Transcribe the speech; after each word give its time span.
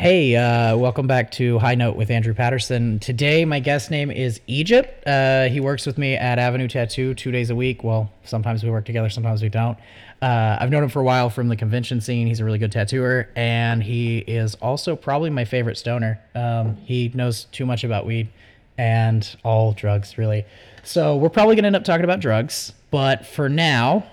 Hey, 0.00 0.34
uh, 0.34 0.78
welcome 0.78 1.06
back 1.06 1.30
to 1.32 1.58
High 1.58 1.74
Note 1.74 1.94
with 1.94 2.10
Andrew 2.10 2.32
Patterson. 2.32 3.00
Today, 3.00 3.44
my 3.44 3.60
guest 3.60 3.90
name 3.90 4.10
is 4.10 4.40
Egypt. 4.46 5.06
Uh, 5.06 5.44
he 5.48 5.60
works 5.60 5.84
with 5.84 5.98
me 5.98 6.14
at 6.14 6.38
Avenue 6.38 6.68
Tattoo 6.68 7.12
two 7.12 7.30
days 7.30 7.50
a 7.50 7.54
week. 7.54 7.84
Well, 7.84 8.10
sometimes 8.24 8.64
we 8.64 8.70
work 8.70 8.86
together, 8.86 9.10
sometimes 9.10 9.42
we 9.42 9.50
don't. 9.50 9.76
Uh, 10.22 10.56
I've 10.58 10.70
known 10.70 10.84
him 10.84 10.88
for 10.88 11.00
a 11.00 11.04
while 11.04 11.28
from 11.28 11.48
the 11.48 11.56
convention 11.56 12.00
scene. 12.00 12.26
He's 12.26 12.40
a 12.40 12.46
really 12.46 12.56
good 12.58 12.72
tattooer, 12.72 13.28
and 13.36 13.82
he 13.82 14.20
is 14.20 14.54
also 14.54 14.96
probably 14.96 15.28
my 15.28 15.44
favorite 15.44 15.76
stoner. 15.76 16.18
Um, 16.34 16.76
he 16.78 17.10
knows 17.12 17.44
too 17.52 17.66
much 17.66 17.84
about 17.84 18.06
weed 18.06 18.30
and 18.78 19.36
all 19.44 19.72
drugs, 19.74 20.16
really. 20.16 20.46
So 20.82 21.18
we're 21.18 21.28
probably 21.28 21.56
going 21.56 21.64
to 21.64 21.66
end 21.66 21.76
up 21.76 21.84
talking 21.84 22.04
about 22.04 22.20
drugs, 22.20 22.72
but 22.90 23.26
for 23.26 23.50
now, 23.50 24.06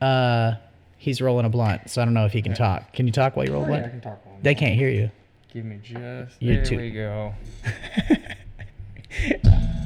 uh, 0.00 0.54
he's 0.96 1.20
rolling 1.20 1.46
a 1.46 1.50
blunt, 1.50 1.88
so 1.88 2.02
I 2.02 2.04
don't 2.04 2.14
know 2.14 2.26
if 2.26 2.32
he 2.32 2.42
can 2.42 2.52
talk. 2.54 2.92
Can 2.92 3.06
you 3.06 3.12
talk 3.12 3.36
while 3.36 3.46
you 3.46 3.52
roll 3.52 3.62
a 3.62 3.66
Oh, 3.66 3.70
yeah, 3.70 3.76
I 3.76 3.78
blunt? 3.78 3.92
can 3.92 4.00
talk. 4.00 4.18
They 4.42 4.56
can't 4.56 4.74
hear 4.74 4.88
you. 4.88 5.12
Give 5.52 5.64
me 5.64 5.78
just. 5.82 6.40
You 6.40 6.56
there 6.56 6.64
too. 6.64 6.76
we 6.76 6.90
go. 6.90 7.34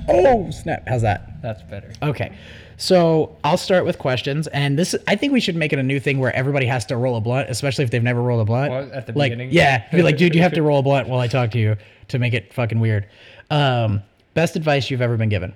Oh 0.09 0.51
snap! 0.51 0.87
How's 0.87 1.02
that? 1.02 1.41
That's 1.41 1.62
better. 1.62 1.91
Okay, 2.02 2.37
so 2.77 3.37
I'll 3.43 3.57
start 3.57 3.85
with 3.85 3.98
questions, 3.98 4.47
and 4.48 4.79
this 4.79 4.95
I 5.09 5.16
think 5.16 5.33
we 5.33 5.41
should 5.41 5.57
make 5.57 5.73
it 5.73 5.79
a 5.79 5.83
new 5.83 5.98
thing 5.98 6.19
where 6.19 6.35
everybody 6.37 6.66
has 6.66 6.85
to 6.87 6.97
roll 6.97 7.16
a 7.16 7.21
blunt, 7.21 7.48
especially 7.48 7.85
if 7.85 7.91
they've 7.91 8.02
never 8.02 8.21
rolled 8.21 8.43
a 8.43 8.45
blunt. 8.45 8.71
What, 8.71 8.93
at 8.93 9.07
the 9.07 9.12
like, 9.12 9.30
beginning? 9.30 9.51
Yeah, 9.52 9.88
be 9.91 10.02
like, 10.02 10.19
dude, 10.19 10.35
you 10.35 10.43
have 10.43 10.52
to 10.52 10.62
roll 10.62 10.80
a 10.80 10.83
blunt 10.83 11.09
while 11.09 11.21
I 11.21 11.29
talk 11.29 11.51
to 11.52 11.59
you 11.59 11.77
to 12.09 12.19
make 12.19 12.35
it 12.35 12.52
fucking 12.52 12.80
weird. 12.80 13.09
Um, 13.51 14.02
best 14.35 14.57
advice 14.57 14.91
you've 14.91 15.02
ever 15.02 15.16
been 15.16 15.30
given. 15.30 15.55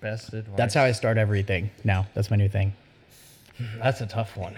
Best 0.00 0.32
advice. 0.32 0.56
That's 0.56 0.74
how 0.74 0.84
I 0.84 0.92
start 0.92 1.18
everything 1.18 1.70
now. 1.82 2.06
That's 2.14 2.30
my 2.30 2.36
new 2.36 2.48
thing. 2.48 2.72
That's 3.82 4.00
a 4.00 4.06
tough 4.06 4.36
one. 4.36 4.54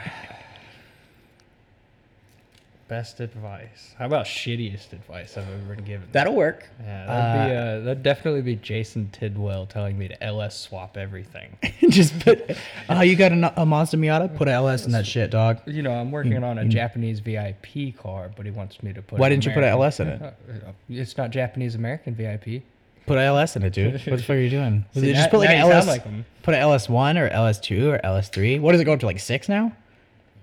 Best 2.91 3.21
advice. 3.21 3.95
How 3.97 4.07
about 4.07 4.27
shittiest 4.27 4.93
advice 4.93 5.39
I've 5.39 5.49
ever 5.49 5.77
been 5.77 5.85
given? 5.85 6.09
That'll 6.11 6.35
work. 6.35 6.69
yeah, 6.83 7.07
that'd 7.07 7.49
be 7.51 7.57
uh, 7.57 7.85
that'd 7.85 8.03
definitely 8.03 8.43
be 8.43 8.57
Jason 8.57 9.09
Tidwell 9.13 9.67
telling 9.67 9.97
me 9.97 10.09
to 10.09 10.21
LS 10.21 10.59
swap 10.59 10.97
everything. 10.97 11.57
Just 11.89 12.19
put. 12.19 12.57
Oh, 12.89 13.03
you 13.03 13.15
got 13.15 13.31
a, 13.31 13.63
a 13.63 13.65
Mazda 13.65 13.97
Miata? 13.97 14.37
Put 14.37 14.49
a 14.49 14.51
LS 14.51 14.87
in 14.87 14.91
that 14.93 15.07
shit, 15.07 15.31
dog. 15.31 15.61
you 15.67 15.83
know, 15.83 15.93
I'm 15.93 16.11
working 16.11 16.43
on 16.43 16.59
a 16.59 16.65
Japanese 16.65 17.21
VIP 17.21 17.97
car, 17.97 18.29
but 18.37 18.45
he 18.45 18.51
wants 18.51 18.83
me 18.83 18.93
to 18.93 19.03
put. 19.03 19.21
Why 19.21 19.29
didn't 19.29 19.45
you 19.47 19.53
put 19.53 19.63
a 19.63 19.73
American- 19.73 19.81
LS 19.83 20.01
in 20.01 20.09
it? 20.09 20.23
Uh, 20.23 20.73
It's 20.91 21.17
not 21.17 21.31
Japanese 21.31 21.77
American 21.77 22.17
VIP. 22.17 22.65
Put 23.07 23.19
a 23.19 23.23
LS 23.23 23.55
in 23.55 23.63
it, 23.63 23.73
dude. 23.73 23.93
What 23.93 24.05
the 24.05 24.19
fuck 24.19 24.31
are 24.31 24.41
you 24.41 24.51
doing? 24.51 24.85
See, 24.95 25.13
just 25.13 25.15
now- 25.27 25.29
put 25.31 25.39
like 25.39 25.51
now 25.51 25.55
an 25.55 25.67
you 25.77 25.81
sound 25.81 25.89
LS. 25.89 26.05
like 26.07 26.43
put 26.43 26.55
an 26.55 26.61
LS 26.61 26.89
one 26.89 27.17
or 27.19 27.29
LS 27.29 27.61
two 27.61 27.91
or 27.91 28.05
LS 28.05 28.29
three. 28.31 28.59
What 28.59 28.73
does 28.73 28.81
it 28.81 28.85
go 28.85 28.95
up 28.95 29.01
to 29.01 29.07
like 29.07 29.21
six 29.21 29.49
now? 29.49 29.71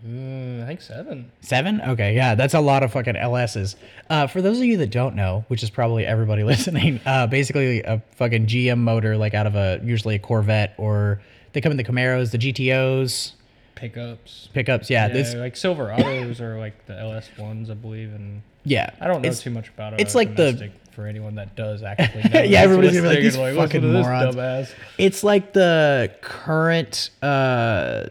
Mm, 0.05 0.63
I 0.63 0.67
think 0.67 0.81
seven. 0.81 1.31
Seven? 1.41 1.81
Okay, 1.81 2.15
yeah, 2.15 2.35
that's 2.35 2.53
a 2.53 2.59
lot 2.59 2.83
of 2.83 2.91
fucking 2.91 3.15
LSs. 3.15 3.75
Uh, 4.09 4.27
for 4.27 4.41
those 4.41 4.57
of 4.59 4.63
you 4.65 4.77
that 4.77 4.91
don't 4.91 5.15
know, 5.15 5.43
which 5.47 5.63
is 5.63 5.69
probably 5.69 6.05
everybody 6.05 6.43
listening, 6.53 6.99
uh, 7.05 7.27
basically 7.27 7.81
a 7.83 8.01
fucking 8.15 8.45
GM 8.47 8.79
motor, 8.79 9.17
like 9.17 9.33
out 9.33 9.47
of 9.47 9.55
a 9.55 9.79
usually 9.83 10.15
a 10.15 10.19
Corvette, 10.19 10.73
or 10.77 11.21
they 11.53 11.61
come 11.61 11.71
in 11.71 11.77
the 11.77 11.83
Camaros, 11.83 12.31
the 12.31 12.37
GTOs, 12.37 13.33
Pickups. 13.75 14.49
pickups. 14.53 14.89
Yeah, 14.89 15.07
Yeah, 15.07 15.13
this, 15.13 15.33
like 15.35 15.53
Silverados 15.55 16.39
are 16.41 16.57
like 16.59 16.85
the 16.85 16.97
LS 16.99 17.29
ones, 17.37 17.69
I 17.69 17.73
believe, 17.75 18.13
and 18.13 18.41
yeah. 18.65 18.89
I 19.01 19.07
don't 19.07 19.21
know 19.21 19.31
too 19.31 19.49
much 19.51 19.69
about 19.69 19.93
it. 19.93 20.01
it's 20.01 20.15
like 20.15 20.35
the- 20.35 20.69
for 20.91 21.05
anyone 21.05 21.35
that 21.35 21.55
does 21.55 21.83
actually. 21.83 22.23
Know 22.33 22.41
Yeah, 22.41 22.61
everybody's 22.61 22.93
gonna 22.93 23.03
be 23.03 23.07
like, 23.15 23.19
"These 23.23 23.37
listen 23.37 23.55
fucking 23.55 23.93
morons." 23.93 24.35
dumbass. 24.35 24.71
It's 24.97 25.23
like 25.23 25.53
the 25.53 26.11
current 26.21 27.11
uh, 27.21 28.07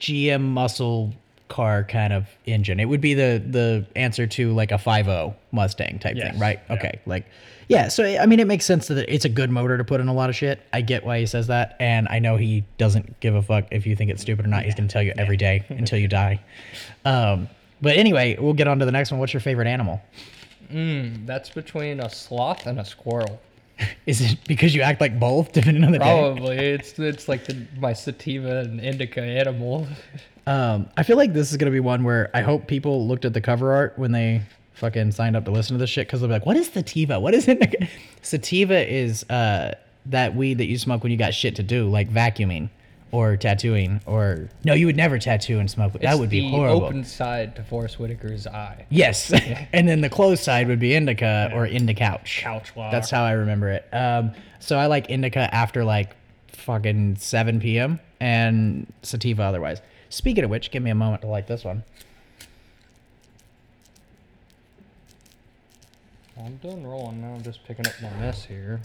GM 0.00 0.42
muscle 0.42 1.12
car 1.48 1.82
kind 1.84 2.12
of 2.12 2.26
engine. 2.44 2.78
It 2.78 2.84
would 2.86 3.00
be 3.00 3.14
the 3.14 3.42
the 3.46 3.86
answer 3.96 4.26
to 4.26 4.52
like 4.52 4.70
a 4.70 4.74
5.0 4.76 5.34
Mustang 5.52 5.98
type 5.98 6.16
Yes, 6.16 6.32
thing, 6.32 6.40
right? 6.40 6.60
yeah. 6.68 6.76
Okay, 6.76 7.00
like 7.06 7.24
yeah. 7.68 7.88
So 7.88 8.04
I 8.04 8.26
mean, 8.26 8.38
it 8.40 8.46
makes 8.46 8.64
sense 8.66 8.88
that 8.88 9.12
it's 9.12 9.24
a 9.24 9.28
good 9.30 9.50
motor 9.50 9.78
to 9.78 9.84
put 9.84 10.00
in 10.00 10.08
a 10.08 10.12
lot 10.14 10.28
of 10.30 10.36
shit. 10.36 10.60
I 10.72 10.80
get 10.82 11.04
why 11.04 11.20
he 11.20 11.26
says 11.26 11.46
that, 11.46 11.76
and 11.80 12.06
I 12.10 12.18
know 12.18 12.36
he 12.36 12.64
doesn't 12.76 13.18
give 13.20 13.34
a 13.34 13.42
fuck 13.42 13.66
if 13.70 13.86
you 13.86 13.96
think 13.96 14.10
it's 14.10 14.22
stupid 14.22 14.44
or 14.44 14.48
not. 14.48 14.64
He's 14.64 14.74
gonna 14.74 14.88
tell 14.88 15.02
you 15.02 15.14
every 15.16 15.36
day 15.38 15.64
until 15.70 15.98
you 15.98 16.08
die. 16.08 16.40
Um, 17.04 17.48
but 17.80 17.96
anyway, 17.96 18.36
we'll 18.38 18.54
get 18.54 18.68
on 18.68 18.78
to 18.80 18.84
the 18.84 18.92
next 18.92 19.10
one. 19.10 19.20
What's 19.20 19.32
your 19.32 19.40
favorite 19.40 19.68
animal? 19.68 20.02
Mm, 20.72 21.24
that's 21.26 21.48
between 21.48 22.00
a 22.00 22.10
sloth 22.10 22.66
and 22.66 22.78
a 22.78 22.84
squirrel. 22.84 23.40
Is 24.06 24.20
it 24.20 24.38
because 24.46 24.74
you 24.74 24.82
act 24.82 25.00
like 25.00 25.18
both, 25.18 25.52
depending 25.52 25.84
on 25.84 25.92
the 25.92 25.98
day? 25.98 26.04
Probably 26.04 26.56
it's 26.56 26.98
it's 26.98 27.28
like 27.28 27.44
the, 27.44 27.66
my 27.78 27.92
sativa 27.92 28.60
and 28.60 28.80
indica 28.80 29.22
animal. 29.22 29.86
Um, 30.46 30.88
I 30.96 31.02
feel 31.02 31.16
like 31.16 31.32
this 31.32 31.50
is 31.50 31.56
gonna 31.56 31.70
be 31.70 31.80
one 31.80 32.04
where 32.04 32.30
I 32.34 32.40
hope 32.42 32.66
people 32.66 33.06
looked 33.06 33.24
at 33.24 33.34
the 33.34 33.40
cover 33.40 33.72
art 33.72 33.94
when 33.96 34.12
they 34.12 34.42
fucking 34.74 35.12
signed 35.12 35.36
up 35.36 35.44
to 35.44 35.50
listen 35.50 35.74
to 35.74 35.78
this 35.78 35.90
shit 35.90 36.06
because 36.06 36.20
they'll 36.20 36.28
be 36.28 36.34
like, 36.34 36.46
"What 36.46 36.56
is 36.56 36.68
sativa? 36.68 37.20
What 37.20 37.34
is 37.34 37.48
it?" 37.48 37.88
sativa 38.22 38.86
is 38.90 39.24
uh, 39.30 39.74
that 40.06 40.34
weed 40.34 40.58
that 40.58 40.66
you 40.66 40.78
smoke 40.78 41.02
when 41.02 41.12
you 41.12 41.18
got 41.18 41.34
shit 41.34 41.56
to 41.56 41.62
do, 41.62 41.88
like 41.88 42.10
vacuuming 42.10 42.70
or 43.10 43.36
tattooing. 43.36 44.00
Or 44.06 44.48
no, 44.64 44.74
you 44.74 44.86
would 44.86 44.96
never 44.96 45.18
tattoo 45.18 45.58
and 45.58 45.70
smoke. 45.70 45.92
that 45.94 46.18
would 46.18 46.30
be 46.30 46.40
the 46.40 46.50
horrible. 46.50 46.84
Open 46.84 47.04
side 47.04 47.56
to 47.56 47.64
Forest 47.64 47.98
Whitaker's 47.98 48.46
eye. 48.46 48.86
Yes, 48.90 49.32
and 49.72 49.88
then 49.88 50.00
the 50.00 50.10
closed 50.10 50.42
side 50.42 50.68
would 50.68 50.80
be 50.80 50.94
indica 50.94 51.50
or 51.54 51.66
indicouch. 51.66 52.40
Couch 52.40 52.74
walk. 52.76 52.92
That's 52.92 53.10
how 53.10 53.24
I 53.24 53.32
remember 53.32 53.70
it. 53.70 53.88
Um, 53.92 54.32
so 54.60 54.78
I 54.78 54.86
like 54.86 55.10
indica 55.10 55.52
after 55.54 55.84
like 55.84 56.16
fucking 56.48 57.16
7 57.16 57.60
p.m. 57.60 58.00
and 58.20 58.92
sativa 59.02 59.42
otherwise. 59.42 59.80
Speaking 60.10 60.44
of 60.44 60.50
which, 60.50 60.70
give 60.70 60.82
me 60.82 60.90
a 60.90 60.94
moment 60.94 61.22
to 61.22 61.28
light 61.28 61.46
this 61.46 61.64
one. 61.64 61.84
I'm 66.38 66.56
done 66.56 66.86
rolling 66.86 67.20
now. 67.20 67.34
I'm 67.34 67.42
just 67.42 67.64
picking 67.64 67.86
up 67.86 67.92
my 68.00 68.10
mess 68.20 68.44
here. 68.44 68.80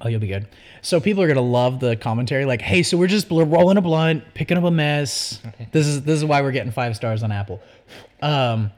Oh, 0.00 0.08
you'll 0.08 0.20
be 0.20 0.28
good. 0.28 0.46
So 0.82 1.00
people 1.00 1.22
are 1.22 1.28
gonna 1.28 1.40
love 1.40 1.80
the 1.80 1.96
commentary. 1.96 2.44
Like, 2.44 2.60
hey, 2.60 2.82
so 2.82 2.96
we're 2.96 3.06
just 3.06 3.30
we're 3.30 3.44
rolling 3.44 3.78
a 3.78 3.80
blunt, 3.80 4.22
picking 4.34 4.58
up 4.58 4.64
a 4.64 4.70
mess. 4.70 5.40
This 5.72 5.86
is 5.86 6.02
this 6.02 6.18
is 6.18 6.24
why 6.24 6.42
we're 6.42 6.52
getting 6.52 6.72
five 6.72 6.94
stars 6.96 7.22
on 7.22 7.32
Apple. 7.32 7.62
Um. 8.20 8.70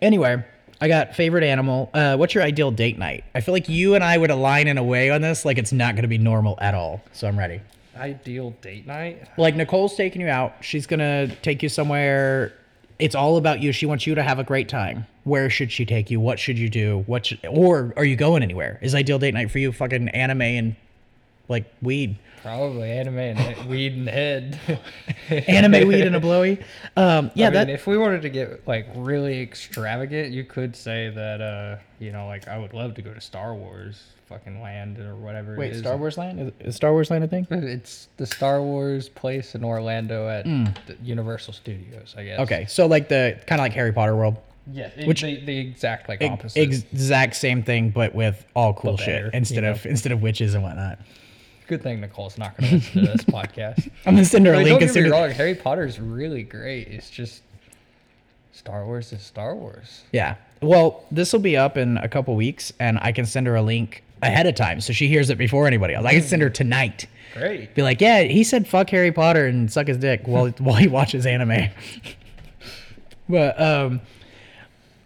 Anyway, 0.00 0.42
I 0.80 0.88
got 0.88 1.14
favorite 1.14 1.44
animal. 1.44 1.90
Uh, 1.92 2.16
what's 2.16 2.34
your 2.34 2.44
ideal 2.44 2.70
date 2.70 2.98
night? 2.98 3.24
I 3.34 3.40
feel 3.40 3.52
like 3.52 3.68
you 3.68 3.94
and 3.94 4.02
I 4.04 4.16
would 4.16 4.30
align 4.30 4.66
in 4.68 4.78
a 4.78 4.84
way 4.84 5.10
on 5.10 5.20
this. 5.20 5.44
Like, 5.44 5.58
it's 5.58 5.72
not 5.72 5.96
gonna 5.96 6.08
be 6.08 6.18
normal 6.18 6.56
at 6.60 6.74
all. 6.74 7.02
So 7.12 7.26
I'm 7.28 7.38
ready. 7.38 7.60
Ideal 7.96 8.54
date 8.62 8.86
night. 8.86 9.28
Like 9.36 9.56
Nicole's 9.56 9.94
taking 9.94 10.22
you 10.22 10.28
out. 10.28 10.54
She's 10.62 10.86
gonna 10.86 11.34
take 11.42 11.62
you 11.62 11.68
somewhere. 11.68 12.54
It's 13.00 13.14
all 13.14 13.36
about 13.36 13.62
you. 13.62 13.72
She 13.72 13.86
wants 13.86 14.06
you 14.06 14.14
to 14.14 14.22
have 14.22 14.38
a 14.38 14.44
great 14.44 14.68
time. 14.68 15.06
Where 15.24 15.48
should 15.50 15.72
she 15.72 15.86
take 15.86 16.10
you? 16.10 16.20
What 16.20 16.38
should 16.38 16.58
you 16.58 16.68
do? 16.68 17.04
What 17.06 17.26
should, 17.26 17.38
or 17.48 17.92
are 17.96 18.04
you 18.04 18.16
going 18.16 18.42
anywhere? 18.42 18.78
Is 18.82 18.94
ideal 18.94 19.18
date 19.18 19.34
night 19.34 19.50
for 19.50 19.58
you 19.58 19.72
fucking 19.72 20.10
anime 20.10 20.42
and 20.42 20.76
like 21.48 21.64
weed? 21.82 22.16
Probably 22.42 22.90
anime 22.90 23.18
and 23.18 23.66
weed 23.68 23.92
and 23.92 24.08
head. 24.08 24.58
Anime 25.48 25.86
weed 25.86 26.06
and 26.06 26.16
a 26.16 26.20
blowy. 26.20 26.58
Um, 26.96 27.30
yeah, 27.34 27.46
I 27.46 27.50
mean, 27.50 27.54
that 27.54 27.70
if 27.70 27.86
we 27.86 27.98
wanted 27.98 28.22
to 28.22 28.28
get 28.30 28.66
like 28.66 28.86
really 28.94 29.40
extravagant, 29.42 30.32
you 30.32 30.44
could 30.44 30.74
say 30.74 31.10
that 31.10 31.40
uh, 31.40 31.76
you 31.98 32.12
know, 32.12 32.26
like 32.26 32.48
I 32.48 32.58
would 32.58 32.72
love 32.72 32.94
to 32.94 33.02
go 33.02 33.12
to 33.12 33.20
Star 33.20 33.54
Wars 33.54 34.02
fucking 34.26 34.62
land 34.62 34.98
or 34.98 35.16
whatever. 35.16 35.56
wait, 35.56 35.70
it 35.70 35.74
is. 35.74 35.78
Star 35.80 35.96
Wars 35.96 36.16
Land 36.16 36.40
is, 36.40 36.52
is 36.68 36.76
Star 36.76 36.92
Wars 36.92 37.10
Land 37.10 37.24
a 37.24 37.28
thing? 37.28 37.46
It's 37.50 38.08
the 38.16 38.26
Star 38.26 38.62
Wars 38.62 39.08
place 39.08 39.54
in 39.54 39.64
Orlando 39.64 40.28
at 40.28 40.44
the 40.44 40.96
Universal 41.02 41.52
Studios, 41.54 42.14
I 42.16 42.24
guess. 42.24 42.40
Okay, 42.40 42.64
so 42.68 42.86
like 42.86 43.08
the 43.08 43.38
kind 43.46 43.60
of 43.60 43.64
like 43.64 43.72
Harry 43.72 43.92
Potter 43.92 44.14
world, 44.16 44.36
Yeah, 44.72 44.88
Which- 44.96 45.06
which 45.06 45.22
the, 45.22 45.44
the 45.44 45.58
exact 45.58 46.08
like 46.08 46.22
Ex- 46.22 46.32
opposite. 46.32 46.60
exact 46.62 47.34
same 47.36 47.62
thing, 47.64 47.90
but 47.90 48.14
with 48.14 48.46
all 48.54 48.72
cool 48.72 48.92
But 48.92 49.00
shit 49.00 49.08
better, 49.24 49.30
instead 49.36 49.64
you 49.64 49.70
of 49.70 49.84
instead 49.84 50.12
of 50.12 50.22
witches 50.22 50.54
and 50.54 50.62
whatnot. 50.62 50.98
Good 51.70 51.84
thing 51.84 52.00
Nicole's 52.00 52.36
not 52.36 52.56
going 52.56 52.68
to 52.68 52.76
listen 52.78 53.04
to 53.04 53.12
this 53.12 53.24
podcast. 53.26 53.88
I'm 54.04 54.16
gonna 54.16 54.24
send 54.24 54.44
her 54.44 54.54
a 54.54 54.56
link. 54.56 54.70
don't 54.70 54.80
get 54.80 54.92
me 54.92 55.08
wrong, 55.08 55.30
Harry 55.30 55.54
Potter 55.54 55.84
is 55.84 56.00
really 56.00 56.42
great. 56.42 56.88
It's 56.88 57.08
just 57.08 57.42
Star 58.50 58.84
Wars 58.84 59.12
is 59.12 59.22
Star 59.22 59.54
Wars. 59.54 60.02
Yeah. 60.10 60.34
Well, 60.60 61.04
this 61.12 61.32
will 61.32 61.38
be 61.38 61.56
up 61.56 61.76
in 61.76 61.96
a 61.98 62.08
couple 62.08 62.34
weeks, 62.34 62.72
and 62.80 62.98
I 63.00 63.12
can 63.12 63.24
send 63.24 63.46
her 63.46 63.54
a 63.54 63.62
link 63.62 64.02
ahead 64.20 64.48
of 64.48 64.56
time 64.56 64.80
so 64.80 64.92
she 64.92 65.06
hears 65.06 65.30
it 65.30 65.38
before 65.38 65.68
anybody 65.68 65.94
else. 65.94 66.04
I 66.04 66.14
can 66.14 66.22
send 66.22 66.42
her 66.42 66.50
tonight. 66.50 67.06
Great. 67.34 67.72
Be 67.76 67.82
like, 67.82 68.00
yeah, 68.00 68.22
he 68.22 68.42
said 68.42 68.66
fuck 68.66 68.90
Harry 68.90 69.12
Potter 69.12 69.46
and 69.46 69.70
suck 69.70 69.86
his 69.86 69.98
dick 69.98 70.26
while 70.26 70.48
while 70.58 70.74
he 70.74 70.88
watches 70.88 71.24
anime. 71.24 71.70
but 73.28 73.60
um, 73.60 74.00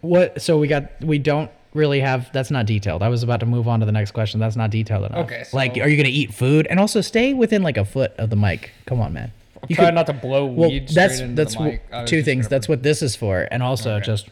what? 0.00 0.40
So 0.40 0.56
we 0.56 0.66
got 0.66 0.98
we 1.04 1.18
don't 1.18 1.50
really 1.74 2.00
have. 2.00 2.32
That's 2.32 2.50
not 2.50 2.66
detailed. 2.66 3.02
I 3.02 3.08
was 3.08 3.22
about 3.22 3.40
to 3.40 3.46
move 3.46 3.68
on 3.68 3.80
to 3.80 3.86
the 3.86 3.92
next 3.92 4.12
question. 4.12 4.40
That's 4.40 4.56
not 4.56 4.70
detailed 4.70 5.04
enough. 5.06 5.26
Okay, 5.26 5.44
like, 5.52 5.76
are 5.76 5.88
you 5.88 5.96
gonna 5.96 6.08
eat 6.08 6.32
food 6.32 6.66
and 6.70 6.80
also 6.80 7.00
stay 7.00 7.34
within 7.34 7.62
like 7.62 7.76
a 7.76 7.84
foot 7.84 8.12
of 8.16 8.30
the 8.30 8.36
mic? 8.36 8.70
Come 8.86 9.00
on, 9.00 9.12
man. 9.12 9.32
You 9.68 9.76
Try 9.76 9.86
could- 9.86 9.94
not 9.94 10.06
to 10.06 10.12
blow 10.12 10.46
well, 10.46 10.70
weed 10.70 10.88
that's 10.88 11.20
that's. 11.20 11.56
I 11.56 11.80
two 12.06 12.22
things. 12.22 12.48
That's 12.48 12.68
what 12.68 12.82
this 12.82 13.02
is 13.02 13.16
for, 13.16 13.46
and 13.50 13.62
also 13.62 13.96
Okay. 13.96 14.06
just 14.06 14.28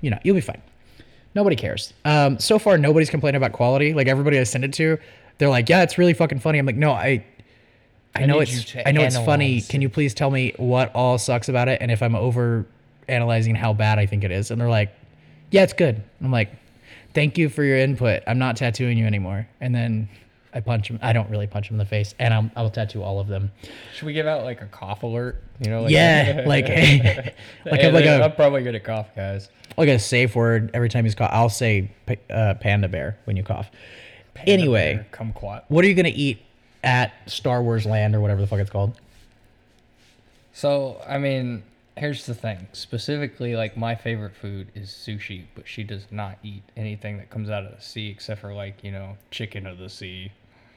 you 0.00 0.10
know 0.10 0.18
you'll 0.22 0.34
be 0.34 0.40
fine. 0.40 0.60
Nobody 1.34 1.56
cares. 1.56 1.92
Um, 2.04 2.38
so 2.38 2.58
far, 2.58 2.78
nobody's 2.78 3.10
complaining 3.10 3.36
about 3.36 3.52
quality. 3.52 3.92
Like 3.92 4.06
everybody 4.06 4.38
I 4.38 4.44
send 4.44 4.64
it 4.64 4.72
to, 4.74 4.98
they're 5.38 5.48
like, 5.48 5.68
"Yeah, 5.68 5.82
it's 5.82 5.98
really 5.98 6.14
fucking 6.14 6.38
funny." 6.38 6.58
I'm 6.58 6.66
like, 6.66 6.76
"No, 6.76 6.92
I, 6.92 7.24
I, 8.14 8.24
know 8.26 8.38
need 8.38 8.48
it's, 8.48 8.76
I 8.86 8.92
know 8.92 9.02
it's 9.02 9.16
funny. 9.16 9.46
analyze 9.46 9.68
Can 9.68 9.82
you 9.82 9.88
please 9.88 10.14
tell 10.14 10.30
me 10.30 10.54
what 10.56 10.94
all 10.94 11.18
sucks 11.18 11.48
about 11.48 11.68
it, 11.68 11.78
and 11.80 11.90
if 11.90 12.02
I'm 12.02 12.14
over 12.14 12.66
analyzing 13.08 13.54
how 13.56 13.72
bad 13.72 13.98
I 13.98 14.06
think 14.06 14.22
it 14.24 14.30
is, 14.30 14.50
and 14.50 14.60
they're 14.60 14.68
like, 14.68 14.94
"Yeah, 15.54 15.62
it's 15.62 15.72
good." 15.72 16.02
I'm 16.22 16.30
like, 16.32 16.50
"Thank 17.14 17.38
you 17.38 17.48
for 17.48 17.62
your 17.64 17.78
input. 17.78 18.22
I'm 18.26 18.38
not 18.38 18.56
tattooing 18.56 18.98
you 18.98 19.06
anymore." 19.06 19.46
And 19.60 19.74
then 19.74 20.08
I 20.52 20.60
punch 20.60 20.88
him. 20.88 20.98
I 21.02 21.12
don't 21.12 21.28
really 21.30 21.46
punch 21.46 21.68
him 21.68 21.74
in 21.74 21.78
the 21.78 21.84
face, 21.84 22.14
and 22.18 22.32
I'm, 22.34 22.50
I'll 22.56 22.70
tattoo 22.70 23.02
all 23.02 23.18
of 23.20 23.26
them. 23.28 23.50
Should 23.94 24.06
we 24.06 24.12
give 24.12 24.26
out 24.26 24.44
like 24.44 24.60
a 24.62 24.66
cough 24.66 25.02
alert? 25.02 25.42
You 25.60 25.70
know, 25.70 25.82
like 25.82 25.92
Yeah, 25.92 26.42
like, 26.46 26.66
hey, 26.66 27.34
like 27.64 27.80
Hey, 27.80 27.88
a- 27.88 27.92
like 27.92 28.04
a- 28.04 28.22
I'm 28.24 28.32
probably 28.34 28.62
good 28.62 28.74
at 28.74 28.84
cough, 28.84 29.14
guys. 29.16 29.48
like 29.76 29.88
a 29.88 29.98
safe 29.98 30.34
word 30.36 30.70
every 30.74 30.88
time 30.88 31.04
he's 31.04 31.14
cough. 31.14 31.30
I'll 31.32 31.48
say 31.48 31.90
uh, 32.30 32.54
panda 32.60 32.88
bear 32.88 33.16
when 33.24 33.36
you 33.36 33.42
cough. 33.42 33.70
anyway, 34.46 34.94
Bear, 34.96 35.06
kumquat. 35.12 35.62
what 35.68 35.84
are 35.84 35.88
you 35.88 35.94
gonna 35.94 36.10
eat 36.12 36.40
at 36.84 37.12
Star 37.26 37.62
Wars 37.62 37.86
Land 37.86 38.14
or 38.14 38.20
whatever 38.20 38.40
the 38.40 38.46
fuck 38.46 38.58
it's 38.60 38.70
called? 38.70 38.98
So, 40.52 41.02
I 41.06 41.18
mean, 41.18 41.64
here's 41.96 42.26
the 42.26 42.34
thing. 42.34 42.66
Specifically, 42.72 43.54
like 43.56 43.76
my 43.76 43.94
favorite 43.94 44.34
food 44.34 44.68
is 44.74 44.90
sushi, 44.90 45.44
but 45.54 45.66
she 45.68 45.84
does 45.84 46.06
not 46.10 46.38
eat 46.42 46.62
anything 46.76 47.16
that 47.18 47.30
comes 47.30 47.50
out 47.50 47.64
of 47.64 47.74
the 47.76 47.82
sea 47.82 48.08
except 48.08 48.40
for 48.40 48.52
like, 48.54 48.82
you 48.82 48.90
know, 48.92 49.16
chicken 49.30 49.66
of 49.66 49.78
the 49.78 49.88
sea. 49.88 50.32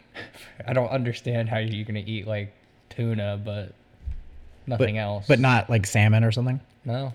I 0.67 0.73
don't 0.73 0.89
understand 0.89 1.49
how 1.49 1.57
you're 1.57 1.85
gonna 1.85 2.03
eat 2.05 2.27
like 2.27 2.53
tuna, 2.89 3.39
but 3.43 3.73
But, 4.67 4.79
nothing 4.79 4.97
else. 4.97 5.25
but 5.27 5.39
not 5.39 5.69
like 5.69 5.85
salmon 5.85 6.23
or 6.23 6.31
something. 6.31 6.59
no. 6.85 7.13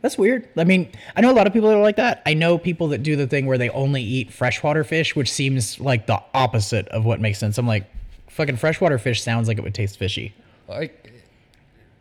That's 0.00 0.18
weird. 0.18 0.46
I 0.58 0.64
mean, 0.64 0.92
I 1.16 1.22
know 1.22 1.30
a 1.30 1.32
lot 1.32 1.46
of 1.46 1.54
people 1.54 1.70
that 1.70 1.78
are 1.78 1.82
like 1.82 1.96
that. 1.96 2.20
I 2.26 2.34
know 2.34 2.58
people 2.58 2.88
that 2.88 3.02
do 3.02 3.16
the 3.16 3.26
thing 3.26 3.46
where 3.46 3.56
they 3.56 3.70
only 3.70 4.02
eat 4.02 4.30
freshwater 4.30 4.84
fish, 4.84 5.16
which 5.16 5.32
seems 5.32 5.80
like 5.80 6.06
the 6.06 6.22
opposite 6.34 6.86
of 6.88 7.06
what 7.06 7.22
makes 7.22 7.38
sense. 7.38 7.56
I'm 7.56 7.66
like, 7.66 7.86
fucking 8.28 8.56
freshwater 8.56 8.98
fish 8.98 9.22
sounds 9.22 9.48
like 9.48 9.56
it 9.56 9.62
would 9.64 9.72
taste 9.74 9.96
fishy. 9.98 10.34
Like 10.68 11.10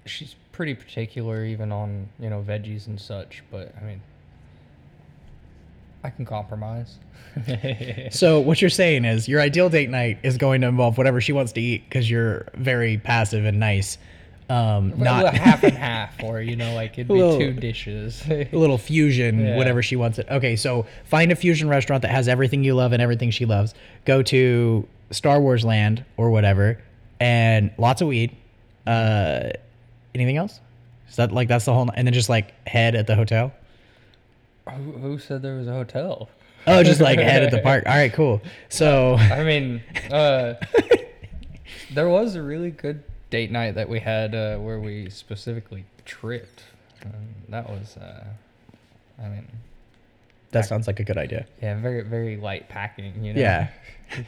she's 0.05 0.35
pretty 0.53 0.73
particular 0.75 1.43
even 1.43 1.71
on, 1.73 2.07
you 2.19 2.29
know, 2.29 2.41
veggies 2.47 2.87
and 2.87 2.97
such, 3.01 3.43
but 3.51 3.73
I 3.81 3.83
mean 3.83 4.01
I 6.03 6.09
can 6.09 6.25
compromise. 6.25 6.97
So 8.11 8.39
what 8.41 8.61
you're 8.61 8.69
saying 8.69 9.05
is 9.05 9.27
your 9.27 9.41
ideal 9.41 9.69
date 9.69 9.89
night 9.89 10.19
is 10.21 10.37
going 10.37 10.61
to 10.61 10.67
involve 10.67 10.97
whatever 10.99 11.19
she 11.21 11.33
wants 11.33 11.51
to 11.53 11.61
eat 11.61 11.83
because 11.89 12.07
you're 12.09 12.45
very 12.53 12.97
passive 12.97 13.45
and 13.45 13.59
nice. 13.59 13.97
Um, 14.49 14.93
Not 14.99 15.33
half 15.33 15.63
and 15.63 15.73
half, 15.75 16.21
or 16.21 16.41
you 16.41 16.55
know, 16.55 16.75
like 16.75 16.93
it'd 16.93 17.07
be 17.09 17.13
Little- 17.15 17.39
two 17.39 17.53
dishes. 17.53 18.21
a 18.29 18.47
little 18.51 18.77
fusion, 18.77 19.39
Yeah. 19.45 19.55
whatever 19.57 19.81
she 19.81 19.95
wants 19.95 20.19
it. 20.19 20.27
Okay, 20.29 20.55
so 20.55 20.85
find 21.05 21.31
a 21.31 21.35
fusion 21.35 21.69
restaurant 21.69 22.01
that 22.03 22.11
has 22.11 22.27
everything 22.27 22.63
you 22.63 22.75
love 22.75 22.91
and 22.91 23.01
everything 23.01 23.31
she 23.31 23.45
loves. 23.45 23.73
Go 24.05 24.21
to 24.23 24.87
Star 25.09 25.39
Wars 25.41 25.63
Land 25.65 26.03
or 26.17 26.29
whatever, 26.29 26.79
and 27.19 27.71
lots 27.79 28.01
of 28.01 28.09
weed. 28.09 28.35
Uh, 28.85 29.51
anything 30.15 30.37
else? 30.37 30.59
Is 31.09 31.15
that 31.17 31.31
like 31.31 31.47
that's 31.47 31.65
the 31.65 31.73
whole? 31.73 31.89
And 31.95 32.07
then 32.07 32.13
just 32.13 32.29
like 32.29 32.53
head 32.67 32.95
at 32.95 33.07
the 33.07 33.15
hotel. 33.15 33.51
who, 34.69 34.91
who 34.93 35.19
said 35.19 35.41
there 35.41 35.55
was 35.57 35.67
a 35.67 35.73
hotel? 35.73 36.29
Oh, 36.65 36.81
just 36.83 37.01
like 37.01 37.19
head 37.19 37.43
at 37.43 37.51
the 37.51 37.59
park. 37.63 37.83
All 37.85 37.93
right, 37.93 38.11
cool. 38.13 38.41
So 38.69 39.15
I 39.15 39.43
mean, 39.43 39.83
uh, 40.11 40.53
there 41.93 42.07
was 42.09 42.35
a 42.35 42.41
really 42.41 42.71
good 42.71 43.03
date 43.29 43.51
night 43.51 43.75
that 43.75 43.89
we 43.89 43.99
had 43.99 44.33
uh, 44.33 44.57
where 44.57 44.79
we 44.79 45.09
specifically 45.09 45.85
tripped. 46.05 46.63
Um, 47.05 47.11
that 47.49 47.69
was, 47.69 47.97
uh, 47.97 48.23
I 49.21 49.27
mean, 49.27 49.45
that 50.51 50.65
sounds 50.65 50.87
like 50.87 50.99
a 50.99 51.03
good 51.03 51.17
idea. 51.17 51.45
yeah, 51.61 51.77
very 51.79 52.01
very 52.01 52.37
light 52.37 52.69
packing. 52.69 53.23
You 53.25 53.33
know, 53.33 53.41
Yeah, 53.41 53.67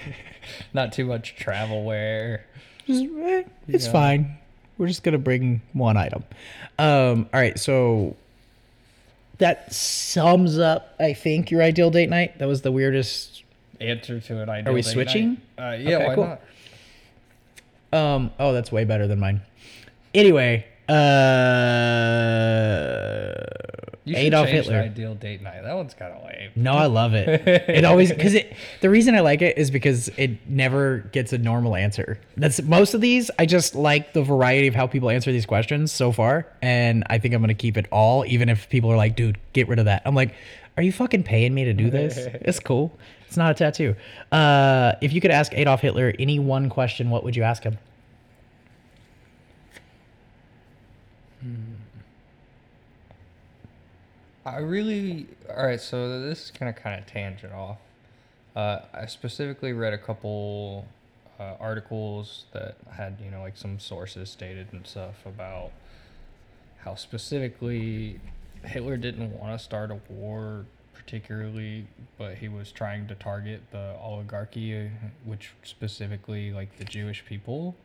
not 0.74 0.92
too 0.92 1.06
much 1.06 1.36
travel 1.36 1.84
wear. 1.86 2.46
just, 2.86 3.04
eh, 3.04 3.44
it's 3.68 3.86
Yeah. 3.86 3.92
fine. 3.92 4.38
We're 4.78 4.88
just 4.88 5.04
gonna 5.04 5.18
bring 5.18 5.62
one 5.74 5.98
item. 5.98 6.24
Um, 6.78 7.30
all 7.34 7.40
right, 7.40 7.58
so 7.58 8.16
that 9.38 9.74
sums 9.74 10.58
up, 10.60 10.96
I 11.00 11.14
think, 11.14 11.52
your 11.52 11.62
ideal 11.62 11.90
date 11.92 12.10
night. 12.10 12.38
That 12.40 12.48
was 12.48 12.62
the 12.62 12.72
weirdest. 12.72 13.44
Answer 13.82 14.20
to 14.22 14.42
an 14.42 14.50
ideal. 14.50 14.72
Are 14.72 14.74
we 14.74 14.82
date 14.82 14.90
switching? 14.92 15.38
night. 15.58 15.74
Uh, 15.74 15.78
yeah, 15.78 15.96
Okay, 15.98 16.08
why 16.08 16.16
cool. 16.16 16.28
not? 16.28 16.42
Um, 18.16 18.32
oh, 18.40 18.54
that's 18.54 18.72
way 18.72 18.84
better 18.84 19.08
than 19.08 19.20
mine. 19.20 19.42
Anyway, 20.14 20.66
uh, 21.76 23.34
You 24.06 24.16
Adolf 24.18 24.48
Hitler. 24.48 24.78
ideal 24.80 25.16
date 25.16 25.42
night. 25.42 25.62
That 25.64 25.76
one's 25.76 25.94
kind 25.94 26.14
of 26.14 26.24
lame. 26.24 26.52
No, 26.56 26.74
I 26.74 26.86
love 26.86 27.14
it. 27.16 27.28
It 27.70 27.86
always 27.86 28.12
because 28.12 28.34
it. 28.36 28.54
The 28.82 28.90
reason 28.90 29.16
I 29.16 29.22
like 29.22 29.42
it 29.42 29.58
is 29.58 29.72
because 29.72 30.10
it 30.10 30.48
never 30.48 31.00
gets 31.12 31.34
a 31.34 31.38
normal 31.38 31.76
answer. 31.76 32.20
That's 32.38 32.62
most 32.62 32.94
of 32.94 33.02
these. 33.02 33.32
I 33.40 33.46
just 33.46 33.74
like 33.76 34.14
the 34.14 34.22
variety 34.24 34.68
of 34.68 34.76
how 34.76 34.86
people 34.88 35.10
answer 35.10 35.32
these 35.32 35.46
questions 35.46 35.92
so 35.92 36.12
far, 36.12 36.48
and 36.62 37.04
I 37.10 37.18
think 37.18 37.34
I'm 37.34 37.42
gonna 37.42 37.54
keep 37.56 37.78
it 37.78 37.88
all, 37.92 38.24
even 38.28 38.48
if 38.50 38.70
people 38.70 38.92
are 38.92 38.98
like, 38.98 39.16
"Dude, 39.16 39.38
get 39.54 39.68
rid 39.68 39.80
of 39.80 39.86
that." 39.86 40.04
I'm 40.06 40.16
like, 40.16 40.36
"Are 40.78 40.84
you 40.84 40.92
fucking 40.92 41.24
paying 41.24 41.54
me 41.54 41.66
to 41.66 41.74
do 41.74 41.90
this? 41.90 42.18
it's 42.18 42.60
cool. 42.70 42.98
It's 43.28 43.38
not 43.38 43.52
a 43.52 43.54
tattoo." 43.56 43.96
Uh, 44.32 44.94
if 45.02 45.14
you 45.14 45.20
could 45.22 45.32
ask 45.32 45.52
Adolf 45.56 45.82
Hitler 45.82 46.14
any 46.20 46.38
one 46.40 46.70
question, 46.70 47.10
what 47.10 47.24
would 47.24 47.36
you 47.36 47.44
ask 47.44 47.64
him? 47.64 47.78
I 54.46 54.58
really 54.58 55.28
all 55.50 55.66
right. 55.66 55.82
So 55.82 56.22
this 56.22 56.46
is 56.46 56.52
gonna 56.52 56.74
kind 56.74 57.00
of 57.00 57.08
tangent 57.08 57.54
off. 57.54 57.78
Uh, 58.56 58.80
I 58.94 59.06
specifically 59.08 59.74
read 59.74 59.94
a 59.94 59.98
couple 59.98 60.86
uh, 61.40 61.56
articles 61.60 62.46
that 62.54 62.76
had 62.92 63.18
you 63.24 63.32
know 63.32 63.42
like 63.42 63.58
some 63.58 63.80
sources 63.80 64.30
stated 64.30 64.68
and 64.72 64.86
stuff 64.86 65.26
about 65.26 65.72
how 66.78 66.96
specifically 66.96 68.20
Hitler 68.64 68.98
didn't 68.98 69.38
want 69.40 69.58
to 69.58 69.64
start 69.64 69.92
a 69.92 70.00
war 70.10 70.66
particularly, 70.94 71.88
but 72.18 72.36
he 72.36 72.48
was 72.48 72.72
trying 72.72 73.08
to 73.08 73.16
target 73.16 73.62
the 73.72 73.96
oligarchy, 74.00 74.90
which 75.24 75.52
specifically 75.64 76.52
like 76.52 76.78
the 76.78 76.86
Jewish 76.86 77.26
people 77.26 77.76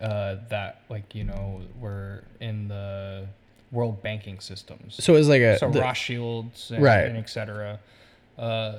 uh, 0.00 0.36
that 0.48 0.82
like 0.88 1.14
you 1.14 1.24
know 1.24 1.60
were 1.80 2.24
in 2.40 2.68
the 2.68 3.26
world 3.72 4.02
banking 4.02 4.40
systems 4.40 4.96
So 5.02 5.14
it 5.14 5.18
was 5.18 5.28
like 5.28 5.42
a. 5.42 5.58
so 5.58 5.70
the- 5.70 5.80
Rothschilds 5.80 6.70
and, 6.72 6.82
Right. 6.82 7.06
and 7.06 7.16
etc. 7.16 7.78
Uh, 8.38 8.78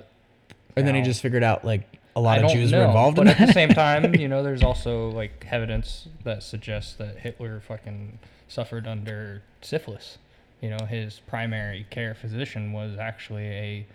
and 0.76 0.88
then 0.88 0.96
he 0.96 1.02
just 1.02 1.22
figured 1.22 1.44
out 1.44 1.64
like 1.66 1.88
a 2.16 2.20
lot 2.22 2.40
I 2.40 2.44
of 2.44 2.52
Jews 2.52 2.72
know, 2.72 2.80
were 2.80 2.86
involved 2.86 3.16
but 3.18 3.28
in 3.28 3.34
at 3.34 3.48
the 3.48 3.54
same 3.54 3.70
time, 3.70 4.14
you 4.20 4.28
know, 4.28 4.44
there's 4.44 4.64
also 4.64 5.10
like 5.12 5.46
evidence 5.50 6.08
that 6.24 6.44
suggests 6.44 6.94
that 6.96 7.18
Hitler 7.20 7.62
fucking 7.62 8.20
suffered 8.50 8.86
under 8.88 9.44
syphilis. 9.62 10.18
You 10.62 10.72
know, 10.72 10.86
his 10.86 11.20
primary 11.20 11.86
care 11.90 12.14
physician 12.14 12.74
was 12.74 12.98
actually 12.98 13.46
a 13.48 13.86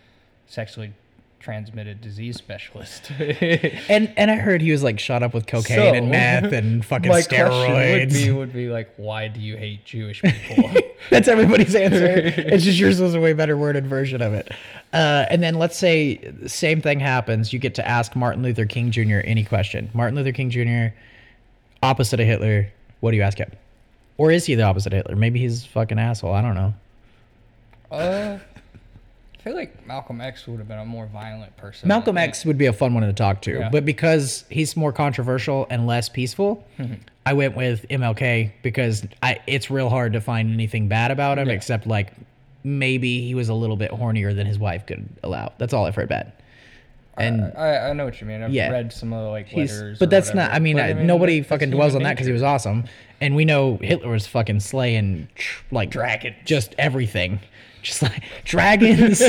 sexually 0.46 0.92
transmitted 1.38 2.00
disease 2.00 2.36
specialist. 2.36 3.10
And 3.88 4.12
and 4.16 4.30
I 4.30 4.36
heard 4.36 4.60
he 4.62 4.72
was 4.72 4.82
like 4.82 4.98
shot 4.98 5.22
up 5.22 5.32
with 5.32 5.46
cocaine 5.46 5.94
and 5.94 6.10
meth 6.10 6.52
and 6.52 6.84
fucking 6.84 7.08
My 7.08 7.20
steroids. 7.20 8.00
would 8.00 8.12
be, 8.12 8.30
would 8.32 8.52
be 8.52 8.68
like, 8.68 8.92
why 8.96 9.28
do 9.28 9.40
you 9.40 9.56
hate 9.56 9.84
Jewish 9.84 10.22
people? 10.22 10.70
That's 11.10 11.28
everybody's 11.28 11.74
answer. 11.74 12.06
it's 12.36 12.64
just 12.64 12.78
yours 12.78 13.00
was 13.00 13.14
a 13.14 13.20
way 13.20 13.32
better 13.32 13.56
worded 13.56 13.86
version 13.86 14.22
of 14.22 14.32
it. 14.34 14.50
Uh, 14.92 15.26
and 15.30 15.42
then 15.42 15.54
let's 15.54 15.76
say 15.76 16.16
the 16.16 16.48
same 16.48 16.80
thing 16.80 16.98
happens. 17.00 17.52
You 17.52 17.58
get 17.58 17.74
to 17.76 17.86
ask 17.86 18.16
Martin 18.16 18.42
Luther 18.42 18.66
King 18.66 18.90
Jr. 18.90 19.20
any 19.24 19.44
question. 19.44 19.88
Martin 19.94 20.16
Luther 20.16 20.32
King 20.32 20.50
Jr. 20.50 20.94
opposite 21.82 22.18
of 22.18 22.26
Hitler. 22.26 22.72
What 23.00 23.12
do 23.12 23.16
you 23.18 23.22
ask 23.22 23.38
him? 23.38 23.52
Or 24.18 24.30
is 24.32 24.46
he 24.46 24.54
the 24.54 24.62
opposite 24.62 24.92
of 24.94 24.96
Hitler? 24.96 25.14
Maybe 25.16 25.38
he's 25.38 25.64
a 25.64 25.68
fucking 25.68 25.98
asshole. 25.98 26.32
I 26.32 26.40
don't 26.42 26.54
know. 26.54 26.74
uh, 27.92 28.38
feel 29.46 29.54
like 29.56 29.86
Malcolm 29.86 30.20
X 30.20 30.46
would 30.48 30.58
have 30.58 30.66
been 30.66 30.78
a 30.78 30.84
more 30.84 31.06
violent 31.06 31.56
person. 31.56 31.86
Malcolm 31.88 32.18
X 32.18 32.44
would 32.44 32.58
be 32.58 32.66
a 32.66 32.72
fun 32.72 32.94
one 32.94 33.04
to 33.04 33.12
talk 33.12 33.42
to, 33.42 33.52
Yeah. 33.52 33.68
but 33.70 33.84
because 33.84 34.44
he's 34.50 34.76
more 34.76 34.92
controversial 34.92 35.68
and 35.70 35.86
less 35.86 36.08
peaceful, 36.08 36.64
mm-hmm. 36.78 36.94
I 37.24 37.32
went 37.32 37.56
with 37.56 37.86
MLK 37.88 38.50
because 38.62 39.06
I 39.22 39.38
it's 39.46 39.70
real 39.70 39.88
hard 39.88 40.14
to 40.14 40.20
find 40.20 40.52
anything 40.52 40.88
bad 40.88 41.12
about 41.12 41.38
him 41.38 41.46
Yeah. 41.48 41.54
except 41.54 41.86
like 41.86 42.12
maybe 42.64 43.24
he 43.24 43.36
was 43.36 43.48
a 43.48 43.54
little 43.54 43.76
bit 43.76 43.92
hornier 43.92 44.34
than 44.34 44.48
his 44.48 44.58
wife 44.58 44.84
could 44.84 45.08
allow. 45.22 45.52
That's 45.58 45.72
all 45.72 45.86
I've 45.86 45.94
heard 45.94 46.08
bad. 46.08 46.32
And 47.18 47.52
I, 47.56 47.90
I 47.90 47.92
know 47.92 48.04
what 48.04 48.20
you 48.20 48.26
mean. 48.26 48.42
I've 48.42 48.52
Yeah. 48.52 48.68
read 48.70 48.92
some 48.92 49.12
of 49.12 49.22
the 49.22 49.30
like 49.30 49.46
he's, 49.46 49.72
letters. 49.72 49.98
but 50.00 50.10
that's 50.10 50.30
whatever. 50.30 50.48
not. 50.50 50.56
I 50.56 50.58
mean, 50.58 50.80
I 50.80 50.92
nobody 50.92 51.40
fucking 51.42 51.70
dwells 51.70 51.94
on 51.94 52.02
that 52.02 52.14
because 52.14 52.26
he 52.26 52.32
was 52.32 52.42
awesome, 52.42 52.84
and 53.20 53.36
we 53.36 53.44
know 53.44 53.78
Hitler 53.80 54.10
was 54.10 54.26
fucking 54.26 54.58
slaying 54.60 55.28
like 55.70 55.90
Dragons. 55.90 56.34
just 56.44 56.74
everything, 56.78 57.38
just 57.86 58.02
like 58.02 58.22
dragons, 58.44 59.22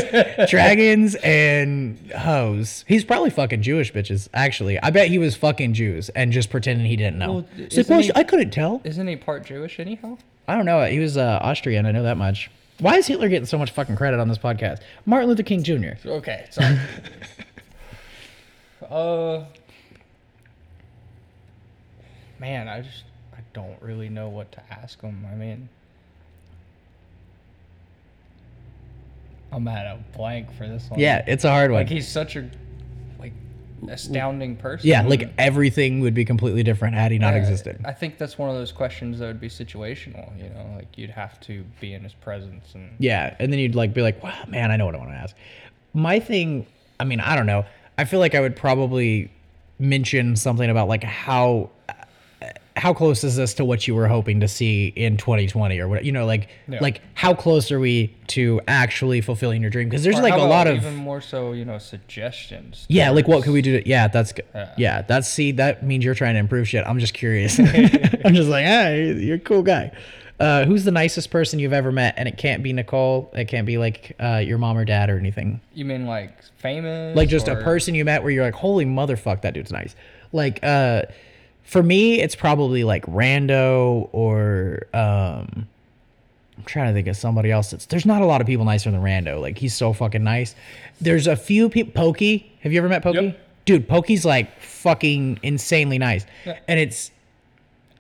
dragons 0.50 1.16
and 1.24 1.98
hoes. 2.12 2.84
He's 2.88 3.06
probably 3.06 3.30
fucking 3.30 3.62
Jewish 3.62 3.94
bitches. 3.94 4.28
Actually, 4.34 4.80
I 4.82 4.90
bet 4.90 5.10
he 5.10 5.18
was 5.20 5.36
fucking 5.36 5.74
Jews 5.74 6.10
and 6.10 6.32
just 6.32 6.50
pretending 6.50 6.86
he 6.88 6.96
didn't 6.96 7.20
know. 7.20 7.34
Well, 7.34 7.70
So, 7.70 8.00
he- 8.00 8.12
I 8.16 8.24
couldn't 8.24 8.52
tell. 8.52 8.82
Isn't 8.84 9.08
he 9.08 9.16
part 9.16 9.46
Jewish 9.46 9.80
anyhow? 9.80 10.18
I 10.48 10.56
don't 10.56 10.66
know. 10.66 10.84
He 10.86 11.00
was 11.00 11.18
uh, 11.18 11.40
Austrian. 11.42 11.86
I 11.86 11.92
know 11.92 12.04
that 12.04 12.18
much. 12.18 12.50
Why 12.80 12.96
is 12.96 13.08
Hitler 13.08 13.28
getting 13.30 13.46
so 13.48 13.58
much 13.58 13.72
fucking 13.72 13.96
credit 13.96 14.20
on 14.20 14.28
this 14.28 14.38
podcast? 14.38 14.82
Martin 15.06 15.30
Luther 15.30 15.44
King 15.44 15.64
Jr. 15.64 15.94
Okay, 16.06 16.46
sorry. 16.52 16.78
uh, 18.90 19.44
man, 22.40 22.68
I 22.68 22.82
just 22.82 23.04
I 23.36 23.40
don't 23.54 23.82
really 23.82 24.10
know 24.10 24.30
what 24.30 24.52
to 24.54 24.62
ask 24.72 25.02
him. 25.02 25.26
I 25.32 25.36
mean, 25.36 25.70
I'm 29.51 29.68
at 29.68 29.86
a 29.86 30.00
blank 30.16 30.51
for 30.54 30.68
this 30.68 30.89
one. 30.89 31.00
Yeah, 31.00 31.24
it's 31.27 31.44
a 31.44 31.50
hard 31.50 31.72
one. 31.72 31.82
Like 31.82 31.89
he's 31.89 32.08
such 32.08 32.36
a 32.36 32.50
like 33.20 33.34
astounding 33.89 34.56
person. 34.56 34.88
yeah, 34.89 35.01
like 35.04 35.30
everything 35.38 36.00
would 36.01 36.13
be 36.13 36.25
completely 36.25 36.63
different 36.63 36.96
had 36.96 37.12
he 37.12 37.18
not 37.20 37.34
Yeah, 37.34 37.39
existed. 37.39 37.80
I 37.86 37.94
think 37.94 38.18
that's 38.18 38.38
one 38.38 38.50
of 38.50 38.56
those 38.56 38.72
questions 38.72 39.20
that 39.20 39.27
would 39.27 39.39
be 39.39 39.50
situational. 39.50 40.36
You 40.38 40.50
know, 40.50 40.74
like 40.75 40.98
you'd 40.98 41.12
have 41.12 41.39
to 41.42 41.63
be 41.80 41.94
in 41.94 42.04
his 42.04 42.13
presence 42.13 42.74
and 42.75 42.89
Yeah, 43.00 43.36
and 43.39 43.51
then 43.51 43.60
you'd 43.60 43.75
like 43.75 43.94
be 43.94 44.01
like, 44.01 44.22
"Wow, 44.24 44.34
man, 44.48 44.72
I 44.72 44.77
know 44.77 44.86
what 44.86 44.96
I 44.96 44.98
want 44.98 45.12
to 45.12 45.16
ask." 45.18 45.36
My 45.94 46.20
thing, 46.20 46.66
I 47.00 47.06
mean, 47.06 47.20
I 47.20 47.36
don't 47.36 47.46
know. 47.48 47.66
I 47.98 48.06
feel 48.06 48.20
like 48.20 48.36
I 48.36 48.42
would 48.42 48.56
probably 48.56 49.32
mention 49.80 50.36
something 50.36 50.70
about 50.70 50.88
like 50.88 51.04
how 51.04 51.70
how 52.78 52.94
close 52.94 53.24
is 53.24 53.36
this 53.36 53.54
to 53.56 53.66
what 53.66 53.88
you 53.88 53.96
were 53.96 54.08
hoping 54.08 54.40
to 54.40 54.48
see 54.48 54.88
in 54.96 55.18
2020 55.18 55.80
or 55.80 55.88
what 55.88 56.06
you 56.06 56.12
know 56.12 56.26
like 56.26 56.48
Yeah. 56.68 56.80
like 56.82 57.02
how 57.16 57.34
close 57.34 57.72
are 57.72 57.80
we 57.80 58.16
to 58.28 58.62
actually 58.68 59.22
fulfilling 59.22 59.62
your 59.62 59.72
dream 59.72 59.90
because 59.90 60.04
there's 60.04 60.20
Or 60.20 60.22
like 60.22 60.34
a 60.36 60.38
lot 60.38 60.68
of 60.68 60.78
even 60.78 60.96
more 60.96 61.20
so, 61.22 61.54
you 61.54 61.66
know, 61.66 61.78
suggestions. 61.78 62.86
yeah 62.90 63.10
like 63.10 63.28
what 63.28 63.36
towards- 63.36 63.46
could 63.46 63.54
we 63.54 63.62
do 63.62 63.82
to, 63.82 63.88
yeah 63.90 64.08
that's 64.08 64.32
good 64.34 64.46
Yeah. 64.54 64.74
yeah 64.78 65.02
that's 65.02 65.28
see 65.28 65.52
that 65.54 65.84
means 65.84 66.04
you're 66.06 66.16
trying 66.16 66.34
to 66.36 66.40
improve 66.40 66.68
shit 66.68 66.86
i'm 66.86 67.00
just 67.00 67.14
curious 67.14 67.60
i'm 68.26 68.34
just 68.36 68.50
like 68.50 68.66
ah 68.68 68.90
you're 68.90 69.36
a 69.38 69.40
cool 69.40 69.64
guy 69.64 69.92
uh, 70.40 70.66
who's 70.66 70.84
the 70.84 70.92
nicest 70.92 71.32
person 71.32 71.58
you've 71.58 71.74
ever 71.74 71.92
met 71.92 72.14
and 72.16 72.28
it 72.30 72.38
can't 72.38 72.62
be 72.62 72.72
nicole 72.72 73.32
it 73.36 73.46
can't 73.48 73.66
be 73.66 73.80
like 73.80 74.16
uh, 74.20 74.38
your 74.38 74.60
mom 74.60 74.78
or 74.78 74.86
dad 74.86 75.10
or 75.10 75.18
anything 75.18 75.60
You 75.74 75.84
mean 75.86 76.06
like 76.06 76.32
famous? 76.58 77.16
like 77.16 77.28
just 77.28 77.48
a 77.48 77.56
person 77.56 77.96
you 77.96 78.06
met 78.06 78.22
where 78.22 78.32
you're 78.32 78.44
like 78.46 78.54
holy 78.54 78.86
motherfuck 78.86 79.42
that 79.42 79.56
dude's 79.56 79.72
nice 79.72 79.96
like 80.32 80.60
uh 80.64 81.02
for 81.68 81.84
me 81.84 82.22
it's 82.22 82.36
probably 82.36 82.84
like 82.86 83.06
rando 83.06 84.08
or 84.14 84.88
um 84.94 85.68
i'm 86.58 86.64
trying 86.66 86.88
to 86.88 86.94
think 86.94 87.08
of 87.08 87.18
somebody 87.18 87.52
else 87.52 87.72
that's 87.72 87.86
there's 87.88 88.06
not 88.06 88.22
a 88.22 88.26
lot 88.26 88.40
of 88.42 88.48
people 88.48 88.66
nicer 88.66 88.90
than 88.90 89.02
rando. 89.02 89.40
Like 89.42 89.58
he's 89.58 89.76
so 89.76 89.92
fucking 89.94 90.24
nice. 90.24 90.56
There's 91.02 91.28
a 91.28 91.36
few 91.36 91.70
people 91.70 91.92
pokey. 91.94 92.52
Have 92.62 92.72
you 92.72 92.80
ever 92.80 92.88
met 92.90 93.04
pokey? 93.04 93.22
Yep. 93.26 93.40
dude 93.66 93.88
pokey's 93.88 94.24
like 94.26 94.60
fucking 94.62 95.40
insanely 95.44 95.98
nice. 96.00 96.26
Yeah. 96.46 96.58
and 96.68 96.80
it's 96.80 97.12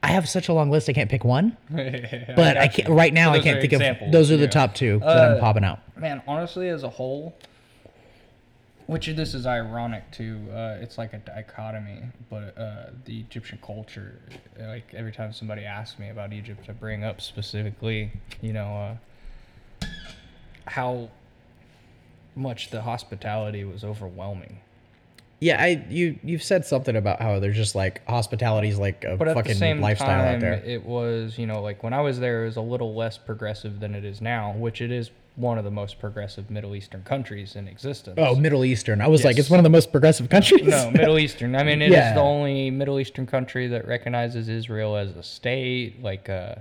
i 0.01 0.07
have 0.07 0.29
such 0.29 0.47
a 0.47 0.53
long 0.53 0.69
list 0.71 0.87
i 0.89 0.93
can't 0.93 1.09
pick 1.09 1.23
one. 1.25 1.55
But 1.71 2.35
but 2.35 2.57
i 2.57 2.67
can't 2.69 2.87
right 2.89 3.13
now 3.13 3.33
i 3.33 3.39
can't 3.39 3.59
think 3.61 3.73
of 3.73 4.11
those 4.11 4.31
are 4.31 4.37
the 4.37 4.47
top 4.47 4.75
two 4.75 4.99
that 4.99 5.31
i'm 5.31 5.37
Uh, 5.37 5.39
popping 5.41 5.65
out. 5.65 5.79
Man, 5.97 6.21
honestly, 6.27 6.69
as 6.69 6.83
a 6.83 6.89
whole, 6.89 7.35
which 8.87 9.07
this 9.07 9.33
is 9.33 9.45
ironic 9.45 10.09
too. 10.11 10.39
Uh, 10.51 10.77
it's 10.81 10.97
like 10.97 11.13
a 11.13 11.19
dichotomy, 11.19 12.01
but 12.29 12.57
uh, 12.57 12.87
the 13.05 13.19
Egyptian 13.19 13.59
culture, 13.65 14.19
like 14.59 14.93
every 14.93 15.11
time 15.11 15.31
somebody 15.33 15.63
asks 15.63 15.99
me 15.99 16.09
about 16.09 16.33
Egypt, 16.33 16.65
I 16.67 16.71
bring 16.71 17.03
up 17.03 17.21
specifically, 17.21 18.11
you 18.41 18.53
know, 18.53 18.97
uh, 19.81 19.85
how 20.65 21.09
much 22.35 22.69
the 22.71 22.81
hospitality 22.81 23.63
was 23.63 23.83
overwhelming. 23.83 24.59
Yeah, 25.39 25.61
I 25.61 25.85
you 25.89 26.17
you've 26.23 26.41
said 26.41 26.65
something 26.65 26.95
about 26.95 27.21
how 27.21 27.39
there's 27.39 27.55
just 27.55 27.75
like 27.75 28.03
hospitality's 28.07 28.79
like 28.79 29.03
a 29.03 29.17
But 29.17 29.27
at 29.27 29.45
the 29.45 29.53
same 29.53 29.81
lifestyle 29.81 30.07
time, 30.07 30.35
out 30.35 30.41
there. 30.41 30.53
it 30.65 30.83
was, 30.83 31.37
you 31.37 31.45
know, 31.45 31.61
like 31.61 31.83
when 31.83 31.93
I 31.93 32.01
was 32.01 32.19
there, 32.19 32.43
it 32.43 32.45
was 32.47 32.55
a 32.57 32.61
little 32.61 32.95
less 32.95 33.19
progressive 33.19 33.79
than 33.79 33.93
it 33.93 34.03
is 34.03 34.19
now, 34.19 34.53
which 34.53 34.81
it 34.81 34.91
is 34.91 35.11
one 35.37 35.57
of 35.59 35.63
the 35.63 35.71
most 35.71 35.99
progressive 35.99 36.49
Middle 36.49 36.75
Eastern 36.75 37.03
countries 37.03 37.55
in 37.55 37.67
existence. 37.67 38.15
Oh, 38.19 38.35
Middle 38.35 38.65
Eastern. 38.65 39.01
I 39.01 39.07
was 39.07 39.23
like, 39.23 39.37
it's 39.37 39.49
one 39.51 39.59
of 39.59 39.63
the 39.63 39.69
most 39.69 39.91
progressive 39.91 40.29
countries. 40.29 40.65
No, 40.67 40.89
Middle 40.91 41.19
Eastern. 41.19 41.55
I 41.55 41.63
mean, 41.63 41.81
it 41.81 41.89
is 41.89 41.93
Yeah. 41.93 42.15
the 42.15 42.21
only 42.21 42.71
Middle 42.71 42.99
Eastern 42.99 43.27
country 43.27 43.67
that 43.67 43.87
recognizes 43.87 44.49
Israel 44.49 44.97
as 44.97 45.15
a 45.15 45.21
state. 45.23 46.01
Like, 46.01 46.27
uh, 46.27 46.55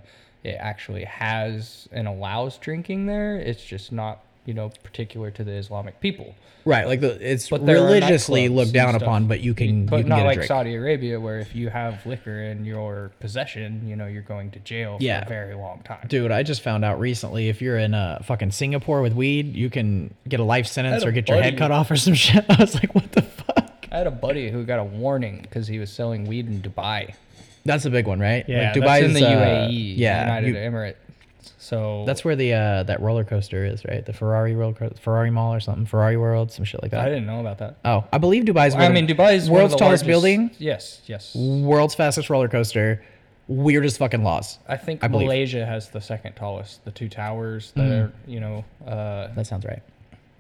it 0.44 0.56
actually 0.60 1.04
has 1.04 1.88
and 1.90 2.06
allows 2.06 2.58
drinking 2.58 3.06
there. 3.06 3.36
It's 3.38 3.64
just 3.64 3.92
not, 3.92 4.20
you 4.46 4.54
know, 4.54 4.70
particular 4.82 5.30
to 5.32 5.44
the 5.44 5.52
Islamic 5.52 6.00
people. 6.00 6.34
right, 6.64 6.86
like 6.86 7.00
the 7.00 7.18
it's 7.32 7.48
But 7.50 7.66
there 7.66 7.76
religiously 7.84 8.48
nightclubs 8.48 8.54
looked 8.54 8.72
down 8.72 8.90
stuff. 8.94 9.02
upon, 9.02 9.26
but 9.26 9.40
you 9.40 9.54
can 9.54 9.86
But 9.86 9.96
you 9.98 10.02
can 10.04 10.08
not 10.10 10.16
get 10.16 10.22
a 10.22 10.26
like 10.28 10.34
drink. 10.36 10.48
Saudi 10.48 10.74
Arabia, 10.74 11.20
where 11.20 11.38
if 11.40 11.54
you 11.54 11.68
have 11.68 12.04
liquor 12.06 12.42
in 12.42 12.64
your 12.64 13.10
possession, 13.20 13.86
you 13.86 13.94
know, 13.96 14.06
you're 14.06 14.22
going 14.22 14.50
to 14.52 14.58
jail 14.60 14.96
Yeah. 15.00 15.20
for 15.20 15.26
a 15.26 15.28
very 15.28 15.54
long 15.54 15.80
time. 15.84 16.06
Dude, 16.08 16.30
I 16.32 16.42
just 16.42 16.62
found 16.62 16.84
out 16.84 16.98
recently 16.98 17.48
if 17.48 17.60
you're 17.60 17.78
in 17.78 17.92
uh, 17.94 18.20
fucking 18.24 18.52
Singapore 18.52 19.02
with 19.02 19.12
weed, 19.12 19.54
you 19.54 19.68
can 19.70 20.14
get 20.28 20.40
a 20.40 20.44
life 20.44 20.66
sentence 20.66 21.02
had 21.02 21.06
or 21.08 21.10
a 21.10 21.12
get 21.12 21.28
your 21.28 21.42
head 21.42 21.58
cut 21.58 21.70
off 21.70 21.90
or 21.90 21.96
some 21.96 22.14
shit. 22.24 22.44
I 22.48 22.56
was 22.60 22.74
like, 22.74 22.94
what 22.94 23.12
the 23.12 23.22
fuck? 23.22 23.86
I 23.92 23.98
had 23.98 24.06
a 24.06 24.10
buddy 24.10 24.50
who 24.50 24.64
got 24.64 24.78
a 24.78 24.84
warning 24.84 25.40
because 25.42 25.66
he 25.66 25.78
was 25.78 25.90
selling 25.92 26.26
weed 26.26 26.46
in 26.48 26.60
Dubai. 26.62 27.14
That's 27.64 27.84
a 27.84 27.90
big 27.90 28.06
one, 28.06 28.20
right? 28.20 28.44
Yeah, 28.48 28.72
like, 28.74 28.80
that's 28.80 29.02
in 29.04 29.10
Dubai's, 29.10 29.20
the 29.20 29.26
uh, 29.26 29.68
UAE, 29.68 29.94
yeah, 29.96 30.20
United 30.36 30.48
you- 30.48 30.54
Emirates. 30.54 30.94
So 31.58 32.04
that's 32.06 32.24
where 32.24 32.36
the 32.36 32.52
uh, 32.52 32.82
that 32.84 33.00
roller 33.00 33.24
coaster 33.24 33.64
is, 33.64 33.84
right? 33.84 34.04
The 34.04 34.12
Ferrari 34.12 34.54
roller 34.54 34.74
coaster, 34.74 34.96
Ferrari 35.00 35.30
Mall 35.30 35.54
or 35.54 35.60
something, 35.60 35.86
Ferrari 35.86 36.16
World, 36.16 36.52
some 36.52 36.64
shit 36.64 36.80
like 36.82 36.90
that. 36.92 37.00
I 37.00 37.08
didn't 37.08 37.26
know 37.26 37.40
about 37.40 37.58
that. 37.58 37.76
Oh, 37.84 38.04
I 38.12 38.18
believe 38.18 38.44
Dubai's. 38.44 38.74
I 38.74 38.88
mean, 38.88 39.06
Dubai 39.06 39.34
is 39.34 39.48
one 39.50 39.58
of 39.60 39.62
world's 39.62 39.74
the 39.74 39.78
tallest 39.78 40.02
largest- 40.02 40.06
building, 40.06 40.50
Yes, 40.58 41.00
yes. 41.06 41.34
world's 41.34 41.94
fastest 41.94 42.30
roller 42.30 42.48
coaster, 42.48 43.02
weirdest 43.48 43.98
fucking 43.98 44.22
laws. 44.24 44.58
I 44.68 44.76
think 44.76 45.02
I 45.04 45.08
believe. 45.08 45.26
Malaysia 45.26 45.64
has 45.64 45.88
the 45.90 46.00
second 46.00 46.34
tallest, 46.34 46.84
the 46.84 46.90
two 46.90 47.08
towers 47.08 47.72
that 47.76 47.82
Mm. 47.88 48.02
are, 48.04 48.12
you 48.26 48.40
know, 48.40 48.64
uh, 48.86 49.28
That 49.34 49.46
sounds 49.46 49.64
right. 49.64 49.82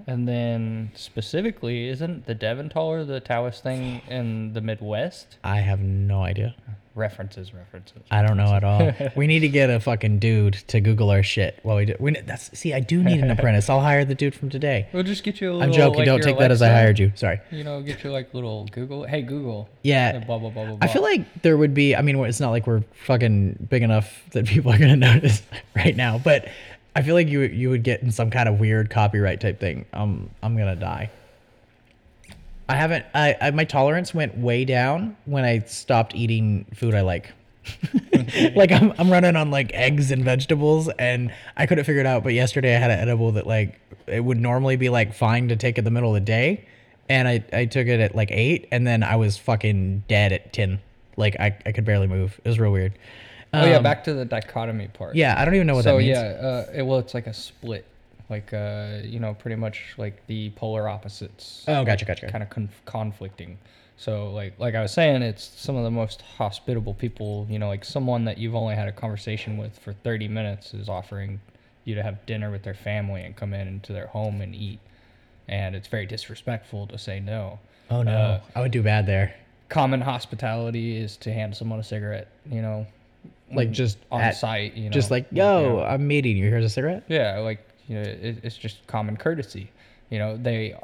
and 0.08 0.26
then 0.28 0.90
specifically, 0.94 1.88
isn't 1.88 2.26
the 2.26 2.34
Devon 2.34 2.68
Tower 2.68 3.04
the 3.04 3.20
tallest 3.20 3.62
thing 3.62 4.02
in 4.08 4.52
the 4.52 4.60
Midwest? 4.60 5.38
I 5.44 5.60
have 5.60 5.80
no 5.80 6.22
idea. 6.22 6.54
References, 6.96 7.52
references. 7.52 8.02
I 8.10 8.22
don't 8.22 8.38
know 8.38 8.54
at 8.54 8.64
all. 8.64 8.90
we 9.16 9.26
need 9.26 9.40
to 9.40 9.50
get 9.50 9.68
a 9.68 9.78
fucking 9.78 10.18
dude 10.18 10.54
to 10.68 10.80
Google 10.80 11.10
our 11.10 11.22
shit 11.22 11.60
while 11.62 11.76
we 11.76 11.84
do. 11.84 11.94
We, 12.00 12.12
that's 12.12 12.58
see, 12.58 12.72
I 12.72 12.80
do 12.80 13.02
need 13.02 13.20
an 13.20 13.30
apprentice. 13.30 13.68
I'll 13.68 13.82
hire 13.82 14.06
the 14.06 14.14
dude 14.14 14.34
from 14.34 14.48
today. 14.48 14.88
We'll 14.94 15.02
just 15.02 15.22
get 15.22 15.38
you 15.40 15.50
a 15.50 15.52
little. 15.52 15.62
I'm 15.62 15.72
joking. 15.72 15.98
like 15.98 16.06
don't 16.06 16.18
your 16.18 16.24
take 16.24 16.38
that 16.38 16.50
as 16.50 16.62
I 16.62 16.68
Alexa, 16.68 16.80
hired 16.80 16.98
you. 16.98 17.12
Sorry. 17.14 17.40
You 17.50 17.64
know, 17.64 17.82
get 17.82 18.02
you 18.02 18.10
like 18.10 18.32
little 18.32 18.66
Google. 18.72 19.04
Hey 19.04 19.20
Google. 19.20 19.68
Yeah. 19.82 20.20
Blah 20.20 20.38
blah 20.38 20.48
blah 20.48 20.64
blah. 20.64 20.78
I 20.80 20.88
feel 20.88 21.02
like 21.02 21.42
there 21.42 21.58
would 21.58 21.74
be. 21.74 21.94
I 21.94 22.00
mean, 22.00 22.16
it's 22.24 22.40
not 22.40 22.50
like 22.50 22.66
we're 22.66 22.82
fucking 23.04 23.66
big 23.68 23.82
enough 23.82 24.22
that 24.30 24.46
people 24.46 24.72
are 24.72 24.78
gonna 24.78 24.96
notice 25.12 25.42
right 25.74 25.94
now, 25.94 26.16
but 26.18 26.48
I 26.94 27.02
feel 27.02 27.14
like 27.14 27.28
you 27.28 27.42
you 27.42 27.68
would 27.68 27.82
get 27.82 28.02
in 28.02 28.10
some 28.10 28.30
kind 28.30 28.48
of 28.48 28.58
weird 28.58 28.88
copyright 28.88 29.42
type 29.42 29.60
thing. 29.60 29.84
Um, 29.92 30.30
I'm 30.42 30.56
gonna 30.56 30.76
die. 30.76 31.10
I 32.68 32.76
haven't. 32.76 33.06
I, 33.14 33.36
I 33.40 33.50
my 33.52 33.64
tolerance 33.64 34.12
went 34.12 34.36
way 34.36 34.64
down 34.64 35.16
when 35.24 35.44
I 35.44 35.60
stopped 35.60 36.14
eating 36.14 36.66
food 36.74 36.94
I 36.94 37.02
like. 37.02 37.32
like 38.54 38.72
I'm 38.72 38.92
I'm 38.98 39.10
running 39.10 39.36
on 39.36 39.50
like 39.50 39.72
eggs 39.74 40.10
and 40.10 40.24
vegetables, 40.24 40.88
and 40.98 41.32
I 41.56 41.66
couldn't 41.66 41.84
figure 41.84 42.00
it 42.00 42.06
out. 42.06 42.22
But 42.24 42.32
yesterday 42.34 42.76
I 42.76 42.78
had 42.78 42.90
an 42.90 42.98
edible 42.98 43.32
that 43.32 43.46
like 43.46 43.80
it 44.06 44.20
would 44.20 44.38
normally 44.38 44.76
be 44.76 44.88
like 44.88 45.14
fine 45.14 45.48
to 45.48 45.56
take 45.56 45.78
in 45.78 45.84
the 45.84 45.90
middle 45.90 46.10
of 46.10 46.14
the 46.14 46.26
day, 46.26 46.66
and 47.08 47.28
I 47.28 47.44
I 47.52 47.64
took 47.66 47.86
it 47.86 48.00
at 48.00 48.14
like 48.14 48.30
eight, 48.30 48.68
and 48.70 48.86
then 48.86 49.02
I 49.02 49.16
was 49.16 49.36
fucking 49.36 50.04
dead 50.08 50.32
at 50.32 50.52
ten. 50.52 50.80
Like 51.16 51.36
I 51.38 51.56
I 51.64 51.72
could 51.72 51.84
barely 51.84 52.06
move. 52.06 52.40
It 52.44 52.48
was 52.48 52.58
real 52.58 52.72
weird. 52.72 52.92
Oh 53.52 53.64
yeah, 53.64 53.76
Um, 53.76 53.82
back 53.82 54.04
to 54.04 54.14
the 54.14 54.24
dichotomy 54.24 54.88
part. 54.88 55.14
Yeah, 55.14 55.40
I 55.40 55.44
don't 55.44 55.54
even 55.54 55.66
know 55.66 55.74
what 55.74 55.84
so 55.84 55.92
that 55.92 55.98
means. 55.98 56.16
So 56.16 56.22
yeah, 56.22 56.46
uh, 56.46 56.66
it, 56.74 56.82
well, 56.82 56.98
it's 56.98 57.14
like 57.14 57.26
a 57.26 57.32
split, 57.32 57.86
like 58.28 58.52
uh, 58.52 58.98
you 59.04 59.20
know, 59.20 59.34
pretty 59.34 59.56
much 59.56 59.94
like 59.98 60.26
the 60.26 60.50
polar 60.50 60.88
opposites. 60.88 61.64
Oh, 61.68 61.84
gotcha, 61.84 62.04
gotcha. 62.04 62.28
Kind 62.28 62.42
of 62.42 62.50
conf- 62.50 62.82
conflicting. 62.84 63.58
So 63.96 64.30
like 64.30 64.58
like 64.58 64.74
I 64.74 64.82
was 64.82 64.92
saying, 64.92 65.22
it's 65.22 65.44
some 65.56 65.76
of 65.76 65.84
the 65.84 65.90
most 65.90 66.22
hospitable 66.22 66.94
people. 66.94 67.46
You 67.48 67.58
know, 67.58 67.68
like 67.68 67.84
someone 67.84 68.24
that 68.26 68.38
you've 68.38 68.54
only 68.54 68.74
had 68.74 68.88
a 68.88 68.92
conversation 68.92 69.56
with 69.56 69.78
for 69.78 69.92
thirty 69.92 70.28
minutes 70.28 70.74
is 70.74 70.88
offering 70.88 71.40
you 71.84 71.94
to 71.94 72.02
have 72.02 72.24
dinner 72.26 72.50
with 72.50 72.62
their 72.64 72.74
family 72.74 73.22
and 73.22 73.36
come 73.36 73.54
in 73.54 73.68
into 73.68 73.92
their 73.92 74.08
home 74.08 74.40
and 74.40 74.54
eat, 74.54 74.80
and 75.48 75.74
it's 75.76 75.86
very 75.88 76.04
disrespectful 76.06 76.86
to 76.88 76.98
say 76.98 77.20
no. 77.20 77.58
Oh 77.90 78.02
no, 78.02 78.10
uh, 78.10 78.40
I 78.54 78.60
would 78.60 78.72
do 78.72 78.82
bad 78.82 79.06
there. 79.06 79.34
Common 79.68 80.00
hospitality 80.00 80.96
is 80.96 81.16
to 81.18 81.32
hand 81.32 81.56
someone 81.56 81.78
a 81.80 81.84
cigarette. 81.84 82.28
You 82.50 82.62
know, 82.62 82.86
Like 83.52 83.70
just 83.70 83.98
on 84.12 84.20
at- 84.20 84.36
site. 84.36 84.74
You 84.74 84.84
know, 84.84 84.90
Just 84.90 85.10
like, 85.10 85.26
yo, 85.30 85.62
know. 85.78 85.82
I'm 85.84 86.06
meeting 86.06 86.36
you. 86.36 86.48
Here's 86.50 86.64
a 86.64 86.68
cigarette. 86.68 87.04
Yeah, 87.08 87.38
like 87.38 87.65
you 87.88 87.96
know, 87.96 88.02
it, 88.02 88.38
it's 88.42 88.56
just 88.56 88.86
common 88.86 89.16
courtesy. 89.16 89.70
You 90.10 90.18
know, 90.18 90.36
they 90.36 90.76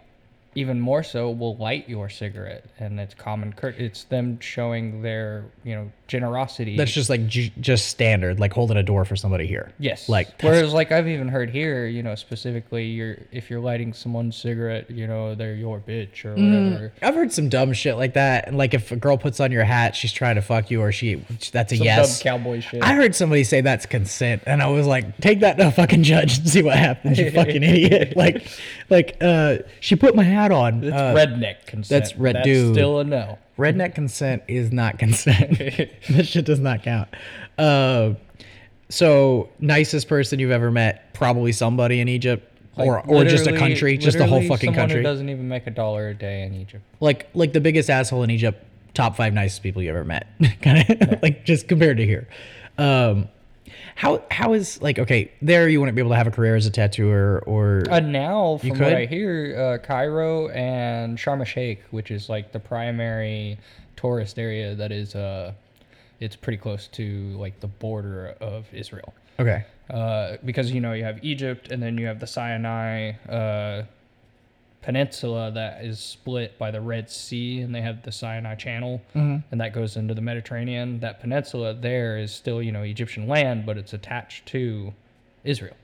even 0.55 0.81
more 0.81 1.03
so 1.03 1.31
will 1.31 1.57
light 1.57 1.89
your 1.89 2.09
cigarette, 2.09 2.65
and 2.79 3.01
it's 3.01 3.15
common 3.15 3.53
curt. 3.53 3.79
It's 3.79 4.05
them 4.05 4.39
showing 4.41 5.03
their 5.03 5.45
you 5.65 5.75
know 5.75 5.93
generosity. 6.13 6.77
That's 6.77 6.93
just 6.93 7.11
like 7.11 7.27
j- 7.27 7.53
just 7.61 7.89
standard, 7.89 8.39
like 8.39 8.53
holding 8.53 8.77
a 8.77 8.83
door 8.83 9.05
for 9.05 9.17
somebody 9.17 9.47
here. 9.47 9.73
yes. 9.79 10.09
Like 10.09 10.29
whereas 10.43 10.73
like 10.73 10.93
I've 10.93 11.09
even 11.09 11.29
heard 11.29 11.51
here, 11.51 11.87
you 11.87 12.03
know, 12.03 12.15
specifically, 12.15 12.87
you're 12.87 13.17
if 13.33 13.51
you're 13.51 13.61
lighting 13.61 13.93
someone's 13.93 14.37
cigarette, 14.37 14.91
you 14.91 15.07
know, 15.07 15.35
they're 15.35 15.55
your 15.55 15.81
bitch 15.81 16.25
or 16.25 16.35
whatever. 16.35 16.93
I've 17.03 17.15
heard 17.15 17.33
some 17.33 17.49
dumb 17.49 17.73
shit 17.73 17.97
like 17.97 18.15
that. 18.15 18.47
And 18.47 18.57
like 18.59 18.75
if 18.75 18.93
a 18.93 18.97
girl 18.97 19.17
puts 19.17 19.41
on 19.41 19.51
your 19.51 19.65
hat, 19.65 19.97
she's 19.97 20.13
trying 20.13 20.37
to 20.37 20.43
fuck 20.43 20.71
you, 20.71 20.81
or 20.81 20.93
she 20.93 21.17
that's 21.51 21.73
a 21.73 21.77
Some 21.77 21.85
yes. 21.85 22.21
dumb 22.23 22.39
cowboy 22.39 22.61
shit. 22.61 22.83
I 22.83 22.95
heard 22.95 23.15
somebody 23.15 23.43
say 23.45 23.61
that's 23.63 23.87
consent, 23.87 24.43
and 24.47 24.63
I 24.63 24.69
was 24.69 24.87
like, 24.87 25.17
take 25.19 25.41
that 25.41 25.57
to 25.59 25.69
a 25.69 25.71
fucking 25.73 26.03
judge 26.03 26.39
and 26.39 26.49
see 26.49 26.63
what 26.63 26.77
happens, 26.77 27.19
you 27.19 27.31
fucking 27.41 27.63
idiot. 27.63 28.17
Like, 28.17 28.47
like 28.91 29.17
uh, 29.21 29.59
she 29.81 29.97
put 29.97 30.15
my 30.15 30.23
hat 30.25 30.53
on. 30.53 30.81
That's 30.83 30.95
Uh, 30.95 31.15
redneck 31.15 31.67
consent. 31.67 31.89
that's 32.05 32.17
red- 32.17 32.37
That's 32.37 32.45
dude. 32.47 32.75
still 32.75 33.01
a 33.01 33.05
no. 33.05 33.39
Redneck 33.63 33.95
consent 33.95 34.43
is 34.49 34.73
not 34.73 34.99
consent. 34.99 35.59
that 36.11 36.27
shit 36.27 36.45
does 36.45 36.61
not 36.61 36.83
count. 36.83 37.09
Uh, 37.59 38.15
so 38.89 39.49
nicest 39.59 40.09
person 40.09 40.39
you've 40.39 40.51
ever 40.51 40.71
met, 40.71 41.15
probably 41.15 41.53
somebody 41.53 42.01
in 42.01 42.09
Egypt. 42.09 42.49
Like, 42.77 42.87
or 42.87 43.01
or 43.07 43.25
just 43.25 43.47
a 43.47 43.57
country, 43.57 43.99
just 43.99 44.17
the 44.17 44.27
whole 44.27 44.41
fucking 44.41 44.69
someone 44.69 44.75
country. 44.75 44.97
Who 44.99 45.03
doesn't 45.03 45.29
even 45.29 45.47
make 45.47 45.67
a 45.67 45.71
dollar 45.71 46.09
a 46.09 46.15
day 46.15 46.43
in 46.43 46.55
Egypt. 46.55 46.83
like 47.01 47.29
like 47.35 47.53
the 47.53 47.61
biggest 47.61 47.91
asshole 47.91 48.23
in 48.23 48.31
Egypt, 48.31 48.65
top 48.95 49.15
five 49.15 49.35
nicest 49.35 49.63
people 49.63 49.83
you 49.83 49.91
ever 49.91 50.05
met, 50.05 50.27
kind 50.63 50.89
of 50.89 51.23
like 51.23 51.45
just 51.45 51.69
compared 51.69 51.99
to 51.99 52.07
here. 52.07 52.29
Um, 52.79 53.29
how 53.95 54.23
how 54.31 54.53
is 54.55 54.81
like 54.83 54.99
okay 54.99 55.31
there 55.43 55.69
you 55.69 55.81
wouldn't 55.81 55.95
be 55.97 56.01
able 56.01 56.11
to 56.11 56.17
have 56.17 56.27
a 56.27 56.31
career 56.31 56.57
as 56.57 56.67
a 56.67 56.71
tattooer 56.71 57.43
or 57.47 57.83
Uh, 57.91 58.01
now, 58.01 58.57
from 58.59 58.71
what? 58.79 58.93
I 58.95 59.07
hear, 59.07 59.57
uh, 59.57 59.87
Cairo 59.87 60.49
and 60.49 61.19
Sharm 61.19 61.39
el 61.41 61.45
Sheikh, 61.45 61.83
which 61.91 62.11
is 62.11 62.29
like 62.29 62.53
the 62.53 62.61
primary 62.61 63.59
tourist 63.97 64.39
area 64.39 64.75
that 64.75 64.91
is, 64.93 65.15
uh, 65.15 65.53
it's 66.21 66.37
pretty 66.37 66.57
close 66.57 66.89
to 66.89 67.05
like 67.39 67.61
the 67.61 67.67
border 67.69 68.35
of 68.41 68.67
Israel. 68.73 69.13
okay 69.39 69.65
Uh, 69.91 70.37
because 70.45 70.71
you 70.73 70.81
know 70.81 70.93
you 70.95 71.05
have 71.05 71.19
Egypt 71.23 71.71
and 71.71 71.83
then 71.83 71.99
you 71.99 72.07
have 72.07 72.19
the 72.21 72.27
Sinai 72.27 73.13
uh, 73.29 73.83
peninsula 74.83 75.51
that 75.53 75.85
is 75.85 75.99
split 76.01 76.59
by 76.59 76.71
the 76.71 76.81
Red 76.81 77.09
Sea 77.09 77.61
and 77.61 77.75
they 77.75 77.81
have 77.81 78.03
the 78.03 78.13
Sinai 78.13 78.55
Channel 78.57 79.01
mm-hmm. 79.15 79.39
and 79.51 79.61
that 79.61 79.73
goes 79.73 79.97
into 79.97 80.15
the 80.15 80.21
Mediterranean. 80.21 81.01
That 81.01 81.21
peninsula 81.21 81.75
there 81.75 82.19
is 82.19 82.33
still 82.33 82.63
you 82.63 82.73
know 82.73 82.83
Egyptian 82.83 83.29
land, 83.29 83.65
but 83.65 83.79
it's 83.79 83.93
attached 83.93 84.47
to 84.47 84.93
Israel. 85.45 85.77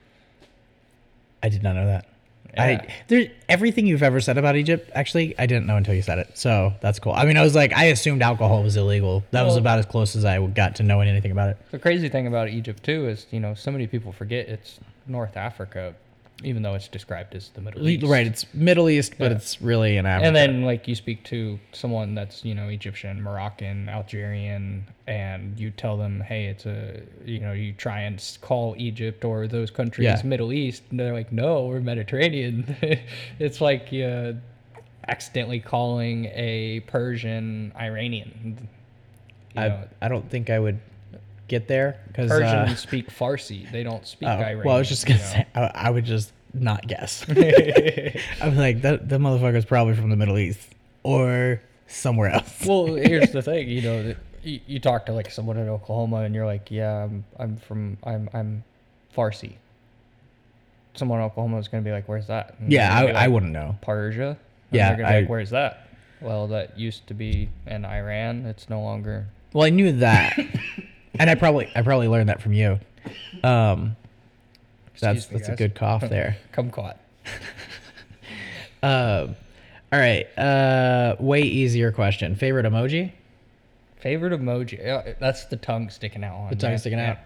I 1.41 1.49
did 1.49 1.63
not 1.63 1.75
know 1.75 1.85
that. 1.87 2.05
Yeah. 2.53 2.63
I 2.63 2.87
there 3.07 3.27
everything 3.47 3.85
you've 3.85 4.01
ever 4.01 4.19
said 4.19 4.39
about 4.39 4.55
Egypt 4.55 4.89
actually 4.95 5.37
I 5.37 5.45
didn't 5.45 5.67
know 5.67 5.75
until 5.75 5.93
you 5.93 6.01
said 6.01 6.17
it 6.17 6.35
so 6.35 6.73
that's 6.81 6.97
cool 6.97 7.13
I 7.13 7.25
mean 7.25 7.37
I 7.37 7.43
was 7.43 7.53
like 7.53 7.73
I 7.73 7.85
assumed 7.85 8.23
alcohol 8.23 8.63
was 8.63 8.75
illegal 8.75 9.23
that 9.29 9.43
was 9.43 9.55
about 9.55 9.77
as 9.77 9.85
close 9.85 10.15
as 10.15 10.25
I 10.25 10.43
got 10.47 10.75
to 10.77 10.83
knowing 10.83 11.07
anything 11.07 11.31
about 11.31 11.49
it 11.49 11.57
The 11.69 11.77
crazy 11.77 12.09
thing 12.09 12.25
about 12.25 12.49
Egypt 12.49 12.81
too 12.81 13.07
is, 13.07 13.27
you 13.29 13.39
know, 13.39 13.53
so 13.53 13.69
many 13.69 13.85
people 13.85 14.11
forget 14.11 14.49
it's 14.49 14.79
North 15.09 15.37
Africa, 15.37 15.95
even 16.43 16.61
though 16.63 16.73
it's 16.73 16.87
described 16.87 17.35
as 17.35 17.49
the 17.49 17.61
Middle 17.61 17.87
East. 17.87 18.05
right 18.05 18.25
it's 18.25 18.45
Middle 18.53 18.89
East 18.89 19.13
but 19.17 19.31
Yeah. 19.31 19.37
it's 19.37 19.61
really 19.61 19.97
an 19.97 20.05
Africa 20.05 20.27
And 20.27 20.35
then 20.35 20.61
like 20.63 20.87
you 20.87 20.95
speak 20.95 21.23
to 21.25 21.59
someone 21.73 22.15
that's, 22.15 22.45
you 22.45 22.55
know, 22.55 22.69
Egyptian, 22.69 23.21
Moroccan, 23.21 23.89
Algerian, 23.89 24.85
and 25.07 25.59
you 25.59 25.69
tell 25.71 25.97
them, 25.97 26.21
hey, 26.21 26.45
it's 26.45 26.65
a, 26.65 27.01
you 27.25 27.39
know, 27.39 27.51
you 27.51 27.73
try 27.73 28.01
and 28.01 28.23
call 28.41 28.75
Egypt 28.77 29.25
or 29.25 29.47
those 29.47 29.69
countries 29.71 30.05
Yeah. 30.05 30.21
Middle 30.23 30.53
East, 30.53 30.83
and 30.91 30.99
they're 30.99 31.13
like, 31.13 31.31
no, 31.31 31.65
we're 31.65 31.81
Mediterranean. 31.81 32.75
it's 33.39 33.59
like 33.59 33.89
uh, 33.93 34.33
accidentally 35.07 35.59
calling 35.59 36.25
a 36.27 36.81
Persian 36.87 37.73
Iranian. 37.79 38.69
You 39.55 39.61
I, 39.61 39.87
I 40.01 40.07
don't 40.07 40.29
think 40.29 40.49
I 40.49 40.59
would 40.59 40.79
get 41.49 41.67
there 41.67 41.99
because 42.07 42.29
Persians 42.29 42.71
uh, 42.71 42.75
speak 42.75 43.09
Farsi. 43.09 43.69
They 43.71 43.83
don't 43.83 44.07
speak 44.07 44.29
oh, 44.29 44.33
Iranian. 44.33 44.63
well 44.65 44.75
I 44.75 44.79
was 44.79 44.89
just 44.89 45.05
gonna 45.05 45.19
you 45.19 45.25
know? 45.25 45.31
say 45.31 45.47
I, 45.55 45.71
I 45.75 45.89
would 45.89 46.05
just 46.05 46.31
not 46.53 46.87
guess 46.87 47.25
I'm 48.41 48.55
like 48.55 48.81
that 48.81 49.09
the 49.09 49.17
motherfucker's 49.17 49.65
probably 49.65 49.95
from 49.95 50.09
the 50.09 50.15
Middle 50.15 50.37
East 50.37 50.69
or 51.03 51.61
somewhere 51.89 52.29
else 52.29 52.53
well, 52.65 52.85
here's 52.95 53.31
the 53.31 53.41
thing, 53.41 53.67
you 53.67 53.81
know, 53.81 54.03
that 54.03 54.17
you, 54.43 54.59
you 54.67 54.79
talk 54.79 55.05
to 55.07 55.11
like 55.11 55.31
someone 55.31 55.57
in 55.57 55.67
Oklahoma 55.67 56.17
and 56.17 56.33
you're 56.33 56.45
like, 56.45 56.71
yeah, 56.71 57.03
I'm, 57.03 57.25
I'm 57.37 57.57
from, 57.57 57.97
I'm, 58.03 58.29
I'm 58.33 58.63
Farsi. 59.15 59.53
Someone 60.93 61.19
in 61.19 61.25
Oklahoma 61.25 61.57
is 61.57 61.67
going 61.67 61.83
to 61.83 61.87
be 61.87 61.91
like, 61.91 62.07
where's 62.07 62.27
that? 62.27 62.55
And 62.59 62.71
yeah 62.71 62.95
I, 62.95 63.05
gonna 63.07 63.19
I 63.19 63.27
wouldn't 63.27 63.51
know 63.51 63.77
Persia. 63.81 64.29
And 64.29 64.37
Yeah, 64.71 64.89
they're 64.89 65.03
gonna 65.03 65.15
I- 65.15 65.19
like, 65.21 65.29
where's 65.29 65.49
that? 65.49 65.87
Well, 66.21 66.47
that 66.47 66.77
used 66.77 67.07
to 67.07 67.13
be 67.13 67.49
in 67.65 67.85
Iran. 67.85 68.45
It's 68.45 68.69
no 68.69 68.81
longer. 68.81 69.27
Well, 69.53 69.65
I 69.65 69.69
knew 69.69 69.93
that, 69.93 70.37
and 71.17 71.29
I 71.29 71.35
probably 71.35 71.71
I 71.75 71.81
probably 71.81 72.07
learned 72.07 72.29
that 72.29 72.41
from 72.41 72.53
you. 72.53 72.79
Um, 73.43 73.95
that's 74.99 75.19
Excuse 75.19 75.31
me, 75.31 75.37
that's 75.37 75.49
a 75.49 75.55
good 75.55 75.75
cough 75.75 76.01
there. 76.09 76.37
Come 76.51 76.69
caught. 76.71 76.97
Um, 78.81 79.35
all 79.91 79.99
right, 79.99 80.25
uh, 80.37 81.15
way 81.19 81.41
easier 81.41 81.91
question. 81.91 82.35
Favorite 82.35 82.65
emoji? 82.65 83.11
Favorite 83.97 84.31
emoji? 84.39 84.79
Yeah, 84.79 85.13
That's 85.19 85.45
the 85.45 85.57
tongue 85.57 85.89
sticking 85.89 86.23
out. 86.23 86.35
On 86.35 86.49
The 86.49 86.55
tongue 86.55 86.77
sticking 86.77 86.99
out. 86.99 87.17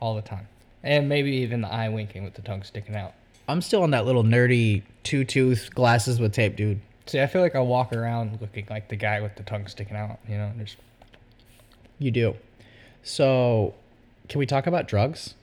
all 0.00 0.14
the 0.14 0.22
time, 0.22 0.46
and 0.84 1.08
maybe 1.08 1.32
even 1.32 1.62
the 1.62 1.68
eye 1.72 1.88
winking 1.88 2.22
with 2.22 2.34
the 2.34 2.42
tongue 2.42 2.62
sticking 2.62 2.94
out. 2.94 3.12
I'm 3.48 3.60
still 3.60 3.82
on 3.82 3.90
that 3.90 4.06
little 4.06 4.22
nerdy 4.22 4.82
two 5.02 5.24
tooth 5.24 5.70
glasses 5.74 6.20
with 6.20 6.32
tape, 6.32 6.54
dude. 6.54 6.80
See, 7.06 7.20
I 7.20 7.26
feel 7.26 7.42
like 7.42 7.56
I 7.56 7.60
walk 7.60 7.92
around 7.92 8.40
looking 8.40 8.66
like 8.70 8.88
the 8.88 8.96
guy 8.96 9.20
with 9.20 9.34
the 9.34 9.42
tongue 9.42 9.66
sticking 9.66 9.96
out. 9.96 10.18
You 10.28 10.38
know, 10.38 10.52
just 10.60 10.76
You 11.98 12.12
do. 12.12 12.36
So, 13.04 13.74
can 14.28 14.38
we 14.38 14.46
talk 14.46 14.66
about 14.66 14.88
drugs? 14.88 15.34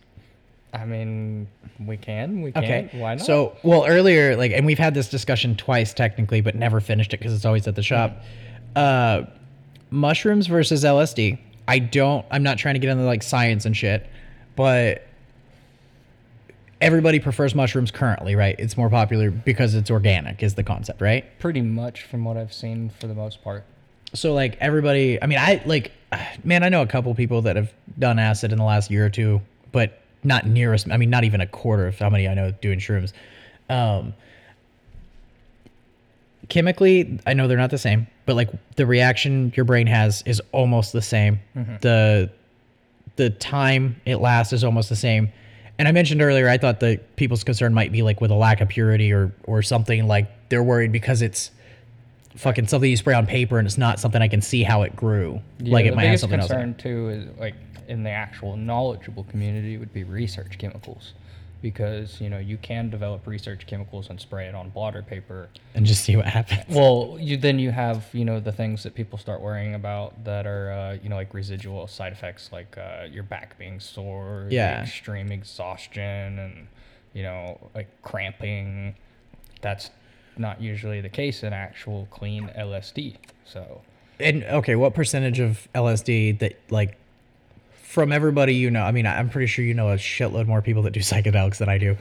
I 0.74 0.86
mean, 0.86 1.47
we 1.80 1.97
can, 1.97 2.41
we 2.41 2.52
can. 2.52 2.63
Okay. 2.63 2.89
Why 2.93 3.15
not? 3.15 3.26
So, 3.26 3.56
well, 3.63 3.86
earlier, 3.88 4.36
like, 4.36 4.52
and 4.52 4.65
we've 4.65 4.80
had 4.80 4.93
this 4.93 5.10
discussion 5.10 5.56
twice 5.56 5.93
technically, 5.93 6.41
but 6.41 6.56
never 6.56 6.80
finished 6.80 7.13
it 7.13 7.19
because 7.19 7.34
it's 7.34 7.45
always 7.45 7.67
at 7.67 7.76
the 7.76 7.84
shop. 7.84 8.24
Uh, 8.76 9.24
mushrooms 9.89 10.47
versus 10.47 10.84
LSD. 10.84 11.38
I 11.67 11.80
don't. 11.80 12.26
I'm 12.32 12.43
not 12.43 12.58
trying 12.58 12.76
to 12.76 12.80
get 12.80 12.89
into 12.89 13.04
like 13.04 13.21
science 13.21 13.65
and 13.65 13.76
shit, 13.76 14.10
but 14.56 15.06
everybody 16.82 17.19
prefers 17.19 17.54
mushrooms 17.54 17.91
currently, 17.91 18.36
right? 18.36 18.56
It's 18.58 18.76
more 18.76 18.89
popular 18.89 19.30
because 19.30 19.76
it's 19.76 19.91
organic, 19.91 20.41
is 20.41 20.56
the 20.56 20.63
concept, 20.63 21.02
right? 21.02 21.26
pretty 21.39 21.62
much 21.62 22.04
from 22.04 22.24
what 22.26 22.38
I've 22.38 22.54
seen 22.54 22.89
for 22.89 23.08
the 23.08 23.13
most 23.13 23.43
part. 23.43 23.65
So 24.13 24.34
like 24.34 24.58
everybody, 24.60 25.21
I 25.21 25.28
mean, 25.28 25.39
I 25.39 25.62
like, 25.65 25.91
man, 26.43 26.63
I 26.63 26.69
know 26.69 26.82
a 26.82 26.88
couple 26.88 27.13
people 27.15 27.41
that 27.43 27.56
have 27.56 27.74
done 27.97 28.19
acid 28.19 28.52
in 28.52 28.58
the 28.58 28.63
last 28.63 28.91
year 28.91 29.06
or 29.06 29.10
two, 29.10 29.41
but 29.71 30.02
not 30.24 30.45
nearest. 30.45 30.89
I 30.91 30.97
mean, 30.97 31.10
not 31.10 31.24
even 31.24 31.41
a 31.41 31.47
quarter 31.47 31.88
of 31.88 31.97
how 31.97 32.10
many 32.10 32.28
I 32.28 32.34
know 32.34 32.52
doing 32.52 32.80
shrooms. 32.80 33.13
Um, 33.69 34.13
chemically, 36.50 37.19
I 37.26 37.34
know 37.34 37.47
they're 37.47 37.58
not 37.58 37.71
the 37.71 37.78
same, 37.78 38.08
but 38.26 38.36
like 38.36 38.50
the 38.76 38.86
reaction 38.86 39.54
your 39.56 39.65
brain 39.65 39.88
has 39.88 40.21
is 40.26 40.41
almost 40.52 40.93
the 40.93 41.02
same. 41.02 41.39
The 41.82 42.30
the 43.15 43.30
time 43.30 44.00
it 44.06 44.17
lasts 44.17 44.54
is 44.54 44.63
almost 44.63 44.89
the 44.89 44.95
same. 44.95 45.32
And 45.78 45.88
I 45.88 45.91
mentioned 45.91 46.21
earlier, 46.21 46.47
I 46.47 46.58
thought 46.58 46.80
the 46.80 47.00
people's 47.15 47.43
concern 47.43 47.74
might 47.74 47.91
be 47.91 48.04
like 48.04 48.21
with 48.21 48.32
a 48.32 48.36
lack 48.36 48.62
of 48.62 48.69
purity 48.69 49.12
or 49.12 49.32
or 49.45 49.62
something 49.62 50.08
like 50.08 50.50
they're 50.50 50.63
worried 50.63 50.91
because 50.91 51.21
it's 51.21 51.52
fucking 52.36 52.67
something 52.67 52.89
you 52.89 52.98
spray 52.98 53.13
on 53.13 53.26
paper 53.28 53.58
and 53.60 53.67
it's 53.67 53.78
not 53.78 54.00
something 54.00 54.22
I 54.22 54.28
can 54.28 54.41
see 54.41 54.63
how 54.63 54.82
it 54.84 54.96
grew. 54.96 55.41
like 55.60 55.86
the 55.86 55.91
it 55.91 55.96
might 55.96 56.04
have 56.04 56.10
biggest 56.12 56.22
something 56.22 56.39
else. 56.39 56.52
in 56.52 56.58
it. 56.58 56.63
concern 56.63 56.76
too 56.76 57.10
is 57.10 57.39
like 57.39 57.56
in 57.88 58.04
the 58.04 58.10
actual 58.10 58.56
knowledgeable 58.56 59.24
community 59.26 59.78
would 59.78 59.94
be 59.94 60.04
research 60.04 60.58
chemicals, 60.58 61.13
because 61.62 62.22
you 62.22 62.30
know 62.30 62.38
you 62.39 62.58
can 62.58 62.89
develop 62.89 63.28
research 63.28 63.67
chemicals 63.67 64.10
and 64.10 64.20
spray 64.20 64.48
it 64.48 64.56
on 64.56 64.70
blotter 64.70 65.02
paper. 65.02 65.50
And 65.76 65.86
just 65.86 66.04
see 66.06 66.15
what 66.15 66.26
happens. 66.26 66.62
Well, 66.70 67.17
you 67.20 67.36
then 67.38 67.60
you 67.60 67.72
have 67.72 68.08
you 68.13 68.24
know 68.26 68.39
the 68.39 68.52
things 68.54 68.84
that 68.84 68.96
people 68.96 69.17
start 69.20 69.41
worrying 69.41 69.76
about 69.76 70.24
that 70.24 70.48
are 70.48 70.72
uh, 70.72 70.98
you 71.04 71.10
know 71.10 71.15
like 71.17 71.34
residual 71.34 71.86
side 71.88 72.13
effects 72.13 72.50
like 72.54 72.78
uh, 72.78 73.08
your 73.12 73.24
back 73.24 73.58
being 73.60 73.80
sore, 73.80 74.48
Yeah. 74.50 74.82
extreme 74.84 75.32
exhaustion, 75.32 76.39
and 76.39 76.67
you 77.13 77.24
know 77.24 77.60
like 77.76 77.89
cramping. 78.04 78.96
That's 79.62 79.91
not 80.41 80.62
usually 80.62 80.99
the 81.01 81.10
case 81.10 81.43
in 81.43 81.54
actual 81.54 82.08
clean 82.12 82.49
LSD. 82.58 83.15
So 83.45 83.82
And 84.19 84.43
okay, 84.43 84.75
what 84.75 84.93
percentage 84.93 85.39
of 85.39 85.67
LSD 85.73 86.39
that 86.39 86.60
like 86.69 86.97
from 87.84 88.12
everybody 88.12 88.56
you 88.56 88.71
know? 88.71 88.84
I 88.84 88.91
mean, 88.91 89.06
I'm 89.06 89.30
pretty 89.30 89.47
sure 89.47 89.63
you 89.63 89.73
know 89.73 89.89
a 89.89 89.95
shitload 89.95 90.47
more 90.47 90.62
people 90.62 90.84
that 90.84 90.91
do 90.91 90.99
psychedelics 91.12 91.58
than 91.58 91.69
I 91.69 91.77
do. 91.77 91.97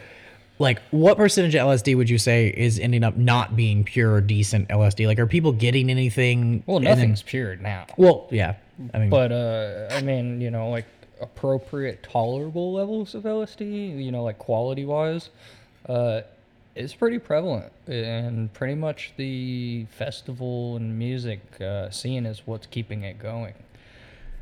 Like, 0.59 0.83
what 0.91 1.17
percentage 1.17 1.55
of 1.55 1.67
LSD 1.67 1.97
would 1.97 2.11
you 2.11 2.19
say 2.19 2.49
is 2.49 2.79
ending 2.79 3.03
up 3.03 3.17
not 3.17 3.57
being 3.57 3.83
pure 3.83 4.13
or 4.13 4.21
decent 4.21 4.69
LSD? 4.69 5.07
Like, 5.07 5.19
are 5.19 5.27
people 5.27 5.53
getting 5.53 5.89
anything? 5.91 6.63
well, 6.67 6.77
and 6.77 6.87
then- 6.87 6.99
nothing's 6.99 7.23
pure 7.23 7.57
now. 7.57 7.87
well, 7.97 8.29
yeah. 8.31 8.57
I 8.93 8.99
mean, 8.99 9.09
But 9.11 9.33
uh, 9.33 9.89
I 9.91 10.03
mean, 10.03 10.41
you 10.43 10.51
know, 10.51 10.69
like 10.69 10.85
appropriate, 11.21 12.03
tolerable 12.03 12.73
levels 12.75 13.15
of 13.15 13.23
LSD, 13.25 14.03
you 14.05 14.11
know, 14.13 14.23
like 14.23 14.39
quality 14.39 14.85
wise, 14.85 15.31
uh, 15.89 16.21
is 16.75 16.95
pretty 16.95 17.19
prevalent, 17.19 17.73
and 17.87 18.53
pretty 18.53 18.75
much 18.75 19.13
the 19.17 19.87
festival 19.87 20.77
and 20.77 20.99
music 20.99 21.41
uh, 21.61 21.91
scene 21.91 22.27
is 22.27 22.43
what's 22.47 22.67
keeping 22.67 23.03
it 23.03 23.19
going. 23.19 23.55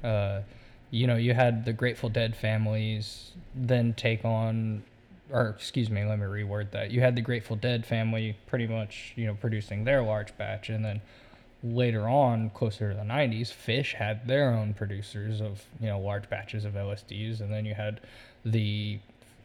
Uh, 0.04 0.42
you 0.90 1.06
know, 1.06 1.16
you 1.16 1.34
had 1.34 1.64
the 1.64 1.72
Grateful 1.72 2.08
Dead 2.08 2.36
families 2.36 3.32
then 3.54 3.94
take 3.94 4.24
on, 4.24 4.82
or 5.30 5.48
excuse 5.48 5.90
me, 5.90 6.04
let 6.04 6.18
me 6.18 6.26
reword 6.26 6.70
that. 6.72 6.90
You 6.90 7.00
had 7.00 7.16
the 7.16 7.22
Grateful 7.22 7.56
Dead 7.56 7.84
family 7.84 8.36
pretty 8.46 8.66
much, 8.66 9.12
you 9.16 9.26
know, 9.26 9.34
producing 9.34 9.84
their 9.84 10.02
large 10.02 10.36
batch, 10.36 10.68
and 10.68 10.84
then 10.84 11.00
later 11.62 12.08
on, 12.08 12.50
closer 12.50 12.90
to 12.90 12.96
the 12.96 13.02
90s, 13.02 13.52
Phish 13.52 13.94
had 13.94 14.26
their 14.26 14.52
own 14.52 14.74
producers 14.74 15.40
of, 15.40 15.64
you 15.80 15.88
know, 15.88 15.98
large 15.98 16.28
batches 16.28 16.64
of 16.64 16.74
LSDs, 16.74 17.40
and 17.40 17.52
then 17.52 17.64
you 17.64 17.74
had 17.74 18.00
the 18.44 18.98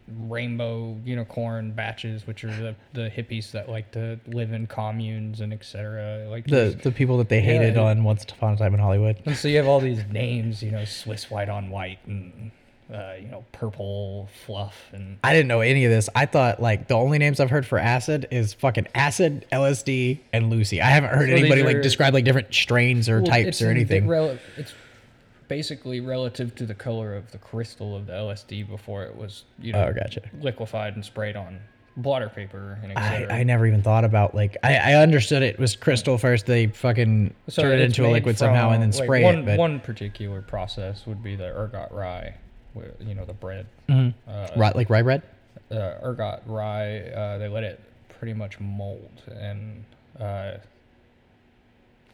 rainbow 0.08 0.98
unicorn 1.04 1.72
batches, 1.72 2.28
which 2.28 2.44
are 2.44 2.56
the, 2.56 2.76
the 2.94 3.10
hippies 3.10 3.52
that 3.52 3.70
like 3.70 3.92
to 3.92 4.20
live 4.28 4.52
in 4.52 4.68
communes 4.68 5.42
and 5.42 5.54
etc. 5.54 6.28
Like 6.30 6.46
the 6.48 6.78
the 6.82 6.92
people 6.92 7.18
that 7.20 7.30
they 7.30 7.42
hated 7.42 7.76
Yeah. 7.76 7.82
on 7.84 8.04
Once 8.04 8.24
Upon 8.24 8.54
a 8.54 8.58
Time 8.58 8.74
in 8.74 8.80
Hollywood. 8.80 9.22
and 9.26 9.36
so 9.36 9.48
you 9.48 9.58
have 9.58 9.68
all 9.68 9.80
these 9.80 10.04
names, 10.12 10.62
you 10.62 10.72
know, 10.72 10.86
Swiss 10.86 11.30
white 11.32 11.50
on 11.50 11.70
white 11.70 12.00
and 12.06 12.52
uh, 12.94 13.14
you 13.20 13.28
know, 13.30 13.44
purple 13.54 14.30
fluff 14.46 14.90
and 14.92 15.18
I 15.24 15.34
didn't 15.34 15.48
know 15.48 15.62
any 15.62 15.86
of 15.86 15.92
this. 15.92 16.10
I 16.14 16.26
thought 16.26 16.62
like 16.62 16.88
the 16.90 16.96
only 16.96 17.18
names 17.18 17.40
I've 17.40 17.50
heard 17.50 17.66
for 17.66 17.80
acid 17.80 18.28
is 18.30 18.54
fucking 18.54 18.88
acid, 18.94 19.46
LSD, 19.52 20.20
and 20.34 20.50
Lucy. 20.50 20.82
I 20.82 20.90
haven't 20.90 21.12
heard 21.12 21.30
So 21.30 21.36
anybody 21.36 21.64
like 21.64 21.82
describe 21.82 22.14
like 22.14 22.26
different 22.26 22.54
strains 22.54 23.08
or 23.10 23.22
Well, 23.22 23.32
types 23.32 23.62
or 23.62 23.72
in- 23.72 23.78
anything. 23.78 24.08
rel- 24.08 24.38
it's 24.58 24.74
basically 25.48 26.00
relative 26.00 26.56
to 26.56 26.66
the 26.66 26.74
color 26.76 27.16
of 27.16 27.32
the 27.32 27.38
crystal 27.38 27.96
of 27.96 28.06
the 28.08 28.14
LSD 28.14 28.68
before 28.68 29.04
it 29.04 29.16
was, 29.16 29.44
you 29.60 29.74
know, 29.74 29.86
Oh, 29.90 29.94
gotcha. 29.94 30.22
liquefied 30.42 30.96
and 30.96 31.04
sprayed 31.06 31.36
on 31.36 31.60
blotter 31.96 32.30
paper 32.30 32.80
and 32.82 32.98
I. 32.98 33.28
I 33.30 33.44
never 33.44 33.68
even 33.68 33.84
thought 33.84 34.04
about 34.04 34.34
like 34.34 34.58
I, 34.64 34.78
I 34.78 34.94
understood 34.96 35.44
it 35.44 35.60
was 35.60 35.76
crystal 35.76 36.18
first. 36.18 36.46
They 36.48 36.68
fucking 36.68 37.34
So 37.50 37.62
turned 37.62 37.82
it 37.82 37.86
into 37.86 38.06
a 38.06 38.10
liquid 38.10 38.38
somehow 38.38 38.72
and 38.72 38.82
then 38.82 38.92
like, 38.92 39.04
spray 39.04 39.24
one, 39.24 39.40
it. 39.40 39.46
But 39.46 39.60
one 39.60 39.80
particular 39.80 40.42
process 40.42 41.06
would 41.06 41.22
be 41.22 41.36
the 41.36 41.56
ergot 41.56 41.92
rye, 41.92 42.36
where, 42.74 42.94
you 43.00 43.14
know, 43.14 43.26
the 43.26 43.34
bread. 43.34 43.68
Mhm. 43.90 44.14
Uh, 44.28 44.48
Right, 44.56 44.76
like 44.76 44.90
rye 44.90 45.04
bread. 45.04 45.22
uh, 45.72 45.96
ergot 46.04 46.42
rye, 46.48 47.00
uh, 47.12 47.38
they 47.38 47.48
let 47.48 47.64
it 47.64 47.80
pretty 48.20 48.34
much 48.34 48.60
mold, 48.60 49.22
and 49.40 49.84
uh, 50.20 50.54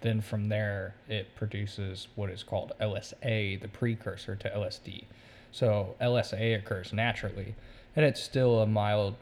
then 0.02 0.22
from 0.22 0.50
there 0.50 0.96
it 1.08 1.36
produces 1.36 2.08
what 2.16 2.30
is 2.30 2.44
called 2.44 2.72
LSA, 2.80 3.62
the 3.62 3.68
precursor 3.68 4.36
to 4.36 4.50
LSD. 4.50 5.04
So 5.52 5.96
LSA 6.02 6.58
occurs 6.58 6.94
naturally, 6.94 7.56
and 7.96 8.06
it's 8.06 8.22
still 8.22 8.60
a 8.60 8.68
mild. 8.68 9.16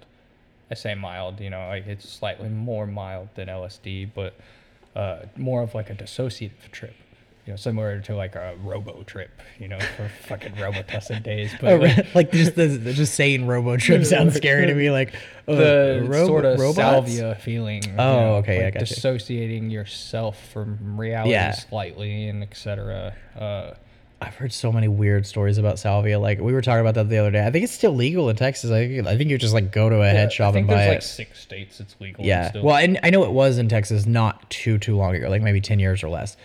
I 0.70 0.74
say 0.74 0.96
mild, 0.96 1.40
you 1.40 1.50
know, 1.50 1.68
like 1.70 1.88
it's 1.88 2.08
slightly 2.08 2.50
more 2.50 2.86
mild 2.86 3.30
than 3.36 3.48
LSD, 3.48 4.10
but 4.14 4.36
uh, 4.96 5.20
more 5.38 5.62
of 5.62 5.74
like 5.74 5.90
a 5.90 5.96
dissociative 5.96 6.72
trip. 6.72 6.96
You 7.48 7.54
know, 7.54 7.58
similar 7.58 8.02
to 8.02 8.16
like 8.16 8.36
a 8.36 8.56
robo 8.62 9.04
trip, 9.04 9.32
you 9.58 9.70
know, 9.70 9.80
for 9.80 10.10
fucking 10.28 10.52
Robitussin 10.54 11.24
days. 11.24 11.52
But 11.62 11.74
Oh, 11.74 11.76
like, 11.78 12.16
like 12.16 12.32
just 12.34 12.56
the, 12.56 12.68
the- 12.68 12.92
just 12.94 13.14
saying 13.16 13.48
robo 13.48 13.78
trip 13.78 14.04
sounds 14.06 14.36
scary 14.36 14.68
to 14.68 14.76
me. 14.76 14.92
Like 14.92 15.16
uh, 15.48 15.56
the 15.56 16.06
ro- 16.08 16.26
sort 16.28 16.44
of 16.46 16.60
robots? 16.60 16.76
salvia 16.78 17.36
feeling. 17.36 17.84
you 17.84 17.92
Oh, 17.94 17.96
know, 18.20 18.36
okay, 18.38 18.60
I 18.62 18.64
like 18.66 18.74
gotcha. 18.74 18.94
dissociating 18.94 19.70
yourself 19.70 20.38
from 20.52 21.00
reality 21.00 21.32
Yeah. 21.32 21.54
slightly 21.54 22.28
and 22.28 22.44
etc. 22.44 23.16
Uh, 23.40 23.72
I've 24.20 24.36
heard 24.36 24.52
so 24.52 24.72
many 24.72 24.88
weird 24.90 25.26
stories 25.28 25.58
about 25.60 25.80
salvia. 25.80 26.20
Like 26.20 26.40
we 26.42 26.52
were 26.52 26.62
talking 26.62 26.82
about 26.82 26.96
that 26.96 27.08
the 27.08 27.18
other 27.20 27.32
day. 27.32 27.46
I 27.46 27.52
think 27.52 27.64
it's 27.64 27.72
still 27.72 27.94
legal 27.94 28.30
in 28.30 28.36
Texas. 28.36 28.72
I 28.72 28.88
think, 28.88 29.08
I 29.08 29.16
think 29.16 29.30
you 29.30 29.38
just 29.38 29.54
like 29.54 29.72
go 29.72 29.90
to 29.90 30.02
a 30.02 30.10
head 30.10 30.28
I 30.28 30.32
shop 30.32 30.56
and 30.56 30.68
buy 30.68 30.74
there's 30.74 30.88
it. 30.88 30.90
like 30.96 31.02
six 31.04 31.40
states 31.40 31.80
it's 31.80 31.96
legal. 32.02 32.26
Yeah. 32.26 32.52
Well, 32.62 32.76
and 32.76 33.00
I 33.04 33.10
know 33.12 33.24
it 33.24 33.32
was 33.32 33.58
in 33.58 33.70
Texas 33.70 34.06
not 34.06 34.50
too 34.50 34.80
too 34.80 34.98
long 34.98 35.16
ago, 35.16 35.30
like 35.30 35.44
maybe 35.44 35.62
10 35.62 35.80
years 35.80 36.04
or 36.04 36.10
less. 36.10 36.36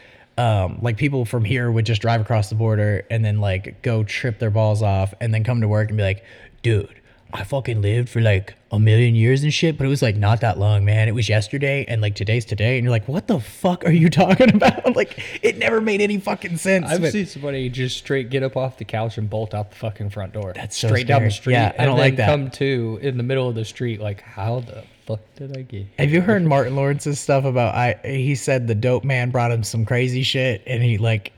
Um, 0.43 0.79
like 0.83 0.97
people 0.97 1.25
from 1.25 1.45
here 1.45 1.71
would 1.71 1.87
just 1.87 2.03
drive 2.03 2.21
across 2.21 2.49
the 2.49 2.57
border 2.57 3.07
and 3.11 3.25
then 3.25 3.41
like 3.41 3.81
go 3.83 4.03
trip 4.03 4.41
their 4.41 4.51
balls 4.51 4.83
off 4.83 5.15
and 5.21 5.33
then 5.33 5.45
come 5.45 5.61
to 5.61 5.69
work 5.69 5.89
and 5.89 5.97
be 5.97 6.03
like, 6.03 6.25
"Dude, 6.63 7.01
I 7.33 7.45
fucking 7.45 7.81
lived 7.81 8.09
for 8.09 8.21
like 8.21 8.55
a 8.73 8.81
million 8.81 9.15
years 9.15 9.45
and 9.45 9.55
shit, 9.55 9.79
but 9.79 9.85
it 9.85 9.89
was 9.89 10.03
like 10.03 10.17
not 10.17 10.41
that 10.41 10.59
long, 10.59 10.85
man. 10.85 11.07
It 11.07 11.15
was 11.15 11.29
yesterday 11.29 11.85
and 11.87 12.03
like 12.03 12.17
today's 12.17 12.45
today." 12.45 12.77
And 12.77 12.83
you're 12.85 12.91
like, 12.91 13.07
"What 13.07 13.29
the 13.29 13.39
fuck 13.39 13.85
are 13.85 13.93
you 13.93 14.11
talking 14.23 14.53
about?" 14.53 14.97
like 14.97 15.17
it 15.43 15.59
never 15.59 15.81
made 15.81 16.01
any 16.01 16.19
fucking 16.19 16.57
sense. 16.57 16.87
I've 16.89 17.03
but- 17.03 17.13
seen 17.13 17.27
somebody 17.27 17.69
just 17.69 17.99
straight 17.99 18.29
get 18.29 18.43
up 18.43 18.57
off 18.57 18.79
the 18.79 18.85
couch 18.85 19.19
and 19.19 19.31
bolt 19.31 19.55
out 19.55 19.71
the 19.71 19.77
fucking 19.77 20.11
front 20.11 20.33
door. 20.33 20.55
That's 20.57 20.77
so 20.77 20.89
straight 20.89 21.07
down 21.07 21.23
the 21.23 21.31
street. 21.31 21.53
Yeah, 21.53 21.73
I 21.79 21.85
don't 21.85 21.91
and 21.95 22.01
like 22.01 22.17
then 22.17 22.27
that. 22.27 22.33
Come 22.33 22.51
to 22.53 22.99
in 23.01 23.17
the 23.17 23.23
middle 23.23 23.49
of 23.49 23.55
the 23.55 23.65
street. 23.65 24.01
Like, 24.01 24.23
how 24.23 24.59
the 24.61 24.83
fuck 25.17 25.35
did 25.37 25.57
I 25.57 25.63
get? 25.63 25.87
Have 25.99 26.11
you 26.11 26.21
heard 26.21 26.43
Martin 26.45 26.77
Lawrence's 26.77 27.21
stuff 27.21 27.45
about 27.45 27.75
I 27.75 27.95
he 28.05 28.35
said 28.35 28.67
the 28.69 28.75
dope 28.75 29.05
man 29.05 29.31
brought 29.31 29.51
him 29.53 29.63
some 29.63 29.85
crazy 29.85 30.23
shit 30.23 30.63
and 30.67 30.83
he 30.83 30.99
like 30.99 31.33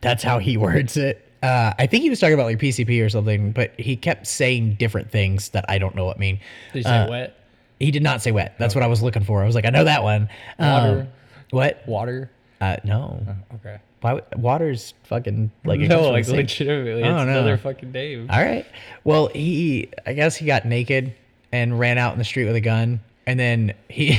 that's 0.00 0.22
how 0.22 0.38
he 0.38 0.56
words 0.56 0.96
it. 0.96 1.26
Uh, 1.42 1.72
I 1.78 1.86
think 1.86 2.02
he 2.02 2.10
was 2.10 2.20
talking 2.20 2.34
about 2.34 2.44
like 2.46 2.58
PCP 2.58 3.04
or 3.04 3.08
something, 3.08 3.52
but 3.52 3.72
he 3.78 3.96
kept 3.96 4.26
saying 4.26 4.74
different 4.74 5.10
things 5.10 5.48
that 5.50 5.64
I 5.68 5.78
don't 5.78 5.94
know 5.94 6.04
what 6.04 6.18
mean. 6.18 6.38
Did 6.74 6.84
say 6.84 6.90
Uh, 6.90 7.08
wet 7.10 7.36
He 7.78 7.90
did 7.90 8.02
not 8.02 8.20
say 8.20 8.30
wet. 8.30 8.56
That's 8.58 8.74
what 8.74 8.84
I 8.84 8.86
was 8.88 9.02
looking 9.02 9.24
for. 9.24 9.42
I 9.42 9.46
was 9.46 9.54
like, 9.54 9.64
I 9.64 9.70
know 9.70 9.84
that 9.84 10.02
one. 10.02 10.28
Um, 10.58 10.68
Water. 10.70 11.08
what? 11.50 11.82
water? 11.88 12.30
Uh, 12.60 12.76
no. 12.84 13.24
Okay. 13.54 13.78
Why? 14.02 14.12
would- 14.14 14.24
Water's 14.36 14.92
fucking 15.04 15.50
like 15.64 15.80
no, 15.80 16.10
like 16.10 16.28
legitimately, 16.28 17.02
I 17.04 17.06
it's 17.08 17.16
don't 17.16 17.26
know. 17.26 17.32
another 17.38 17.56
fucking 17.56 17.90
name. 17.90 18.28
All 18.30 18.42
right. 18.42 18.66
Well, 19.04 19.28
he, 19.28 19.88
I 20.06 20.12
guess 20.12 20.36
he 20.36 20.44
got 20.44 20.66
naked 20.66 21.14
and 21.52 21.78
ran 21.78 21.96
out 21.96 22.12
in 22.12 22.18
the 22.18 22.24
street 22.24 22.44
with 22.44 22.56
a 22.56 22.60
gun. 22.60 23.00
And 23.30 23.38
then 23.38 23.74
he, 23.88 24.18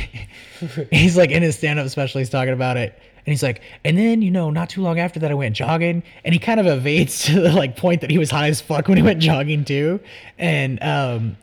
he's 0.89 1.17
like 1.17 1.31
in 1.31 1.43
his 1.43 1.57
stand 1.57 1.79
up 1.79 1.89
special, 1.89 2.19
he's 2.19 2.29
talking 2.29 2.53
about 2.53 2.77
it. 2.77 2.97
And 3.25 3.25
he's 3.33 3.43
like, 3.43 3.61
and 3.83 3.97
then, 3.97 4.21
you 4.21 4.31
know, 4.31 4.49
not 4.49 4.69
too 4.69 4.81
long 4.81 4.99
after 4.99 5.19
that, 5.19 5.29
I 5.29 5.33
went 5.33 5.53
jogging. 5.53 6.01
And 6.23 6.33
he 6.33 6.39
kind 6.39 6.61
of 6.61 6.65
evades 6.65 7.23
to 7.25 7.41
the 7.41 7.51
like 7.51 7.75
point 7.75 7.99
that 8.01 8.09
he 8.09 8.17
was 8.17 8.31
high 8.31 8.47
as 8.47 8.61
fuck 8.61 8.87
when 8.87 8.95
he 8.97 9.03
went 9.03 9.19
jogging 9.19 9.65
too. 9.65 9.99
And 10.37 10.81
um, 10.81 11.35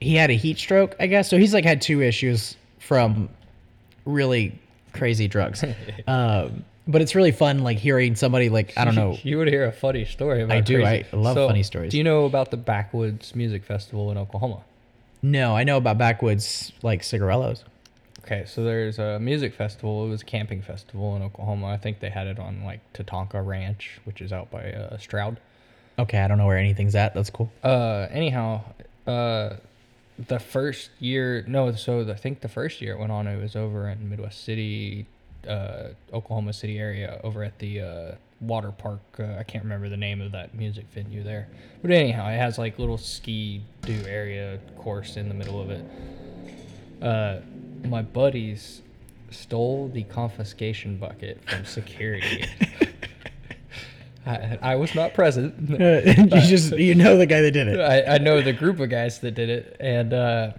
he 0.00 0.14
had 0.14 0.30
a 0.30 0.34
heat 0.34 0.56
stroke, 0.58 0.96
I 0.98 1.06
guess. 1.06 1.28
So 1.28 1.36
he's 1.36 1.52
like 1.52 1.64
had 1.66 1.82
two 1.82 2.00
issues 2.00 2.56
from 2.78 3.28
really 4.06 4.58
crazy 4.94 5.28
drugs. 5.28 5.62
um, 6.06 6.64
but 6.88 7.02
it's 7.02 7.14
really 7.14 7.30
fun, 7.30 7.62
like 7.62 7.76
hearing 7.76 8.16
somebody 8.16 8.48
like, 8.48 8.72
I 8.78 8.86
don't 8.86 8.94
know. 8.94 9.18
You 9.22 9.36
would 9.36 9.48
hear 9.48 9.66
a 9.66 9.72
funny 9.72 10.06
story 10.06 10.42
about 10.42 10.56
I 10.56 10.60
do, 10.62 10.82
crazy- 10.82 11.06
I 11.12 11.16
love 11.16 11.36
funny 11.36 11.62
stories. 11.62 11.90
Do 11.90 11.98
you 11.98 12.04
know 12.04 12.24
about 12.24 12.50
the 12.50 12.56
Backwoods 12.56 13.36
Music 13.36 13.64
Festival 13.64 14.10
in 14.10 14.16
Oklahoma? 14.16 14.62
No, 15.22 15.56
I 15.56 15.64
know 15.64 15.76
about 15.76 15.98
backwoods 15.98 16.72
like 16.82 17.02
cigarellos. 17.02 17.62
Okay, 18.24 18.44
so 18.46 18.62
there's 18.62 18.98
a 18.98 19.18
music 19.18 19.54
festival. 19.54 20.06
It 20.06 20.08
was 20.08 20.22
a 20.22 20.24
camping 20.24 20.62
festival 20.62 21.16
in 21.16 21.22
Oklahoma. 21.22 21.68
I 21.68 21.76
think 21.76 22.00
they 22.00 22.10
had 22.10 22.26
it 22.26 22.38
on 22.38 22.64
like 22.64 22.80
Tatanka 22.92 23.44
Ranch, 23.44 24.00
which 24.04 24.20
is 24.20 24.32
out 24.32 24.50
by 24.50 24.72
uh, 24.72 24.96
Stroud. 24.98 25.38
Okay, 25.98 26.18
I 26.18 26.28
don't 26.28 26.38
know 26.38 26.46
where 26.46 26.58
anything's 26.58 26.94
at. 26.94 27.14
That's 27.14 27.30
cool. 27.30 27.52
Uh, 27.62 28.06
anyhow, 28.10 28.62
uh, 29.06 29.56
the 30.28 30.38
first 30.38 30.90
year, 31.00 31.44
no, 31.46 31.72
so 31.72 32.04
the, 32.04 32.12
I 32.12 32.16
think 32.16 32.40
the 32.40 32.48
first 32.48 32.80
year 32.80 32.94
it 32.94 32.98
went 32.98 33.12
on, 33.12 33.26
it 33.26 33.40
was 33.40 33.56
over 33.56 33.88
in 33.88 34.08
Midwest 34.08 34.44
City, 34.44 35.06
uh, 35.46 35.88
Oklahoma 36.12 36.52
City 36.52 36.78
area, 36.78 37.20
over 37.24 37.42
at 37.42 37.58
the 37.58 37.80
uh, 37.80 38.14
water 38.42 38.72
park. 38.72 39.00
Uh, 39.18 39.36
I 39.38 39.44
can't 39.44 39.64
remember 39.64 39.88
the 39.88 39.96
name 39.96 40.20
of 40.20 40.32
that 40.32 40.54
music 40.54 40.86
venue 40.92 41.22
there, 41.22 41.48
but 41.80 41.90
anyhow, 41.90 42.28
it 42.28 42.36
has 42.36 42.58
like 42.58 42.78
little 42.78 42.98
ski 42.98 43.62
do 43.82 43.98
area 44.06 44.58
course 44.76 45.16
in 45.16 45.28
the 45.28 45.34
middle 45.34 45.60
of 45.60 45.70
it. 45.70 45.84
Uh, 47.00 47.40
my 47.88 48.02
buddies 48.02 48.82
stole 49.30 49.88
the 49.88 50.04
confiscation 50.04 50.96
bucket 50.98 51.42
from 51.48 51.64
security. 51.64 52.44
I, 54.24 54.58
I 54.62 54.76
was 54.76 54.94
not 54.94 55.14
present. 55.14 55.54
you 55.68 56.40
just 56.42 56.76
you 56.76 56.94
know 56.94 57.16
the 57.16 57.26
guy 57.26 57.40
that 57.40 57.50
did 57.50 57.66
it. 57.68 57.80
I, 57.80 58.14
I 58.14 58.18
know 58.18 58.40
the 58.40 58.52
group 58.52 58.78
of 58.78 58.88
guys 58.88 59.18
that 59.20 59.32
did 59.32 59.50
it, 59.50 59.76
and 59.80 60.12
uh, 60.12 60.52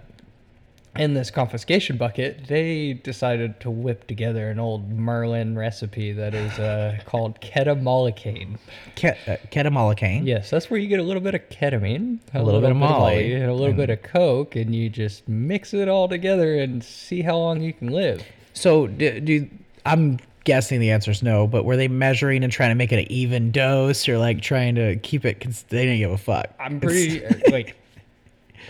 in 0.96 1.14
this 1.14 1.30
confiscation 1.30 1.96
bucket, 1.96 2.46
they 2.46 2.92
decided 2.94 3.58
to 3.60 3.70
whip 3.70 4.06
together 4.06 4.50
an 4.50 4.58
old 4.60 4.90
Merlin 4.90 5.56
recipe 5.56 6.12
that 6.12 6.34
is 6.34 6.52
uh, 6.58 6.98
called 7.06 7.40
ketamolocane. 7.40 8.56
Ke- 8.96 9.16
uh, 9.28 9.36
ketamolocane. 9.50 10.26
Yes, 10.26 10.50
that's 10.50 10.70
where 10.70 10.78
you 10.78 10.86
get 10.88 11.00
a 11.00 11.02
little 11.02 11.22
bit 11.22 11.34
of 11.34 11.48
ketamine, 11.48 12.18
A 12.34 12.42
little 12.42 12.60
bit 12.60 12.70
of 12.70 12.76
Molly, 12.76 13.34
and 13.34 13.44
a 13.44 13.52
little 13.52 13.66
and- 13.68 13.76
bit 13.76 13.90
of 13.90 14.02
coke, 14.02 14.56
and 14.56 14.74
you 14.74 14.88
just 14.88 15.28
mix 15.28 15.74
it 15.74 15.88
all 15.88 16.08
together 16.08 16.54
and 16.58 16.82
see 16.82 17.22
how 17.22 17.36
long 17.36 17.60
you 17.60 17.72
can 17.72 17.88
live. 17.88 18.22
So 18.52 18.86
do, 18.86 19.18
do 19.20 19.48
I'm 19.84 20.18
guessing 20.44 20.78
the 20.78 20.90
answer 20.90 21.10
is 21.10 21.22
no, 21.22 21.46
but 21.46 21.64
were 21.64 21.76
they 21.76 21.88
measuring 21.88 22.44
and 22.44 22.52
trying 22.52 22.70
to 22.70 22.74
make 22.76 22.92
it 22.92 23.00
an 23.00 23.10
even 23.10 23.50
dose 23.50 24.08
or 24.08 24.18
like 24.18 24.42
trying 24.42 24.76
to 24.76 24.96
keep 24.96 25.24
it? 25.24 25.40
Cause 25.40 25.64
they 25.70 25.84
didn't 25.84 25.98
give 25.98 26.12
a 26.12 26.18
fuck. 26.18 26.46
I'm 26.60 26.78
pretty 26.80 27.24
uh, 27.26 27.32
like 27.50 27.76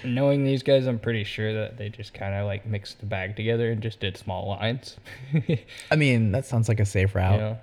knowing 0.05 0.45
these 0.45 0.63
guys. 0.63 0.87
I'm 0.87 0.99
pretty 0.99 1.25
sure 1.25 1.53
that 1.53 1.77
they 1.77 1.89
just 1.89 2.15
kind 2.15 2.35
of 2.35 2.47
like 2.47 2.67
mixed 2.67 3.01
the 3.01 3.07
bag 3.07 3.37
together 3.37 3.71
and 3.71 3.81
just 3.83 4.01
did 4.01 4.17
small 4.17 4.49
lines. 4.49 4.97
I 5.91 5.97
mean, 5.97 6.33
that 6.33 6.47
sounds 6.47 6.69
like 6.69 6.81
a 6.81 6.87
safe 6.87 7.15
route. 7.15 7.41
know? 7.41 7.59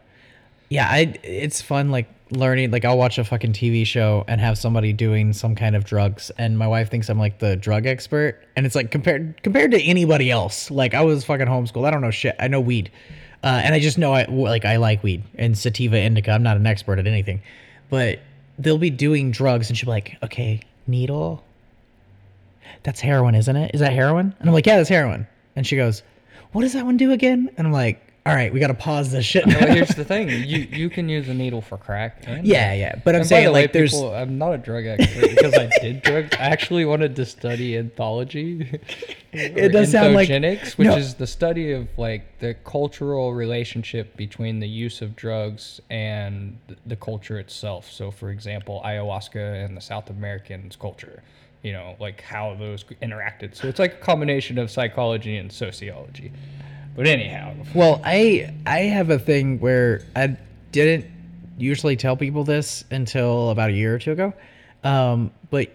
Yeah, 0.69 0.88
I 0.89 1.19
it's 1.23 1.62
fun 1.62 1.91
like 1.91 2.08
learning 2.32 2.71
like 2.71 2.86
I'll 2.86 2.97
watch 2.97 3.17
a 3.17 3.25
fucking 3.25 3.51
TV 3.51 3.86
show 3.86 4.23
and 4.27 4.39
have 4.39 4.58
somebody 4.58 4.93
doing 4.93 5.34
some 5.34 5.54
kind 5.54 5.75
of 5.75 5.84
drugs 5.84 6.32
and 6.38 6.58
my 6.58 6.65
wife 6.67 6.89
thinks 6.89 7.10
I'm 7.10 7.19
like 7.19 7.39
the 7.39 7.58
drug 7.58 7.86
expert 7.86 8.41
and 8.56 8.65
it's 8.65 8.73
like 8.73 8.89
compared 8.89 9.43
compared 9.43 9.71
to 9.71 9.82
anybody 9.82 10.32
else. 10.32 10.71
Like 10.71 10.93
I 10.93 11.04
was 11.04 11.25
fucking 11.25 11.47
homeschooled. 11.47 11.86
I 11.86 11.91
don't 11.91 12.01
know 12.01 12.12
shit. 12.12 12.36
I 12.39 12.47
know 12.47 12.62
weed. 12.62 12.89
Uh, 13.43 13.60
and 13.63 13.75
I 13.75 13.80
just 13.80 13.97
know 13.97 14.13
I 14.13 14.25
like 14.25 14.63
I 14.63 14.77
like 14.77 15.04
weed 15.04 15.23
and 15.36 15.58
sativa 15.58 15.99
indica. 15.99 16.32
I'm 16.32 16.43
not 16.43 16.58
an 16.58 16.65
expert 16.65 16.99
at 16.99 17.08
anything. 17.08 17.41
But 17.89 18.19
they'll 18.58 18.77
be 18.77 18.91
doing 18.91 19.32
drugs 19.32 19.67
and 19.67 19.77
she'll 19.77 19.88
be 19.88 19.91
like, 19.91 20.17
"Okay, 20.23 20.62
needle. 20.88 21.43
That's 22.84 23.00
heroin, 23.00 23.36
isn't 23.36 23.56
it? 23.56 23.72
Is 23.74 23.80
that 23.80 23.94
heroin?" 23.94 24.36
And 24.39 24.50
I'm 24.50 24.54
like, 24.54 24.65
"Yeah, 24.65 24.78
that's 24.78 24.89
heroin." 24.89 25.28
And 25.56 25.65
she 25.65 25.76
goes, 25.76 26.04
"What 26.52 26.62
does 26.62 26.74
that 26.74 26.86
one 26.86 26.98
do 26.98 27.12
again?" 27.12 27.50
And 27.58 27.67
I'm 27.67 27.74
like, 27.74 28.12
all 28.24 28.36
right, 28.36 28.54
we 28.54 28.60
got 28.60 28.67
to 28.67 28.76
pause 28.76 29.12
this 29.12 29.26
shit. 29.26 29.48
well, 29.48 29.67
here's 29.74 29.89
the 29.89 30.06
thing: 30.06 30.30
you 30.30 30.60
you 30.72 30.89
can 30.91 31.10
use 31.10 31.28
a 31.28 31.34
needle 31.34 31.62
for 31.62 31.78
crack. 31.78 32.24
And 32.28 32.46
yeah, 32.46 32.72
yeah. 32.74 33.02
But 33.04 33.15
I'm 33.15 33.24
saying 33.24 33.46
the 33.46 33.52
way, 33.52 33.63
like 33.63 33.74
there's 33.74 33.94
people, 33.94 34.13
I'm 34.13 34.38
not 34.38 34.54
a 34.54 34.60
drug 34.60 34.86
expert 34.86 35.32
because 35.32 35.56
I 35.56 35.72
did 35.82 36.04
drugs. 36.04 36.30
I 36.36 36.44
actually 36.44 36.86
wanted 36.86 37.15
to 37.15 37.26
study 37.26 37.78
anthology. 37.78 38.80
It 39.34 39.72
does 39.72 39.91
sound 39.91 40.13
like- 40.13 40.28
which 40.28 40.78
no. 40.78 40.98
is 40.98 41.13
the 41.13 41.26
study 41.26 41.72
of 41.72 41.88
like 41.98 42.39
the 42.39 42.54
cultural 42.65 43.34
relationship 43.34 44.17
between 44.17 44.60
the 44.60 44.67
use 44.67 45.02
of 45.02 45.15
drugs 45.15 45.80
and 45.89 46.58
the 46.86 46.98
culture 46.98 47.39
itself. 47.39 47.89
So, 47.89 48.12
for 48.12 48.30
example, 48.30 48.82
ayahuasca 48.84 49.63
and 49.63 49.78
the 49.78 49.80
South 49.80 50.10
Americans' 50.10 50.76
culture. 50.76 51.24
You 51.63 51.74
know, 51.74 51.95
like 52.00 52.21
how 52.21 52.56
those 52.56 52.84
interacted. 53.02 53.56
So 53.56 53.67
it's 53.67 53.80
like 53.80 53.93
a 53.93 53.97
combination 53.97 54.58
of 54.58 54.71
psychology 54.71 55.38
and 55.38 55.52
sociology. 55.52 56.32
But 56.95 57.08
anyhow, 57.08 57.54
Well, 57.74 58.02
I 58.04 58.54
I 58.65 58.80
have 58.80 59.10
a 59.10 59.19
thing 59.19 59.60
where 59.60 60.02
I 60.15 60.38
didn't 60.71 61.06
usually 61.58 61.95
tell 61.95 62.17
people 62.17 62.43
this 62.43 62.84
until 62.91 63.52
about 63.52 63.69
a 63.69 63.74
year 63.74 63.95
or 63.95 64.00
two 64.00 64.12
ago, 64.12 64.34
um, 64.84 65.32
but 65.50 65.69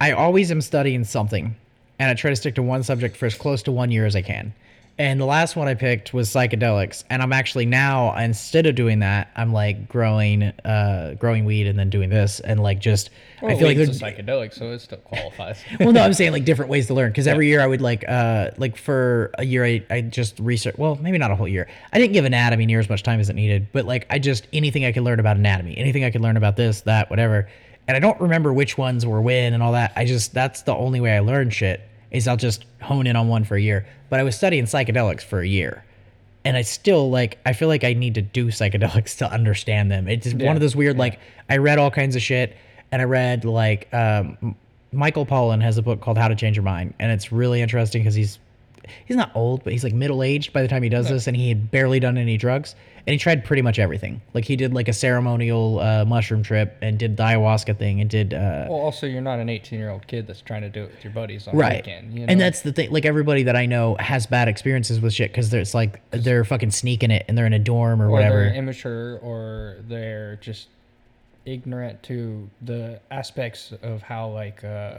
I 0.00 0.12
always 0.12 0.50
am 0.50 0.60
studying 0.60 1.04
something, 1.04 1.56
and 1.98 2.10
I 2.10 2.14
try 2.14 2.30
to 2.30 2.36
stick 2.36 2.54
to 2.56 2.62
one 2.62 2.82
subject 2.82 3.16
for 3.16 3.26
as 3.26 3.34
close 3.34 3.62
to 3.64 3.72
one 3.72 3.90
year 3.90 4.06
as 4.06 4.16
I 4.16 4.22
can. 4.22 4.54
And 5.02 5.20
the 5.20 5.26
last 5.26 5.56
one 5.56 5.66
I 5.66 5.74
picked 5.74 6.14
was 6.14 6.30
psychedelics, 6.30 7.02
and 7.10 7.20
I'm 7.20 7.32
actually 7.32 7.66
now 7.66 8.16
instead 8.16 8.66
of 8.66 8.76
doing 8.76 9.00
that, 9.00 9.32
I'm 9.34 9.52
like 9.52 9.88
growing 9.88 10.44
uh, 10.64 11.16
growing 11.18 11.44
weed 11.44 11.66
and 11.66 11.76
then 11.76 11.90
doing 11.90 12.08
this, 12.08 12.38
and 12.38 12.62
like 12.62 12.78
just 12.78 13.10
I 13.38 13.56
feel 13.56 13.66
like 13.66 13.78
it's 13.78 14.00
a 14.00 14.04
psychedelic, 14.04 14.54
so 14.54 14.70
it 14.70 14.78
still 14.78 14.98
qualifies. 14.98 15.60
well, 15.80 15.90
no, 15.90 16.02
I'm 16.02 16.12
saying 16.12 16.30
like 16.30 16.44
different 16.44 16.70
ways 16.70 16.86
to 16.86 16.94
learn. 16.94 17.10
Because 17.10 17.26
every 17.26 17.48
year 17.48 17.60
I 17.60 17.66
would 17.66 17.80
like 17.80 18.04
uh 18.06 18.50
like 18.58 18.76
for 18.76 19.32
a 19.38 19.44
year 19.44 19.64
I 19.64 19.84
I 19.90 20.02
just 20.02 20.38
research 20.38 20.78
well 20.78 20.94
maybe 20.94 21.18
not 21.18 21.32
a 21.32 21.34
whole 21.34 21.48
year. 21.48 21.66
I 21.92 21.98
didn't 21.98 22.12
give 22.12 22.24
anatomy 22.24 22.64
near 22.64 22.78
as 22.78 22.88
much 22.88 23.02
time 23.02 23.18
as 23.18 23.28
it 23.28 23.34
needed 23.34 23.72
but 23.72 23.84
like 23.84 24.06
I 24.08 24.20
just 24.20 24.46
anything 24.52 24.84
I 24.84 24.92
could 24.92 25.02
learn 25.02 25.18
about 25.18 25.36
anatomy 25.36 25.76
anything 25.76 26.04
I 26.04 26.12
could 26.12 26.20
learn 26.20 26.36
about 26.36 26.54
this 26.54 26.82
that 26.82 27.10
whatever. 27.10 27.48
And 27.88 27.96
I 27.96 27.98
don't 27.98 28.20
remember 28.20 28.52
which 28.52 28.78
ones 28.78 29.04
were 29.04 29.20
when 29.20 29.52
and 29.52 29.64
all 29.64 29.72
that. 29.72 29.94
I 29.96 30.04
just 30.04 30.32
that's 30.32 30.62
the 30.62 30.76
only 30.76 31.00
way 31.00 31.16
I 31.16 31.18
learn 31.18 31.50
shit 31.50 31.80
is 32.12 32.28
I'll 32.28 32.36
just 32.36 32.66
hone 32.80 33.08
in 33.08 33.16
on 33.16 33.26
one 33.26 33.42
for 33.42 33.56
a 33.56 33.60
year 33.60 33.84
but 34.12 34.20
I 34.20 34.24
was 34.24 34.36
studying 34.36 34.64
psychedelics 34.64 35.22
for 35.22 35.40
a 35.40 35.46
year. 35.46 35.86
And 36.44 36.54
I 36.54 36.60
still 36.60 37.10
like 37.10 37.38
I 37.46 37.54
feel 37.54 37.68
like 37.68 37.82
I 37.82 37.94
need 37.94 38.14
to 38.16 38.20
do 38.20 38.48
psychedelics 38.48 39.16
to 39.18 39.32
understand 39.32 39.90
them. 39.90 40.06
It's 40.06 40.24
just 40.24 40.36
one 40.36 40.54
of 40.54 40.60
those 40.60 40.76
weird 40.76 40.98
like 40.98 41.18
I 41.48 41.56
read 41.56 41.78
all 41.78 41.90
kinds 41.90 42.14
of 42.14 42.20
shit 42.20 42.54
and 42.92 43.00
I 43.00 43.06
read 43.06 43.46
like 43.46 43.88
um, 43.94 44.54
Michael 44.92 45.24
Pollan 45.24 45.62
has 45.62 45.78
a 45.78 45.82
book 45.82 46.02
called 46.02 46.18
How 46.18 46.28
to 46.28 46.34
Change 46.34 46.56
Your 46.56 46.62
Mind 46.62 46.92
and 46.98 47.10
it's 47.10 47.32
really 47.32 47.62
interesting 47.62 48.02
because 48.02 48.14
he's 48.14 48.38
he's 49.06 49.16
not 49.16 49.34
old 49.34 49.64
but 49.64 49.72
he's 49.72 49.82
like 49.82 49.94
middle 49.94 50.22
aged 50.22 50.52
by 50.52 50.60
the 50.60 50.68
time 50.68 50.82
he 50.82 50.90
does 50.90 51.08
this 51.08 51.26
and 51.26 51.34
he 51.34 51.48
had 51.48 51.70
barely 51.70 51.98
done 51.98 52.18
any 52.18 52.36
drugs 52.36 52.74
and 53.06 53.12
he 53.12 53.18
tried 53.18 53.44
pretty 53.44 53.62
much 53.62 53.78
everything. 53.78 54.22
Like 54.34 54.44
he 54.44 54.56
did 54.56 54.72
like 54.72 54.88
a 54.88 54.92
ceremonial 54.92 55.80
uh, 55.80 56.04
mushroom 56.04 56.42
trip 56.42 56.76
and 56.82 56.98
did 56.98 57.16
the 57.16 57.22
ayahuasca 57.22 57.78
thing 57.78 58.00
and 58.00 58.08
did 58.08 58.34
uh, 58.34 58.66
Well, 58.68 58.78
also, 58.78 59.06
you're 59.06 59.20
not 59.20 59.38
an 59.38 59.48
18 59.48 59.78
year 59.78 59.90
old 59.90 60.06
kid 60.06 60.26
that's 60.26 60.40
trying 60.40 60.62
to 60.62 60.68
do 60.68 60.84
it 60.84 60.90
with 60.92 61.04
your 61.04 61.12
buddies 61.12 61.48
on 61.48 61.54
the 61.56 61.60
right 61.60 61.84
weekend. 61.84 62.14
You 62.14 62.26
know? 62.26 62.32
and 62.32 62.40
that's 62.40 62.62
the 62.62 62.72
thing 62.72 62.90
like 62.90 63.04
everybody 63.04 63.42
that 63.44 63.56
i 63.56 63.66
know 63.66 63.96
has 63.98 64.26
bad 64.26 64.48
experiences 64.48 65.00
with 65.00 65.12
shit 65.12 65.30
because 65.30 65.52
it's 65.52 65.74
like 65.74 66.00
they're 66.10 66.44
fucking 66.44 66.70
sneaking 66.70 67.10
it 67.10 67.24
and 67.28 67.36
they're 67.36 67.46
in 67.46 67.52
a 67.52 67.58
dorm 67.58 68.00
or, 68.00 68.06
or 68.06 68.10
whatever 68.10 68.44
they're 68.44 68.54
immature 68.54 69.18
or 69.18 69.76
they're 69.88 70.36
just 70.36 70.68
ignorant 71.44 72.02
to 72.04 72.48
the 72.62 73.00
aspects 73.10 73.72
of 73.82 74.02
how, 74.02 74.28
like, 74.28 74.62
uh, 74.64 74.98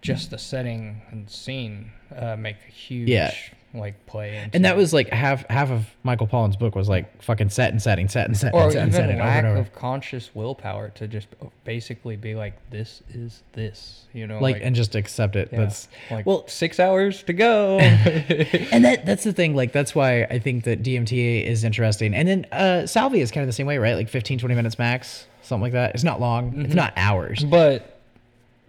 just 0.00 0.30
the 0.30 0.38
setting 0.38 1.00
and 1.10 1.28
scene 1.30 1.90
uh, 2.16 2.36
make 2.36 2.56
a 2.66 2.70
huge, 2.70 3.08
Yeah. 3.08 3.32
Like, 3.74 4.04
play. 4.06 4.36
Into 4.36 4.56
and 4.56 4.64
that 4.64 4.76
was 4.76 4.92
like 4.92 5.08
half 5.10 5.48
half 5.48 5.70
of 5.70 5.86
michael 6.02 6.26
pollan's 6.26 6.56
book 6.56 6.74
was 6.74 6.88
like 6.88 7.22
fucking 7.22 7.48
set 7.50 7.70
and 7.70 7.80
setting 7.80 8.08
set 8.08 8.26
and 8.26 8.36
set 8.36 8.52
or 8.52 8.64
and 8.64 8.72
set 8.72 8.82
and 8.82 8.88
even 8.88 9.00
set 9.00 9.10
and 9.10 9.20
over 9.20 9.28
lack 9.28 9.38
and 9.38 9.46
over 9.46 9.58
of 9.60 9.72
conscious 9.72 10.30
willpower 10.34 10.90
to 10.90 11.08
just 11.08 11.28
basically 11.64 12.16
be 12.16 12.34
like, 12.34 12.54
this 12.70 13.02
is 13.12 13.42
this, 13.52 14.06
you 14.12 14.26
know? 14.26 14.40
like, 14.40 14.58
and 14.60 14.74
just 14.74 14.94
accept 14.94 15.36
it 15.36 15.48
yeah, 15.52 15.60
that's 15.60 15.88
like 16.10 16.26
well 16.26 16.46
six 16.48 16.78
hours 16.80 17.22
to 17.22 17.32
go. 17.32 17.78
and 17.80 18.84
that 18.84 19.06
that's 19.06 19.24
the 19.24 19.32
thing 19.32 19.54
like 19.54 19.72
that's 19.72 19.94
why 19.94 20.22
i 20.24 20.38
think 20.38 20.64
that 20.64 20.82
dmt 20.82 21.44
is 21.44 21.64
interesting 21.64 22.14
and 22.14 22.28
then 22.28 22.46
uh 22.52 22.86
salvia 22.86 23.22
is 23.22 23.30
kind 23.30 23.42
of 23.42 23.48
the 23.48 23.52
same 23.52 23.66
way 23.66 23.78
right 23.78 23.94
like 23.94 24.08
15 24.08 24.38
20 24.38 24.54
minutes 24.54 24.78
max 24.78 25.26
something 25.42 25.62
like 25.62 25.72
that 25.72 25.94
it's 25.94 26.04
not 26.04 26.20
long 26.20 26.50
Mm-hmm. 26.52 26.62
it's 26.62 26.74
not 26.74 26.92
hours 26.96 27.44
but 27.44 27.91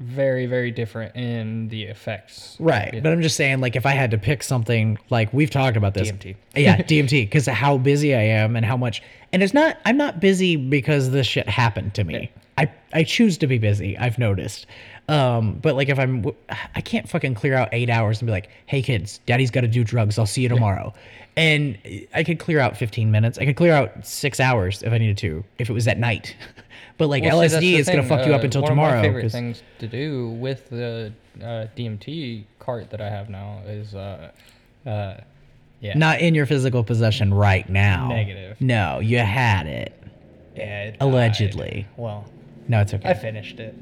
very 0.03 0.45
very 0.45 0.71
different 0.71 1.15
in 1.15 1.69
the 1.69 1.83
effects 1.83 2.53
Right. 2.59 3.01
But 3.01 3.11
I'm 3.11 3.21
just 3.21 3.35
saying, 3.35 3.59
like, 3.61 3.75
if 3.75 3.85
I 3.85 3.91
had 3.91 4.11
to 4.11 4.17
pick 4.17 4.43
something, 4.43 4.97
like, 5.09 5.33
we've 5.33 5.49
talked 5.49 5.77
about 5.77 5.93
this. 5.93 6.11
DMT. 6.11 6.35
yeah, 6.55 6.77
DMT, 6.81 7.25
because 7.25 7.45
how 7.47 7.77
busy 7.77 8.13
I 8.13 8.21
am 8.21 8.55
and 8.55 8.65
how 8.65 8.77
much. 8.77 9.01
And 9.31 9.43
it's 9.43 9.53
not, 9.53 9.77
I'm 9.85 9.97
not 9.97 10.19
busy 10.19 10.55
because 10.55 11.11
this 11.11 11.27
shit 11.27 11.47
happened 11.49 11.93
to 11.95 12.03
me. 12.03 12.31
I, 12.57 12.71
I 12.93 13.03
choose 13.03 13.37
to 13.39 13.47
be 13.47 13.57
busy, 13.57 13.97
I've 13.97 14.19
noticed. 14.19 14.67
Um, 15.09 15.55
but, 15.55 15.75
like, 15.75 15.89
if 15.89 15.99
I'm, 15.99 16.25
I 16.75 16.81
can't 16.81 17.09
fucking 17.09 17.35
clear 17.35 17.55
out 17.55 17.69
eight 17.71 17.89
hours 17.89 18.21
and 18.21 18.27
be 18.27 18.31
like, 18.31 18.49
hey, 18.67 18.81
kids, 18.81 19.19
daddy's 19.25 19.51
got 19.51 19.61
to 19.61 19.67
do 19.67 19.83
drugs. 19.83 20.17
I'll 20.17 20.25
see 20.25 20.41
you 20.43 20.49
tomorrow. 20.49 20.93
And 21.35 21.77
I 22.13 22.23
could 22.23 22.39
clear 22.39 22.59
out 22.59 22.77
15 22.77 23.09
minutes. 23.09 23.39
I 23.39 23.45
could 23.45 23.55
clear 23.55 23.73
out 23.73 24.05
six 24.05 24.39
hours 24.39 24.83
if 24.83 24.93
I 24.93 24.99
needed 24.99 25.17
to, 25.19 25.43
if 25.57 25.69
it 25.69 25.73
was 25.73 25.87
at 25.87 25.97
night. 25.97 26.35
but, 26.97 27.07
like, 27.07 27.23
Well, 27.23 27.39
LSD 27.39 27.59
the 27.59 27.75
is 27.75 27.87
going 27.87 27.97
to 27.97 28.07
thing, 28.07 28.17
fuck 28.17 28.27
you 28.27 28.33
up 28.33 28.41
uh, 28.41 28.45
until 28.45 28.61
one 28.61 28.71
tomorrow. 28.71 28.93
Of 28.93 28.97
my 28.97 29.01
favorite 29.03 29.31
things 29.31 29.63
to 29.79 29.87
do 29.87 30.29
with 30.29 30.69
the 30.69 31.11
uh, 31.41 31.67
DMT 31.75 32.45
cart 32.59 32.89
that 32.91 33.01
I 33.01 33.09
have 33.09 33.29
now 33.29 33.61
is, 33.65 33.95
uh, 33.95 34.31
uh, 34.85 35.15
yeah, 35.79 35.97
Not 35.97 36.21
in 36.21 36.35
your 36.35 36.45
physical 36.45 36.83
possession 36.83 37.33
right 37.33 37.67
now. 37.67 38.07
Negative. 38.07 38.59
No, 38.61 38.99
you 38.99 39.19
had 39.19 39.67
it. 39.67 39.93
yeah, 40.55 40.83
it 40.83 40.97
Allegedly. 40.99 41.87
Well, 41.97 42.25
No, 42.67 42.79
it's 42.81 42.93
okay. 42.93 43.09
I 43.09 43.13
finished 43.13 43.59
it, 43.59 43.75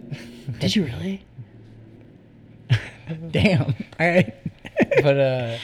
Did 0.60 0.76
you 0.76 0.86
really? 0.86 1.24
Damn. 3.32 3.76
All 4.00 4.08
right. 4.08 4.34
but 5.04 5.17
uh, 5.17 5.58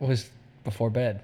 it 0.00 0.08
was 0.08 0.30
before 0.64 0.90
bed. 0.90 1.22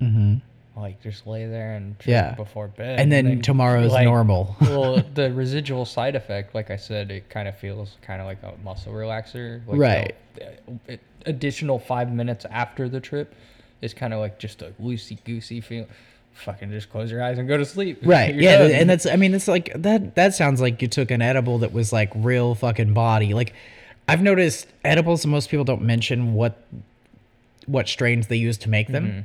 Mm 0.00 0.12
hmm 0.12 0.34
Like 0.76 1.00
just 1.02 1.24
lay 1.26 1.46
there 1.46 1.74
and 1.76 1.96
trip 2.00 2.10
Yeah. 2.12 2.34
before 2.34 2.66
bed, 2.66 2.98
And 2.98 3.10
then 3.12 3.40
tomorrow's 3.42 3.92
like, 3.92 4.04
normal. 4.04 4.56
well, 4.60 4.96
the 5.14 5.32
residual 5.32 5.84
side 5.84 6.16
effect, 6.16 6.52
like 6.54 6.70
I 6.70 6.76
said, 6.76 7.12
it 7.12 7.30
kind 7.30 7.46
of 7.46 7.56
feels 7.56 7.96
kind 8.02 8.20
of 8.20 8.26
like 8.26 8.42
a 8.42 8.52
muscle 8.64 8.92
relaxer. 8.92 9.60
Like 9.68 9.78
Right. 9.78 10.14
the- 10.34 10.92
it- 10.94 11.00
additional 11.26 11.78
five 11.78 12.12
minutes 12.12 12.44
after 12.50 12.88
the 12.88 13.00
trip 13.00 13.34
is 13.82 13.94
kind 13.94 14.12
of 14.12 14.18
like 14.20 14.38
just 14.38 14.62
a 14.62 14.72
loosey 14.82 15.16
goosey 15.24 15.60
feel. 15.60 15.86
Fucking 16.34 16.70
just 16.72 16.90
close 16.90 17.08
your 17.12 17.22
eyes 17.22 17.38
and 17.38 17.46
go 17.46 17.56
to 17.56 17.64
sleep. 17.64 18.00
Right. 18.04 18.34
You're 18.34 18.42
yeah. 18.42 18.58
done. 18.58 18.70
And 18.72 18.90
that's. 18.90 19.06
I 19.06 19.14
mean, 19.14 19.32
it's 19.34 19.46
like 19.46 19.70
that. 19.80 20.16
That 20.16 20.34
sounds 20.34 20.60
like 20.60 20.82
you 20.82 20.88
took 20.88 21.12
an 21.12 21.22
edible 21.22 21.58
that 21.58 21.72
was 21.72 21.92
like 21.92 22.10
real 22.16 22.56
fucking 22.56 22.92
body. 22.92 23.32
Like, 23.34 23.52
I've 24.08 24.20
noticed 24.20 24.66
edibles. 24.84 25.24
Most 25.24 25.48
people 25.48 25.64
don't 25.64 25.82
mention 25.82 26.34
what 26.34 26.60
what 27.66 27.86
strains 27.88 28.26
they 28.26 28.36
use 28.36 28.58
to 28.58 28.68
make 28.68 28.88
them. 28.88 29.06
Mm-hmm. 29.06 29.20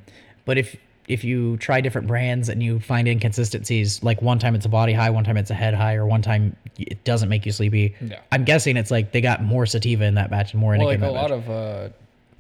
But 0.45 0.59
if 0.59 0.75
if 1.09 1.23
you 1.23 1.57
try 1.57 1.81
different 1.81 2.07
brands 2.07 2.47
and 2.49 2.61
you 2.61 2.79
find 2.79 3.07
inconsistencies, 3.07 4.01
like 4.03 4.21
one 4.21 4.37
time 4.37 4.53
it's 4.53 4.65
a 4.65 4.69
body 4.69 4.93
high, 4.93 5.09
one 5.09 5.23
time 5.23 5.37
it's 5.37 5.49
a 5.49 5.55
head 5.55 5.73
high, 5.73 5.95
or 5.95 6.05
one 6.05 6.21
time 6.21 6.55
it 6.77 7.03
doesn't 7.03 7.27
make 7.27 7.45
you 7.47 7.51
sleepy. 7.51 7.95
Yeah. 7.99 8.19
I'm 8.31 8.45
guessing 8.45 8.77
it's 8.77 8.91
like 8.91 9.11
they 9.11 9.19
got 9.19 9.43
more 9.43 9.65
sativa 9.65 10.05
in 10.05 10.13
that 10.15 10.29
batch 10.29 10.53
and 10.53 10.61
more 10.61 10.77
well, 10.77 10.87
indica 10.89 11.05
like 11.05 11.09
in 11.09 11.15
a 11.15 11.19
that 11.19 11.29
lot 11.29 11.31
of 11.31 11.49
uh, 11.49 11.89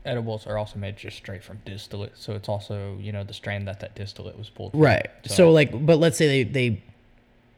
edibles 0.05 0.45
are 0.45 0.57
also 0.57 0.77
made 0.77 0.95
just 0.95 1.17
straight 1.17 1.43
from 1.43 1.59
distillate, 1.65 2.13
so 2.15 2.33
it's 2.33 2.47
also 2.47 2.95
you 3.01 3.11
know 3.11 3.23
the 3.23 3.33
strain 3.33 3.65
that 3.65 3.79
that 3.79 3.95
distillate 3.95 4.37
was 4.37 4.49
pulled. 4.49 4.71
From. 4.71 4.81
Right. 4.81 5.09
So, 5.25 5.51
like, 5.51 5.71
but 5.85 5.97
let's 5.97 6.17
say 6.17 6.43
they 6.43 6.49
they 6.49 6.83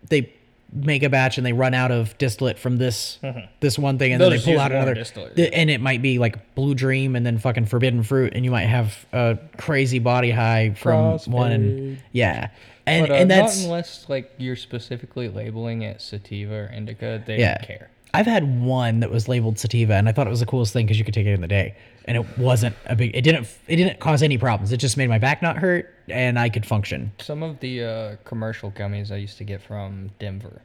they 0.07 0.33
make 0.73 1.03
a 1.03 1.09
batch 1.09 1.37
and 1.37 1.45
they 1.45 1.53
run 1.53 1.73
out 1.73 1.91
of 1.91 2.17
distillate 2.17 2.57
from 2.57 2.77
this 2.77 3.19
this 3.59 3.77
one 3.77 3.97
thing, 3.97 4.13
and 4.13 4.21
They'll 4.21 4.29
then 4.29 4.39
they 4.39 4.45
pull 4.45 4.59
out 4.59 4.71
another, 4.71 4.93
distillate, 4.93 5.37
and 5.53 5.69
it 5.69 5.81
might 5.81 6.01
be 6.01 6.19
like 6.19 6.55
Blue 6.55 6.73
Dream 6.73 7.15
and 7.15 7.25
then 7.25 7.37
fucking 7.37 7.65
Forbidden 7.65 8.03
Fruit, 8.03 8.33
and 8.35 8.45
you 8.45 8.51
might 8.51 8.67
have 8.67 9.05
a 9.13 9.37
crazy 9.57 9.99
body 9.99 10.31
high 10.31 10.73
from 10.73 11.19
one, 11.25 11.51
and 11.51 12.03
yeah, 12.11 12.49
and 12.85 13.07
but, 13.07 13.13
uh, 13.13 13.17
and 13.17 13.31
that's 13.31 13.59
not 13.59 13.65
unless 13.65 14.09
like 14.09 14.31
you're 14.37 14.55
specifically 14.55 15.29
labeling 15.29 15.81
it 15.81 16.01
sativa 16.01 16.53
or 16.53 16.65
indica, 16.67 17.21
they 17.25 17.39
yeah. 17.39 17.57
don't 17.57 17.67
care. 17.67 17.89
I've 18.13 18.25
had 18.25 18.61
one 18.61 18.99
that 18.99 19.09
was 19.09 19.27
labeled 19.27 19.57
sativa, 19.57 19.93
and 19.93 20.09
I 20.09 20.11
thought 20.11 20.27
it 20.27 20.31
was 20.31 20.41
the 20.41 20.45
coolest 20.45 20.73
thing 20.73 20.85
because 20.85 20.99
you 20.99 21.05
could 21.05 21.13
take 21.13 21.25
it 21.25 21.33
in 21.33 21.41
the 21.41 21.47
day, 21.47 21.75
and 22.05 22.17
it 22.17 22.37
wasn't 22.37 22.75
a 22.85 22.95
big. 22.95 23.15
It 23.15 23.21
didn't. 23.21 23.47
It 23.67 23.77
didn't 23.77 23.99
cause 23.99 24.21
any 24.21 24.37
problems. 24.37 24.71
It 24.71 24.77
just 24.77 24.97
made 24.97 25.07
my 25.07 25.17
back 25.17 25.41
not 25.41 25.57
hurt, 25.57 25.93
and 26.09 26.37
I 26.37 26.49
could 26.49 26.65
function. 26.65 27.11
Some 27.19 27.41
of 27.41 27.59
the 27.61 27.83
uh, 27.83 28.15
commercial 28.25 28.71
gummies 28.71 29.11
I 29.11 29.15
used 29.15 29.37
to 29.37 29.43
get 29.43 29.61
from 29.61 30.11
Denver, 30.19 30.61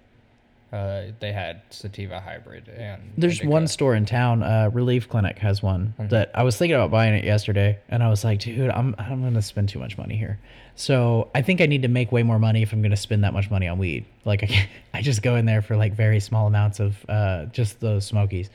uh, 0.72 1.02
they 1.20 1.32
had 1.32 1.62
sativa 1.70 2.20
hybrid 2.20 2.68
and 2.68 3.12
There's 3.16 3.34
indica. 3.40 3.50
one 3.50 3.66
store 3.68 3.94
in 3.94 4.04
town, 4.06 4.42
uh, 4.42 4.70
Relief 4.72 5.08
Clinic 5.08 5.38
has 5.38 5.62
one 5.62 5.94
that 5.98 6.30
I 6.34 6.42
was 6.42 6.56
thinking 6.56 6.74
about 6.74 6.90
buying 6.90 7.14
it 7.14 7.24
yesterday, 7.24 7.78
and 7.88 8.02
I 8.02 8.08
was 8.08 8.24
like, 8.24 8.40
dude, 8.40 8.70
I'm 8.70 8.94
I'm 8.98 9.22
gonna 9.22 9.42
spend 9.42 9.68
too 9.68 9.78
much 9.78 9.96
money 9.96 10.16
here. 10.16 10.38
So 10.74 11.30
I 11.34 11.40
think 11.42 11.60
I 11.60 11.66
need 11.66 11.82
to 11.82 11.88
make 11.88 12.12
way 12.12 12.22
more 12.22 12.38
money 12.38 12.62
if 12.62 12.72
I'm 12.72 12.82
gonna 12.82 12.96
spend 12.96 13.24
that 13.24 13.32
much 13.32 13.50
money 13.50 13.66
on 13.68 13.78
weed. 13.78 14.04
Like 14.24 14.42
I, 14.42 14.46
can't- 14.46 14.68
I 14.94 15.02
just 15.02 15.22
go 15.22 15.36
in 15.36 15.46
there 15.46 15.62
for 15.62 15.76
like 15.76 15.94
very 15.94 16.20
small 16.20 16.46
amounts 16.46 16.80
of 16.80 17.04
uh, 17.08 17.46
just 17.46 17.80
those 17.80 18.04
smokies. 18.04 18.50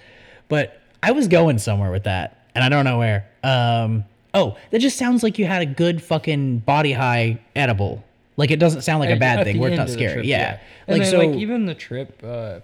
But 0.50 0.80
I 1.02 1.12
was 1.14 1.28
going 1.28 1.58
somewhere 1.60 1.92
with 1.92 2.04
that, 2.04 2.46
and 2.54 2.64
I 2.64 2.70
don't 2.70 2.86
know 2.86 3.00
where. 3.00 3.26
Um, 3.44 4.04
oh, 4.34 4.58
that 4.70 4.80
just 4.80 4.98
sounds 4.98 5.24
like 5.24 5.40
you 5.40 5.46
had 5.46 5.62
a 5.62 5.66
good 5.66 6.04
fucking 6.04 6.60
body 6.60 6.92
high 6.94 7.40
edible. 7.56 8.04
Like 8.38 8.52
it 8.52 8.60
doesn't 8.60 8.82
sound 8.82 9.02
like 9.02 9.10
a 9.10 9.20
bad 9.20 9.40
at 9.40 9.46
thing 9.46 9.62
it's 9.62 9.78
not 9.78 9.90
scary. 9.90 10.14
trip, 10.14 10.26
yeah. 10.26 10.60
And 10.88 10.98
Like 11.00 11.04
then, 11.04 11.12
so 11.12 11.18
like 11.20 11.38
even 11.38 11.66
the 11.66 11.76
trip. 11.76 12.22
Uh, 12.24 12.60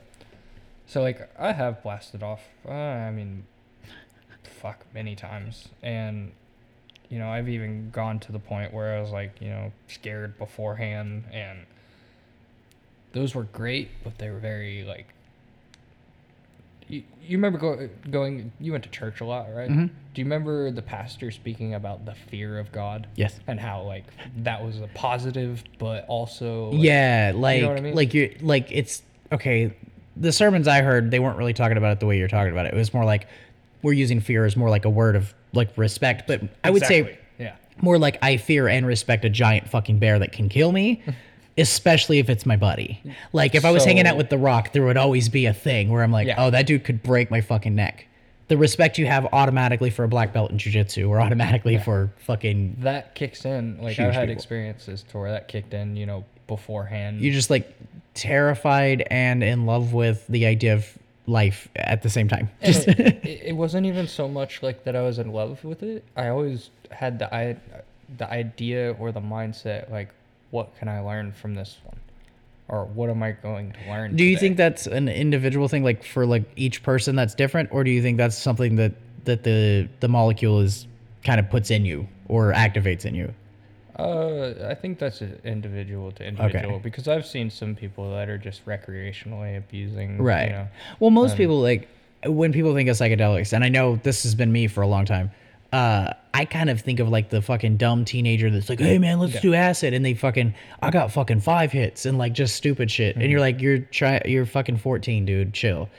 so 0.86 1.02
like 1.02 1.30
I 1.38 1.52
have 1.52 1.84
blasted 1.84 2.24
off. 2.24 2.42
Uh, 2.68 2.72
I 2.72 3.12
mean, 3.12 3.46
fuck 4.44 4.86
many 4.94 5.16
times, 5.16 5.68
and 5.84 6.32
you 7.10 7.20
know 7.20 7.30
I've 7.30 7.50
even 7.50 7.90
gone 7.92 8.20
to 8.20 8.32
the 8.32 8.40
point 8.40 8.74
where 8.74 8.98
I 8.98 9.02
was 9.02 9.12
like 9.12 9.42
you 9.42 9.50
know 9.50 9.72
scared 9.88 10.38
beforehand, 10.38 11.26
and 11.32 11.60
those 13.12 13.36
were 13.36 13.44
great, 13.44 13.90
but 14.04 14.18
they 14.18 14.30
were 14.30 14.40
very 14.40 14.84
like. 14.84 15.08
You, 16.90 17.04
you 17.22 17.38
remember 17.38 17.58
go, 17.60 17.90
going? 18.10 18.52
You 18.60 18.72
went 18.72 18.84
to 18.86 18.90
church 18.90 19.20
a 19.22 19.26
lot, 19.26 19.48
right? 19.54 19.70
Mhm. 19.70 19.90
Do 20.14 20.22
you 20.22 20.26
remember 20.26 20.72
the 20.72 20.82
pastor 20.82 21.32
speaking 21.32 21.74
about 21.74 22.06
the 22.06 22.14
fear 22.30 22.58
of 22.60 22.72
God? 22.72 23.08
Yes. 23.16 23.40
and 23.48 23.60
how 23.60 23.82
like 23.84 24.06
that 24.38 24.64
was 24.64 24.80
a 24.80 24.88
positive 24.94 25.64
but 25.80 26.06
also 26.08 26.72
like, 26.72 26.84
Yeah, 26.84 27.34
like 27.36 27.64
what 27.64 27.78
I 27.78 27.82
mean? 27.82 27.96
like 27.96 28.14
you 28.14 28.36
like 28.42 28.72
it's 28.72 29.04
okay. 29.32 29.74
The 30.16 30.32
sermons 30.32 30.68
I 30.68 30.82
heard, 30.82 31.12
they 31.12 31.20
weren't 31.20 31.38
really 31.38 31.54
talking 31.54 31.78
about 31.78 31.92
it 31.92 32.00
the 32.00 32.08
way 32.08 32.18
you're 32.18 32.28
talking 32.28 32.52
about 32.52 32.66
it. 32.66 32.74
It 32.74 32.78
was 32.78 32.94
more 32.94 33.06
like 33.06 33.28
we're 33.84 33.94
using 33.94 34.20
fear 34.22 34.46
as 34.46 34.56
more 34.58 34.70
like 34.70 34.86
a 34.86 34.90
word 34.90 35.16
of 35.16 35.34
like 35.54 35.78
respect, 35.78 36.28
but 36.28 36.42
I 36.64 36.70
would 36.72 36.84
say 36.86 37.20
yeah 37.38 37.56
more 37.82 38.00
like 38.00 38.18
I 38.24 38.38
fear 38.38 38.68
and 38.68 38.88
respect 38.88 39.24
a 39.26 39.30
giant 39.30 39.70
fucking 39.70 40.00
bear 40.00 40.18
that 40.20 40.32
can 40.32 40.50
kill 40.50 40.72
me, 40.72 41.04
especially 41.58 42.20
if 42.20 42.30
it's 42.30 42.46
my 42.46 42.56
buddy. 42.56 43.02
Like 43.34 43.56
if 43.56 43.66
I 43.66 43.72
was 43.72 43.84
hanging 43.86 44.06
out 44.08 44.18
with 44.18 44.30
The 44.30 44.38
Rock, 44.38 44.72
there 44.74 44.84
would 44.84 44.98
always 44.98 45.30
be 45.30 45.46
a 45.46 45.54
thing 45.54 45.90
where 45.90 46.04
I'm 46.04 46.12
like, 46.12 46.28
Yeah. 46.28 46.36
oh, 46.46 46.50
that 46.52 46.68
dude 46.68 46.84
could 46.84 47.02
break 47.04 47.32
my 47.32 47.42
fucking 47.42 47.76
neck. 47.76 48.06
The 48.48 48.58
respect 48.58 48.98
you 48.98 49.06
have 49.08 49.28
automatically 49.34 49.90
for 49.90 50.04
a 50.06 50.08
black 50.08 50.32
belt 50.34 50.52
in 50.52 50.58
jujitsu 50.58 51.10
or 51.10 51.20
automatically 51.20 51.78
for 51.78 52.12
fucking 52.20 52.78
that 52.80 53.14
kicks 53.14 53.44
in 53.44 53.78
like 53.82 54.00
i've 54.00 54.14
had 54.14 54.22
people. 54.22 54.34
experiences 54.34 55.04
to 55.10 55.18
where 55.18 55.32
that 55.32 55.50
kicked 55.50 55.74
in 55.74 55.98
you 55.98 56.06
know 56.06 56.24
beforehand 56.48 57.20
you're 57.20 57.34
just 57.34 57.50
like 57.50 57.76
terrified 58.14 59.06
and 59.12 59.44
in 59.44 59.66
love 59.66 59.92
with 59.94 60.26
the 60.28 60.46
idea 60.46 60.74
of 60.74 60.98
life 61.26 61.68
at 61.76 62.04
the 62.04 62.10
same 62.10 62.30
time. 62.30 62.50
Just 62.64 62.88
it, 62.88 63.00
it, 63.02 63.42
it 63.48 63.56
wasn't 63.58 63.86
even 63.86 64.08
so 64.08 64.30
much 64.30 64.64
like 64.64 64.86
that 64.86 64.96
i 64.96 65.02
was 65.02 65.20
in 65.20 65.34
love 65.34 65.64
with 65.66 65.84
it 65.84 66.06
i 66.16 66.30
always 66.30 66.70
had 66.90 67.20
the 67.20 67.34
i 67.36 67.58
the 68.18 68.32
idea 68.32 68.94
or 68.98 69.12
the 69.12 69.20
mindset 69.20 69.92
like 69.92 70.08
what 70.52 70.76
can 70.78 70.88
i 70.88 71.00
learn 71.00 71.32
from 71.32 71.54
this 71.56 71.78
one 71.84 71.98
or 72.70 72.86
what 72.86 73.10
am 73.10 73.22
i 73.24 73.32
going 73.32 73.72
to 73.72 73.90
learn 73.90 74.16
do 74.16 74.24
you 74.24 74.32
today? 74.36 74.40
think 74.42 74.58
that's 74.58 74.88
an 74.88 75.08
individual 75.08 75.68
thing 75.68 75.84
like 75.84 76.04
for 76.04 76.26
like 76.26 76.44
each 76.56 76.84
person 76.84 77.16
that's 77.16 77.36
different 77.36 77.70
or 77.72 77.84
do 77.84 77.92
you 77.92 78.02
think 78.02 78.18
that's 78.18 78.38
something 78.38 78.76
that 78.76 78.94
that 79.26 79.44
the 79.44 79.88
the 80.00 80.08
molecule 80.08 80.60
is 80.62 80.88
kind 81.24 81.40
of 81.40 81.50
puts 81.50 81.70
in 81.72 81.84
you 81.86 82.08
or 82.30 82.54
activates 82.54 83.04
in 83.06 83.14
you? 83.14 83.34
Uh, 84.00 84.54
I 84.70 84.76
think 84.76 85.00
that's 85.00 85.22
individual 85.44 86.12
to 86.14 86.26
individual 86.26 86.80
because 86.80 87.08
I've 87.08 87.26
seen 87.26 87.50
some 87.50 87.76
people 87.76 88.12
that 88.12 88.30
are 88.30 88.38
just 88.38 88.64
recreationally 88.66 89.58
abusing. 89.58 90.22
Right. 90.22 90.46
You 90.50 90.56
know, 90.56 90.68
Well, 91.00 91.10
most 91.10 91.32
Um, 91.32 91.38
people 91.38 91.60
like 91.62 91.90
when 92.26 92.54
people 92.54 92.74
think 92.76 92.88
of 92.90 92.96
psychedelics, 92.96 93.54
and 93.54 93.64
I 93.64 93.70
know 93.70 93.96
this 94.04 94.24
has 94.24 94.36
been 94.36 94.52
me 94.52 94.68
for 94.68 94.82
a 94.82 94.88
long 94.88 95.04
time. 95.06 95.32
Uh, 95.74 96.14
I 96.34 96.46
kind 96.46 96.70
of 96.70 96.80
think 96.82 97.00
of 97.00 97.10
like 97.10 97.30
the 97.30 97.42
fucking 97.42 97.78
dumb 97.78 98.06
teenager 98.06 98.50
that's 98.50 98.70
like, 98.70 98.80
"Hey 98.80 98.98
man, 99.00 99.20
let's 99.20 99.34
Yeah. 99.36 99.42
do 99.42 99.54
acid," 99.54 99.94
and 99.94 100.06
they 100.06 100.14
fucking, 100.14 100.54
I 100.82 100.90
got 100.92 101.12
fucking 101.12 101.42
five 101.42 101.72
hits 101.72 102.06
and 102.06 102.18
like 102.18 102.34
just 102.34 102.56
stupid 102.56 102.90
shit, 102.90 103.16
and 103.16 103.24
Mm-hmm. 103.24 103.32
you're 103.32 103.40
like, 103.42 103.62
you're 103.62 103.80
try, 103.80 104.22
you're 104.26 104.46
fucking 104.46 104.78
14, 104.78 105.26
dude, 105.26 105.54
chill, 105.54 105.90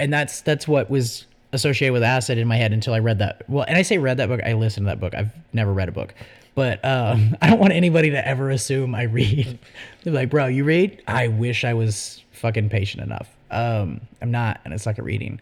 and 0.00 0.10
that's 0.12 0.40
that's 0.40 0.66
what 0.66 0.88
was 0.88 1.26
associated 1.52 1.92
with 1.92 2.02
acid 2.02 2.38
in 2.38 2.46
my 2.48 2.56
head 2.56 2.72
until 2.72 2.94
I 2.94 3.00
read 3.00 3.18
that. 3.18 3.42
Well, 3.48 3.64
and 3.68 3.76
I 3.76 3.82
say 3.82 3.98
read 3.98 4.16
that 4.18 4.28
book, 4.28 4.40
I 4.44 4.52
listened 4.54 4.86
to 4.86 4.90
that 4.90 5.00
book. 5.00 5.14
I've 5.14 5.30
never 5.52 5.72
read 5.74 5.88
a 5.88 5.92
book, 5.92 6.14
but 6.54 6.82
um, 6.84 7.36
I 7.42 7.50
don't 7.50 7.58
want 7.58 7.72
anybody 7.74 8.10
to 8.10 8.26
ever 8.26 8.50
assume 8.50 8.94
I 8.94 9.02
read. 9.02 9.58
They're 10.04 10.12
like, 10.14 10.30
bro, 10.30 10.46
you 10.46 10.64
read? 10.64 11.02
I 11.06 11.28
wish 11.28 11.64
I 11.64 11.74
was 11.74 12.22
fucking 12.32 12.70
patient 12.70 13.02
enough. 13.02 13.28
Um, 13.50 14.00
I'm 14.22 14.30
not, 14.30 14.60
and 14.64 14.72
it's 14.72 14.86
like 14.86 14.98
a 14.98 15.02
reading. 15.02 15.38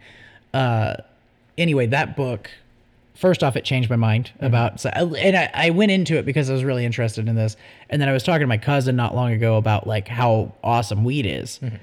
Uh, 0.54 0.94
anyway, 1.58 1.86
that 1.86 2.16
book. 2.16 2.50
First 3.16 3.42
off, 3.42 3.56
it 3.56 3.64
changed 3.64 3.88
my 3.88 3.96
mind 3.96 4.30
mm-hmm. 4.34 4.44
about, 4.44 4.78
so, 4.78 4.90
and 4.90 5.36
I, 5.36 5.50
I 5.54 5.70
went 5.70 5.90
into 5.90 6.18
it 6.18 6.26
because 6.26 6.50
I 6.50 6.52
was 6.52 6.64
really 6.64 6.84
interested 6.84 7.26
in 7.28 7.34
this, 7.34 7.56
and 7.88 8.00
then 8.00 8.10
I 8.10 8.12
was 8.12 8.22
talking 8.22 8.42
to 8.42 8.46
my 8.46 8.58
cousin 8.58 8.94
not 8.94 9.14
long 9.14 9.32
ago 9.32 9.56
about 9.56 9.86
like 9.86 10.06
how 10.06 10.52
awesome 10.62 11.02
weed 11.02 11.24
is, 11.24 11.58
mm-hmm. 11.62 11.76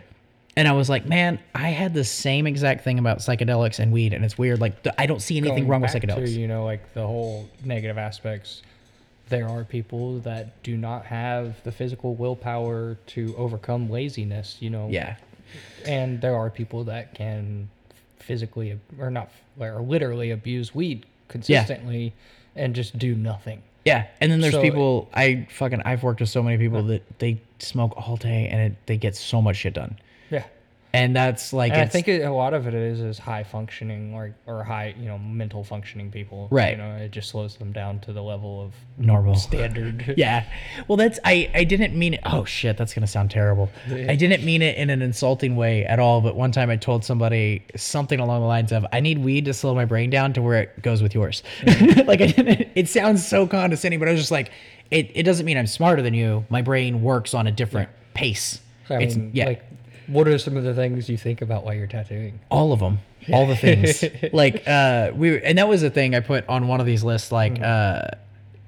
and 0.55 0.67
I 0.67 0.73
was 0.73 0.89
like, 0.89 1.07
man, 1.07 1.39
I 1.55 1.69
had 1.69 1.95
the 1.95 2.03
same 2.03 2.45
exact 2.45 2.83
thing 2.83 2.99
about 2.99 3.17
psychedelics 3.17 3.79
and 3.79 3.91
weed, 3.91 4.13
and 4.13 4.23
it's 4.23 4.37
weird. 4.37 4.61
Like, 4.61 4.75
I 4.99 5.07
don't 5.07 5.21
see 5.21 5.37
anything 5.37 5.65
going 5.65 5.67
wrong 5.69 5.81
with 5.81 5.91
psychedelics. 5.91 6.25
To, 6.25 6.39
you 6.39 6.47
know, 6.47 6.65
like 6.65 6.93
the 6.93 7.05
whole 7.05 7.49
negative 7.65 7.97
aspects. 7.97 8.61
There 9.29 9.47
are 9.47 9.63
people 9.63 10.19
that 10.19 10.61
do 10.61 10.77
not 10.77 11.05
have 11.05 11.63
the 11.63 11.71
physical 11.71 12.13
willpower 12.13 12.99
to 13.07 13.33
overcome 13.37 13.89
laziness. 13.89 14.57
You 14.59 14.69
know. 14.69 14.89
yeah, 14.91 15.15
And 15.85 16.21
there 16.21 16.35
are 16.35 16.51
people 16.51 16.83
that 16.83 17.15
can 17.15 17.69
physically 18.19 18.79
or 18.99 19.09
not 19.09 19.31
or 19.59 19.81
literally 19.81 20.29
abuse 20.31 20.75
weed 20.75 21.05
consistently 21.27 22.13
and 22.55 22.75
just 22.75 22.97
do 22.97 23.15
nothing. 23.15 23.61
yeah. 23.85 24.05
And 24.21 24.31
then 24.31 24.39
there's 24.41 24.53
So- 24.53 24.61
people 24.61 25.09
I 25.13 25.47
fucking 25.49 25.81
I've 25.83 26.03
worked 26.03 26.19
with 26.21 26.29
so 26.29 26.41
many 26.43 26.57
people 26.57 26.83
that 26.83 27.01
they 27.19 27.39
smoke 27.59 27.93
all 27.97 28.15
day 28.17 28.47
and 28.47 28.61
it, 28.71 28.73
they 28.85 28.97
get 28.97 29.15
so 29.15 29.41
much 29.41 29.57
shit 29.57 29.73
done, 29.73 29.97
Yeah. 29.97 30.03
And 30.93 31.15
that's 31.15 31.53
like 31.53 31.71
And 31.71 31.81
I 31.81 31.87
think 31.87 32.07
it, 32.07 32.21
a 32.21 32.31
lot 32.31 32.53
of 32.53 32.67
it 32.67 32.75
is 32.75 32.99
is 32.99 33.17
high 33.17 33.43
functioning 33.43 34.13
or 34.13 34.35
or 34.45 34.63
high 34.63 34.93
you 34.97 35.07
know 35.07 35.17
mental 35.17 35.63
functioning 35.63 36.11
people. 36.11 36.47
Right. 36.51 36.71
You 36.71 36.77
know, 36.77 36.95
it 36.97 37.09
just 37.09 37.29
slows 37.29 37.57
them 37.57 37.71
down 37.73 37.99
to 38.01 38.13
the 38.13 38.21
level 38.21 38.61
of 38.61 38.73
normal. 38.97 39.35
standard. 39.35 40.13
yeah. 40.17 40.45
Well, 40.87 40.97
that's 40.97 41.19
I 41.25 41.49
I 41.55 41.63
didn't 41.63 41.97
mean 41.97 42.13
it. 42.13 42.19
Oh 42.25 42.45
shit, 42.45 42.77
that's 42.77 42.93
gonna 42.93 43.07
sound 43.07 43.31
terrible. 43.31 43.71
I 43.89 44.15
didn't 44.15 44.43
mean 44.43 44.61
it 44.61 44.77
in 44.77 44.91
an 44.91 45.01
insulting 45.01 45.55
way 45.55 45.83
at 45.83 45.99
all. 45.99 46.21
But 46.21 46.35
one 46.35 46.51
time 46.51 46.69
I 46.69 46.75
told 46.75 47.03
somebody 47.03 47.65
something 47.75 48.19
along 48.19 48.41
the 48.41 48.47
lines 48.47 48.71
of, 48.71 48.85
"I 48.93 48.99
need 48.99 49.17
weed 49.17 49.45
to 49.45 49.53
slow 49.53 49.73
my 49.73 49.85
brain 49.85 50.11
down 50.11 50.33
to 50.33 50.43
where 50.43 50.61
it 50.61 50.81
goes 50.83 51.01
with 51.01 51.15
yours." 51.15 51.41
like 52.05 52.21
I 52.21 52.27
didn't. 52.27 52.69
It 52.75 52.87
sounds 52.87 53.25
so 53.25 53.47
condescending, 53.47 53.99
but 53.99 54.07
I 54.07 54.11
was 54.11 54.21
just 54.21 54.31
like, 54.31 54.51
it. 54.91 55.09
It 55.15 55.23
doesn't 55.23 55.45
mean 55.45 55.57
I'm 55.57 55.67
smarter 55.67 56.03
than 56.03 56.13
you. 56.13 56.45
My 56.49 56.61
brain 56.61 57.01
works 57.01 57.33
on 57.33 57.47
a 57.47 57.51
different 57.51 57.89
pace. 58.13 58.61
I 58.89 59.01
it's 59.01 59.15
mean, 59.15 59.31
yeah. 59.33 59.45
like, 59.45 59.63
what 60.07 60.27
are 60.27 60.37
some 60.37 60.57
of 60.57 60.63
the 60.63 60.73
things 60.73 61.09
you 61.09 61.17
think 61.17 61.41
about 61.41 61.63
while 61.63 61.73
you're 61.73 61.87
tattooing? 61.87 62.39
all 62.49 62.71
of 62.73 62.79
them 62.79 62.99
all 63.31 63.45
the 63.45 63.55
things. 63.55 64.03
Like 64.33 64.67
uh 64.67 65.11
we 65.15 65.41
and 65.41 65.57
that 65.57 65.67
was 65.67 65.81
the 65.81 65.89
thing 65.89 66.15
i 66.15 66.19
put 66.19 66.47
on 66.47 66.67
one 66.67 66.79
of 66.79 66.85
these 66.85 67.03
lists 67.03 67.31
like 67.31 67.61
uh 67.61 68.07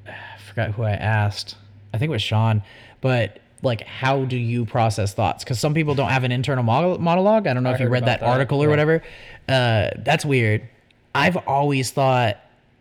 i 0.08 0.38
forgot 0.48 0.72
who 0.72 0.84
i 0.84 0.92
asked. 0.92 1.56
I 1.94 1.98
think 1.98 2.10
it 2.10 2.12
was 2.12 2.22
sean. 2.22 2.62
But 3.02 3.40
like 3.62 3.82
how 3.82 4.26
do 4.26 4.38
you 4.38 4.66
process 4.66 5.14
thoughts? 5.14 5.44
Because 5.44 5.60
some 5.60 5.74
people 5.74 5.96
don't 5.96 6.10
have 6.10 6.24
an 6.24 6.32
internal 6.32 6.64
monologue. 6.64 7.48
I 7.48 7.54
don't 7.54 7.64
know 7.64 7.72
I 7.72 7.74
if 7.74 7.80
you 7.80 7.90
read 7.90 8.06
that, 8.06 8.20
that, 8.20 8.30
article 8.30 8.62
or 8.62 8.66
yeah. 8.66 8.70
whatever. 8.70 9.04
Uh 9.48 9.90
that's 9.98 10.26
weird. 10.26 10.68
I've 11.14 11.38
always 11.48 11.92
thought 11.92 12.38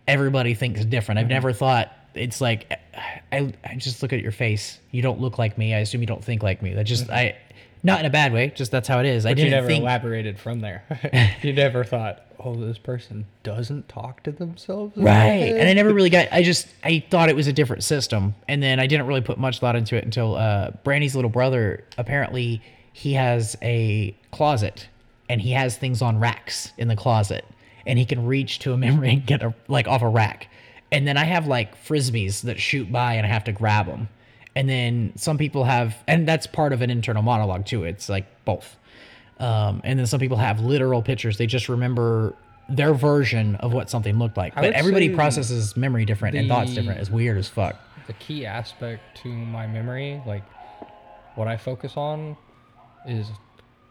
everybody 0.07 0.55
thinks 0.55 0.85
different. 0.85 1.19
Mm-hmm. 1.19 1.25
i've 1.25 1.31
never 1.31 1.53
thought 1.53 1.93
it's 2.15 2.41
like 2.41 2.79
I, 3.33 3.53
I 3.65 3.75
just 3.77 4.03
look 4.03 4.13
at 4.13 4.21
your 4.21 4.33
face. 4.33 4.79
You 4.93 5.03
don't 5.03 5.21
look 5.21 5.39
like 5.39 5.59
me. 5.59 5.75
I 5.75 5.79
assume 5.79 6.01
you 6.01 6.07
don't 6.07 6.25
think 6.25 6.43
like 6.43 6.63
me. 6.63 6.75
That 6.75 6.85
just 6.85 7.11
i 7.11 7.37
not 7.85 8.01
in 8.01 8.07
a 8.07 8.11
bad 8.11 8.33
way 8.33 8.53
just 8.55 8.71
that's 8.71 8.89
how 8.89 8.99
it 8.99 9.07
is 9.07 9.27
i. 9.27 9.31
But 9.31 9.39
you 9.39 9.45
didn't 9.45 9.59
never 9.59 9.67
think 9.67 9.83
elaborated 9.83 10.39
from 10.39 10.61
there. 10.61 10.85
you 11.43 11.53
never 11.53 11.85
thought, 11.85 12.25
oh, 12.41 12.55
this 12.55 12.79
person 12.79 13.27
doesn't 13.43 13.89
talk 13.89 14.23
to 14.25 14.33
themselves. 14.33 14.97
Right. 14.97 15.53
And 15.53 15.69
I 15.69 15.73
never 15.75 15.93
really 15.93 16.11
got 16.11 16.29
I 16.33 16.43
just 16.43 16.67
I 16.83 17.05
thought 17.11 17.29
it 17.29 17.37
was 17.37 17.47
a 17.47 17.53
different 17.53 17.85
system. 17.85 18.35
And 18.49 18.63
then 18.63 18.81
I 18.81 18.87
didn't 18.87 19.07
really 19.07 19.21
put 19.21 19.39
much 19.39 19.61
thought 19.61 19.77
into 19.77 19.97
it 19.97 20.05
until 20.05 20.35
uh 20.35 20.71
Brandy's 20.83 21.15
little 21.15 21.31
brother 21.31 21.85
apparently 21.99 22.63
he 22.93 23.13
has 23.15 23.57
a 23.63 24.17
closet 24.31 24.89
and 25.29 25.41
he 25.41 25.53
has 25.53 25.77
things 25.77 26.01
on 26.01 26.19
racks 26.19 26.73
in 26.79 26.89
the 26.89 26.97
closet 26.97 27.45
and 27.87 27.99
he 27.99 28.07
can 28.07 28.27
reach 28.27 28.61
to 28.61 28.73
a 28.73 28.77
memory 28.79 29.11
and 29.11 29.27
get 29.27 29.43
a 29.43 29.55
like 29.69 29.87
off 29.87 30.03
a 30.03 30.09
rack. 30.09 30.49
And 30.91 31.07
then 31.07 31.17
I 31.17 31.25
have 31.25 31.47
like 31.47 31.77
frisbees 31.85 32.43
that 32.43 32.61
shoot 32.61 32.91
by 32.91 33.15
and 33.15 33.27
I 33.27 33.29
have 33.29 33.45
to 33.45 33.53
grab 33.53 33.87
them. 33.87 34.09
And 34.57 34.69
then 34.69 35.13
some 35.17 35.39
people 35.39 35.65
have 35.65 35.97
and 36.07 36.29
that's 36.29 36.47
part 36.47 36.73
of 36.73 36.83
an 36.83 36.91
internal 36.91 37.23
monologue 37.23 37.67
too. 37.67 37.85
It's 37.85 38.09
like 38.09 38.45
both. 38.45 38.77
Um, 39.41 39.81
and 39.85 39.99
then 39.99 40.07
some 40.07 40.21
people 40.21 40.37
have 40.37 40.61
literal 40.61 41.03
pictures. 41.03 41.39
They 41.39 41.47
just 41.47 41.69
remember 41.69 42.35
their 42.69 42.95
version 42.95 43.57
of 43.57 43.73
what 43.73 43.91
something 43.91 44.19
looked 44.19 44.37
like. 44.37 44.57
I 44.57 44.63
But 44.63 44.73
everybody 44.75 45.15
processes 45.15 45.77
memory 45.77 46.05
different 46.05 46.37
and 46.37 46.49
thoughts 46.49 46.75
different. 46.75 47.01
It's 47.01 47.11
weird 47.11 47.37
as 47.37 47.49
fuck. 47.49 47.77
the 48.07 48.13
key 48.15 48.47
aspect 48.47 49.03
to 49.23 49.29
my 49.29 49.67
memory, 49.67 50.23
like 50.27 50.45
what 51.35 51.49
I 51.49 51.57
focus 51.57 51.97
on, 51.97 52.37
is 53.07 53.29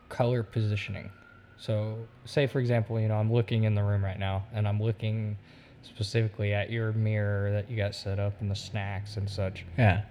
color 0.10 0.44
positioning. 0.44 1.10
So, 1.58 1.98
say 2.26 2.48
for 2.48 2.60
example, 2.60 3.00
you 3.00 3.08
know, 3.08 3.16
I'm 3.16 3.32
looking 3.32 3.64
in 3.64 3.76
the 3.76 3.84
room 3.84 4.04
right 4.04 4.20
now, 4.20 4.44
and 4.54 4.68
I'm 4.68 4.82
looking 4.82 5.38
specifically 5.84 6.54
at 6.54 6.70
your 6.72 6.92
mirror 6.94 7.52
that 7.52 7.70
you 7.70 7.78
got 7.78 7.96
set 7.96 8.20
up 8.20 8.40
and 8.42 8.50
the 8.50 8.56
snacks 8.56 9.18
and 9.18 9.30
such. 9.30 9.66
Yeah. 9.78 10.04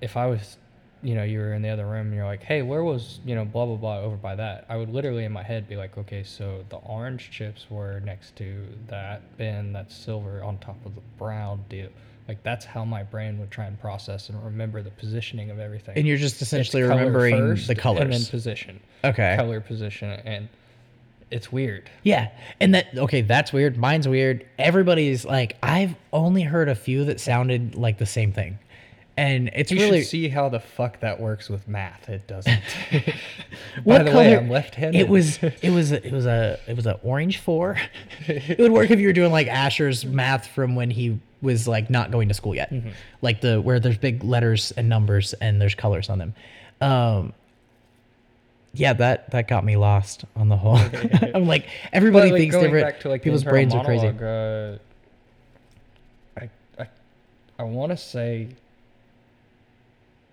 If 0.00 0.16
I 0.16 0.26
was 0.26 0.56
you 1.02 1.14
know, 1.14 1.22
you 1.22 1.38
were 1.38 1.52
in 1.52 1.62
the 1.62 1.68
other 1.68 1.86
room 1.86 2.08
and 2.08 2.14
you're 2.14 2.26
like, 2.26 2.42
hey, 2.42 2.62
where 2.62 2.82
was, 2.82 3.20
you 3.24 3.34
know, 3.34 3.44
blah, 3.44 3.66
blah, 3.66 3.76
blah 3.76 4.00
over 4.00 4.16
by 4.16 4.34
that? 4.34 4.66
I 4.68 4.76
would 4.76 4.90
literally 4.90 5.24
in 5.24 5.32
my 5.32 5.42
head 5.42 5.68
be 5.68 5.76
like, 5.76 5.96
okay, 5.96 6.24
so 6.24 6.64
the 6.70 6.76
orange 6.76 7.30
chips 7.30 7.66
were 7.70 8.00
next 8.00 8.34
to 8.36 8.64
that 8.88 9.36
bin 9.36 9.72
that's 9.72 9.94
silver 9.94 10.42
on 10.42 10.58
top 10.58 10.84
of 10.84 10.94
the 10.94 11.00
brown 11.16 11.64
deal. 11.68 11.88
Like, 12.26 12.42
that's 12.42 12.64
how 12.64 12.84
my 12.84 13.04
brain 13.04 13.38
would 13.38 13.50
try 13.50 13.66
and 13.66 13.80
process 13.80 14.28
and 14.28 14.44
remember 14.44 14.82
the 14.82 14.90
positioning 14.90 15.50
of 15.50 15.58
everything. 15.58 15.96
And 15.96 16.06
you're 16.06 16.18
just 16.18 16.42
essentially 16.42 16.82
color 16.82 16.98
remembering 16.98 17.36
first 17.36 17.68
the 17.68 17.74
colors. 17.74 18.02
And 18.02 18.12
then 18.12 18.24
position. 18.26 18.80
Okay. 19.04 19.34
Color 19.36 19.60
position. 19.60 20.10
And 20.10 20.48
it's 21.30 21.52
weird. 21.52 21.90
Yeah, 22.02 22.30
and 22.60 22.74
that 22.74 22.96
okay, 22.96 23.22
that's 23.22 23.52
weird. 23.52 23.76
Mine's 23.76 24.08
weird. 24.08 24.46
Everybody's 24.58 25.24
like, 25.24 25.56
I've 25.62 25.94
only 26.12 26.42
heard 26.42 26.68
a 26.68 26.74
few 26.74 27.04
that 27.06 27.20
sounded 27.20 27.74
like 27.74 27.98
the 27.98 28.06
same 28.06 28.32
thing, 28.32 28.58
and 29.18 29.50
it's 29.52 29.72
You 29.72 29.80
really 29.80 30.00
should 30.00 30.08
see 30.08 30.28
how 30.28 30.48
the 30.48 30.60
fuck 30.60 31.00
that 31.00 31.20
works 31.20 31.48
with 31.50 31.66
math. 31.66 32.08
It 32.08 32.26
doesn't. 32.28 32.60
what 33.84 33.98
By 33.98 34.02
the 34.04 34.10
color? 34.10 34.22
way, 34.22 34.36
I'm 34.36 34.48
left-handed. 34.48 34.98
It 35.00 35.08
was 35.08 35.38
it 35.42 35.70
was 35.70 35.90
it 35.92 36.12
was 36.12 36.24
a 36.26 36.58
it 36.68 36.76
was 36.76 36.86
an 36.86 36.94
orange 37.02 37.38
four. 37.38 37.76
it 38.28 38.58
would 38.58 38.72
work 38.72 38.90
if 38.90 39.00
you 39.00 39.08
were 39.08 39.12
doing 39.12 39.32
like 39.32 39.48
Asher's 39.48 40.04
math 40.06 40.46
from 40.46 40.76
when 40.76 40.90
he 40.90 41.18
was 41.42 41.66
like 41.68 41.90
not 41.90 42.10
going 42.10 42.28
to 42.28 42.34
school 42.34 42.54
yet, 42.54 42.70
Mm-hmm. 42.72 42.90
like 43.22 43.40
the 43.40 43.60
where 43.60 43.80
there's 43.80 43.98
big 43.98 44.22
letters 44.24 44.70
and 44.72 44.88
numbers 44.88 45.32
and 45.34 45.60
there's 45.60 45.74
colors 45.74 46.08
on 46.08 46.18
them. 46.18 46.34
Um, 46.80 47.32
yeah, 48.74 48.92
that 48.92 49.30
that 49.32 49.48
got 49.48 49.64
me 49.64 49.76
lost 49.76 50.24
on 50.36 50.48
the 50.48 50.56
whole. 50.56 50.78
I'm 51.34 51.46
like 51.46 51.66
everybody 51.92 52.30
like, 52.30 52.40
thinks 52.40 52.56
different. 52.56 53.00
to, 53.00 53.08
like, 53.08 53.22
People's 53.22 53.42
brains 53.44 53.74
are 53.74 53.84
crazy. 53.84 54.06
Uh, 54.06 54.78
I 56.40 56.48
I, 56.78 56.88
I 57.58 57.62
want 57.64 57.90
to 57.90 57.96
say 57.96 58.48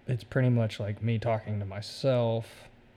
it's 0.08 0.24
pretty 0.24 0.49
much 0.49 0.80
like 0.80 1.01
me 1.01 1.18
talking 1.20 1.60
to 1.60 1.66
myself, 1.66 2.47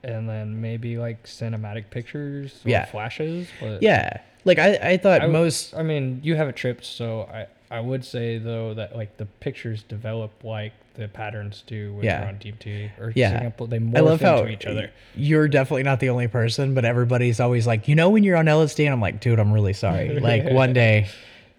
and 0.03 0.29
then 0.29 0.61
maybe 0.61 0.97
like 0.97 1.23
cinematic 1.25 1.89
pictures 1.89 2.61
or 2.65 2.69
Yeah. 2.69 2.85
flashes. 2.85 3.49
But 3.59 3.81
Yeah, 3.81 4.17
like 4.45 4.59
I 4.59 4.75
I 4.81 4.97
thought 4.97 5.21
I 5.21 5.27
most 5.27 5.73
I 5.75 5.83
mean, 5.83 6.21
you 6.23 6.35
have 6.35 6.47
a 6.47 6.53
trip, 6.53 6.83
so 6.83 7.21
I 7.23 7.47
I 7.71 7.79
would 7.81 8.03
say 8.03 8.37
though 8.39 8.73
that 8.73 8.95
like 8.95 9.17
the 9.17 9.25
pictures 9.25 9.83
develop 9.83 10.43
like 10.43 10.73
the 10.95 11.07
patterns 11.07 11.63
do 11.65 11.93
when 11.93 12.05
Yeah. 12.05 12.19
you're 12.19 12.27
on 12.29 12.35
DMT 12.39 12.91
or 12.99 13.11
Yeah. 13.15 13.37
Singapore. 13.37 13.67
They 13.67 13.79
morph 13.79 13.97
I 13.97 13.99
love 14.01 14.21
into 14.21 14.25
how 14.25 14.47
each 14.47 14.65
other. 14.65 14.89
you're 15.15 15.47
definitely 15.47 15.83
not 15.83 15.99
the 15.99 16.09
only 16.09 16.27
person, 16.27 16.73
but 16.73 16.83
everybody's 16.83 17.39
always 17.39 17.65
like, 17.67 17.87
you 17.87 17.95
know, 17.95 18.09
when 18.09 18.23
you're 18.23 18.35
on 18.37 18.45
LSD, 18.47 18.83
and 18.85 18.93
I'm 18.93 18.99
like, 18.99 19.21
dude, 19.21 19.39
I'm 19.39 19.51
really 19.53 19.73
sorry. 19.73 20.19
like 20.19 20.49
one 20.49 20.73
day, 20.73 21.07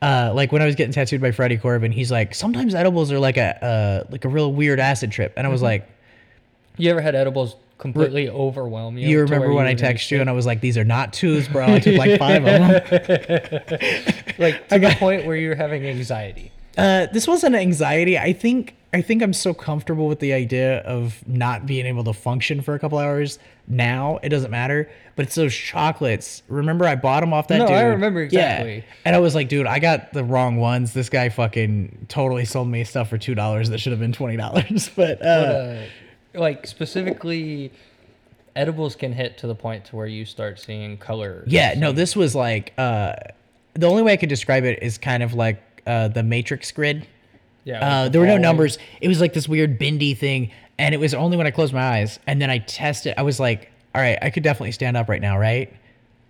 uh, 0.03 0.33
like 0.35 0.53
when 0.53 0.63
I 0.63 0.67
was 0.67 0.75
getting 0.77 0.93
tattooed 0.93 1.21
by 1.21 1.31
Freddie 1.31 1.59
Corbin, 1.59 1.93
he's 1.93 2.11
like, 2.11 2.35
sometimes 2.35 2.75
edibles 2.75 3.13
are 3.13 3.19
like 3.19 3.37
a 3.37 3.65
uh, 3.65 4.05
like 4.11 4.25
a 4.25 4.29
real 4.29 4.53
weird 4.53 4.81
acid 4.81 5.11
trip, 5.13 5.35
and 5.37 5.47
I 5.47 5.49
Mm-hmm. 5.49 5.53
was 5.53 5.63
like, 5.63 5.89
You 6.79 6.91
ever 6.91 7.01
had 7.01 7.15
edibles 7.15 7.57
completely 7.79 8.29
overwhelm 8.29 8.99
you? 8.99 9.09
you 9.09 9.21
remember 9.21 9.47
when 9.49 9.55
you 9.55 9.61
I 9.61 9.63
were 9.63 9.69
gonna 9.77 9.79
text 9.79 10.11
you 10.11 10.21
and 10.21 10.29
I 10.29 10.35
was 10.35 10.45
like, 10.45 10.61
these 10.61 10.77
are 10.77 10.85
not 10.85 11.13
twos, 11.15 11.49
bro. 11.49 11.65
I 11.67 11.79
took 11.79 11.97
like 11.97 12.19
five 12.19 12.45
of 12.45 12.45
them. 12.45 12.71
like 14.39 14.69
to 14.69 14.79
the 14.79 14.95
point 14.99 15.27
where 15.27 15.37
you're 15.37 15.55
having 15.55 15.87
anxiety. 15.87 16.53
Uh, 16.77 17.07
this 17.13 17.27
wasn't 17.27 17.55
anxiety. 17.55 18.19
I 18.19 18.33
think 18.33 18.75
I 18.93 19.03
think 19.03 19.23
I'm 19.23 19.33
so 19.33 19.55
comfortable 19.55 20.09
with 20.09 20.19
the 20.19 20.33
idea 20.33 20.79
of 20.81 21.27
not 21.29 21.65
being 21.65 21.87
able 21.87 22.03
to 22.05 22.13
function 22.13 22.61
for 22.61 22.75
a 22.75 22.79
couple 22.81 22.99
hours 22.99 23.39
now. 23.69 24.19
It 24.23 24.31
doesn't 24.31 24.51
matter. 24.51 24.91
But 25.15 25.27
it's 25.27 25.35
those 25.37 25.55
chocolates. 25.55 26.43
Remember, 26.49 26.87
I 26.87 26.97
bought 26.97 27.21
them 27.21 27.33
off 27.33 27.47
that 27.49 27.59
No, 27.59 27.67
dude. 27.67 27.77
I 27.77 27.83
remember 27.83 28.23
exactly. 28.23 28.77
Yeah. 28.77 28.83
And 29.05 29.15
I 29.15 29.21
was 29.21 29.35
like, 29.35 29.49
dude, 29.49 29.67
I 29.67 29.79
got 29.79 30.13
the 30.13 30.25
wrong 30.25 30.57
ones. 30.57 30.93
This 30.93 31.09
guy 31.09 31.29
fucking 31.29 32.07
totally 32.09 32.45
sold 32.45 32.69
me 32.69 32.83
stuff 32.85 33.09
for 33.11 33.19
two 33.19 33.35
dollars 33.35 33.69
that 33.71 33.79
should 33.79 33.93
have 33.93 34.01
been 34.01 34.13
twenty 34.13 34.37
dollars. 34.37 34.91
But, 34.97 35.23
uh, 35.23 35.23
But, 35.23 35.55
uh, 35.55 36.41
like 36.41 36.67
specifically, 36.67 37.71
edibles 38.57 38.97
can 38.97 39.13
hit 39.13 39.39
to 39.39 39.47
the 39.47 39.55
point 39.55 39.85
to 39.87 39.97
where 39.97 40.07
you 40.07 40.25
start 40.25 40.59
seeing 40.59 40.97
color. 40.97 41.45
yeah, 41.47 41.75
no, 41.77 41.93
this 41.93 42.17
was 42.17 42.35
like 42.35 42.73
uh, 42.79 43.15
the 43.75 43.87
only 43.87 44.03
way 44.03 44.13
I 44.15 44.17
could 44.17 44.29
describe 44.29 44.65
it 44.65 44.83
is 44.83 44.99
kind 44.99 45.23
of 45.23 45.35
like 45.35 45.63
uh, 45.87 46.09
the 46.09 46.23
Matrix 46.23 46.73
grid. 46.73 47.07
Yeah. 47.71 48.03
Uh, 48.05 48.09
there 48.09 48.21
were 48.21 48.27
no 48.27 48.37
numbers. 48.39 48.79
It 49.01 49.09
was 49.09 49.21
like 49.21 49.33
this 49.33 49.49
weird 49.49 49.79
bindy 49.79 50.15
thing, 50.15 50.51
and 50.79 50.95
it 50.95 50.99
was 50.99 51.15
only 51.15 51.37
when 51.37 51.47
I 51.47 51.51
closed 51.51 51.73
my 51.73 51.83
eyes 51.83 52.19
and 52.27 52.41
then 52.41 52.51
I 52.51 52.59
tested. 52.59 53.15
I 53.17 53.23
was 53.23 53.39
like, 53.41 53.71
"All 53.95 54.01
right, 54.01 54.19
I 54.21 54.31
could 54.31 54.43
definitely 54.43 54.73
stand 54.73 54.97
up 54.97 55.09
right 55.09 55.21
now, 55.23 55.39
right? 55.39 55.73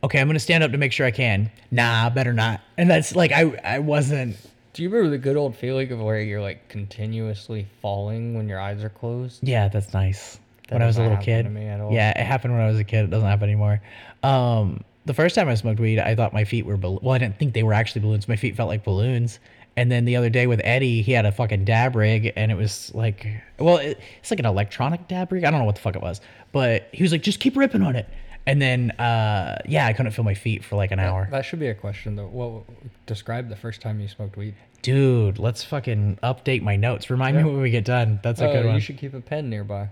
Okay, 0.02 0.20
I'm 0.20 0.26
gonna 0.28 0.38
stand 0.38 0.64
up 0.64 0.72
to 0.72 0.78
make 0.78 0.92
sure 0.92 1.06
I 1.06 1.10
can. 1.10 1.50
Nah, 1.70 2.10
better 2.10 2.32
not." 2.32 2.60
And 2.76 2.90
that's 2.90 3.14
like 3.16 3.32
I 3.32 3.58
I 3.64 3.78
wasn't. 3.78 4.36
Do 4.72 4.82
you 4.82 4.88
remember 4.88 5.10
the 5.10 5.18
good 5.18 5.36
old 5.36 5.56
feeling 5.56 5.90
of 5.90 6.00
where 6.00 6.20
you're 6.20 6.40
like 6.40 6.68
continuously 6.68 7.66
falling 7.82 8.34
when 8.34 8.48
your 8.48 8.60
eyes 8.60 8.84
are 8.84 8.88
closed? 8.88 9.40
Yeah, 9.42 9.68
that's 9.68 9.92
nice. 9.92 10.38
That 10.68 10.76
when 10.76 10.82
I 10.82 10.86
was 10.86 10.98
a 10.98 11.02
little 11.02 11.16
kid. 11.16 11.42
to 11.42 11.50
me 11.50 11.66
at 11.66 11.80
all. 11.80 11.92
Yeah, 11.92 12.10
it 12.10 12.24
happened 12.24 12.54
when 12.54 12.62
I 12.62 12.68
was 12.68 12.78
a 12.78 12.84
kid. 12.84 13.04
It 13.04 13.10
doesn't 13.10 13.28
happen 13.28 13.48
anymore. 13.48 13.82
Um, 14.22 14.84
the 15.06 15.14
first 15.14 15.34
time 15.34 15.48
I 15.48 15.54
smoked 15.56 15.80
weed, 15.80 15.98
I 15.98 16.14
thought 16.14 16.32
my 16.32 16.44
feet 16.44 16.66
were 16.66 16.76
bal- 16.76 17.00
well. 17.02 17.14
I 17.14 17.18
didn't 17.18 17.38
think 17.38 17.54
they 17.54 17.64
were 17.64 17.72
actually 17.72 18.02
balloons. 18.02 18.28
My 18.28 18.36
feet 18.36 18.54
felt 18.54 18.68
like 18.68 18.84
balloons. 18.84 19.40
And 19.76 19.90
then 19.90 20.04
the 20.04 20.16
other 20.16 20.28
day 20.30 20.46
with 20.46 20.60
Eddie, 20.64 21.00
he 21.02 21.12
had 21.12 21.24
a 21.26 21.32
fucking 21.32 21.64
dab 21.64 21.94
rig, 21.96 22.32
and 22.36 22.50
it 22.50 22.56
was 22.56 22.92
like, 22.94 23.26
well, 23.58 23.76
it, 23.78 23.98
it's 24.20 24.30
like 24.30 24.40
an 24.40 24.46
electronic 24.46 25.08
dab 25.08 25.32
rig. 25.32 25.44
I 25.44 25.50
don't 25.50 25.60
know 25.60 25.64
what 25.66 25.76
the 25.76 25.80
fuck 25.80 25.94
it 25.96 26.02
was, 26.02 26.20
but 26.52 26.88
he 26.92 27.02
was 27.02 27.12
like, 27.12 27.22
just 27.22 27.40
keep 27.40 27.56
ripping 27.56 27.82
on 27.82 27.96
it. 27.96 28.08
And 28.46 28.60
then, 28.60 28.90
uh, 28.92 29.58
yeah, 29.66 29.86
I 29.86 29.92
couldn't 29.92 30.12
feel 30.12 30.24
my 30.24 30.34
feet 30.34 30.64
for 30.64 30.76
like 30.76 30.90
an 30.90 30.98
hour. 30.98 31.28
That 31.30 31.44
should 31.44 31.60
be 31.60 31.68
a 31.68 31.74
question 31.74 32.16
though. 32.16 32.26
What 32.26 32.64
describe 33.06 33.48
the 33.48 33.56
first 33.56 33.80
time 33.80 34.00
you 34.00 34.08
smoked 34.08 34.36
weed? 34.36 34.54
Dude, 34.82 35.38
let's 35.38 35.62
fucking 35.62 36.18
update 36.22 36.62
my 36.62 36.74
notes. 36.76 37.10
Remind 37.10 37.36
me 37.36 37.44
when 37.44 37.60
we 37.60 37.70
get 37.70 37.84
done. 37.84 38.18
That's 38.22 38.40
a 38.40 38.48
Oh, 38.48 38.52
good 38.52 38.66
one. 38.66 38.74
You 38.74 38.80
should 38.80 38.98
keep 38.98 39.14
a 39.14 39.20
pen 39.20 39.50
nearby. 39.50 39.88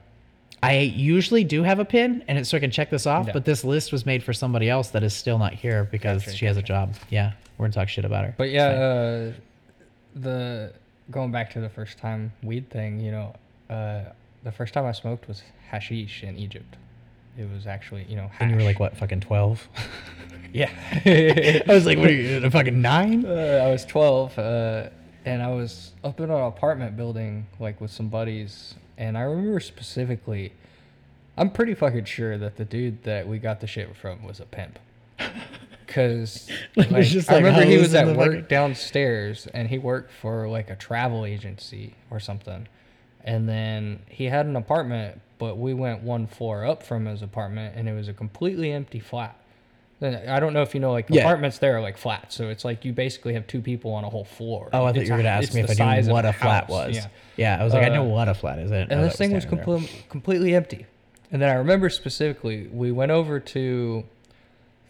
I 0.63 0.79
usually 0.81 1.45
do 1.45 1.63
have 1.63 1.79
a 1.79 1.85
pin, 1.85 2.25
and 2.27 2.37
it's 2.39 2.49
so 2.49 2.57
I 2.57 2.61
can 2.61 2.71
check 2.71 2.91
this 2.91 3.07
off. 3.07 3.27
Yeah. 3.27 3.33
But 3.33 3.45
this 3.45 3.63
list 3.65 3.93
was 3.93 4.05
made 4.07 4.25
for 4.25 4.33
somebody 4.33 4.69
else 4.69 4.89
that 4.91 5.03
is 5.05 5.15
still 5.15 5.39
not 5.39 5.53
here 5.53 5.85
because 5.85 6.25
Gotcha, 6.25 6.37
she 6.37 6.47
has 6.47 6.57
a 6.57 6.63
job. 6.63 6.95
Yeah, 7.11 7.33
we're 7.59 7.67
gonna 7.67 7.75
talk 7.75 7.89
shit 7.89 8.05
about 8.05 8.25
her. 8.25 8.35
But 8.37 8.51
yeah, 8.51 8.65
uh, 8.67 9.33
the 10.15 10.73
going 11.11 11.31
back 11.31 11.51
to 11.53 11.61
the 11.61 11.69
first 11.69 11.99
time 11.99 12.33
weed 12.43 12.71
thing, 12.71 13.01
you 13.01 13.11
know, 13.11 13.35
uh, 13.71 14.05
the 14.45 14.53
first 14.53 14.75
time 14.75 14.85
I 14.85 14.93
smoked 14.93 15.29
was 15.29 15.43
hashish 15.71 16.23
in 16.23 16.37
Egypt. 16.37 16.77
It 17.37 17.49
was 17.51 17.67
actually, 17.67 18.05
you 18.09 18.17
know, 18.17 18.29
hash. 18.29 18.41
and 18.41 18.51
you 18.51 18.57
were 18.57 18.63
like, 18.63 18.81
what, 18.81 18.97
fucking 18.97 19.21
twelve? 19.21 19.69
yeah. 20.53 20.71
I 21.05 21.73
was 21.73 21.87
like, 21.87 21.99
what 21.99 22.09
are 22.09 22.13
you, 22.13 22.45
a 22.45 22.51
fucking 22.51 22.81
nine? 22.81 23.25
Uh, 23.25 23.63
I 23.65 23.71
was 23.71 23.85
12, 23.85 24.39
uh, 24.39 24.89
and 25.25 25.43
I 25.43 25.49
was 25.49 25.93
up 26.03 26.21
in 26.21 26.31
an 26.31 26.43
apartment 26.43 26.97
building, 26.97 27.47
like 27.61 27.81
with 27.81 27.91
some 27.91 28.09
buddies, 28.09 28.75
and 28.97 29.17
I 29.17 29.23
remember 29.23 29.61
specifically, 29.61 30.53
I'm 31.37 31.51
pretty 31.51 31.75
fucking 31.75 32.07
sure 32.07 32.37
that 32.39 32.57
the 32.57 32.65
dude 32.65 33.05
that 33.05 33.29
we 33.29 33.39
got 33.39 33.61
the 33.61 33.67
shit 33.67 33.95
from 33.97 34.25
was 34.25 34.41
a 34.41 34.47
pimp. 34.47 34.79
Cause 35.89 36.49
Like, 36.77 36.91
like, 36.91 37.13
was 37.13 37.29
I 37.29 37.37
remember 37.39 37.65
he 37.65 37.79
was 37.79 37.95
at 37.95 38.07
work 38.17 38.27
fucking- 38.29 38.45
downstairs, 38.49 39.47
and 39.55 39.69
he 39.69 39.79
worked 39.79 40.13
for 40.13 40.49
like 40.49 40.71
a 40.71 40.77
travel 40.77 41.25
agency 41.25 41.95
or 42.11 42.21
something, 42.21 42.69
and 43.25 43.49
then 43.49 44.01
he 44.09 44.27
had 44.27 44.47
an 44.47 44.55
apartment, 44.57 45.21
but 45.39 45.57
we 45.59 45.75
went 45.75 46.03
one 46.03 46.27
floor 46.27 46.65
up 46.65 46.83
from 46.83 47.07
his 47.07 47.23
apartment, 47.23 47.75
and 47.77 47.89
it 47.89 47.95
was 47.95 48.07
a 48.09 48.13
completely 48.13 48.71
empty 48.73 49.01
flat. 49.01 49.35
Then 50.01 50.29
I 50.29 50.39
don't 50.39 50.53
know 50.53 50.63
if 50.63 50.75
you 50.75 50.81
know, 50.81 50.93
like 50.93 51.07
Yeah. 51.09 51.23
apartments 51.23 51.59
there 51.59 51.77
are 51.77 51.81
like 51.81 51.97
flats, 51.97 52.37
so 52.37 52.51
it's 52.51 52.65
like 52.65 52.85
you 52.85 52.93
basically 52.93 53.35
have 53.35 53.47
two 53.49 53.61
people 53.61 53.93
on 53.95 54.05
a 54.05 54.09
whole 54.11 54.25
floor. 54.25 54.69
Oh, 54.73 54.85
I 54.85 54.89
thought 54.93 54.99
It's 54.99 55.09
you 55.09 55.15
were 55.15 55.19
gonna 55.19 55.31
ask 55.31 55.53
me 55.55 55.61
if 55.63 55.81
I 55.81 56.01
knew 56.01 56.13
what 56.13 56.25
a 56.25 56.33
flat 56.33 56.65
house, 56.65 56.71
was. 56.71 56.97
Yeah. 56.97 57.07
Yeah, 57.37 57.61
I 57.61 57.65
was 57.65 57.73
like, 57.75 57.85
I 57.85 57.89
know 57.89 58.03
Uh, 58.05 58.09
what 58.09 58.29
a 58.29 58.35
flat 58.35 58.59
is. 58.61 58.71
I 58.71 58.77
didn't 58.81 58.91
know 58.91 58.97
And 58.99 59.05
this 59.07 59.17
thing 59.17 59.33
was 59.33 59.45
there. 59.45 59.51
completely 59.51 59.89
completely 60.09 60.55
empty. 60.55 60.87
And 61.33 61.43
then 61.43 61.49
I 61.51 61.55
remember 61.55 61.89
specifically, 61.91 62.69
we 62.73 62.93
went 62.93 63.11
over 63.11 63.41
to 63.41 64.05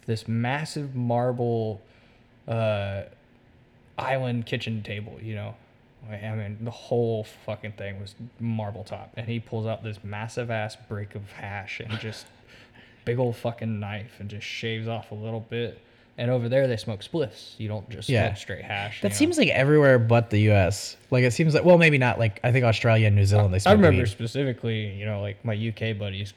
this 0.09 0.27
massive 0.27 0.97
marble 0.97 1.81
uh, 2.49 3.03
island 3.97 4.47
kitchen 4.47 4.83
table. 4.83 5.19
You 5.23 5.35
know, 5.37 5.55
I 6.11 6.17
mean, 6.35 6.59
the 6.63 6.71
whole 6.71 7.25
fucking 7.47 7.73
thing 7.73 8.01
was 8.01 8.15
marble 8.41 8.85
top. 8.85 9.13
And 9.17 9.29
he 9.29 9.39
pulls 9.39 9.67
out 9.67 9.85
this 9.85 9.99
massive 10.03 10.51
ass 10.51 10.77
brick 10.89 11.15
of 11.15 11.31
hash 11.33 11.81
and 11.81 11.99
just 12.01 12.27
big 13.05 13.19
old 13.19 13.37
fucking 13.37 13.79
knife 13.79 14.13
and 14.19 14.29
just 14.29 14.47
shaves 14.47 14.89
off 14.89 15.13
a 15.13 15.15
little 15.15 15.41
bit. 15.41 15.81
And 16.17 16.33
over 16.33 16.49
there, 16.49 16.67
they 16.67 16.77
smoke 16.77 17.01
spliffs. 17.05 17.55
You 17.61 17.69
don't 17.69 17.89
just 17.91 18.09
Yeah. 18.09 18.29
smoke 18.29 18.39
straight 18.39 18.65
hash. 18.65 19.03
That 19.03 19.09
you 19.09 19.13
know. 19.13 19.17
seems 19.19 19.39
like 19.39 19.49
everywhere 19.51 19.99
but 20.01 20.31
the 20.31 20.41
U.S. 20.51 20.97
Like 21.13 21.23
it 21.23 21.33
seems 21.33 21.55
like, 21.55 21.65
well, 21.65 21.79
maybe 21.79 21.99
not. 21.99 22.19
Like 22.19 22.41
I 22.43 22.51
think 22.51 22.65
Australia 22.65 23.07
and 23.07 23.15
New 23.15 23.25
Zealand 23.27 23.55
they 23.55 23.61
Smoke 23.61 23.71
I 23.71 23.75
remember 23.75 24.01
weed. 24.03 24.09
specifically, 24.09 24.89
you 24.95 25.05
know, 25.07 25.21
like 25.21 25.45
my 25.45 25.55
UK 25.55 25.97
buddies 25.97 26.33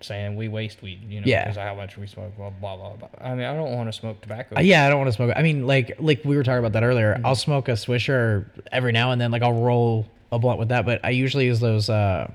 saying 0.00 0.36
we 0.36 0.48
waste 0.48 0.82
weed, 0.82 1.00
you 1.08 1.20
know, 1.20 1.24
Yeah. 1.26 1.44
because 1.44 1.56
of 1.58 1.62
how 1.64 1.74
much 1.74 1.96
we 1.96 2.06
smoke, 2.06 2.36
blah, 2.36 2.50
blah, 2.50 2.76
blah, 2.76 2.96
blah. 2.96 3.08
I 3.20 3.34
mean, 3.34 3.44
I 3.46 3.54
don't 3.54 3.72
want 3.76 3.88
to 3.88 3.92
smoke 3.92 4.20
tobacco. 4.22 4.56
Uh, 4.56 4.60
yeah, 4.60 4.86
I 4.86 4.88
don't 4.90 4.98
want 4.98 5.08
to 5.08 5.12
smoke. 5.12 5.32
I 5.36 5.42
mean, 5.42 5.66
like 5.66 5.96
like 5.98 6.24
we 6.24 6.36
were 6.36 6.42
talking 6.42 6.58
about 6.60 6.72
that 6.72 6.82
earlier. 6.84 7.14
Mm-hmm. 7.14 7.26
I'll 7.26 7.34
smoke 7.34 7.68
a 7.68 7.72
swisher 7.72 8.46
every 8.72 8.92
now 8.92 9.10
and 9.12 9.20
then. 9.20 9.30
Like 9.30 9.42
I'll 9.42 9.60
roll 9.62 10.06
a 10.32 10.38
blunt 10.38 10.58
with 10.58 10.68
that, 10.68 10.86
but 10.86 11.04
I 11.04 11.10
usually 11.10 11.46
use 11.46 11.60
those. 11.60 11.90
uh 11.90 12.30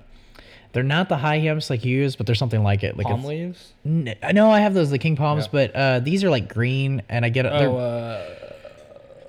They're 0.73 0.83
not 0.83 1.07
the 1.09 1.17
high 1.17 1.39
hemps 1.39 1.69
like 1.69 1.85
you 1.85 1.97
use, 1.97 2.15
but 2.15 2.25
they're 2.25 2.35
something 2.35 2.61
like 2.61 2.83
it. 2.83 2.97
Like 2.97 3.07
Palm 3.07 3.23
leaves? 3.23 3.73
N- 3.85 4.13
I 4.21 4.31
know 4.33 4.51
I 4.51 4.59
have 4.59 4.73
those 4.73 4.89
the 4.89 4.99
king 4.99 5.15
palms, 5.15 5.45
Yeah. 5.45 5.49
but 5.51 5.75
uh 5.75 5.99
these 6.01 6.23
are 6.23 6.29
like 6.29 6.53
green, 6.53 7.01
and 7.09 7.23
I 7.25 7.29
get 7.29 7.45
it. 7.45 7.53
They're 7.53 7.69
Oh, 7.69 7.77
uh, 7.77 8.25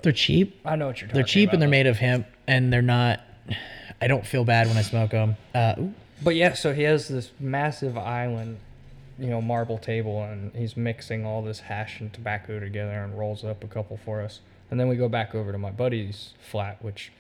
they're 0.03 0.13
cheap. 0.13 0.61
I 0.65 0.77
know 0.77 0.89
what 0.89 1.01
you're 1.01 1.09
talking 1.09 1.15
They're 1.15 1.25
cheap 1.25 1.53
and 1.53 1.61
they're 1.63 1.69
about. 1.69 1.71
made 1.71 1.87
of 1.87 1.97
hemp, 1.97 2.27
and 2.47 2.73
they're 2.73 2.83
not. 2.83 3.21
I 4.01 4.09
don't 4.09 4.27
feel 4.27 4.45
bad 4.45 4.67
when 4.67 4.77
I 4.77 4.83
smoke 4.83 5.13
them. 5.13 5.37
Uh, 5.55 5.75
ooh, 5.79 5.95
But 6.23 6.35
yeah, 6.35 6.55
so 6.55 6.73
he 6.73 6.83
has 6.85 7.09
this 7.09 7.31
massive 7.39 7.97
island, 7.99 8.59
you 9.19 9.29
know, 9.29 9.41
marble 9.41 9.79
table, 9.79 10.23
and 10.23 10.55
he's 10.55 10.77
mixing 10.77 11.27
all 11.27 11.43
this 11.43 11.61
hash 11.61 12.01
and 12.01 12.13
tobacco 12.13 12.59
together 12.59 12.93
and 12.93 13.19
rolls 13.19 13.45
up 13.45 13.63
a 13.63 13.67
couple 13.67 13.97
for 13.97 14.23
us. 14.23 14.41
And 14.71 14.81
then 14.81 14.89
we 14.89 14.97
go 14.97 15.09
back 15.09 15.35
over 15.35 15.53
to 15.53 15.59
my 15.59 15.71
buddy's 15.71 16.35
flat, 16.41 16.83
which 16.83 17.13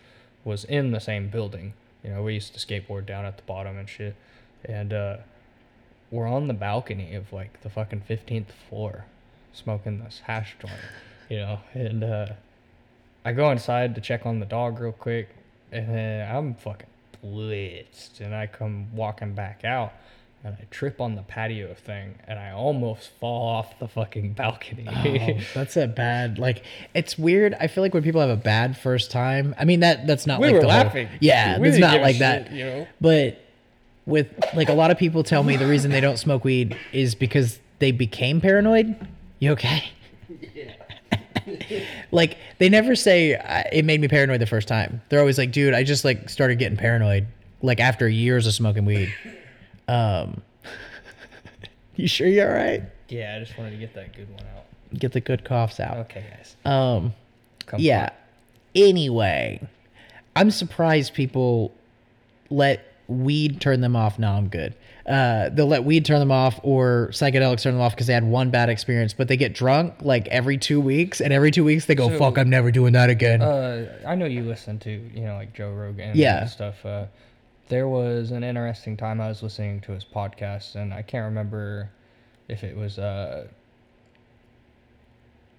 was 0.45 0.65
in 0.65 0.93
the 0.93 1.01
same 1.01 1.29
building. 1.29 1.75
You 2.03 2.11
know, 2.11 2.23
we 2.23 2.35
used 2.35 2.55
to 2.55 2.65
skateboard 2.65 3.07
down 3.07 3.25
at 3.25 3.37
the 3.37 3.43
bottom 3.43 3.77
and 3.77 3.89
shit. 3.89 4.17
And 4.65 4.93
uh, 4.93 5.17
we're 6.11 6.27
on 6.27 6.49
the 6.49 6.55
balcony 6.55 7.15
of 7.15 7.33
like 7.33 7.61
the 7.63 7.71
fucking 7.71 8.03
15th 8.09 8.51
floor 8.69 9.05
smoking 9.53 9.99
this 9.99 10.23
hash 10.25 10.57
joint, 10.61 10.75
you 11.29 11.39
know. 11.39 11.61
And 11.75 12.05
uh, 12.05 12.27
I 13.25 13.33
go 13.33 13.51
inside 13.51 13.95
to 13.95 14.01
check 14.01 14.27
on 14.27 14.41
the 14.41 14.47
dog 14.47 14.81
real 14.81 14.93
quick, 14.93 15.29
and 15.73 15.89
then 15.89 16.35
I'm 16.35 16.55
fucking 16.55 16.89
blitzed. 17.35 18.20
And 18.20 18.35
I 18.35 18.47
come 18.47 18.95
walking 18.95 19.35
back 19.35 19.64
out, 19.64 19.93
and 20.45 20.55
I 20.61 20.64
trip 20.70 21.01
on 21.01 21.14
the 21.16 21.22
patio 21.22 21.74
thing, 21.74 22.14
and 22.27 22.39
I 22.39 22.51
almost 22.53 23.11
fall 23.20 23.49
off 23.49 23.79
the 23.79 23.89
fucking 23.89 24.33
balcony. 24.35 24.87
Oh, 24.89 25.41
that's 25.55 25.77
a 25.77 25.87
bad 25.87 26.39
like 26.39 26.64
it's 26.95 27.18
weird. 27.18 27.55
I 27.61 27.66
feel 27.66 27.83
like 27.83 27.95
when 27.95 28.03
people 28.03 28.20
have 28.20 28.31
a 28.31 28.37
bad 28.37 28.77
first 28.77 29.11
time, 29.11 29.55
I 29.59 29.64
mean 29.64 29.81
that 29.81 30.07
that's 30.07 30.27
not 30.27 30.41
we 30.41 30.47
like 30.47 30.55
were 30.55 30.61
the 30.62 30.70
whole- 30.72 30.83
laughing. 30.85 31.09
yeah, 31.20 31.59
We 31.59 31.68
it's 31.68 31.79
not 31.79 32.01
like 32.01 32.14
shit, 32.16 32.20
that. 32.20 32.53
you 32.53 32.64
know. 32.64 32.87
But 33.01 33.41
with 34.07 34.29
like 34.55 34.68
a 34.68 34.74
lot 34.74 34.91
of 34.91 34.99
people 34.99 35.22
tell 35.24 35.43
me 35.43 35.57
the 35.57 35.66
reason 35.66 35.91
they 35.91 36.01
don't 36.01 36.18
smoke 36.18 36.45
weed 36.45 36.77
is 36.93 37.14
because 37.16 37.59
they 37.81 37.91
became 37.91 38.41
paranoid. 38.41 38.95
You 39.39 39.53
okay? 39.53 39.91
like 42.11 42.39
they 42.59 42.69
never 42.69 42.95
say 42.95 43.33
it 43.73 43.85
made 43.85 44.01
me 44.01 44.09
paranoid 44.09 44.41
the 44.41 44.47
first 44.47 44.69
time. 44.69 45.03
They're 45.09 45.21
always 45.21 45.39
like, 45.39 45.53
dude, 45.53 45.75
I 45.75 45.85
just 45.85 46.05
like 46.05 46.29
started 46.29 46.59
getting 46.59 46.77
paranoid 46.77 47.27
like 47.63 47.81
after 47.81 48.09
years 48.09 48.47
of 48.47 48.55
smoking 48.55 48.85
weed. 48.85 49.13
Um, 49.89 50.43
you 51.97 52.09
sure 52.09 52.27
you're 52.27 52.49
all 52.49 52.55
right? 52.55 52.83
Yeah, 53.09 53.37
I 53.37 53.45
just 53.45 53.57
wanted 53.57 53.71
to 53.71 53.77
get 53.77 53.95
that 53.95 54.15
good 54.15 54.31
one 54.31 54.45
out. 54.57 54.65
Get 54.99 55.13
the 55.13 55.21
good 55.21 55.45
coughs 55.45 55.81
out. 55.81 55.97
Okay, 55.99 56.25
guys. 56.37 56.57
Um, 56.65 57.15
Come 57.67 57.81
yeah. 57.81 58.11
Anyway, 58.75 59.67
I'm 60.35 60.51
surprised 60.51 61.15
people 61.15 61.73
let 62.51 62.96
weed 63.09 63.61
turn 63.61 63.81
them 63.81 63.95
off. 63.97 64.19
No, 64.19 64.33
I'm 64.33 64.49
good. 64.49 64.75
Uh, 65.07 65.49
they'll 65.51 65.67
let 65.69 65.85
weed 65.85 66.05
turn 66.05 66.19
them 66.19 66.33
off 66.33 66.59
or 66.65 67.09
psychedelics 67.13 67.63
turn 67.63 67.75
them 67.75 67.81
off 67.81 67.93
because 67.93 68.09
they 68.09 68.13
had 68.13 68.25
one 68.25 68.51
bad 68.51 68.69
experience, 68.69 69.13
but 69.15 69.29
they 69.29 69.37
get 69.37 69.55
drunk 69.55 69.95
like 70.01 70.27
every 70.29 70.59
two 70.59 70.81
weeks, 70.81 71.21
and 71.21 71.33
every 71.33 71.51
two 71.53 71.63
weeks 71.65 71.87
they 71.87 71.95
go, 71.95 72.09
So- 72.09 72.19
"Fuck, 72.19 72.39
I'm 72.39 72.51
never 72.51 72.71
doing 72.73 72.93
that 72.95 73.09
again." 73.11 73.41
Uh, 73.43 73.87
I 74.07 74.17
know 74.17 74.27
you 74.27 74.43
listen 74.43 74.79
to 74.81 74.91
you 74.91 75.23
know 75.25 75.37
like 75.37 75.53
Joe 75.55 75.73
Rogan 75.73 76.13
Yeah. 76.15 76.41
and 76.43 76.51
stuff. 76.51 76.85
Uh, 76.85 77.07
there 77.69 77.87
was 77.89 78.31
an 78.33 78.43
interesting 78.45 78.97
time 78.97 79.21
I 79.21 79.29
was 79.29 79.43
listening 79.43 79.81
to 79.83 79.93
his 79.93 80.05
podcast, 80.05 80.75
and 80.75 80.93
I 80.93 81.03
can't 81.03 81.25
remember 81.25 81.91
if 82.49 82.65
it 82.65 82.77
was 82.77 82.99
uh, 82.99 83.47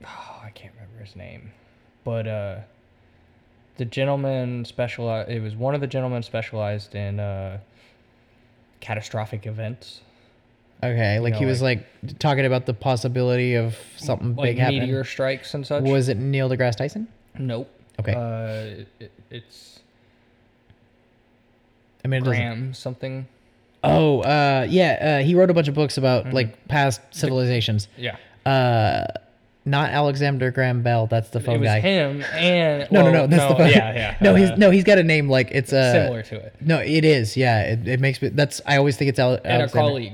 oh, 0.03 0.41
I 0.43 0.49
can't 0.49 0.73
remember 0.75 1.03
his 1.03 1.15
name, 1.15 1.51
but 2.03 2.27
uh, 2.27 2.57
the 3.77 3.85
gentleman 3.85 4.65
specialized. 4.65 5.29
It 5.29 5.41
was 5.41 5.55
one 5.55 5.73
of 5.75 5.81
the 5.81 5.87
gentlemen 5.87 6.23
specialized 6.23 6.95
in 6.95 7.19
uh, 7.19 7.59
catastrophic 8.81 9.45
events, 9.45 10.01
okay, 10.83 11.19
like 11.19 11.33
know, 11.33 11.39
he 11.39 11.45
was 11.45 11.61
like- 11.61 11.85
like 12.03 12.19
talking 12.19 12.45
about 12.45 12.65
the 12.65 12.73
possibility 12.73 13.55
of 13.55 13.75
something 13.97 14.35
like 14.35 14.43
big 14.51 14.57
happening. 14.59 14.81
meteor 14.81 15.03
strikes 15.03 15.53
and 15.53 15.65
such. 15.65 15.83
Was 15.83 16.09
it 16.09 16.17
Neil 16.17 16.49
deGrasse 16.49 16.75
Tyson? 16.75 17.07
nope. 17.39 17.69
Okay. 17.99 18.13
Uh, 18.13 18.81
it, 18.81 18.87
it, 18.99 19.11
it's 19.31 19.79
I 22.05 22.07
mean, 22.07 22.23
Graham 22.23 22.73
something. 22.75 23.27
Oh, 23.83 24.21
uh, 24.21 24.65
yeah. 24.69 25.19
Uh, 25.19 25.23
he 25.25 25.33
wrote 25.35 25.49
a 25.49 25.53
bunch 25.53 25.67
of 25.67 25.73
books 25.75 25.97
about 25.97 26.25
Mhm. 26.25 26.33
like 26.33 26.67
past 26.67 27.01
civilizations. 27.11 27.87
Yeah. 27.97 28.15
Uh, 28.45 29.05
not 29.67 29.91
Alexander 29.91 30.49
Graham 30.51 30.81
Bell. 30.81 31.05
That's 31.07 31.29
the 31.29 31.39
phone 31.39 31.55
it 31.55 31.59
was 31.59 31.67
guy. 31.67 31.79
him 31.81 32.23
and 32.33 32.87
No, 32.91 33.03
well, 33.03 33.11
no, 33.13 33.19
no. 33.21 33.27
That's 33.27 33.51
the 33.51 33.57
phone. 33.57 33.69
yeah, 33.69 33.93
yeah. 33.93 34.17
no, 34.21 34.33
he's 34.35 34.49
uh, 34.51 34.55
no, 34.55 34.71
he's 34.71 34.83
got 34.83 34.97
a 34.97 35.03
name 35.03 35.29
like 35.29 35.49
it's 35.51 35.71
uh, 35.73 35.91
similar 35.93 36.23
to 36.23 36.35
it. 36.37 36.55
No, 36.61 36.79
it 36.79 37.05
is. 37.05 37.37
Yeah, 37.37 37.61
it, 37.63 37.87
it 37.87 37.99
makes 37.99 38.21
me. 38.21 38.29
That's 38.29 38.61
I 38.65 38.77
always 38.77 38.97
think 38.97 39.09
it's 39.09 39.19
Ale- 39.19 39.35
And 39.35 39.45
a 39.45 39.49
Alexander. 39.51 39.87
colleague. 39.89 40.13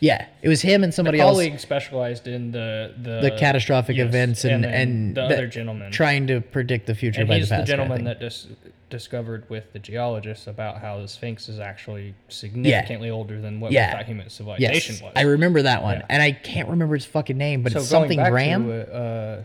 Yeah, 0.00 0.26
it 0.42 0.48
was 0.48 0.62
him 0.62 0.84
and 0.84 0.92
The 0.92 0.96
somebody 0.96 1.18
else. 1.20 1.32
colleague 1.32 1.58
specialized 1.58 2.28
in 2.28 2.52
the 2.52 2.94
the, 3.02 3.20
The 3.20 3.30
catastrophic 3.38 3.96
yes, 3.96 4.06
events 4.08 4.44
and 4.44 4.62
then 4.64 4.72
and 4.74 5.14
the 5.16 5.22
that- 5.22 5.32
other 5.32 5.46
gentleman. 5.48 5.90
trying 5.90 6.26
to 6.28 6.40
predict 6.40 6.86
the 6.86 6.94
future 6.94 7.20
and 7.20 7.28
by 7.28 7.38
he's 7.38 7.48
the 7.48 7.56
the, 7.56 7.60
past. 7.62 7.62
of 7.62 7.76
gentleman 7.76 8.04
that 8.04 8.20
dis- 8.20 8.46
discovered 8.90 9.44
with 9.50 9.72
the 9.72 9.78
geologists 9.78 10.46
about 10.46 10.80
how 10.80 10.98
the 11.00 11.08
Sphinx 11.08 11.48
is 11.48 11.58
actually 11.60 12.14
significantly 12.28 13.10
older 13.10 13.40
than 13.40 13.60
what 13.60 13.70
Yeah. 13.72 13.88
we 13.92 13.96
thought 13.98 14.06
human 14.06 14.30
civilization 14.30 14.94
Yes, 14.94 15.02
was. 15.02 15.12
I 15.16 15.22
remember 15.22 15.62
that 15.62 15.82
one, 15.82 15.98
Yeah. 15.98 16.06
and 16.08 16.22
I 16.22 16.32
can't 16.32 16.68
remember 16.68 16.94
his 16.94 17.04
fucking 17.04 17.36
name, 17.36 17.62
but 17.62 17.72
so 17.72 17.80
it's 17.80 17.88
something 17.88 18.16
back 18.18 18.30
Graham. 18.30 18.66
To, 18.68 18.94
uh, 18.94 19.42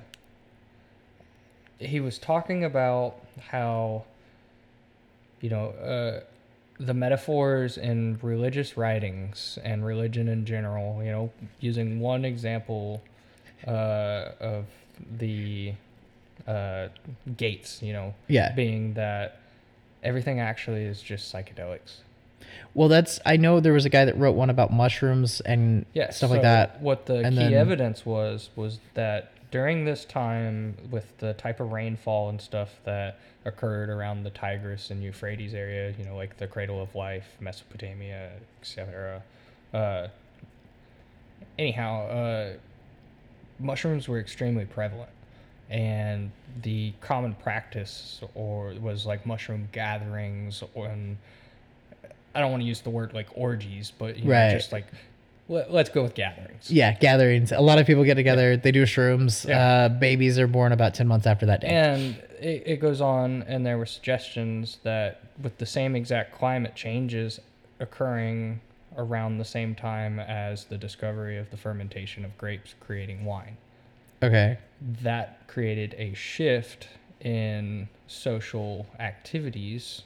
he 1.79 1.99
was 1.99 2.17
talking 2.17 2.63
about 2.63 3.15
how, 3.49 4.03
you 5.41 5.49
know, 5.49 5.69
uh, 5.71 6.21
the 6.79 6.93
metaphors 6.93 7.77
in 7.77 8.17
religious 8.21 8.75
writings 8.77 9.57
and 9.63 9.85
religion 9.85 10.27
in 10.27 10.45
general. 10.45 11.03
You 11.03 11.11
know, 11.11 11.31
using 11.59 11.99
one 11.99 12.25
example 12.25 13.01
uh, 13.67 14.31
of 14.39 14.65
the 15.17 15.73
uh, 16.47 16.87
gates. 17.37 17.81
You 17.81 17.93
know, 17.93 18.13
Yeah. 18.27 18.51
being 18.53 18.93
that 18.95 19.39
everything 20.03 20.39
actually 20.39 20.83
is 20.83 21.01
just 21.01 21.33
psychedelics. 21.33 21.97
Well, 22.73 22.87
that's 22.89 23.19
I 23.25 23.37
know 23.37 23.59
there 23.59 23.73
was 23.73 23.85
a 23.85 23.89
guy 23.89 24.05
that 24.05 24.17
wrote 24.17 24.35
one 24.35 24.49
about 24.49 24.71
mushrooms 24.71 25.41
and 25.41 25.85
yeah, 25.93 26.09
stuff 26.11 26.29
like 26.31 26.41
that. 26.41 26.81
What 26.81 27.05
the 27.05 27.15
And 27.19 27.35
key 27.37 27.43
then- 27.45 27.53
evidence 27.53 28.05
was 28.05 28.49
was 28.55 28.79
that 28.95 29.31
during 29.53 29.85
this 29.85 30.03
time, 30.03 30.75
with 30.89 31.15
the 31.19 31.35
type 31.35 31.59
of 31.59 31.71
rainfall 31.71 32.29
and 32.29 32.41
stuff 32.41 32.79
that 32.85 33.19
occurred 33.45 33.87
around 33.87 34.23
the 34.23 34.31
Tigris 34.31 34.89
and 34.89 35.03
Euphrates 35.03 35.53
area, 35.53 35.93
you 35.95 36.03
know, 36.05 36.15
like 36.15 36.35
the 36.37 36.47
cradle 36.47 36.81
of 36.81 36.95
life, 36.95 37.37
Mesopotamia, 37.39 38.31
etc. 38.59 39.21
Uh, 39.71 40.07
anyhow, 41.59 42.07
uh, 42.07 42.53
mushrooms 43.59 44.07
were 44.07 44.19
extremely 44.19 44.65
prevalent, 44.65 45.11
and 45.69 46.31
the 46.63 46.91
common 46.99 47.35
practice 47.35 48.21
or 48.33 48.73
was 48.81 49.05
like 49.05 49.23
mushroom 49.23 49.69
gatherings 49.71 50.63
or. 50.73 50.87
And, 50.87 51.17
I 52.35 52.39
don't 52.39 52.49
want 52.49 52.63
to 52.63 52.67
use 52.67 52.81
the 52.81 52.89
word 52.89 53.13
like 53.13 53.27
orgies, 53.35 53.91
but 53.95 54.17
you 54.17 54.25
know, 54.25 54.31
Right. 54.31 54.49
just 54.49 54.71
like 54.71 54.87
let's 55.47 55.89
go 55.89 56.03
with 56.03 56.15
gatherings. 56.15 56.71
Yeah, 56.71 56.93
gatherings. 56.93 57.51
A 57.51 57.61
lot 57.61 57.79
of 57.79 57.85
people 57.85 58.03
get 58.03 58.15
together. 58.15 58.57
They 58.57 58.71
do 58.71 58.83
shrooms. 58.83 59.47
Yeah. 59.47 59.85
Uh, 59.85 59.89
babies 59.89 60.39
are 60.39 60.47
born 60.47 60.71
about 60.71 60.93
ten 60.93 61.07
months 61.07 61.27
after 61.27 61.45
that 61.47 61.61
day. 61.61 61.67
And 61.67 62.15
it, 62.39 62.63
it 62.65 62.79
goes 62.79 63.01
on, 63.01 63.43
and 63.43 63.65
there 63.65 63.77
were 63.77 63.85
suggestions 63.85 64.79
that 64.83 65.21
with 65.41 65.57
the 65.57 65.65
same 65.65 65.95
exact 65.95 66.33
climate 66.33 66.75
changes 66.75 67.39
occurring 67.79 68.61
around 68.97 69.37
the 69.37 69.45
same 69.45 69.73
time 69.75 70.19
as 70.19 70.65
the 70.65 70.77
discovery 70.77 71.37
of 71.37 71.49
the 71.49 71.57
fermentation 71.57 72.23
of 72.23 72.37
grapes 72.37 72.75
creating 72.79 73.25
wine, 73.25 73.57
okay. 74.21 74.57
that 75.01 75.47
created 75.47 75.95
a 75.97 76.13
shift 76.13 76.87
in 77.21 77.89
social 78.07 78.85
activities 78.99 80.03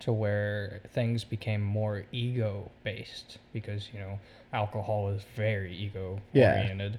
to 0.00 0.12
where 0.12 0.80
things 0.92 1.24
became 1.24 1.62
more 1.62 2.04
ego 2.12 2.70
based 2.84 3.38
because 3.52 3.88
you 3.92 3.98
know 3.98 4.18
alcohol 4.52 5.08
is 5.08 5.22
very 5.34 5.74
ego 5.74 6.20
Yeah. 6.32 6.52
oriented 6.58 6.98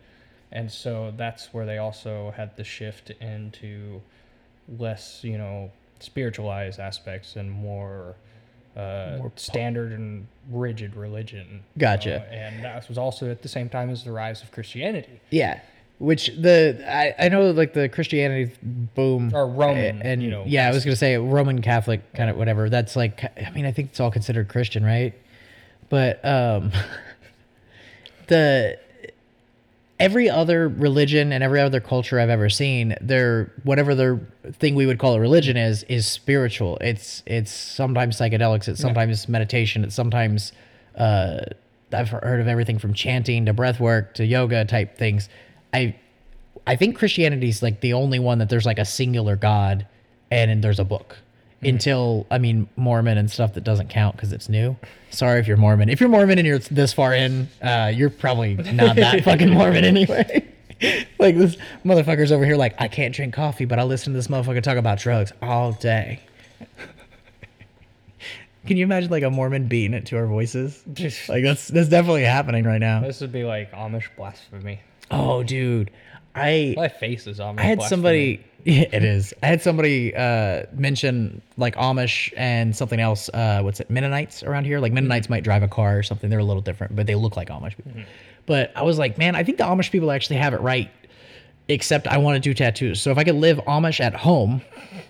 and 0.51 0.71
so 0.71 1.13
that's 1.15 1.53
where 1.53 1.65
they 1.65 1.77
also 1.77 2.31
had 2.35 2.55
the 2.57 2.63
shift 2.63 3.09
into 3.21 4.01
less 4.79 5.23
you 5.23 5.37
know 5.37 5.71
spiritualized 5.99 6.79
aspects 6.79 7.35
and 7.35 7.51
more 7.51 8.15
uh, 8.75 9.15
More 9.17 9.31
standard 9.35 9.91
and 9.91 10.27
rigid 10.51 10.95
religion 10.95 11.47
you 11.75 11.79
Gotcha. 11.79 12.19
know, 12.19 12.23
and 12.29 12.63
that 12.63 12.87
was 12.87 12.97
also 12.97 13.29
at 13.31 13.41
the 13.41 13.47
same 13.49 13.69
time 13.69 13.89
as 13.89 14.03
the 14.03 14.11
rise 14.11 14.41
of 14.43 14.51
christianity 14.51 15.19
Yeah. 15.29 15.59
Which 15.99 16.27
the 16.27 16.83
I, 16.87 17.25
I 17.25 17.29
know 17.29 17.49
like 17.51 17.73
the 17.73 17.89
Christianity 17.89 18.53
boom 18.61 19.31
Or 19.33 19.47
Roman, 19.47 20.01
and 20.03 20.21
you 20.21 20.29
know, 20.29 20.43
yeah 20.45 20.67
I 20.67 20.71
was 20.71 20.85
gonna 20.85 20.95
say 20.95 21.17
Roman 21.17 21.61
Catholic 21.61 22.13
kind 22.13 22.29
of 22.29 22.37
whatever. 22.37 22.69
That's 22.69 22.95
like 22.95 23.23
I 23.23 23.49
mean 23.51 23.65
I 23.65 23.71
think 23.71 23.89
it's 23.89 23.99
all 23.99 24.11
considered 24.11 24.47
Christian 24.47 24.85
right? 24.85 25.13
But 25.89 26.23
um 26.23 26.71
the 28.27 28.77
every 29.99 30.29
other 30.29 30.67
religion 30.67 31.31
and 31.31 31.43
every 31.43 31.59
other 31.59 31.79
culture 31.79 32.19
I've 32.19 32.29
ever 32.29 32.49
seen 32.49 32.95
their 33.01 33.51
whatever 33.63 33.95
their 33.95 34.19
thing 34.53 34.75
we 34.75 34.85
would 34.85 34.99
call 34.99 35.15
a 35.15 35.19
religion 35.19 35.57
is 35.57 35.81
is 35.83 36.05
spiritual. 36.05 36.77
It's 36.79 37.23
it's 37.25 37.51
sometimes 37.51 38.17
psychedelics 38.17 38.67
it's 38.67 38.79
sometimes 38.79 39.27
meditation 39.27 39.83
it's 39.83 39.95
sometimes 39.95 40.51
uh 40.95 41.39
I've 41.91 42.09
heard 42.09 42.41
of 42.41 42.47
everything 42.47 42.79
from 42.79 42.93
chanting 42.93 43.45
to 43.45 43.53
breath 43.53 43.79
work 43.79 44.13
to 44.15 44.25
yoga 44.25 44.65
type 44.65 44.97
things. 44.97 45.29
I 45.73 45.95
I 46.65 46.75
think 46.75 46.97
Christianity's 46.97 47.61
like 47.63 47.81
the 47.81 47.93
only 47.93 48.19
one 48.19 48.39
that 48.39 48.49
there's 48.49 48.65
like 48.65 48.79
a 48.79 48.85
singular 48.85 49.35
God 49.35 49.87
and, 50.31 50.51
and 50.51 50.63
there's 50.63 50.79
a 50.79 50.83
book. 50.83 51.17
until 51.63 52.27
I 52.29 52.37
mean 52.37 52.67
Mormon 52.75 53.17
and 53.17 53.31
stuff 53.31 53.53
that 53.55 53.63
doesn't 53.63 53.89
count 53.89 54.15
because 54.15 54.31
it's 54.33 54.49
new. 54.49 54.75
Sorry 55.09 55.39
if 55.39 55.47
you're 55.47 55.57
Mormon. 55.57 55.89
If 55.89 55.99
you're 55.99 56.09
Mormon 56.09 56.37
and 56.37 56.45
you're 56.45 56.59
this 56.59 56.93
far 56.93 57.13
in, 57.13 57.47
uh, 57.61 57.91
you're 57.95 58.09
probably 58.09 58.55
not 58.55 58.95
that 58.97 59.23
fucking 59.25 59.49
Mormon 59.53 59.83
anyway. 59.85 60.45
like 61.19 61.35
this 61.35 61.57
motherfucker's 61.83 62.31
over 62.31 62.45
here 62.45 62.55
like 62.57 62.75
I 62.79 62.87
can't 62.87 63.15
drink 63.15 63.33
coffee, 63.33 63.65
but 63.65 63.79
I'll 63.79 63.87
listen 63.87 64.13
to 64.13 64.17
this 64.17 64.27
motherfucker 64.27 64.61
talk 64.61 64.77
about 64.77 64.99
drugs 64.99 65.31
all 65.41 65.71
day. 65.71 66.19
Can 68.67 68.75
you 68.75 68.83
imagine 68.83 69.09
like 69.09 69.23
a 69.23 69.29
Mormon 69.29 69.67
beating 69.69 69.93
it 69.93 70.05
to 70.07 70.17
our 70.17 70.27
voices? 70.27 70.83
Like 71.29 71.43
that's 71.43 71.69
that's 71.69 71.87
definitely 71.87 72.23
happening 72.23 72.65
right 72.65 72.79
now. 72.81 72.99
This 72.99 73.21
would 73.21 73.31
be 73.31 73.45
like 73.45 73.71
Amish 73.71 74.07
blasphemy. 74.17 74.81
Oh, 75.11 75.43
dude, 75.43 75.91
I 76.35 76.73
My 76.77 76.87
face 76.87 77.27
is 77.27 77.39
Amish. 77.39 77.59
I 77.59 77.63
had 77.63 77.81
somebody. 77.83 78.43
Yeah, 78.63 78.83
it 78.91 79.05
is. 79.05 79.33
I 79.41 79.45
had 79.45 79.61
somebody 79.61 80.13
uh, 80.13 80.63
mention 80.73 81.41
like 81.55 81.75
Amish 81.75 82.33
and 82.35 82.75
something 82.75 82.99
else. 82.99 83.29
Uh, 83.33 83.61
what's 83.61 83.79
it? 83.79 83.89
Mennonites 83.89 84.43
around 84.43 84.65
here. 84.65 84.81
Like 84.81 84.91
Mennonites 84.91 85.29
might 85.29 85.45
drive 85.45 85.63
a 85.63 85.69
car 85.69 85.97
or 85.97 86.03
something. 86.03 86.29
They're 86.29 86.39
a 86.39 86.43
little 86.43 86.61
different, 86.61 86.93
but 86.93 87.07
they 87.07 87.15
look 87.15 87.37
like 87.37 87.47
Amish 87.47 87.77
people. 87.77 87.93
But 88.45 88.73
I 88.75 88.81
was 88.81 88.97
like, 88.99 89.17
man, 89.17 89.35
I 89.35 89.43
think 89.45 89.57
the 89.57 89.63
Amish 89.63 89.89
people 89.89 90.11
actually 90.11 90.35
have 90.37 90.53
it 90.53 90.59
right. 90.59 90.91
Except 91.69 92.07
I 92.07 92.17
want 92.17 92.35
to 92.35 92.39
do 92.39 92.53
tattoos. 92.53 93.01
So 93.01 93.11
if 93.11 93.17
I 93.17 93.23
could 93.23 93.35
live 93.35 93.57
Amish 93.67 93.99
at 93.99 94.13
home 94.15 94.61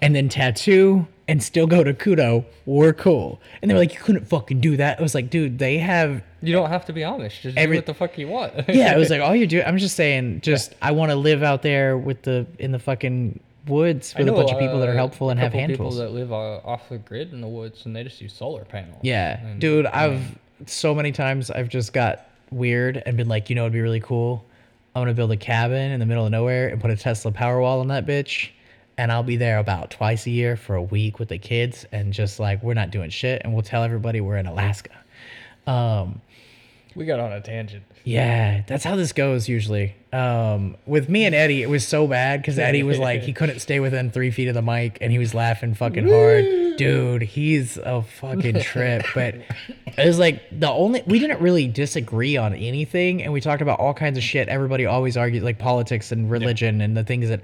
and 0.02 0.16
then 0.16 0.28
tattoo 0.28 1.08
and 1.28 1.44
still 1.44 1.68
go 1.68 1.84
to 1.84 1.94
Kudo, 1.94 2.46
we're 2.66 2.94
cool. 2.94 3.40
And 3.62 3.70
they 3.70 3.76
were 3.76 3.80
like, 3.80 3.94
you 3.94 4.00
couldn't 4.00 4.26
fucking 4.28 4.60
do 4.60 4.78
that. 4.78 4.98
I 4.98 5.02
was 5.02 5.14
like, 5.14 5.30
dude, 5.30 5.60
they 5.60 5.78
have 5.78 6.24
You 6.42 6.54
don't 6.54 6.70
have 6.70 6.86
to 6.86 6.94
be 6.94 7.02
Amish. 7.02 7.42
Just 7.42 7.58
Every- 7.58 7.76
do 7.76 7.80
what 7.80 7.86
the 7.86 7.94
fuck 7.94 8.18
you 8.18 8.28
want. 8.28 8.54
yeah, 8.70 8.96
it 8.96 8.98
was 8.98 9.10
like 9.12 9.22
all 9.28 9.36
you 9.36 9.46
do. 9.46 9.62
I'm 9.62 9.78
just 9.78 9.96
saying, 9.96 10.42
just 10.42 10.74
I 10.82 10.92
want 10.92 11.12
to 11.12 11.16
live 11.16 11.44
out 11.44 11.62
there 11.62 11.98
with 11.98 12.24
the 12.24 12.48
in 12.58 12.72
the 12.72 12.80
fucking 12.80 13.40
woods 13.68 14.16
with 14.18 14.28
a 14.28 14.32
bunch 14.32 14.52
of 14.52 14.58
people 14.60 14.80
that 14.80 14.88
are 14.88 14.94
uh, 14.94 14.96
helpful 14.96 15.30
and 15.30 15.40
have 15.40 15.54
hand 15.54 15.72
people 15.74 15.88
tools. 15.88 15.98
that 15.98 16.12
live 16.12 16.32
uh, 16.32 16.58
off 16.64 16.88
the 16.90 16.98
grid 16.98 17.34
in 17.34 17.42
the 17.42 17.48
woods 17.48 17.86
and 17.86 17.96
they 17.96 18.04
just 18.04 18.22
use 18.22 18.34
solar 18.34 18.64
panels. 18.66 19.00
Yeah, 19.04 19.40
And- 19.46 19.60
dude, 19.60 19.86
I've 19.86 20.38
so 20.66 20.96
many 20.96 21.12
times 21.12 21.52
I've 21.52 21.70
just 21.70 21.94
got 21.94 22.28
weird 22.50 23.04
and 23.06 23.16
been 23.18 23.28
like, 23.28 23.50
you 23.50 23.56
know, 23.56 23.64
it'd 23.64 23.74
be 23.74 23.82
really 23.82 24.00
cool. 24.00 24.44
I'm 24.98 25.04
gonna 25.04 25.14
build 25.14 25.32
a 25.32 25.38
cabin 25.38 25.92
in 25.92 26.00
the 26.00 26.08
middle 26.08 26.26
of 26.26 26.32
nowhere 26.32 26.70
and 26.70 26.82
put 26.82 26.90
a 26.90 26.98
Tesla 26.98 27.32
Powerwall 27.32 27.82
on 27.82 27.90
that 27.90 28.08
bitch, 28.08 28.50
and 28.98 29.12
I'll 29.12 29.22
be 29.22 29.38
there 29.38 29.60
about 29.60 29.92
twice 29.92 30.26
a 30.26 30.32
year 30.32 30.56
for 30.56 30.74
a 30.74 30.82
week 30.82 31.20
with 31.20 31.30
the 31.30 31.38
kids, 31.38 31.86
and 31.92 32.12
just 32.12 32.40
like 32.40 32.64
we're 32.64 32.74
not 32.74 32.90
doing 32.90 33.12
shit, 33.12 33.44
and 33.44 33.54
we'll 33.54 33.62
tell 33.62 33.84
everybody 33.84 34.22
we're 34.22 34.38
in 34.38 34.48
Alaska. 34.48 34.90
Um, 35.68 36.20
we 36.98 37.06
got 37.06 37.20
on 37.20 37.32
a 37.32 37.40
tangent. 37.40 37.84
Yeah, 38.04 38.64
that's 38.66 38.84
how 38.84 38.96
this 38.96 39.14
goes 39.14 39.48
usually. 39.48 39.96
Um, 40.12 40.78
with 40.88 41.10
me 41.10 41.26
and 41.26 41.36
Eddie, 41.36 41.62
it 41.62 41.70
was 41.70 41.88
so 41.88 42.08
bad 42.08 42.42
because 42.42 42.58
Eddie 42.58 42.82
was 42.82 42.98
like 42.98 43.22
he 43.22 43.34
couldn't 43.34 43.60
stay 43.60 43.80
within 43.80 44.10
three 44.10 44.32
feet 44.32 44.48
of 44.48 44.56
the 44.56 44.64
mic, 44.64 44.98
and 45.00 45.12
he 45.12 45.20
was 45.20 45.36
laughing 45.36 45.76
fucking 45.76 46.08
hard. 46.08 46.78
Dude, 46.78 47.22
he's 47.22 47.78
a 47.78 48.02
fucking 48.02 48.62
trip. 48.62 49.06
But 49.14 49.36
it 49.36 50.08
was 50.08 50.18
like 50.18 50.42
the 50.52 50.70
only 50.70 51.04
we 51.06 51.20
didn't 51.20 51.40
really 51.40 51.68
disagree 51.68 52.36
on 52.36 52.56
anything, 52.56 53.22
and 53.22 53.32
we 53.32 53.42
talked 53.42 53.62
about 53.62 53.80
all 53.80 53.94
kinds 53.94 54.18
of 54.18 54.24
shit. 54.24 54.50
Everybody 54.50 54.88
always 54.88 55.16
argues 55.16 55.44
like 55.44 55.60
politics 55.60 56.12
and 56.12 56.32
religion 56.32 56.82
and 56.82 56.98
the 56.98 57.04
things 57.04 57.30
that 57.30 57.42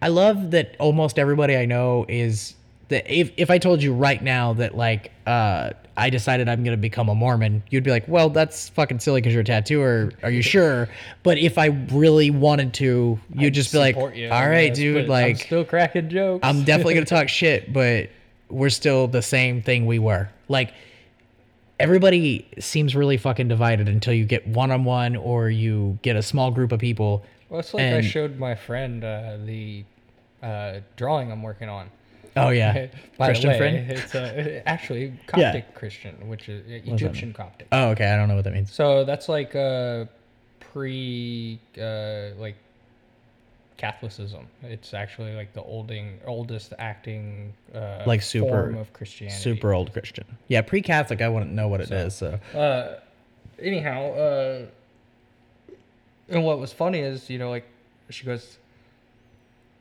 I 0.00 0.08
love 0.08 0.52
that 0.52 0.76
almost 0.78 1.18
everybody 1.18 1.56
I 1.56 1.64
know 1.64 2.06
is 2.08 2.54
that 2.92 3.10
if 3.12 3.32
if 3.36 3.50
I 3.50 3.58
told 3.58 3.82
you 3.82 3.92
right 3.92 4.22
now 4.22 4.52
that 4.54 4.76
like 4.76 5.12
uh 5.26 5.70
I 5.96 6.08
decided 6.08 6.48
I'm 6.48 6.64
gonna 6.64 6.76
become 6.76 7.08
a 7.08 7.14
Mormon, 7.14 7.62
you'd 7.70 7.84
be 7.84 7.90
like, 7.90 8.08
well, 8.08 8.30
that's 8.30 8.70
fucking 8.70 9.00
silly 9.00 9.20
because 9.20 9.34
you're 9.34 9.42
a 9.42 9.44
tattooer. 9.44 10.12
Are 10.22 10.30
you 10.30 10.42
sure? 10.42 10.88
But 11.22 11.38
if 11.38 11.58
I 11.58 11.66
really 11.66 12.30
wanted 12.30 12.72
to, 12.74 13.18
you'd 13.34 13.54
just 13.54 13.72
be 13.72 13.78
like, 13.78 13.96
you, 14.14 14.30
all 14.30 14.32
I 14.32 14.70
dude, 14.70 14.94
but 14.94 15.02
I'm 15.02 15.08
like 15.08 15.38
still 15.38 15.64
cracking 15.64 16.08
jokes. 16.08 16.46
I'm 16.46 16.64
definitely 16.64 16.94
gonna 16.94 17.06
talk 17.20 17.28
shit, 17.28 17.72
but 17.72 18.08
we're 18.48 18.70
still 18.70 19.08
the 19.08 19.22
same 19.22 19.62
thing 19.62 19.86
we 19.86 19.98
were. 19.98 20.30
Like 20.48 20.72
everybody 21.78 22.46
seems 22.60 22.94
really 22.94 23.16
fucking 23.16 23.48
divided 23.48 23.88
until 23.88 24.14
you 24.14 24.24
get 24.24 24.46
one 24.46 24.70
on 24.70 24.84
one 24.84 25.16
or 25.16 25.50
you 25.50 25.98
get 26.02 26.16
a 26.16 26.22
small 26.22 26.50
group 26.50 26.72
of 26.72 26.78
people. 26.78 27.24
Well, 27.48 27.60
it's 27.60 27.74
like 27.74 27.82
I 27.82 28.00
showed 28.00 28.38
my 28.38 28.54
friend 28.54 29.04
uh, 29.04 29.36
the 29.44 29.84
uh, 30.42 30.80
drawing 30.96 31.30
I'm 31.30 31.42
working 31.42 31.68
on. 31.68 31.90
Oh 32.36 32.48
yeah, 32.50 32.86
By 33.18 33.26
Christian 33.26 33.50
way, 33.50 33.58
friend. 33.58 33.90
it's 33.90 34.14
uh, 34.14 34.62
actually 34.66 35.06
Yeah. 35.36 35.52
Coptic 35.52 35.74
Christian, 35.74 36.28
which 36.28 36.48
is 36.48 36.64
uh, 36.66 36.92
Egyptian 36.94 37.32
Coptic. 37.32 37.68
Oh 37.72 37.88
okay, 37.90 38.10
I 38.10 38.16
don't 38.16 38.28
know 38.28 38.34
what 38.36 38.44
that 38.44 38.54
means. 38.54 38.72
So 38.72 39.04
that's 39.04 39.28
like 39.28 39.54
uh, 39.54 40.06
pre 40.60 41.60
uh, 41.80 42.30
like 42.38 42.56
Catholicism. 43.78 44.46
It's 44.62 44.94
actually 44.94 45.34
like 45.34 45.52
the 45.54 45.62
olding 45.62 46.20
oldest 46.26 46.72
acting 46.78 47.52
uh, 47.74 48.02
Like 48.06 48.22
super- 48.22 48.48
form 48.48 48.76
of 48.78 48.92
Christianity. 48.92 49.38
Super 49.40 49.72
old 49.74 49.92
Christian. 49.92 50.24
Yeah, 50.48 50.62
pre-Catholic. 50.62 51.20
I 51.20 51.28
wouldn't 51.28 51.52
know 51.52 51.66
what 51.68 51.80
it 51.80 51.90
is. 51.90 52.14
So 52.14 52.38
Uh, 52.54 53.00
anyhow, 53.60 54.12
uh, 54.14 54.66
and 56.28 56.44
what 56.44 56.58
was 56.60 56.72
funny 56.72 57.00
is 57.00 57.28
you 57.28 57.38
know 57.38 57.50
like 57.50 57.66
she 58.08 58.24
goes, 58.24 58.58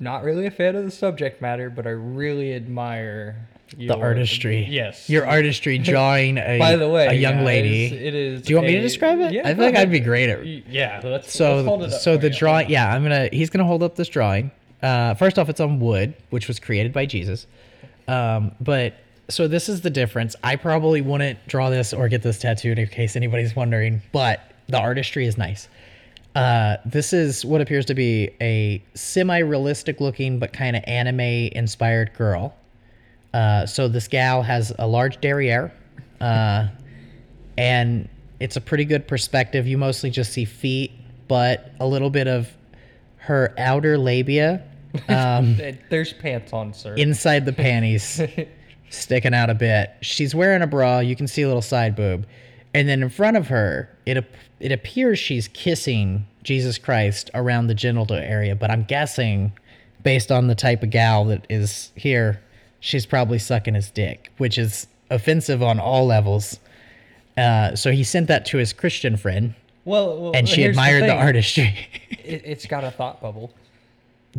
not 0.01 0.23
really 0.23 0.45
a 0.47 0.51
fan 0.51 0.75
of 0.75 0.83
the 0.83 0.91
subject 0.91 1.41
matter, 1.41 1.69
but 1.69 1.87
I 1.87 1.91
really 1.91 2.53
admire 2.53 3.47
the 3.77 3.95
artistry. 3.95 4.65
Yes, 4.69 5.09
your 5.09 5.25
artistry 5.25 5.77
drawing 5.91 6.37
a 6.37 6.59
By 6.59 6.75
the 6.75 6.89
way, 6.89 7.07
a 7.07 7.13
young 7.13 7.37
guys, 7.37 7.45
lady. 7.45 7.85
it 7.85 8.13
is. 8.13 8.41
Do 8.41 8.49
you 8.51 8.57
want 8.57 8.67
me 8.67 8.73
to 8.75 8.81
describe 8.81 9.19
it? 9.21 9.31
Yeah, 9.31 9.47
I 9.47 9.53
feel 9.55 9.63
like 9.63 9.75
I'd 9.77 9.89
be 9.91 9.99
great 10.01 10.29
at. 10.29 10.45
Yeah, 10.45 10.95
let's, 10.95 11.05
let's 11.05 11.33
So 11.33 11.63
hold 11.63 11.83
it 11.83 11.93
up 11.93 12.01
so 12.01 12.17
the 12.17 12.27
you. 12.29 12.35
drawing. 12.35 12.69
Yeah, 12.69 12.93
I'm 12.93 13.03
gonna. 13.03 13.29
He's 13.31 13.49
gonna 13.49 13.63
hold 13.65 13.83
up 13.83 13.95
this 13.95 14.09
drawing. 14.09 14.51
Uh, 14.81 15.13
first 15.13 15.37
off, 15.39 15.47
it's 15.47 15.59
on 15.61 15.79
wood, 15.79 16.15
which 16.31 16.47
was 16.49 16.59
created 16.59 16.91
by 16.91 17.05
Jesus. 17.05 17.47
Um, 18.07 18.51
but 18.59 18.95
so 19.29 19.47
this 19.47 19.69
is 19.69 19.81
the 19.81 19.89
difference. 19.91 20.35
I 20.43 20.55
probably 20.57 20.99
wouldn't 21.01 21.47
draw 21.47 21.69
this 21.69 21.93
or 21.93 22.09
get 22.09 22.23
this 22.23 22.39
tattooed 22.39 22.79
in 22.79 22.87
case 22.87 23.15
anybody's 23.15 23.55
wondering. 23.55 24.01
But 24.11 24.41
the 24.67 24.79
artistry 24.79 25.25
is 25.27 25.37
nice. 25.37 25.69
Uh, 26.35 26.77
this 26.85 27.13
is 27.13 27.43
what 27.43 27.61
appears 27.61 27.85
to 27.85 27.93
be 27.93 28.29
a 28.41 28.83
semi-realistic 28.93 29.99
looking 29.99 30.39
but 30.39 30.53
kind 30.53 30.75
of 30.75 30.83
anime 30.87 31.19
inspired 31.19 32.13
girl. 32.13 32.55
Uh, 33.33 33.65
so 33.65 33.87
this 33.87 34.07
gal 34.07 34.41
has 34.41 34.73
a 34.79 34.87
large 34.87 35.19
derriere, 35.21 35.73
uh, 36.19 36.67
and 37.57 38.07
it's 38.39 38.55
a 38.55 38.61
pretty 38.61 38.85
good 38.85 39.07
perspective. 39.07 39.67
You 39.67 39.77
mostly 39.77 40.09
just 40.09 40.33
see 40.33 40.45
feet, 40.45 40.91
but 41.27 41.71
a 41.79 41.87
little 41.87 42.09
bit 42.09 42.27
of 42.27 42.49
her 43.17 43.53
outer 43.57 43.97
labia 43.97 44.63
um, 45.09 45.57
There's 45.89 46.13
pants 46.13 46.53
on, 46.53 46.73
sir. 46.73 46.95
inside 46.95 47.45
the 47.45 47.53
panties, 47.53 48.21
sticking 48.89 49.33
out 49.33 49.49
a 49.49 49.53
bit. 49.53 49.91
She's 50.01 50.35
wearing 50.35 50.61
a 50.61 50.67
bra. 50.67 50.99
You 50.99 51.15
can 51.15 51.27
see 51.27 51.41
a 51.41 51.47
little 51.47 51.61
side 51.61 51.95
boob, 51.95 52.25
and 52.73 52.87
then 52.87 53.01
in 53.03 53.09
front 53.09 53.37
of 53.37 53.47
her, 53.47 53.89
it 54.05 54.23
it 54.61 54.71
appears 54.71 55.19
she's 55.19 55.47
kissing 55.49 56.25
Jesus 56.43 56.77
Christ 56.77 57.29
around 57.33 57.67
the 57.67 57.73
genital 57.75 58.15
area. 58.15 58.55
But 58.55 58.71
I'm 58.71 58.83
guessing, 58.83 59.51
based 60.03 60.31
on 60.31 60.47
the 60.47 60.55
type 60.55 60.83
of 60.83 60.89
gal 60.89 61.25
that 61.25 61.45
is 61.49 61.91
here, 61.95 62.41
she's 62.79 63.05
probably 63.05 63.39
sucking 63.39 63.73
his 63.73 63.89
dick, 63.89 64.31
which 64.37 64.57
is 64.57 64.87
offensive 65.09 65.61
on 65.61 65.79
all 65.79 66.05
levels. 66.05 66.59
Uh, 67.37 67.75
so 67.75 67.91
he 67.91 68.03
sent 68.03 68.27
that 68.27 68.45
to 68.47 68.57
his 68.57 68.73
Christian 68.73 69.17
friend, 69.17 69.55
well, 69.85 70.21
well, 70.21 70.31
and 70.35 70.47
she 70.47 70.63
admired 70.63 71.03
the, 71.03 71.07
thing. 71.07 71.17
artistry. 71.17 71.87
It, 72.23 72.43
it's 72.45 72.67
got 72.67 72.83
a 72.83 72.91
thought 72.91 73.19
bubble. 73.19 73.51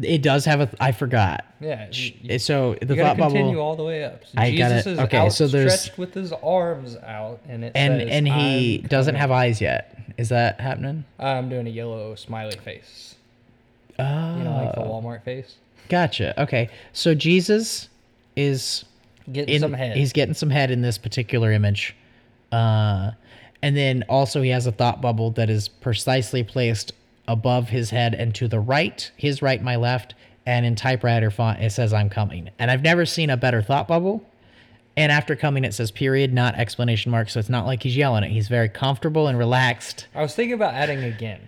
It 0.01 0.23
does 0.23 0.45
have 0.47 0.61
a. 0.61 0.71
I 0.81 0.93
forgot. 0.93 1.45
Yeah. 1.61 1.89
You, 1.93 2.39
So 2.39 2.77
the 2.81 2.97
thought 2.97 3.17
continue 3.19 3.59
all 3.59 3.77
the 3.77 3.85
way 3.85 4.05
up. 4.05 4.25
So 4.25 4.31
I 4.37 4.47
is 4.47 4.87
okay, 5.01 5.29
so 5.29 5.47
there's- 5.49 5.73
outstretched 5.73 5.99
with 5.99 6.15
his 6.15 6.33
arms 6.33 6.97
out, 6.97 7.41
and 7.49 7.65
it 7.65 7.73
and 7.75 8.01
says, 8.01 8.09
and 8.11 8.29
he 8.29 8.81
"I'm 8.83 8.89
doesn't 8.89 9.13
coming." 9.15 9.21
have 9.21 9.31
eyes 9.31 9.61
yet. 9.61 9.99
Is 10.17 10.29
that 10.31 10.61
happening? 10.61 11.05
I'm 11.19 11.49
doing 11.49 11.67
a 11.67 11.71
yellow 11.71 12.15
smiley 12.15 12.57
face. 12.57 13.17
Oh, 13.99 14.37
You 14.39 14.45
know, 14.45 14.63
like 14.65 14.75
the 14.75 14.81
Walmart 14.81 15.23
face. 15.25 15.57
gotcha. 15.89 16.41
Okay, 16.43 16.71
so 16.93 17.15
Jesus 17.15 17.89
is 18.37 18.85
Getting 19.31 19.55
in. 19.57 19.61
some 19.61 19.73
head. 19.75 19.97
He's 19.97 20.13
getting 20.13 20.35
some 20.35 20.51
head 20.51 20.71
in 20.71 20.81
this 20.83 20.97
particular 20.99 21.53
image, 21.53 21.95
uh, 22.51 23.11
and 23.63 23.77
then 23.77 24.05
also 24.09 24.41
he 24.43 24.49
has 24.51 24.67
a 24.67 24.73
thought 24.73 25.01
bubble 25.01 25.31
that 25.33 25.49
is 25.51 25.69
precisely 25.69 26.43
placed 26.43 26.93
above 27.29 27.69
his 27.69 27.91
head 27.91 28.15
and 28.15 28.35
to 28.35 28.49
the 28.49 28.61
right, 28.61 29.11
his 29.17 29.43
right, 29.43 29.63
my 29.63 29.77
left, 29.77 30.15
and 30.45 30.67
in 30.67 30.75
typewriter 30.75 31.31
font 31.31 31.61
it 31.63 31.71
says 31.71 31.93
"I'm 31.93 32.09
coming." 32.11 32.51
And 32.59 32.71
I've 32.71 32.83
never 32.83 33.07
seen 33.07 33.31
a 33.31 33.37
better 33.37 33.63
thought 33.63 33.89
bubble. 33.89 34.25
And 34.97 35.11
after 35.11 35.35
coming, 35.37 35.65
it 35.65 35.73
says 35.73 35.91
period, 35.91 36.35
not 36.35 36.55
explanation 36.57 37.11
mark. 37.11 37.31
So 37.31 37.41
it's 37.41 37.49
not 37.49 37.65
like 37.65 37.83
he's 37.83 37.97
yelling 37.97 38.25
it. 38.25 38.31
He's 38.31 38.49
very 38.49 38.69
comfortable 38.69 39.27
and 39.29 39.39
relaxed. 39.39 40.07
I 40.15 40.21
was 40.21 40.35
thinking 40.35 40.53
about 40.53 40.75
adding 40.75 41.03
again, 41.03 41.41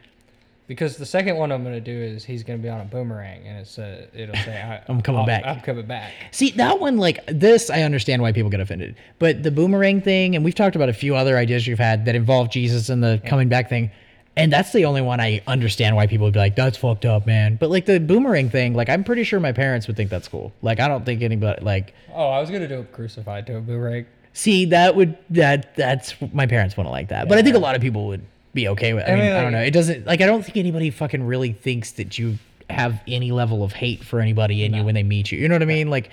because 0.66 0.97
the 0.97 1.05
second 1.05 1.37
one 1.37 1.53
I'm 1.53 1.62
gonna 1.62 1.79
do 1.81 1.93
is 1.93 2.25
he's 2.25 2.43
gonna 2.43 2.61
be 2.61 2.70
on 2.70 2.81
a 2.81 2.85
boomerang, 2.87 3.47
and 3.47 3.59
it's 3.59 3.79
uh, 3.79 4.07
it'll 4.14 4.35
say 4.37 4.62
I, 4.62 4.83
I'm 4.91 5.03
coming 5.03 5.20
I'll- 5.20 5.27
back. 5.27 5.45
I'm 5.45 5.61
coming 5.61 5.85
back. 5.85 6.12
See 6.31 6.53
that 6.53 6.81
one, 6.81 6.97
like 6.97 7.18
this, 7.27 7.68
I 7.68 7.83
understand 7.83 8.22
why 8.22 8.33
people 8.33 8.49
get 8.49 8.61
offended. 8.61 8.97
But 9.18 9.43
the 9.43 9.51
boomerang 9.51 10.01
thing, 10.01 10.35
and 10.37 10.43
we've 10.45 10.55
talked 10.55 10.75
about 10.77 10.89
a 10.89 10.95
few 10.95 11.14
other 11.14 11.37
ideas 11.37 11.66
you've 11.66 11.79
had 11.79 12.07
that 12.07 12.14
involve 12.14 12.49
Jesus 12.51 12.89
and 12.89 13.03
the 13.05 13.20
coming 13.27 13.49
back 13.51 13.68
thing. 13.68 13.91
And 14.37 14.53
that's 14.53 14.72
the 14.72 14.85
only 14.85 15.01
one 15.01 15.20
I 15.20 15.43
understand 15.47 15.95
why 15.95 16.09
people 16.09 16.26
would 16.26 16.35
be 16.35 16.41
like, 16.41 16.57
"That's 16.57 16.76
fucked 16.76 17.05
up, 17.05 17.24
man." 17.26 17.55
But 17.57 17.70
like 17.70 17.87
the 17.87 18.01
boomerang 18.01 18.51
thing, 18.51 18.74
like 18.74 18.89
I'm 18.89 19.05
pretty 19.05 19.22
sure 19.22 19.39
my 19.39 19.53
parents 19.53 19.87
would 19.87 19.97
think 19.97 20.11
that's 20.11 20.26
cool. 20.26 20.53
Like 20.61 20.80
I 20.80 20.89
don't 20.89 21.07
think 21.07 21.22
anybody 21.22 21.62
like 21.64 21.95
Oh, 22.12 22.30
I 22.30 22.41
was 22.41 22.51
gonna 22.51 22.66
do 22.68 22.80
a 22.80 22.85
crucified 22.85 23.47
to 23.47 23.57
a 23.59 23.61
boomerang. 23.61 24.07
see 24.32 24.64
that 24.66 24.97
would 24.97 25.16
that 25.30 25.76
that's 25.76 26.14
my 26.32 26.47
parents 26.47 26.76
wouldn't 26.76 26.93
like 26.93 27.09
that. 27.09 27.28
But 27.28 27.39
I 27.39 27.43
think 27.43 27.55
a 27.55 27.61
lot 27.61 27.76
of 27.76 27.80
people 27.80 28.09
would 28.09 28.22
be 28.55 28.66
okay 28.68 28.93
with. 28.93 29.05
I, 29.05 29.12
I 29.12 29.14
mean, 29.14 29.24
mean, 29.26 29.32
I 29.35 29.41
don't 29.43 29.53
know. 29.53 29.62
It 29.62 29.72
doesn't 29.72 30.05
like 30.07 30.20
I 30.20 30.26
don't 30.26 30.43
think 30.45 30.57
anybody 30.57 30.91
fucking 30.91 31.24
really 31.24 31.53
thinks 31.53 31.93
that 31.93 32.18
you 32.18 32.39
have 32.70 33.01
any 33.07 33.30
level 33.30 33.62
of 33.62 33.72
hate 33.72 34.03
for 34.03 34.18
anybody 34.20 34.64
in 34.64 34.74
you 34.74 34.82
when 34.85 34.95
they 34.97 35.03
meet 35.05 35.30
you. 35.30 35.39
You 35.39 35.49
know 35.49 35.55
what 35.55 35.62
I 35.62 35.66
mean? 35.66 35.91
Like 35.91 36.11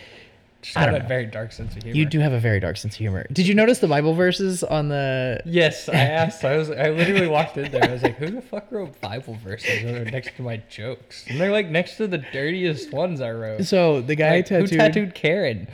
Have 0.75 0.91
don't 0.91 1.01
a 1.01 1.07
very 1.07 1.25
dark 1.25 1.51
sense 1.51 1.75
of 1.75 1.83
humor. 1.83 1.97
you 1.97 2.05
do 2.05 2.19
have 2.19 2.33
a 2.33 2.39
very 2.39 2.59
dark 2.59 2.77
sense 2.77 2.93
of 2.95 2.99
humor. 2.99 3.25
Did 3.31 3.47
you 3.47 3.55
notice 3.55 3.79
the 3.79 3.87
Bible 3.87 4.13
verses 4.13 4.63
on 4.63 4.89
the 4.89 5.41
Yes, 5.45 5.89
I 5.89 5.93
asked. 5.95 6.43
I 6.45 6.55
was. 6.57 6.69
I 6.69 6.89
literally 6.89 7.27
walked 7.27 7.57
in 7.57 7.71
there. 7.71 7.83
I 7.83 7.91
was 7.93 8.03
like, 8.03 8.17
"Who 8.17 8.29
the 8.31 8.41
fuck 8.41 8.71
wrote 8.71 8.99
Bible 9.01 9.35
verses 9.43 9.83
that 9.83 9.95
are 9.95 10.05
next 10.05 10.35
to 10.37 10.41
my 10.43 10.57
jokes?" 10.69 11.25
And 11.27 11.39
they're 11.39 11.51
like 11.51 11.69
next 11.69 11.97
to 11.97 12.07
the 12.07 12.19
dirtiest 12.19 12.91
ones 12.91 13.21
I 13.21 13.31
wrote. 13.31 13.63
so 13.65 14.01
the 14.01 14.15
guy 14.15 14.37
Like, 14.37 14.47
who 14.49 14.61
tattooed 14.67 14.79
tattooed 14.79 15.15
Karen? 15.15 15.67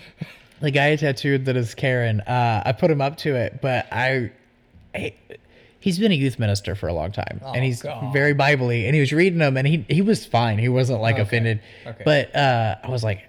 the 0.61 0.71
guy 0.71 0.95
tattooed 0.95 1.45
that 1.45 1.55
is 1.57 1.75
Karen. 1.75 2.21
Uh, 2.21 2.63
I 2.65 2.71
put 2.71 2.89
him 2.89 3.01
up 3.01 3.17
to 3.17 3.35
it, 3.35 3.61
but 3.61 3.87
I, 3.91 4.31
I 4.95 5.13
he's 5.79 5.99
been 5.99 6.11
a 6.11 6.15
youth 6.15 6.39
minister 6.39 6.75
for 6.75 6.87
a 6.87 6.93
long 6.93 7.11
time, 7.11 7.39
Oh, 7.43 7.51
and 7.53 7.63
he's 7.63 7.81
God. 7.81 8.11
very 8.13 8.33
biblically, 8.33 8.85
and 8.85 8.95
he 8.95 8.99
was 9.01 9.11
reading 9.13 9.39
them, 9.39 9.57
and 9.57 9.67
he 9.67 9.85
he 9.89 10.01
was 10.01 10.25
fine. 10.25 10.57
He 10.57 10.69
wasn't 10.69 11.01
like 11.01 11.15
Okay, 11.15 11.21
offended, 11.23 11.59
okay. 11.85 12.01
but 12.05 12.35
uh, 12.35 12.77
I 12.83 12.89
was 12.89 13.03
like, 13.03 13.25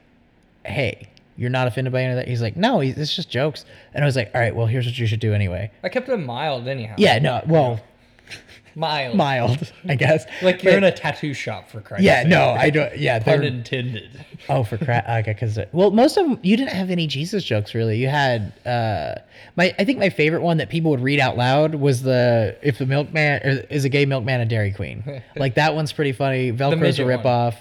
hey. 0.64 1.08
You're 1.38 1.50
not 1.50 1.66
offended 1.68 1.92
by 1.92 2.02
any 2.02 2.12
of 2.12 2.16
that? 2.16 2.28
He's 2.28 2.42
like, 2.42 2.56
no, 2.56 2.80
it's 2.80 3.14
just 3.14 3.30
jokes. 3.30 3.64
And 3.94 4.04
I 4.04 4.06
was 4.06 4.16
like, 4.16 4.30
all 4.34 4.40
right, 4.40 4.54
well, 4.54 4.66
here's 4.66 4.84
what 4.86 4.98
you 4.98 5.06
should 5.06 5.20
do 5.20 5.32
anyway. 5.32 5.70
I 5.84 5.88
kept 5.88 6.08
them 6.08 6.26
mild 6.26 6.66
anyhow. 6.68 6.96
Yeah, 6.98 7.18
no, 7.20 7.42
well, 7.46 7.80
mild. 8.74 9.16
mild, 9.16 9.72
I 9.88 9.94
guess. 9.94 10.24
Like 10.42 10.62
you're 10.62 10.72
But- 10.74 10.78
in 10.78 10.84
a 10.84 10.92
tattoo 10.92 11.34
shop 11.34 11.68
for 11.70 11.80
Christ's 11.80 12.04
Yeah, 12.04 12.22
sake. 12.22 12.30
no, 12.30 12.50
I 12.50 12.70
don't. 12.70 12.96
Yeah, 12.98 13.18
Pun 13.22 13.38
they're, 13.40 13.42
intended. 13.48 14.24
Oh, 14.48 14.64
for 14.64 14.78
crap. 14.78 15.08
Okay, 15.08 15.32
because 15.32 15.58
well, 15.72 15.90
most 15.90 16.16
of 16.16 16.26
them 16.28 16.38
you 16.42 16.56
didn't 16.56 16.72
have 16.74 16.90
any 16.90 17.06
Jesus 17.06 17.44
jokes 17.44 17.74
really. 17.74 17.98
You 17.98 18.08
had 18.08 18.52
uh, 18.66 19.14
my 19.56 19.74
I 19.78 19.84
think 19.84 19.98
my 19.98 20.10
favorite 20.10 20.42
one 20.42 20.56
that 20.58 20.68
people 20.70 20.90
would 20.90 21.00
read 21.00 21.20
out 21.20 21.36
loud 21.36 21.74
was 21.76 22.02
the 22.02 22.56
if 22.62 22.78
the 22.78 22.86
milkman 22.86 23.42
or 23.44 23.50
is 23.70 23.84
a 23.84 23.88
gay 23.88 24.06
milkman 24.06 24.40
a 24.40 24.46
Dairy 24.46 24.72
Queen. 24.72 25.22
like 25.36 25.54
that 25.54 25.74
one's 25.74 25.92
pretty 25.92 26.12
funny. 26.12 26.52
Velcro's 26.52 26.72
a 26.72 26.76
midget 26.76 27.06
one. 27.06 27.18
ripoff. 27.18 27.54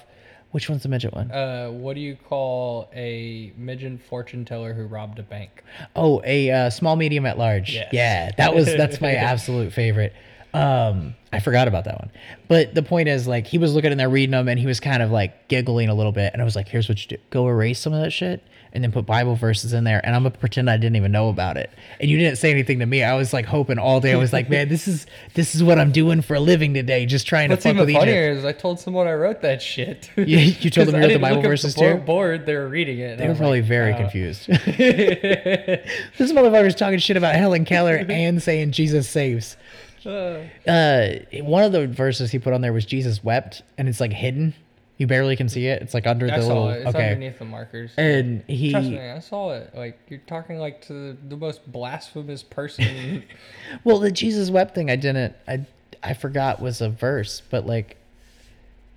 Which 0.57 0.71
one's 0.71 0.81
the 0.81 0.89
midget 0.89 1.13
one? 1.13 1.29
Uh, 1.29 1.67
what 1.67 1.93
do 1.93 1.99
you 2.01 2.15
call 2.15 2.89
a 2.91 3.53
midget 3.55 4.01
fortune 4.01 4.43
teller 4.43 4.73
who 4.73 4.87
robbed 4.87 5.19
a 5.19 5.21
bank? 5.21 5.63
Oh, 5.95 6.19
a 6.25 6.49
uh, 6.49 6.69
small 6.71 6.95
medium 6.95 7.27
at 7.27 7.37
large. 7.37 7.75
Yes. 7.75 7.89
Yeah, 7.93 8.31
that 8.37 8.55
was 8.55 8.65
that's 8.65 8.99
my 8.99 9.11
absolute 9.13 9.71
favorite. 9.71 10.15
Um, 10.55 11.13
I 11.31 11.41
forgot 11.41 11.67
about 11.67 11.85
that 11.85 11.99
one. 11.99 12.09
But 12.47 12.73
the 12.73 12.81
point 12.81 13.07
is, 13.07 13.27
like, 13.27 13.45
he 13.45 13.59
was 13.59 13.75
looking 13.75 13.91
in 13.91 13.99
there 13.99 14.09
reading 14.09 14.31
them, 14.31 14.47
and 14.47 14.59
he 14.59 14.65
was 14.65 14.79
kind 14.79 15.03
of 15.03 15.11
like 15.11 15.47
giggling 15.47 15.89
a 15.89 15.93
little 15.93 16.11
bit. 16.11 16.33
And 16.33 16.41
I 16.41 16.45
was 16.45 16.55
like, 16.55 16.67
"Here's 16.67 16.89
what 16.89 16.99
you 17.03 17.17
do: 17.17 17.23
go 17.29 17.47
erase 17.47 17.79
some 17.79 17.93
of 17.93 18.01
that 18.01 18.09
shit, 18.09 18.43
and 18.77 18.83
then 18.83 18.91
put 18.91 19.07
Bible 19.07 19.35
verses 19.35 19.73
in 19.73 19.83
there, 19.83 19.99
and 20.05 20.15
I'm 20.15 20.21
gonna 20.21 20.37
pretend 20.37 20.69
I 20.69 20.77
didn't 20.77 20.97
even 20.97 21.11
know 21.11 21.29
about 21.29 21.57
it." 21.57 21.71
And 21.99 22.09
you 22.11 22.17
didn't 22.19 22.37
say 22.37 22.51
anything 22.51 22.77
to 22.79 22.85
me. 22.85 23.01
I 23.01 23.15
was 23.15 23.33
like 23.33 23.45
hoping 23.45 23.79
all 23.79 23.99
day. 23.99 24.13
I 24.13 24.17
was 24.17 24.31
like, 24.31 24.49
"Man, 24.51 24.69
this 24.69 24.87
is 24.87 25.07
this 25.33 25.55
is 25.55 25.63
what 25.63 25.79
I'm 25.79 25.91
doing 25.91 26.21
for 26.21 26.35
a 26.35 26.39
living 26.39 26.75
today, 26.75 27.07
just 27.07 27.25
trying 27.25 27.49
What's 27.49 27.63
to 27.63 27.69
fuck 27.69 27.73
even 27.75 27.81
with 27.81 27.89
Egypt." 27.89 28.01
funnier 28.03 28.29
is 28.29 28.45
I 28.45 28.51
told 28.51 28.79
someone 28.79 29.07
I 29.07 29.13
wrote 29.15 29.41
that 29.41 29.61
shit. 29.61 30.11
You- 30.17 30.37
you 30.37 30.69
told 30.69 30.87
them 30.89 30.95
you 30.95 31.01
wrote 31.01 31.13
the 31.13 31.19
Bible 31.19 31.41
verses 31.41 31.73
the 31.73 31.81
bo- 31.81 31.93
too? 31.93 32.03
Bored, 32.03 32.45
they 32.45 32.53
were 32.55 32.67
reading 32.69 32.99
it. 32.99 33.17
They 33.17 33.27
were 33.27 33.33
probably 33.35 33.61
like, 33.61 33.67
very 33.67 33.93
uh, 33.93 33.97
confused. 33.97 34.47
this 34.47 36.31
motherfucker's 36.31 36.75
talking 36.75 36.99
shit 36.99 37.17
about 37.17 37.35
Helen 37.35 37.65
Keller 37.65 38.05
and 38.07 38.41
saying 38.41 38.71
Jesus 38.71 39.09
saves. 39.09 39.57
uh, 40.05 40.39
uh 40.67 41.09
one 41.41 41.63
of 41.63 41.71
the 41.71 41.87
verses 41.87 42.31
he 42.31 42.39
put 42.39 42.53
on 42.53 42.61
there 42.61 42.71
was 42.73 42.85
Jesus 42.85 43.23
wept 43.23 43.63
and 43.77 43.89
it's 43.89 43.99
like 43.99 44.13
hidden. 44.13 44.53
You 44.97 45.05
barely 45.05 45.35
can 45.35 45.47
see 45.47 45.67
it. 45.67 45.81
It's 45.81 45.93
like 45.93 46.07
under 46.07 46.25
I 46.25 46.37
the 46.37 46.41
saw 46.41 46.47
little 46.47 46.69
it. 46.69 46.77
It's 46.79 46.87
okay. 46.95 47.11
underneath 47.11 47.39
the 47.39 47.45
markers. 47.45 47.91
And 47.97 48.43
he 48.47 48.71
Trust 48.71 48.89
me, 48.89 48.99
I 48.99 49.19
saw 49.19 49.51
it. 49.51 49.71
Like 49.75 49.99
you're 50.09 50.19
talking 50.21 50.57
like 50.57 50.81
to 50.87 51.13
the 51.27 51.37
most 51.37 51.71
blasphemous 51.71 52.41
person. 52.43 53.23
well 53.83 53.99
the 53.99 54.11
Jesus 54.11 54.49
wept 54.49 54.73
thing 54.73 54.89
I 54.89 54.95
didn't 54.95 55.35
I 55.47 55.65
I 56.01 56.13
forgot 56.13 56.61
was 56.61 56.81
a 56.81 56.89
verse, 56.89 57.41
but 57.49 57.65
like 57.67 57.97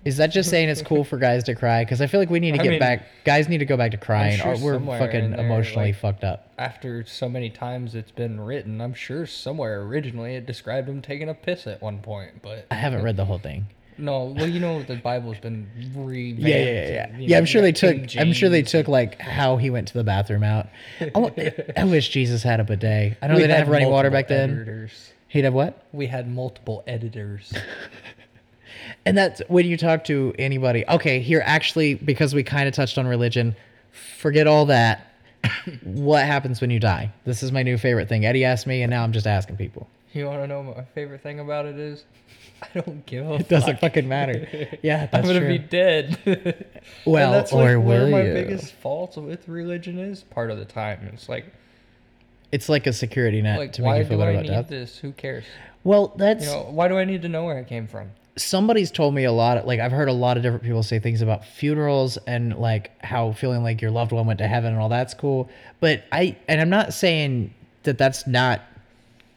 is 0.03 0.17
that 0.17 0.27
just 0.31 0.49
saying 0.49 0.69
it's 0.69 0.81
cool 0.81 1.03
for 1.03 1.17
guys 1.17 1.43
to 1.43 1.53
cry? 1.53 1.83
Because 1.83 2.01
I 2.01 2.07
feel 2.07 2.19
like 2.19 2.31
we 2.31 2.39
need 2.39 2.55
to 2.55 2.59
I 2.59 2.63
get 2.63 2.69
mean, 2.71 2.79
back. 2.79 3.05
Guys 3.23 3.47
need 3.47 3.59
to 3.59 3.65
go 3.65 3.77
back 3.77 3.91
to 3.91 3.97
crying, 3.97 4.39
sure 4.39 4.55
or 4.55 4.57
we're 4.57 4.79
fucking 4.97 5.31
there, 5.31 5.45
emotionally 5.45 5.91
like- 5.91 5.99
fucked 5.99 6.23
up. 6.23 6.51
After 6.57 7.05
so 7.05 7.29
many 7.29 7.51
times 7.51 7.93
it's 7.93 8.09
been 8.09 8.39
written, 8.41 8.81
I'm 8.81 8.95
sure 8.95 9.27
somewhere 9.27 9.81
originally 9.81 10.35
it 10.35 10.47
described 10.47 10.89
him 10.89 11.03
taking 11.03 11.29
a 11.29 11.35
piss 11.35 11.67
at 11.67 11.83
one 11.83 11.99
point. 11.99 12.41
But 12.41 12.65
I 12.71 12.75
haven't 12.75 13.03
read 13.03 13.15
the 13.15 13.25
whole 13.25 13.37
thing. 13.37 13.67
No, 14.01 14.33
well, 14.35 14.47
you 14.47 14.59
know 14.59 14.83
the 14.83 14.95
Bible's 14.97 15.37
been 15.37 15.69
revamped. 15.95 16.41
Yeah, 16.41 16.57
yeah, 16.57 16.63
yeah, 16.63 16.89
yeah. 16.89 17.07
and, 17.13 17.23
Yeah, 17.23 17.37
I'm 17.37 17.45
sure 17.45 17.61
they 17.61 17.71
took. 17.71 18.07
King 18.07 18.21
I'm 18.21 18.33
sure 18.33 18.49
they 18.49 18.61
James 18.61 18.71
took 18.71 18.87
like 18.87 19.19
how 19.21 19.57
he 19.57 19.69
went 19.69 19.87
to 19.89 19.93
the 19.93 20.03
bathroom 20.03 20.43
out. 20.43 20.67
I, 20.99 21.11
wa- 21.17 21.31
I 21.77 21.83
wish 21.85 22.09
Jesus 22.09 22.43
had 22.43 22.59
a 22.59 22.63
bidet. 22.63 23.17
I 23.21 23.27
know 23.27 23.35
We 23.35 23.41
they 23.41 23.47
didn't 23.47 23.57
had 23.57 23.65
have 23.65 23.69
running 23.69 23.89
water 23.89 24.09
multiple 24.09 24.35
back 24.35 24.47
then. 24.49 24.49
Editors. 24.61 25.13
He'd 25.27 25.45
have 25.45 25.53
what? 25.53 25.85
We 25.93 26.07
had 26.07 26.29
multiple 26.29 26.83
editors. 26.87 27.53
And 29.05 29.17
that's 29.17 29.41
when 29.47 29.65
you 29.65 29.77
talk 29.77 30.03
to 30.05 30.33
anybody. 30.37 30.87
Okay, 30.87 31.19
here 31.19 31.41
actually, 31.45 31.95
because 31.95 32.33
we 32.33 32.43
kind 32.43 32.67
of 32.67 32.73
touched 32.73 32.97
on 32.97 33.07
religion, 33.07 33.55
forget 33.91 34.47
all 34.47 34.65
that. 34.67 35.07
what 35.83 36.25
happens 36.25 36.61
when 36.61 36.69
you 36.69 36.79
die? 36.79 37.11
This 37.25 37.41
is 37.41 37.51
my 37.51 37.63
new 37.63 37.77
favorite 37.77 38.07
thing. 38.07 38.25
Eddie 38.25 38.45
asked 38.45 38.67
me, 38.67 38.83
and 38.83 38.91
now 38.91 39.03
I'm 39.03 39.11
just 39.11 39.25
asking 39.25 39.57
people. 39.57 39.87
You 40.13 40.25
want 40.25 40.41
to 40.43 40.47
know 40.47 40.61
what 40.61 40.77
my 40.77 40.83
favorite 40.83 41.21
thing 41.21 41.39
about 41.39 41.65
it 41.65 41.79
is? 41.79 42.03
I 42.75 42.79
don't 42.79 43.05
give 43.05 43.29
a 43.29 43.35
It 43.35 43.49
doesn't 43.49 43.73
fuck. 43.73 43.81
fucking 43.81 44.07
matter. 44.07 44.47
Yeah. 44.83 45.07
I'm 45.13 45.23
gonna 45.23 45.39
true. 45.39 45.47
be 45.47 45.57
dead. 45.57 46.65
Well, 47.05 47.25
and 47.25 47.33
that's 47.33 47.53
or 47.53 47.77
like 47.77 47.85
where 47.85 48.07
my 48.07 48.23
you? 48.23 48.33
biggest 48.33 48.73
fault 48.73 49.15
with 49.17 49.47
religion 49.47 49.97
is. 49.99 50.23
Part 50.23 50.49
of 50.51 50.57
the 50.57 50.65
time, 50.65 51.09
it's 51.13 51.29
like, 51.29 51.45
It's 52.51 52.69
like 52.69 52.87
a 52.87 52.93
security 52.93 53.41
net 53.41 53.59
like 53.59 53.73
to 53.73 53.81
make 53.81 53.87
why 53.87 53.97
you 53.99 54.03
feel 54.05 54.17
do 54.17 54.21
better 54.23 54.29
I 54.31 54.33
about 54.33 54.43
need 54.43 54.49
death. 54.49 54.67
this? 54.67 54.97
Who 54.99 55.11
cares? 55.11 55.43
Well, 55.83 56.13
that's 56.17 56.45
You 56.45 56.51
know, 56.51 56.67
why 56.71 56.87
do 56.87 56.97
I 56.97 57.05
need 57.05 57.21
to 57.23 57.29
know 57.29 57.45
where 57.45 57.57
I 57.57 57.63
came 57.63 57.87
from? 57.87 58.11
somebody's 58.37 58.91
told 58.91 59.13
me 59.13 59.25
a 59.25 59.31
lot 59.31 59.67
like 59.67 59.81
i've 59.81 59.91
heard 59.91 60.07
a 60.07 60.13
lot 60.13 60.37
of 60.37 60.41
different 60.41 60.63
people 60.63 60.81
say 60.81 60.97
things 60.99 61.21
about 61.21 61.43
funerals 61.43 62.17
and 62.27 62.55
like 62.57 62.89
how 63.03 63.33
feeling 63.33 63.61
like 63.61 63.81
your 63.81 63.91
loved 63.91 64.13
one 64.13 64.25
went 64.25 64.37
to 64.39 64.47
heaven 64.47 64.71
and 64.71 64.81
all 64.81 64.87
that's 64.87 65.13
cool 65.13 65.49
but 65.81 66.05
i 66.13 66.33
and 66.47 66.61
i'm 66.61 66.69
not 66.69 66.93
saying 66.93 67.53
that 67.83 67.97
that's 67.97 68.25
not 68.25 68.61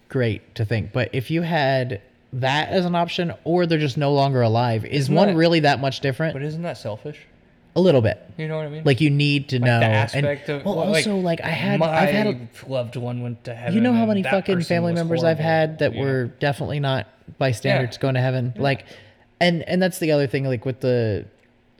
great 0.08 0.54
to 0.54 0.64
think 0.64 0.92
but 0.92 1.10
if 1.12 1.28
you 1.28 1.42
had 1.42 2.00
that 2.40 2.68
as 2.70 2.84
an 2.84 2.94
option 2.94 3.32
or 3.44 3.66
they're 3.66 3.78
just 3.78 3.96
no 3.96 4.12
longer 4.12 4.42
alive 4.42 4.84
is 4.84 5.04
Isn't 5.04 5.14
one 5.14 5.28
that- 5.28 5.36
really 5.36 5.60
that 5.60 5.80
much 5.80 6.00
different 6.00 6.32
But 6.34 6.42
isn't 6.42 6.62
that 6.62 6.78
selfish? 6.78 7.18
a 7.76 7.80
little 7.80 8.00
bit 8.00 8.20
You 8.38 8.46
know 8.46 8.56
what 8.56 8.66
I 8.66 8.68
mean? 8.68 8.82
like 8.84 9.00
you 9.00 9.10
need 9.10 9.48
to 9.48 9.58
know 9.58 9.80
the 9.80 9.84
and 9.86 9.94
aspect 9.94 10.48
of 10.48 10.64
well 10.64 10.76
well, 10.76 10.94
also 10.94 11.16
like, 11.16 11.40
i 11.42 11.48
had 11.48 11.80
my 11.80 11.86
i've 11.88 12.10
had 12.14 12.26
a, 12.28 12.48
loved 12.68 12.94
one 12.96 13.20
went 13.22 13.42
to 13.44 13.54
heaven. 13.54 13.74
you 13.74 13.80
know 13.80 13.92
how 13.92 14.00
and 14.00 14.08
many 14.08 14.22
that 14.22 14.30
fucking 14.30 14.56
person 14.56 14.68
family 14.68 14.92
was 14.92 15.00
members 15.00 15.24
I've 15.24 15.38
horrible, 15.38 15.42
had 15.42 15.78
that 15.80 15.92
you 15.94 16.00
know? 16.00 16.06
were 16.06 16.24
definitely 16.26 16.78
not 16.80 17.08
by 17.38 17.50
standards 17.52 17.96
going 17.98 18.14
to 18.14 18.20
heaven. 18.20 18.52
Like, 18.56 18.84
and 19.40 19.62
and 19.62 19.82
that's 19.82 19.98
the 19.98 20.12
other 20.12 20.26
thing. 20.26 20.44
Like 20.44 20.64
with 20.66 20.80
the, 20.80 21.24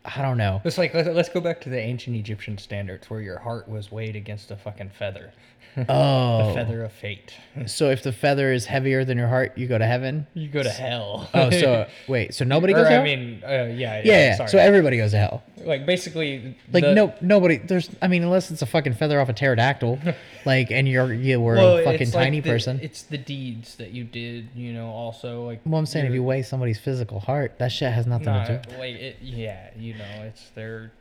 I 0.05 0.21
don't 0.23 0.37
know. 0.37 0.61
It's 0.65 0.77
like 0.77 0.93
let's, 0.93 1.09
let's 1.09 1.29
go 1.31 1.41
back 1.41 1.61
to 1.63 1.71
the 1.71 1.79
ancient 1.81 2.15
Egyptian 2.17 2.59
standards 2.59 3.09
where 3.09 3.21
your 3.23 3.39
heart 3.39 3.69
was 3.69 3.91
weighed 3.91 4.17
against 4.17 4.51
a 4.51 4.57
fucking 4.57 4.91
feather, 4.91 5.33
Oh, 5.89 6.49
the 6.49 6.55
feather 6.55 6.85
of 6.85 6.93
fate. 6.93 7.33
so 7.67 7.89
if 7.91 8.03
the 8.03 8.13
feather 8.13 8.53
is 8.53 8.67
heavier 8.67 9.05
than 9.07 9.17
your 9.17 9.29
heart, 9.29 9.57
you 9.57 9.67
go 9.67 9.79
to 9.79 9.87
heaven. 9.87 10.27
You 10.35 10.49
go 10.49 10.63
to 10.63 10.69
hell. 10.69 11.29
Oh, 11.33 11.51
so 11.51 11.87
wait, 12.09 12.35
so 12.35 12.45
nobody 12.45 12.75
Or, 12.75 12.77
goes 12.77 12.87
to 12.89 12.91
I 12.91 12.95
hell? 12.97 13.03
mean, 13.05 13.43
uh, 13.45 13.49
yeah, 13.49 13.65
yeah. 13.73 14.01
yeah, 14.05 14.37
yeah. 14.39 14.47
So 14.47 14.59
everybody 14.59 14.99
goes 14.99 15.13
to 15.13 15.19
hell. 15.19 15.43
like 15.65 15.87
basically, 15.87 16.57
Like 16.71 16.85
the- 16.85 16.95
no, 16.95 17.15
nobody. 17.23 17.57
There's, 17.57 17.89
I 18.03 18.09
mean, 18.09 18.23
unless 18.23 18.51
it's 18.51 18.61
a 18.63 18.67
fucking 18.67 18.95
feather 18.95 19.19
off 19.21 19.31
a 19.31 19.33
pterodactyl, 19.33 19.99
like, 20.47 20.71
and 20.71 20.87
you're 20.89 21.13
you 21.13 21.41
were 21.41 21.55
well, 21.55 21.77
a 21.79 21.85
fucking 21.85 22.03
it's 22.03 22.15
like 22.15 22.25
tiny 22.27 22.41
the- 22.41 22.51
person. 22.51 22.81
It's 22.83 23.03
the 23.03 23.19
deeds 23.19 23.77
that 23.77 23.91
you 23.91 24.05
did. 24.05 24.49
You 24.55 24.73
know, 24.73 24.89
also 24.89 25.45
like. 25.47 25.61
well, 25.65 25.79
I'm 25.79 25.87
saying 25.87 26.07
if 26.07 26.13
you 26.13 26.23
weigh 26.23 26.43
somebody's 26.43 26.79
physical 26.79 27.21
heart, 27.21 27.59
that 27.59 27.73
shit 27.73 27.93
has 27.93 28.07
nothing 28.07 28.27
Nah, 28.27 28.45
to 28.45 28.63
do. 28.69 28.77
like 28.79 28.95
it, 28.95 29.17
yeah, 29.21 29.71
you 29.77 29.95
know, 29.95 30.23
it's 30.27 30.49
their. 30.51 30.93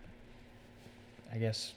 I 1.33 1.37
guess. 1.37 1.73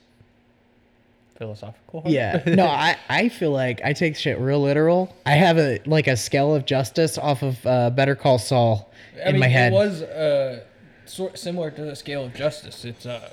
Philosophical. 1.37 2.01
heart? 2.01 2.11
Yeah. 2.11 2.41
No, 2.55 2.65
I, 2.65 2.97
I 3.09 3.29
feel 3.29 3.51
like 3.51 3.79
I 3.83 3.93
take 3.93 4.15
shit 4.15 4.39
real 4.39 4.61
literal. 4.61 5.15
I 5.25 5.31
have 5.33 5.59
a 5.59 5.79
like 5.85 6.07
a 6.07 6.17
scale 6.17 6.55
of 6.55 6.65
justice 6.65 7.17
off 7.17 7.43
of 7.43 7.63
uh, 7.65 7.89
Better 7.91 8.15
Call 8.15 8.39
Saul 8.39 8.89
I 9.23 9.27
in 9.29 9.33
mean, 9.33 9.41
my 9.41 9.47
head. 9.47 9.71
it 9.71 9.75
was 9.75 10.01
uh, 10.01 10.63
sort 11.05 11.37
similar 11.37 11.69
to 11.71 11.81
the 11.83 11.95
scale 11.95 12.25
of 12.25 12.33
justice. 12.33 12.83
It's 12.85 13.05
uh, 13.05 13.29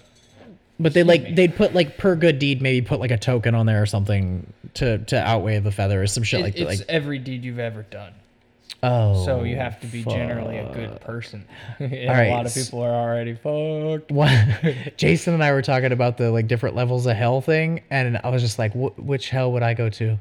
but 0.80 0.92
they 0.94 1.00
excuse 1.00 1.06
like 1.06 1.22
me. 1.30 1.34
they'd 1.34 1.54
put 1.56 1.74
like 1.74 1.98
per 1.98 2.16
good 2.16 2.38
deed 2.38 2.60
maybe 2.62 2.84
put 2.86 3.00
like 3.00 3.10
a 3.10 3.16
token 3.18 3.54
on 3.54 3.66
there 3.66 3.80
or 3.82 3.86
something 3.86 4.52
to 4.74 4.98
to 4.98 5.16
outweigh 5.20 5.58
the 5.60 5.70
feather 5.72 6.02
or 6.02 6.06
some 6.06 6.22
shit 6.24 6.40
it- 6.40 6.42
like 6.42 6.54
that. 6.54 6.68
it's 6.70 6.80
Like 6.80 6.88
every 6.88 7.18
deed 7.18 7.44
you've 7.44 7.58
ever 7.58 7.82
done. 7.82 8.12
oh. 8.82 9.24
So 9.24 9.44
you 9.44 9.56
have 9.56 9.80
to 9.80 9.86
be 9.86 10.02
generally 10.04 10.58
a 10.58 10.72
good 10.72 11.00
person. 11.00 11.46
and 11.78 12.08
right, 12.08 12.24
a 12.24 12.30
lot 12.30 12.40
of 12.46 12.56
s- 12.56 12.64
people 12.66 12.80
are 12.82 12.92
already 12.94 13.34
fucked. 13.34 14.10
What 14.10 14.32
Jason 14.96 15.34
and 15.34 15.44
I 15.44 15.52
were 15.52 15.62
talking 15.62 15.92
about 15.92 16.16
the 16.18 16.30
like 16.30 16.48
different 16.48 16.74
levels 16.76 17.06
of 17.06 17.16
hell 17.16 17.40
thing, 17.40 17.82
and 17.90 18.18
I 18.24 18.28
was 18.30 18.42
just 18.42 18.58
like, 18.58 18.72
"Wh- 18.72 18.98
which 18.98 19.30
hell 19.30 19.52
would 19.52 19.62
I 19.62 19.74
go 19.74 19.88
to? 19.90 20.18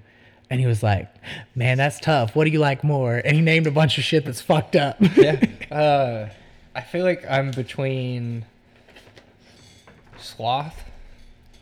And 0.49 0.60
he 0.60 0.68
was 0.68 0.84
like, 0.84 1.08
"Man, 1.56 1.78
that's 1.78 1.99
tough. 1.99 2.36
What 2.36 2.43
do 2.45 2.51
you 2.51 2.60
like 2.60 2.84
more?" 2.84 3.16
And 3.16 3.36
he 3.36 3.41
named 3.41 3.66
a 3.66 3.72
bunch 3.72 3.97
of 3.97 4.04
shit 4.04 4.24
that's 4.26 4.41
fucked 4.41 4.76
up. 4.76 4.97
yeah. 5.18 5.41
Uh, 5.72 6.30
I 6.76 6.82
feel 6.82 7.04
like 7.04 7.26
I'm 7.28 7.49
between 7.49 8.45
sloth, 10.24 10.84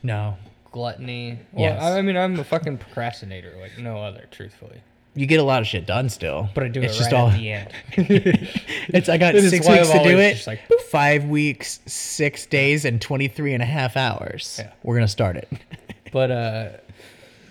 no, 0.03 0.38
gluttony. 0.72 1.39
Well, 1.51 1.64
Yes. 1.74 1.82
I 1.82 1.97
I 1.97 2.01
mean, 2.01 2.18
I'm 2.18 2.39
a 2.39 2.43
fucking 2.43 2.78
procrastinator, 2.78 3.53
like 3.59 3.78
no 3.78 3.97
other, 3.97 4.26
truthfully. 4.32 4.82
you 5.16 5.26
get 5.26 5.39
a 5.39 5.43
lot 5.43 5.62
of 5.62 5.68
shit 5.68 5.86
done 5.86 6.07
still, 6.09 6.49
But 6.53 6.64
I 6.64 6.68
do 6.70 6.82
it's 6.82 6.95
it 6.95 6.97
just 6.99 7.12
right 7.12 7.20
all. 7.20 7.30
at 7.30 7.38
the 7.38 7.51
end. 7.51 7.70
it's 7.97 9.09
I 9.09 9.18
got 9.18 9.36
is 9.36 9.49
six 9.49 9.68
why 9.68 9.78
weeks 9.78 9.88
to 9.89 9.93
do 9.95 9.99
always 9.99 10.16
it. 10.20 10.34
just 10.36 10.47
like, 10.47 10.62
five 10.89 11.26
weeks, 11.26 11.80
six 11.86 12.45
days, 12.45 12.86
and 12.86 13.01
23 13.01 13.53
and 13.53 13.62
a 13.62 13.66
half 13.66 13.97
hours. 13.97 14.57
Yeah. 14.59 14.72
We're 14.84 14.95
gonna 14.95 15.07
start 15.07 15.36
it. 15.38 15.49
But 16.14 16.30
uh, 16.30 16.70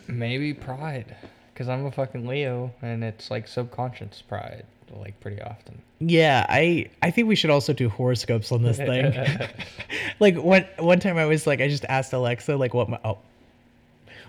maybe 0.07 0.53
pride, 0.53 1.17
because 1.55 1.69
I'm 1.71 1.87
a 1.87 1.91
fucking 1.91 2.27
Leo, 2.27 2.73
and 2.83 3.03
it's 3.03 3.31
like 3.31 3.49
subconscious 3.49 4.21
pride, 4.21 4.65
like 4.97 5.19
pretty 5.21 5.41
often. 5.43 5.81
Yeah, 6.01 6.47
I 6.49 6.89
I 7.03 7.11
think 7.11 7.29
we 7.29 7.37
should 7.37 7.51
also 7.51 7.73
do 7.73 7.89
horoscopes 7.89 8.53
on 8.53 8.63
this 8.63 8.79
thing. 8.79 9.15
like 10.21 10.37
one 10.37 10.67
one 10.79 11.01
time 11.01 11.19
I 11.19 11.27
was 11.27 11.47
like 11.47 11.61
I 11.61 11.69
just 11.69 11.85
asked 11.85 12.13
Alexa 12.13 12.57
like 12.57 12.75
what 12.75 12.89
my 12.89 12.99
oh, 13.05 13.19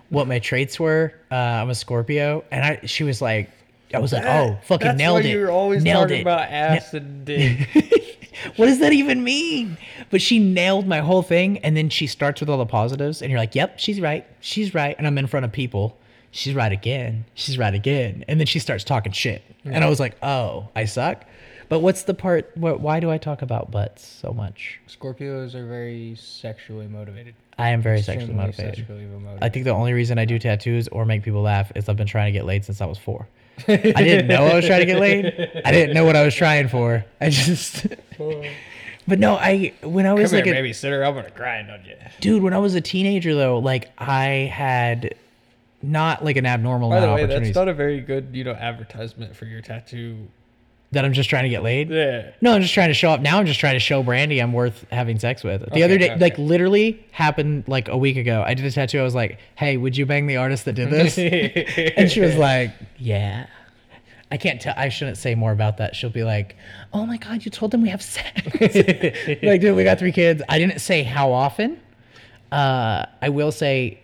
what 0.09 0.27
my 0.27 0.39
traits 0.39 0.79
were. 0.79 1.13
Uh, 1.31 1.35
I'm 1.35 1.69
a 1.69 1.75
Scorpio, 1.75 2.43
and 2.51 2.63
I 2.63 2.85
she 2.85 3.03
was 3.03 3.21
like 3.21 3.49
I 3.93 3.99
was 3.99 4.13
like 4.13 4.25
oh 4.25 4.57
fucking 4.63 4.87
That's 4.87 4.97
nailed 4.97 5.23
why 5.23 5.29
it. 5.29 5.31
You 5.31 5.39
were 5.39 5.51
always 5.51 5.83
nailed 5.83 6.09
talking 6.09 6.19
it. 6.19 6.21
about 6.21 6.49
ass 6.49 6.93
and 6.93 7.25
dick. 7.25 7.67
what 8.55 8.65
does 8.65 8.79
that 8.79 8.93
even 8.93 9.23
mean? 9.23 9.77
But 10.09 10.21
she 10.21 10.39
nailed 10.39 10.87
my 10.87 10.99
whole 10.99 11.21
thing, 11.21 11.57
and 11.59 11.75
then 11.75 11.89
she 11.89 12.07
starts 12.07 12.41
with 12.41 12.49
all 12.49 12.57
the 12.57 12.65
positives, 12.65 13.21
and 13.21 13.31
you're 13.31 13.39
like, 13.39 13.55
"Yep, 13.55 13.79
she's 13.79 14.01
right, 14.01 14.25
she's 14.41 14.73
right," 14.73 14.95
and 14.97 15.07
I'm 15.07 15.17
in 15.17 15.27
front 15.27 15.45
of 15.45 15.51
people. 15.51 15.97
She's 16.31 16.53
right 16.53 16.71
again. 16.71 17.25
She's 17.33 17.57
right 17.57 17.73
again, 17.73 18.23
and 18.27 18.39
then 18.39 18.47
she 18.47 18.59
starts 18.59 18.83
talking 18.83 19.11
shit, 19.11 19.43
and 19.65 19.83
I 19.83 19.89
was 19.89 19.99
like, 19.99 20.15
"Oh, 20.23 20.69
I 20.75 20.85
suck." 20.85 21.25
But 21.67 21.79
what's 21.79 22.03
the 22.03 22.13
part? 22.13 22.51
What? 22.55 22.79
Why 22.81 22.99
do 22.99 23.09
I 23.11 23.17
talk 23.17 23.41
about 23.41 23.71
butts 23.71 24.05
so 24.05 24.33
much? 24.33 24.79
Scorpios 24.89 25.55
are 25.55 25.65
very 25.65 26.15
sexually 26.19 26.87
motivated. 26.87 27.35
I 27.57 27.69
am 27.69 27.81
very 27.81 28.01
sexually 28.01 28.33
motivated. 28.33 28.75
sexually 28.75 29.05
motivated. 29.05 29.43
I 29.43 29.49
think 29.49 29.65
the 29.65 29.71
only 29.71 29.93
reason 29.93 30.17
I 30.17 30.25
do 30.25 30.39
tattoos 30.39 30.87
or 30.87 31.05
make 31.05 31.23
people 31.23 31.41
laugh 31.41 31.71
is 31.75 31.87
I've 31.87 31.95
been 31.97 32.07
trying 32.07 32.31
to 32.33 32.37
get 32.37 32.45
laid 32.45 32.65
since 32.65 32.81
I 32.81 32.85
was 32.85 32.97
four. 32.97 33.27
I 33.67 33.75
didn't 33.77 34.27
know 34.27 34.45
I 34.45 34.55
was 34.55 34.65
trying 34.65 34.79
to 34.79 34.85
get 34.85 34.99
laid. 34.99 35.25
I 35.65 35.71
didn't 35.71 35.93
know 35.93 36.05
what 36.05 36.15
I 36.15 36.23
was 36.23 36.33
trying 36.33 36.67
for. 36.67 37.05
I 37.19 37.29
just. 37.29 37.87
but 39.07 39.19
no, 39.19 39.35
I 39.35 39.73
when 39.83 40.05
I 40.05 40.13
was 40.13 40.31
Come 40.31 40.37
like 40.37 40.45
here, 40.45 40.55
a, 40.55 40.57
babysitter. 40.57 41.05
I'm 41.05 41.13
gonna 41.13 41.29
grind 41.29 41.69
on 41.69 41.83
you. 41.85 41.95
dude, 42.19 42.43
when 42.43 42.53
I 42.53 42.57
was 42.57 42.75
a 42.75 42.81
teenager 42.81 43.35
though, 43.35 43.59
like 43.59 43.91
I 43.97 44.49
had 44.53 45.15
not 45.83 46.23
like 46.23 46.37
an 46.37 46.45
abnormal 46.45 46.89
By 46.89 46.99
the 46.99 47.13
way, 47.13 47.25
that's 47.25 47.55
not 47.55 47.67
a 47.67 47.73
very 47.73 48.01
good, 48.01 48.29
you 48.33 48.43
know, 48.43 48.51
advertisement 48.53 49.35
for 49.35 49.45
your 49.45 49.61
tattoo. 49.61 50.27
that 50.91 51.05
I'm 51.05 51.13
just 51.13 51.29
trying 51.29 51.43
to 51.43 51.49
get 51.49 51.63
laid. 51.63 51.89
Yeah. 51.89 52.31
No, 52.41 52.53
I'm 52.53 52.61
just 52.61 52.73
trying 52.73 52.89
to 52.89 52.93
show 52.93 53.09
up. 53.11 53.21
Now 53.21 53.39
I'm 53.39 53.45
just 53.45 53.59
trying 53.59 53.75
to 53.75 53.79
show 53.79 54.03
Brandy 54.03 54.39
I'm 54.41 54.51
worth 54.53 54.85
having 54.91 55.17
sex 55.19 55.43
with. 55.43 55.61
The 55.61 55.67
Okay, 55.71 55.83
other 55.83 55.97
day, 55.97 56.11
okay. 56.11 56.19
like 56.19 56.37
literally 56.37 57.05
happened 57.11 57.63
like 57.67 57.87
a 57.87 57.97
week 57.97 58.17
ago. 58.17 58.43
I 58.45 58.53
did 58.53 58.65
a 58.65 58.71
tattoo. 58.71 58.99
I 58.99 59.03
was 59.03 59.15
like, 59.15 59.39
"Hey, 59.55 59.77
would 59.77 59.95
you 59.95 60.05
bang 60.05 60.27
the 60.27 60.37
artist 60.37 60.65
that 60.65 60.73
did 60.73 60.89
this?" 60.89 61.17
and 61.97 62.11
she 62.11 62.19
was 62.19 62.35
like, 62.35 62.71
"Yeah." 62.97 63.47
I 64.33 64.37
can't 64.37 64.61
tell. 64.61 64.73
I 64.77 64.87
shouldn't 64.87 65.17
say 65.17 65.35
more 65.35 65.51
about 65.51 65.77
that. 65.77 65.93
She'll 65.95 66.09
be 66.09 66.23
like, 66.23 66.55
"Oh 66.93 67.05
my 67.05 67.17
god, 67.17 67.43
you 67.43 67.51
told 67.51 67.71
them 67.71 67.81
we 67.81 67.89
have 67.89 68.01
sex." 68.01 68.31
like, 69.43 69.59
dude, 69.61 69.75
we 69.75 69.83
got 69.83 69.99
three 69.99 70.13
kids. 70.13 70.41
I 70.47 70.57
didn't 70.57 70.79
say 70.79 71.03
how 71.03 71.31
often. 71.33 71.79
Uh, 72.51 73.05
I 73.21 73.27
will 73.29 73.51
say, 73.51 73.99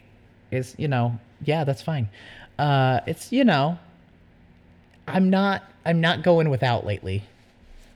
it's 0.51 0.75
you 0.77 0.87
know, 0.89 1.17
yeah, 1.43 1.63
that's 1.63 1.81
fine. 1.81 2.09
Uh, 2.57 3.01
it's 3.05 3.31
you 3.31 3.43
know, 3.43 3.77
I'm 5.07 5.29
not. 5.29 5.63
I'm 5.85 6.01
not 6.01 6.23
going 6.23 6.49
without 6.49 6.85
lately. 6.85 7.23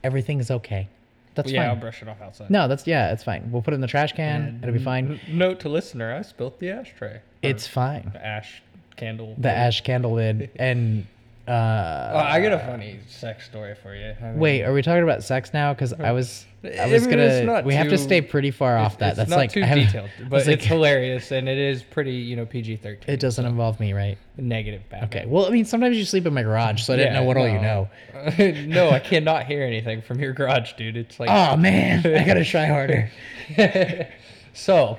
Everything's 0.02 0.50
okay. 0.50 0.88
That's 1.34 1.48
fine. 1.50 1.54
yeah, 1.54 1.70
I'll 1.70 1.76
brush 1.76 2.02
it 2.02 2.08
off 2.08 2.20
outside. 2.20 2.50
No, 2.50 2.68
that's 2.68 2.86
yeah, 2.86 3.12
it's 3.12 3.24
fine. 3.24 3.50
We'll 3.50 3.62
put 3.62 3.72
it 3.72 3.76
in 3.76 3.80
the 3.80 3.86
trash 3.86 4.12
can. 4.12 4.60
It'll 4.62 4.74
be 4.74 4.82
fine. 4.82 5.18
Note 5.28 5.60
to 5.60 5.68
listener: 5.68 6.14
I 6.14 6.22
spilt 6.22 6.58
the 6.58 6.70
ashtray. 6.70 7.20
It's 7.40 7.66
fine. 7.66 8.10
the 8.12 8.24
ash 8.24 8.62
candle. 8.96 9.34
The 9.38 9.50
ash 9.50 9.80
candle 9.82 10.12
lid 10.12 10.50
and 10.56 11.06
uh 11.48 12.10
Oh, 12.14 12.18
I 12.18 12.40
got 12.40 12.52
a 12.52 12.58
funny 12.58 13.00
sex 13.08 13.46
story 13.46 13.74
for 13.74 13.94
you. 13.94 14.14
I 14.20 14.24
mean, 14.30 14.38
wait, 14.38 14.62
are 14.62 14.72
we 14.72 14.82
talking 14.82 15.02
about 15.02 15.22
sex 15.22 15.52
now? 15.52 15.72
Because 15.72 15.92
I 15.94 16.12
was 16.12 16.46
I 16.64 16.68
I 16.82 16.86
mean, 16.86 16.94
it's 16.94 17.06
gonna 17.08 17.44
not 17.44 17.64
we 17.64 17.74
have 17.74 17.88
to 17.88 17.98
stay 17.98 18.20
pretty 18.20 18.52
far 18.52 18.76
off 18.78 18.98
that. 18.98 19.16
That's 19.16 19.28
not 19.28 19.36
like 19.36 19.50
too 19.52 19.62
I 19.62 19.66
haven't- 19.66 19.86
detailed, 19.86 20.10
but 20.20 20.30
was 20.30 20.46
like, 20.46 20.58
it's 20.58 20.64
hilarious 20.66 21.32
and 21.32 21.48
it 21.48 21.58
is 21.58 21.82
pretty, 21.82 22.12
you 22.12 22.36
know, 22.36 22.46
PG 22.46 22.76
thirteen. 22.76 23.12
it 23.12 23.18
doesn't 23.18 23.44
involve 23.44 23.80
me, 23.80 23.92
right? 23.92 24.16
negative. 24.36 24.82
Bad 24.88 25.04
Okay. 25.04 25.24
Well, 25.26 25.46
I 25.46 25.50
mean, 25.50 25.64
sometimes 25.64 25.96
you 25.96 26.04
sleep 26.04 26.24
in 26.24 26.32
my 26.32 26.42
garage, 26.42 26.82
so 26.82 26.94
I 26.94 26.96
didn't 26.96 27.14
know 27.14 27.24
what 27.24 27.36
all 27.36 27.48
you 27.48 27.60
know. 27.60 27.88
no, 28.66 28.90
I 28.90 28.98
cannot 29.00 29.46
hear 29.46 29.62
anything 29.64 30.02
from 30.02 30.20
your 30.20 30.32
garage, 30.32 30.72
dude. 30.74 30.96
It's 30.96 31.18
like 31.18 31.30
Oh 31.30 31.56
man, 31.56 32.06
I 32.06 32.24
gotta 32.24 32.44
try 32.44 32.66
harder. 32.66 33.10
so, 34.54 34.98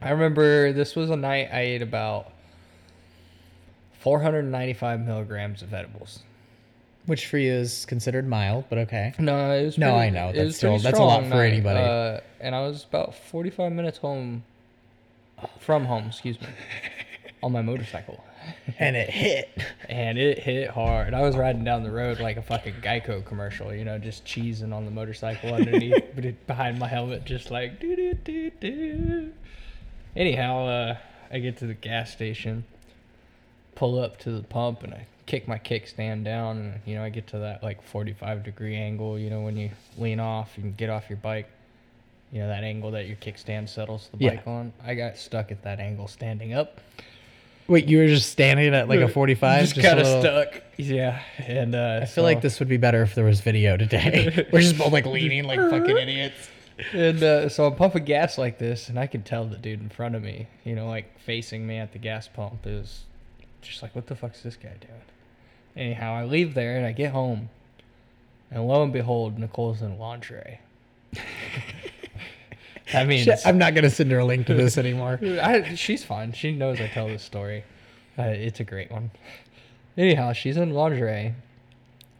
I 0.00 0.10
remember 0.10 0.72
this 0.72 0.96
was 0.96 1.10
a 1.10 1.16
night 1.16 1.50
I 1.52 1.60
ate 1.60 1.82
about 1.82 2.32
495 4.00 5.00
milligrams 5.00 5.62
of 5.62 5.74
edibles. 5.74 6.20
Which 7.10 7.26
for 7.26 7.38
you 7.38 7.52
is 7.52 7.86
considered 7.86 8.28
mild, 8.28 8.66
but 8.68 8.78
okay. 8.78 9.12
No, 9.18 9.50
it 9.50 9.64
was 9.64 9.76
No, 9.78 9.94
pretty- 9.94 9.98
I 10.06 10.10
know. 10.10 10.32
That's 10.32 10.56
still- 10.58 10.78
that's 10.78 10.96
a 10.96 11.02
lot 11.02 11.24
for 11.24 11.28
night. 11.30 11.52
anybody. 11.52 11.80
Uh, 11.80 12.20
and 12.40 12.54
I 12.54 12.60
was 12.60 12.84
about 12.84 13.16
45 13.16 13.72
minutes 13.72 13.98
home, 13.98 14.44
from 15.58 15.86
home, 15.86 16.06
excuse 16.06 16.40
me, 16.40 16.46
on 17.42 17.50
my 17.50 17.62
motorcycle. 17.62 18.22
And 18.78 18.94
it 18.94 19.10
hit. 19.10 19.50
And 19.88 20.18
it 20.18 20.38
hit 20.38 20.70
hard. 20.70 21.12
I 21.12 21.22
was 21.22 21.36
riding 21.36 21.64
down 21.64 21.82
the 21.82 21.90
road 21.90 22.20
like 22.20 22.36
a 22.36 22.42
fucking 22.42 22.74
Geico 22.80 23.24
commercial, 23.24 23.74
you 23.74 23.84
know, 23.84 23.98
just 23.98 24.24
cheesing 24.24 24.72
on 24.72 24.84
the 24.84 24.92
motorcycle 24.92 25.52
underneath, 25.52 26.04
but 26.14 26.46
behind 26.46 26.78
my 26.78 26.86
helmet, 26.86 27.24
just 27.24 27.50
like 27.50 27.80
do 27.80 27.96
do 27.96 28.14
do 28.14 28.50
do. 28.60 29.32
Anyhow, 30.14 30.66
uh, 30.66 30.96
I 31.32 31.40
get 31.40 31.56
to 31.56 31.66
the 31.66 31.74
gas 31.74 32.12
station, 32.12 32.62
pull 33.74 33.98
up 33.98 34.16
to 34.20 34.30
the 34.30 34.44
pump, 34.44 34.84
and 34.84 34.94
I 34.94 35.06
kick 35.26 35.46
my 35.48 35.58
kickstand 35.58 36.24
down, 36.24 36.58
and 36.58 36.80
you 36.86 36.94
know, 36.96 37.02
I 37.04 37.08
get 37.08 37.26
to 37.28 37.38
that 37.40 37.62
like 37.62 37.82
45 37.82 38.42
degree 38.44 38.76
angle, 38.76 39.18
you 39.18 39.30
know, 39.30 39.40
when 39.42 39.56
you 39.56 39.70
lean 39.98 40.20
off 40.20 40.56
and 40.58 40.76
get 40.76 40.90
off 40.90 41.08
your 41.08 41.18
bike. 41.18 41.48
You 42.32 42.40
know 42.42 42.48
that 42.48 42.62
angle 42.62 42.92
that 42.92 43.08
your 43.08 43.16
kickstand 43.16 43.68
settles 43.68 44.08
the 44.12 44.24
Yeah. 44.24 44.36
bike 44.36 44.46
on. 44.46 44.72
I 44.86 44.94
got 44.94 45.16
stuck 45.16 45.50
at 45.50 45.62
that 45.64 45.80
angle 45.80 46.06
standing 46.06 46.52
up. 46.54 46.80
Wait, 47.66 47.86
you 47.86 47.98
were 47.98 48.06
just 48.06 48.30
standing 48.30 48.72
at 48.74 48.88
like 48.88 49.00
a 49.00 49.08
45? 49.08 49.60
Just, 49.62 49.76
a 49.78 49.82
kind 49.82 49.98
of 49.98 50.06
little- 50.06 50.22
stuck. 50.22 50.62
Yeah, 50.76 51.20
and 51.38 51.74
uh, 51.74 52.00
I 52.02 52.04
feel 52.06 52.22
like 52.24 52.40
this 52.40 52.58
would 52.60 52.68
be 52.68 52.76
better 52.76 53.02
if 53.02 53.14
there 53.16 53.24
was 53.24 53.40
video 53.40 53.76
today. 53.76 54.46
We're 54.52 54.60
just 54.60 54.78
both 54.78 54.92
like 54.92 55.06
leaning 55.06 55.44
like 55.44 55.58
fucking 55.58 55.96
idiots. 55.96 56.48
And 56.92 57.22
uh, 57.22 57.48
so 57.48 57.66
I'm 57.66 57.74
pumping 57.74 58.04
gas 58.04 58.38
like 58.38 58.58
this, 58.58 58.88
and 58.88 58.98
I 58.98 59.06
can 59.08 59.22
tell 59.22 59.44
the 59.44 59.56
dude 59.58 59.80
in 59.80 59.88
front 59.88 60.14
of 60.14 60.22
me, 60.22 60.46
you 60.64 60.74
know, 60.74 60.86
like 60.88 61.18
facing 61.20 61.66
me 61.66 61.76
at 61.78 61.92
the 61.92 61.98
gas 61.98 62.26
pump, 62.28 62.60
is 62.64 63.04
just 63.62 63.82
like, 63.82 63.94
what 63.94 64.06
the 64.06 64.14
fuck's 64.14 64.42
this 64.42 64.56
guy 64.56 64.74
doing? 64.80 65.00
Anyhow, 65.76 66.14
I 66.14 66.24
leave 66.24 66.54
there 66.54 66.76
and 66.76 66.86
I 66.86 66.92
get 66.92 67.12
home, 67.12 67.48
and 68.50 68.66
lo 68.66 68.82
and 68.82 68.92
behold, 68.92 69.38
Nicole's 69.38 69.82
in 69.82 69.98
lingerie. 69.98 70.60
that 72.92 73.06
means 73.06 73.24
Shit, 73.24 73.40
I'm 73.44 73.58
not 73.58 73.74
gonna 73.74 73.90
send 73.90 74.10
her 74.10 74.18
a 74.18 74.24
link 74.24 74.46
to 74.48 74.54
this 74.54 74.78
anymore. 74.78 75.18
I, 75.22 75.74
she's 75.74 76.04
fine. 76.04 76.32
She 76.32 76.52
knows 76.52 76.80
I 76.80 76.88
tell 76.88 77.06
this 77.08 77.22
story. 77.22 77.64
Uh, 78.18 78.22
it's 78.24 78.60
a 78.60 78.64
great 78.64 78.90
one. 78.90 79.10
Anyhow, 79.96 80.32
she's 80.32 80.56
in 80.56 80.70
lingerie, 80.70 81.34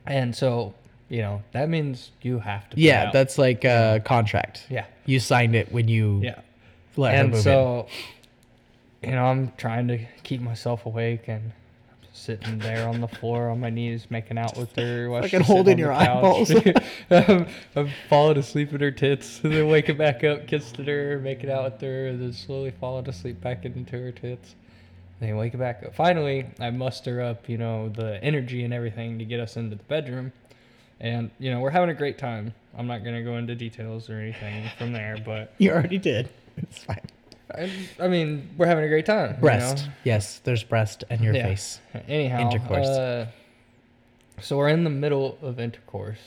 and 0.07 0.35
so 0.35 0.75
you 1.09 1.23
know 1.23 1.43
that 1.53 1.69
means 1.69 2.13
you 2.23 2.39
have 2.39 2.69
to. 2.71 2.81
Yeah, 2.81 3.07
out. 3.07 3.13
that's 3.13 3.37
like 3.39 3.65
a 3.65 4.01
contract. 4.05 4.67
yeah, 4.71 4.87
You 5.07 5.21
signed 5.21 5.55
it 5.57 5.73
when 5.73 5.89
you 5.89 6.21
yeah. 6.23 6.41
let 6.97 7.15
her 7.15 7.21
and 7.23 7.31
move 7.33 7.47
in. 7.47 7.85
You 9.03 9.11
know, 9.13 9.25
I'm 9.27 9.53
trying 9.57 9.89
to 9.89 9.99
keep 10.23 10.41
myself 10.41 10.87
awake 10.87 11.29
and 11.29 11.53
sitting 12.13 12.59
there 12.59 12.89
on 12.89 13.01
the 13.01 13.09
floor 13.09 13.49
on 13.51 13.61
my 13.61 13.71
knees, 13.71 14.07
making 14.11 14.37
out 14.37 14.57
with 14.57 14.75
her. 14.77 15.09
while 15.09 15.23
Fucking 15.23 15.41
holding 15.43 15.79
your 15.79 15.93
couch. 15.93 16.09
eyeballs. 16.09 16.51
I'm, 17.11 17.47
I'm 17.77 17.91
falling 18.09 18.37
asleep 18.37 18.73
in 18.73 18.81
her 18.81 18.91
tits, 18.91 19.41
and 19.43 19.53
then 19.55 19.69
waking 19.69 19.97
back 19.97 20.25
up, 20.25 20.47
kissing 20.47 20.85
her, 20.87 21.19
making 21.21 21.51
out 21.51 21.65
with 21.73 21.81
her, 21.81 22.09
and 22.09 22.21
then 22.21 22.33
slowly 22.33 22.73
falling 22.81 23.09
asleep 23.09 23.41
back 23.41 23.65
into 23.65 23.97
her 23.99 24.13
tits. 24.13 24.55
Then 25.21 25.37
waking 25.37 25.61
back 25.61 25.83
up. 25.85 25.95
Finally, 25.95 26.47
I 26.59 26.71
muster 26.71 27.23
up, 27.23 27.49
you 27.49 27.59
know, 27.59 27.89
the 27.91 28.23
energy 28.25 28.65
and 28.65 28.75
everything 28.75 29.19
to 29.19 29.25
get 29.25 29.39
us 29.39 29.57
into 29.57 29.77
the 29.77 29.83
bedroom. 29.85 30.33
And, 30.99 31.31
you 31.39 31.51
know, 31.51 31.61
we're 31.61 31.71
having 31.71 31.91
a 31.91 31.95
great 31.95 32.19
time. 32.19 32.53
I'm 32.77 32.87
not 32.87 33.05
going 33.05 33.17
to 33.17 33.23
go 33.23 33.37
into 33.37 33.55
details 33.55 34.11
or 34.11 34.15
anything 34.15 34.65
from 34.79 34.93
there, 34.93 35.17
but 35.25 35.53
You 35.59 35.71
already 35.73 35.99
did. 35.99 36.29
It's 36.57 36.85
fine. 36.85 37.01
I, 37.55 37.71
I 37.99 38.09
mean, 38.09 38.49
we're 38.57 38.67
having 38.67 38.85
a 38.85 38.89
great 38.89 39.07
time. 39.07 39.35
you 39.35 39.41
Breast. 39.41 39.87
know? 39.87 39.93
Yes, 40.05 40.39
there's 40.45 40.63
breast 40.65 41.05
and 41.11 41.21
your 41.21 41.35
Yeah. 41.35 41.47
face. 41.49 41.81
Anyhow, 42.09 42.41
Intercourse. 42.51 42.87
Uh, 42.87 43.27
so 44.41 44.57
we're 44.57 44.69
in 44.71 44.85
the 44.85 44.91
middle 44.91 45.37
of 45.43 45.61
intercourse, 45.61 46.19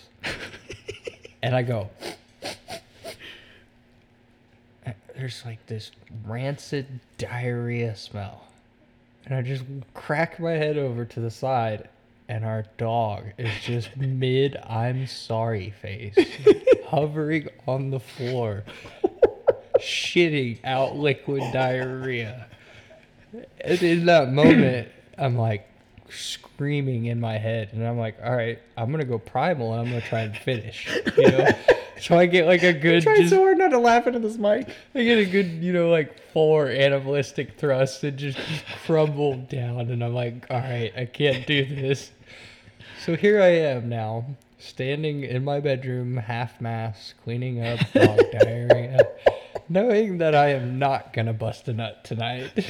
and 1.44 1.56
I 1.56 1.64
go. 1.64 1.90
There's 5.16 5.44
like 5.46 5.66
this 5.68 5.92
rancid 6.26 7.00
diarrhea 7.18 7.96
smell 7.96 8.44
and 9.26 9.36
I 9.36 9.42
just 9.42 9.64
crack 9.94 10.40
my 10.40 10.52
head 10.52 10.78
over 10.78 11.06
to 11.06 11.20
the 11.22 11.32
side, 11.32 11.88
and 12.28 12.44
our 12.44 12.66
dog 12.78 13.24
is 13.38 13.50
just 13.62 13.96
mid 13.98 14.58
I'm 14.58 15.08
sorry 15.08 15.70
face, 15.82 16.16
hovering 16.88 17.48
on 17.66 17.90
the 17.90 18.02
floor, 18.02 18.64
shitting 19.80 20.60
out 20.64 20.96
liquid 20.96 21.44
diarrhea. 21.52 22.48
And 23.62 23.82
in 23.82 24.06
that 24.06 24.32
moment, 24.32 24.90
I'm 25.18 25.38
like 25.38 25.68
screaming 26.10 27.06
in 27.06 27.20
my 27.20 27.38
head, 27.38 27.70
and 27.74 27.86
I'm 27.86 27.98
like, 27.98 28.18
all 28.24 28.36
right, 28.36 28.60
I'm 28.78 28.92
gonna 28.92 29.06
go 29.06 29.18
primal, 29.18 29.74
and 29.74 29.82
I'm 29.82 29.88
gonna 29.88 30.02
try 30.02 30.22
and 30.22 30.38
finish. 30.38 30.88
You 31.18 31.32
know? 31.32 31.48
So 32.00 32.18
I 32.18 32.26
get 32.26 32.46
like 32.48 32.64
a 32.64 32.74
good 32.74 33.04
just 33.04 33.30
so 33.30 33.38
hard 33.38 33.58
not 33.58 33.70
to 33.70 33.80
laugh 33.80 34.08
into 34.08 34.20
this 34.20 34.38
mic. 34.38 34.68
I 34.94 35.04
get 35.04 35.20
a 35.20 35.26
good, 35.26 35.48
you 35.64 35.72
know, 35.72 35.90
like 35.90 36.20
four 36.32 36.68
animalistic 36.68 37.58
thrusts 37.58 38.04
and 38.04 38.18
just, 38.18 38.38
just 38.38 38.66
crumble 38.86 39.38
down. 39.38 39.90
And 39.90 40.04
I'm 40.04 40.14
like, 40.14 40.46
all 40.50 40.60
right, 40.60 40.92
I 40.98 41.06
can't 41.06 41.48
do 41.48 41.64
this. 41.64 42.12
So 43.06 43.16
here 43.16 43.42
I 43.42 43.50
am 43.50 43.90
now, 43.90 44.26
standing 44.60 45.24
in 45.24 45.46
my 45.46 45.60
bedroom, 45.60 46.18
half 46.18 46.60
mask, 46.60 47.16
cleaning 47.24 47.66
up 47.66 47.80
dog 47.94 48.20
diarrhea, 48.32 49.00
knowing 49.70 50.18
that 50.20 50.36
I 50.36 50.50
am 50.50 50.80
not 50.80 51.14
going 51.14 51.28
to 51.28 51.34
bust 51.34 51.68
a 51.68 51.74
nut 51.74 52.04
tonight. 52.04 52.52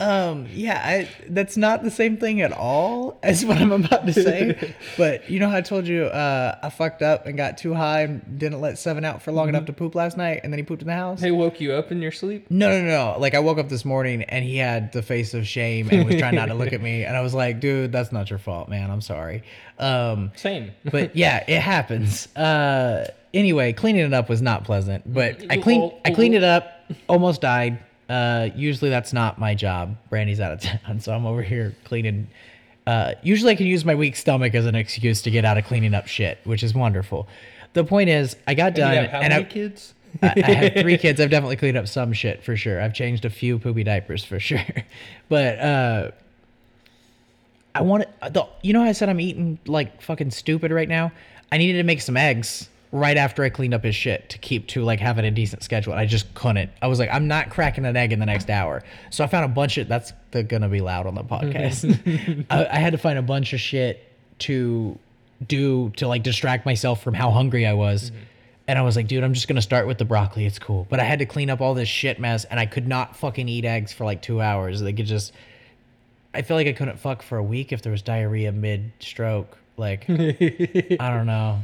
Um, 0.00 0.48
yeah, 0.50 0.80
I, 0.82 1.10
that's 1.28 1.58
not 1.58 1.82
the 1.82 1.90
same 1.90 2.16
thing 2.16 2.40
at 2.40 2.52
all 2.52 3.18
as 3.22 3.44
what 3.44 3.58
I'm 3.58 3.70
about 3.70 4.06
to 4.06 4.14
say. 4.14 4.74
but 4.96 5.28
you 5.28 5.38
know 5.38 5.50
how 5.50 5.58
I 5.58 5.60
told 5.60 5.86
you 5.86 6.04
uh, 6.04 6.58
I 6.62 6.70
fucked 6.70 7.02
up 7.02 7.26
and 7.26 7.36
got 7.36 7.58
too 7.58 7.74
high 7.74 8.00
and 8.02 8.38
didn't 8.38 8.62
let 8.62 8.78
Seven 8.78 9.04
out 9.04 9.20
for 9.20 9.30
long 9.30 9.50
enough 9.50 9.66
to 9.66 9.74
poop 9.74 9.94
last 9.94 10.16
night, 10.16 10.40
and 10.42 10.50
then 10.50 10.58
he 10.58 10.64
pooped 10.64 10.80
in 10.80 10.88
the 10.88 10.94
house. 10.94 11.20
They 11.20 11.32
woke 11.32 11.60
you 11.60 11.74
up 11.74 11.92
in 11.92 12.00
your 12.00 12.12
sleep? 12.12 12.46
No, 12.50 12.70
no, 12.70 12.86
no. 12.86 13.18
Like 13.18 13.34
I 13.34 13.40
woke 13.40 13.58
up 13.58 13.68
this 13.68 13.84
morning 13.84 14.22
and 14.22 14.42
he 14.42 14.56
had 14.56 14.90
the 14.92 15.02
face 15.02 15.34
of 15.34 15.46
shame 15.46 15.90
and 15.90 16.06
was 16.06 16.16
trying 16.16 16.34
not 16.34 16.46
to 16.46 16.54
look 16.54 16.72
at 16.72 16.80
me, 16.80 17.04
and 17.04 17.14
I 17.14 17.20
was 17.20 17.34
like, 17.34 17.60
"Dude, 17.60 17.92
that's 17.92 18.10
not 18.10 18.30
your 18.30 18.38
fault, 18.38 18.70
man. 18.70 18.90
I'm 18.90 19.02
sorry." 19.02 19.42
Um, 19.78 20.32
Same. 20.34 20.70
but 20.90 21.14
yeah, 21.14 21.44
it 21.46 21.60
happens. 21.60 22.34
Uh, 22.34 23.06
anyway, 23.34 23.72
cleaning 23.72 24.04
it 24.04 24.12
up 24.12 24.28
was 24.28 24.42
not 24.42 24.64
pleasant, 24.64 25.12
but 25.12 25.44
I 25.50 25.56
cleaned 25.56 25.92
I 26.04 26.10
cleaned 26.10 26.34
it 26.34 26.44
up, 26.44 26.72
almost 27.08 27.40
died. 27.40 27.78
Uh, 28.08 28.48
usually 28.56 28.90
that's 28.90 29.12
not 29.12 29.38
my 29.38 29.54
job. 29.54 29.96
Brandy's 30.08 30.40
out 30.40 30.52
of 30.52 30.60
town, 30.84 31.00
so 31.00 31.12
I'm 31.12 31.26
over 31.26 31.42
here 31.42 31.74
cleaning. 31.84 32.28
Uh, 32.86 33.14
usually 33.22 33.52
I 33.52 33.56
can 33.56 33.66
use 33.66 33.84
my 33.84 33.94
weak 33.94 34.16
stomach 34.16 34.54
as 34.54 34.66
an 34.66 34.74
excuse 34.74 35.22
to 35.22 35.30
get 35.30 35.44
out 35.44 35.58
of 35.58 35.64
cleaning 35.64 35.94
up 35.94 36.08
shit, 36.08 36.38
which 36.44 36.62
is 36.62 36.74
wonderful. 36.74 37.28
The 37.72 37.84
point 37.84 38.10
is, 38.10 38.34
I 38.48 38.54
got 38.54 38.74
done, 38.74 38.96
and 38.96 39.12
many 39.12 39.34
I, 39.34 39.42
kids? 39.44 39.94
I, 40.22 40.34
I 40.36 40.50
have 40.50 40.72
three 40.82 40.98
kids. 40.98 41.20
I've 41.20 41.30
definitely 41.30 41.56
cleaned 41.56 41.76
up 41.76 41.86
some 41.86 42.12
shit 42.12 42.42
for 42.42 42.56
sure. 42.56 42.80
I've 42.80 42.94
changed 42.94 43.24
a 43.24 43.30
few 43.30 43.58
poopy 43.58 43.84
diapers 43.84 44.24
for 44.24 44.40
sure. 44.40 44.64
But 45.28 45.58
uh 45.58 46.10
I 47.72 47.82
want 47.82 48.06
the 48.20 48.48
you 48.62 48.72
know 48.72 48.82
how 48.82 48.88
I 48.88 48.92
said 48.92 49.08
I'm 49.08 49.20
eating 49.20 49.58
like 49.66 50.02
fucking 50.02 50.32
stupid 50.32 50.72
right 50.72 50.88
now? 50.88 51.12
I 51.52 51.58
needed 51.58 51.78
to 51.78 51.84
make 51.84 52.00
some 52.00 52.16
eggs 52.16 52.68
right 52.92 53.16
after 53.16 53.44
I 53.44 53.50
cleaned 53.50 53.74
up 53.74 53.84
his 53.84 53.94
shit 53.94 54.28
to 54.30 54.38
keep 54.38 54.66
to 54.68 54.82
like 54.82 55.00
having 55.00 55.24
a 55.24 55.30
decent 55.30 55.62
schedule. 55.62 55.92
I 55.92 56.06
just 56.06 56.32
couldn't. 56.34 56.70
I 56.82 56.88
was 56.88 56.98
like, 56.98 57.10
I'm 57.12 57.28
not 57.28 57.50
cracking 57.50 57.84
an 57.84 57.96
egg 57.96 58.12
in 58.12 58.18
the 58.18 58.26
next 58.26 58.50
hour. 58.50 58.82
So 59.10 59.22
I 59.22 59.26
found 59.26 59.44
a 59.44 59.48
bunch 59.48 59.78
of 59.78 59.88
that's 59.88 60.12
gonna 60.48 60.68
be 60.68 60.80
loud 60.80 61.06
on 61.06 61.14
the 61.14 61.22
podcast. 61.22 61.88
Mm-hmm. 61.88 62.42
I, 62.50 62.66
I 62.66 62.76
had 62.76 62.92
to 62.92 62.98
find 62.98 63.18
a 63.18 63.22
bunch 63.22 63.52
of 63.52 63.60
shit 63.60 64.06
to 64.40 64.98
do 65.46 65.90
to 65.96 66.08
like 66.08 66.22
distract 66.22 66.66
myself 66.66 67.02
from 67.02 67.14
how 67.14 67.30
hungry 67.30 67.66
I 67.66 67.74
was. 67.74 68.10
Mm-hmm. 68.10 68.22
And 68.68 68.78
I 68.78 68.82
was 68.82 68.94
like, 68.94 69.08
dude, 69.08 69.24
I'm 69.24 69.34
just 69.34 69.48
gonna 69.48 69.62
start 69.62 69.86
with 69.86 69.98
the 69.98 70.04
broccoli. 70.04 70.46
It's 70.46 70.58
cool. 70.58 70.86
But 70.90 71.00
I 71.00 71.04
had 71.04 71.20
to 71.20 71.26
clean 71.26 71.50
up 71.50 71.60
all 71.60 71.74
this 71.74 71.88
shit 71.88 72.20
mess, 72.20 72.44
and 72.44 72.58
I 72.58 72.66
could 72.66 72.86
not 72.86 73.16
fucking 73.16 73.48
eat 73.48 73.64
eggs 73.64 73.92
for 73.92 74.04
like 74.04 74.22
two 74.22 74.40
hours. 74.40 74.80
They 74.80 74.92
could 74.92 75.06
just. 75.06 75.32
I 76.32 76.42
feel 76.42 76.56
like 76.56 76.68
I 76.68 76.72
couldn't 76.72 76.98
fuck 77.00 77.22
for 77.22 77.38
a 77.38 77.42
week 77.42 77.72
if 77.72 77.82
there 77.82 77.90
was 77.90 78.02
diarrhea 78.02 78.52
mid 78.52 78.92
stroke. 79.00 79.58
Like, 79.76 80.04
I 80.08 80.96
don't 80.98 81.26
know. 81.26 81.60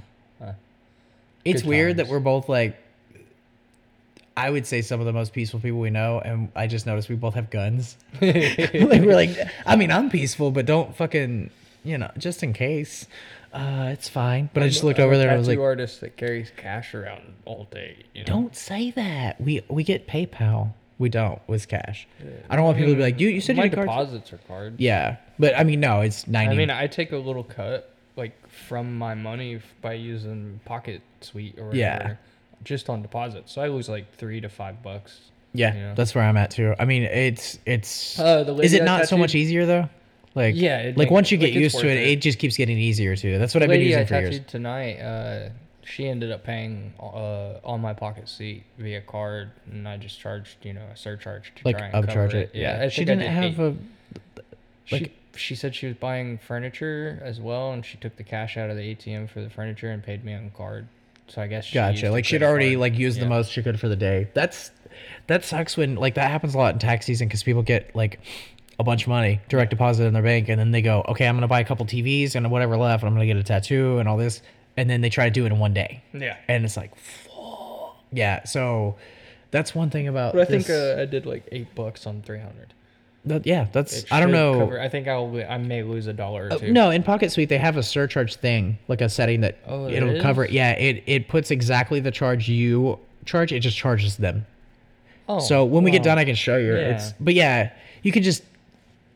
It's 1.47 1.63
Good 1.63 1.69
weird 1.69 1.97
that 1.99 2.09
we're 2.09 2.21
both 2.21 2.49
like. 2.49 2.77
I 4.39 4.51
would 4.51 4.67
say 4.67 4.83
some 4.83 5.01
of 5.01 5.07
the 5.07 5.15
most 5.15 5.33
peaceful 5.33 5.61
people 5.61 5.79
we 5.79 5.89
know, 5.89 6.21
and 6.21 6.51
I 6.55 6.67
just 6.67 6.85
noticed 6.85 7.09
we 7.09 7.17
both 7.17 7.35
have 7.35 7.49
guns. 7.49 7.97
like 8.21 8.75
we're 8.75 9.15
like, 9.15 9.31
I 9.65 9.77
mean, 9.77 9.91
I'm 9.91 10.11
peaceful, 10.11 10.51
but 10.51 10.67
don't 10.67 10.95
fucking, 10.95 11.49
you 11.85 11.97
know, 11.97 12.11
just 12.19 12.43
in 12.43 12.53
case. 12.53 13.07
Uh, 13.57 13.89
it's 13.91 14.11
fine. 14.11 14.51
But 14.53 14.63
I 14.63 14.69
just 14.69 14.85
looked 14.85 14.99
I'm 14.99 15.07
over 15.07 15.17
there 15.17 15.29
and 15.29 15.37
I 15.37 15.39
was 15.39 15.49
like, 15.49 15.59
artist 15.59 16.03
that 16.03 16.19
carries 16.19 16.51
cash 16.55 16.95
around 16.95 17.23
all 17.47 17.67
day. 17.71 18.05
You 18.13 18.25
know? 18.25 18.27
Don't 18.27 18.55
say 18.55 18.91
that. 18.91 19.41
We 19.41 19.63
we 19.69 19.85
get 19.85 20.07
PayPal. 20.07 20.75
We 20.99 21.09
don't 21.09 21.41
with 21.47 21.67
cash. 21.69 22.07
I 22.51 22.57
don't 22.57 22.65
want 22.67 22.77
people 22.77 22.93
to 22.93 22.97
be 22.97 23.03
like, 23.03 23.19
you 23.19 23.29
you 23.29 23.41
said 23.41 23.57
you 23.57 23.63
my 23.63 23.69
had 23.69 23.75
cards. 23.75 23.91
deposits 23.91 24.33
are 24.35 24.39
cards. 24.47 24.77
Yeah, 24.79 25.17
but 25.39 25.59
I 25.59 25.65
mean, 25.65 25.81
no, 25.81 26.03
it's 26.03 26.27
ninety. 26.27 26.55
I 26.55 26.59
mean, 26.59 26.71
I 26.71 26.87
take 26.87 27.13
a 27.13 27.17
little 27.17 27.45
cut 27.45 27.96
like 28.17 28.49
from 28.49 28.97
my 28.99 29.14
money 29.14 29.61
by 29.83 29.93
using 29.95 30.61
Pocket 30.64 31.03
Suite 31.21 31.59
or 31.59 31.67
whatever, 31.69 31.77
Yeah. 31.79 32.14
just 32.64 32.89
on 32.89 33.03
deposit. 33.03 33.49
So 33.49 33.61
I 33.62 33.69
lose 33.69 33.89
like 33.89 34.12
three 34.17 34.41
to 34.41 34.49
five 34.49 34.83
bucks. 34.83 35.21
yeah, 35.53 35.95
that's 35.95 36.14
where 36.14 36.25
I'm 36.25 36.37
at 36.37 36.51
too. 36.51 36.75
I 36.79 36.85
mean, 36.85 37.03
it's 37.05 37.59
it's. 37.67 38.19
Uh, 38.19 38.43
the 38.45 38.55
is 38.59 38.73
it 38.73 38.83
I 38.83 38.85
not 38.85 38.99
so 39.01 39.11
tattooed- 39.11 39.19
much 39.21 39.35
easier 39.35 39.67
though? 39.67 39.89
Like 40.35 40.55
Yeah, 40.55 40.81
it 40.81 40.99
like 40.99 41.11
once 41.11 41.31
you 41.31 41.39
get 41.39 41.47
like, 41.47 41.55
it's 41.57 41.62
used 41.62 41.79
to 41.81 41.87
worth 41.87 41.97
it, 41.97 42.03
it. 42.03 42.09
it 42.11 42.17
just 42.21 42.39
keeps 42.39 42.57
getting 42.59 42.77
easier 42.79 43.17
too. 43.17 43.39
That's 43.39 43.55
what 43.55 43.62
I've 43.62 43.71
been 43.71 43.79
lady 43.81 43.95
I 43.95 44.01
using 44.01 44.07
for 44.07 44.21
years. 44.21 44.31
tattooed 44.35 44.49
tonight, 44.49 44.99
uh, 45.01 45.49
she 45.83 46.07
ended 46.09 46.31
up 46.31 46.45
paying 46.45 46.93
uh, 47.01 47.55
on 47.64 47.81
my 47.81 47.95
Pocket 47.95 48.29
Suite 48.29 48.64
via 48.77 49.01
card, 49.01 49.51
and 49.71 49.89
I 49.89 49.97
just 49.97 50.21
charged 50.21 50.57
you 50.62 50.75
know 50.75 50.83
a 50.93 50.97
surcharge 50.97 51.53
to 51.57 51.62
Like 51.64 51.79
try 51.79 51.87
and 51.87 52.07
cover 52.07 52.07
upcharge 52.29 52.35
it. 52.35 52.51
Yeah, 52.55 52.81
I 52.83 52.89
she 52.89 53.05
think 53.07 53.11
I 53.11 53.23
didn't 53.23 53.35
did 53.35 53.59
have 53.59 53.61
eight. 53.61 53.77
a. 54.21 54.93
Like- 54.93 55.03
she 55.05 55.12
said 55.55 55.74
she 55.74 55.87
was 55.87 55.97
buying 55.97 56.39
furniture 56.39 57.20
as 57.24 57.41
well, 57.41 57.72
and 57.72 57.84
she 57.84 57.97
took 57.99 58.16
the 58.16 58.24
cash 58.24 58.57
out 58.57 58.70
of 58.70 58.76
the 58.76 58.95
ATM 58.95 59.28
for 59.28 59.41
the 59.43 59.51
furniture 59.51 59.91
and 59.91 60.03
paid 60.03 60.24
me 60.24 60.34
on 60.34 60.51
card. 60.57 60.89
So 61.28 61.43
I 61.43 61.47
guess 61.49 61.64
she 61.64 61.78
used 61.78 62.01
Gotcha. 62.03 62.11
Like 62.12 62.24
she'd 62.24 62.43
already 62.43 62.70
card. 62.70 62.80
like 62.80 62.99
used 62.99 63.20
the 63.20 63.26
most 63.26 63.51
she 63.53 63.62
could 63.62 63.78
for 63.80 63.89
the 63.89 63.97
day. 63.97 64.28
That's 64.34 64.70
that 65.26 65.45
sucks 65.45 65.76
when 65.76 65.97
like 65.97 66.14
that 66.14 66.30
happens 66.30 66.55
a 66.55 66.59
lot 66.59 66.72
in 66.74 66.78
tax 66.78 67.05
season 67.07 67.26
because 67.28 67.43
people 67.43 67.62
get 67.62 67.95
like 67.97 68.20
a 68.78 68.84
bunch 68.84 69.03
of 69.03 69.09
money 69.09 69.41
direct 69.49 69.70
deposit 69.70 70.05
in 70.05 70.14
their 70.14 70.22
bank 70.22 70.49
and 70.49 70.59
then 70.61 70.70
they 70.70 70.82
go, 70.82 71.05
okay, 71.09 71.26
I'm 71.26 71.34
gonna 71.37 71.49
buy 71.49 71.61
a 71.61 71.64
couple 71.64 71.84
TVs 71.87 72.34
and 72.37 72.49
whatever 72.51 72.76
left, 72.76 73.03
and 73.03 73.09
I'm 73.09 73.14
gonna 73.14 73.26
get 73.26 73.37
a 73.37 73.43
tattoo 73.43 73.99
and 73.99 74.09
all 74.09 74.16
this, 74.16 74.41
and 74.76 74.89
then 74.89 75.01
they 75.01 75.11
try 75.11 75.24
to 75.24 75.30
do 75.30 75.45
it 75.47 75.53
in 75.53 75.59
one 75.59 75.74
day, 75.74 76.03
Yeah. 76.12 76.37
and 76.49 76.64
it's 76.64 76.76
like, 76.76 76.95
fuck. 76.97 77.97
yeah. 78.12 78.45
So 78.45 78.97
that's 79.51 79.74
one 79.74 79.91
thing 79.91 80.07
about. 80.09 80.32
But 80.34 80.43
I 80.43 80.45
think 80.45 80.70
uh, 80.70 80.97
I 81.01 81.07
did 81.07 81.26
like 81.26 81.49
eight 81.51 81.74
bucks 81.74 82.07
on 82.07 82.22
three 82.22 82.39
hundred. 82.41 82.72
That- 83.27 83.47
yeah, 83.47 83.66
that's 83.72 84.05
I 84.11 84.20
don't 84.20 84.31
know. 84.33 84.79
I 84.79 84.89
think 84.89 85.09
I'll 85.09 85.31
I 85.49 85.59
may 85.59 85.83
lose 85.83 86.07
a 86.07 86.12
dollar 86.12 86.47
or 86.49 86.53
Uh, 86.55 86.59
two. 86.59 86.72
no, 86.72 86.91
in 86.91 87.03
Pocket 87.03 87.31
Suite 87.33 87.49
they 87.49 87.59
have 87.59 87.77
a 87.77 87.83
surcharge 87.83 88.37
thing, 88.37 88.79
like 88.89 89.01
a 89.01 89.09
setting 89.09 89.41
that 89.43 89.57
Oh, 89.66 89.89
it'll 89.89 90.20
cover. 90.20 90.47
Yeah, 90.47 90.72
it 90.72 91.03
it 91.07 91.29
puts 91.29 91.51
exactly 91.51 92.01
the 92.01 92.11
charge 92.11 92.49
you 92.49 92.99
charge. 93.24 93.53
It 93.53 93.61
just 93.61 93.77
charges 93.77 94.16
them. 94.16 94.47
Oh, 95.29 95.41
So 95.41 95.64
when 95.64 95.83
we 95.83 95.91
get 95.91 96.03
done, 96.05 96.18
I 96.18 96.24
can 96.24 96.37
show 96.37 96.57
you. 96.57 96.74
Yeah. 96.77 96.95
It's 96.95 97.12
but 97.18 97.35
yeah, 97.35 97.70
you 98.03 98.12
can 98.12 98.22
just 98.22 98.45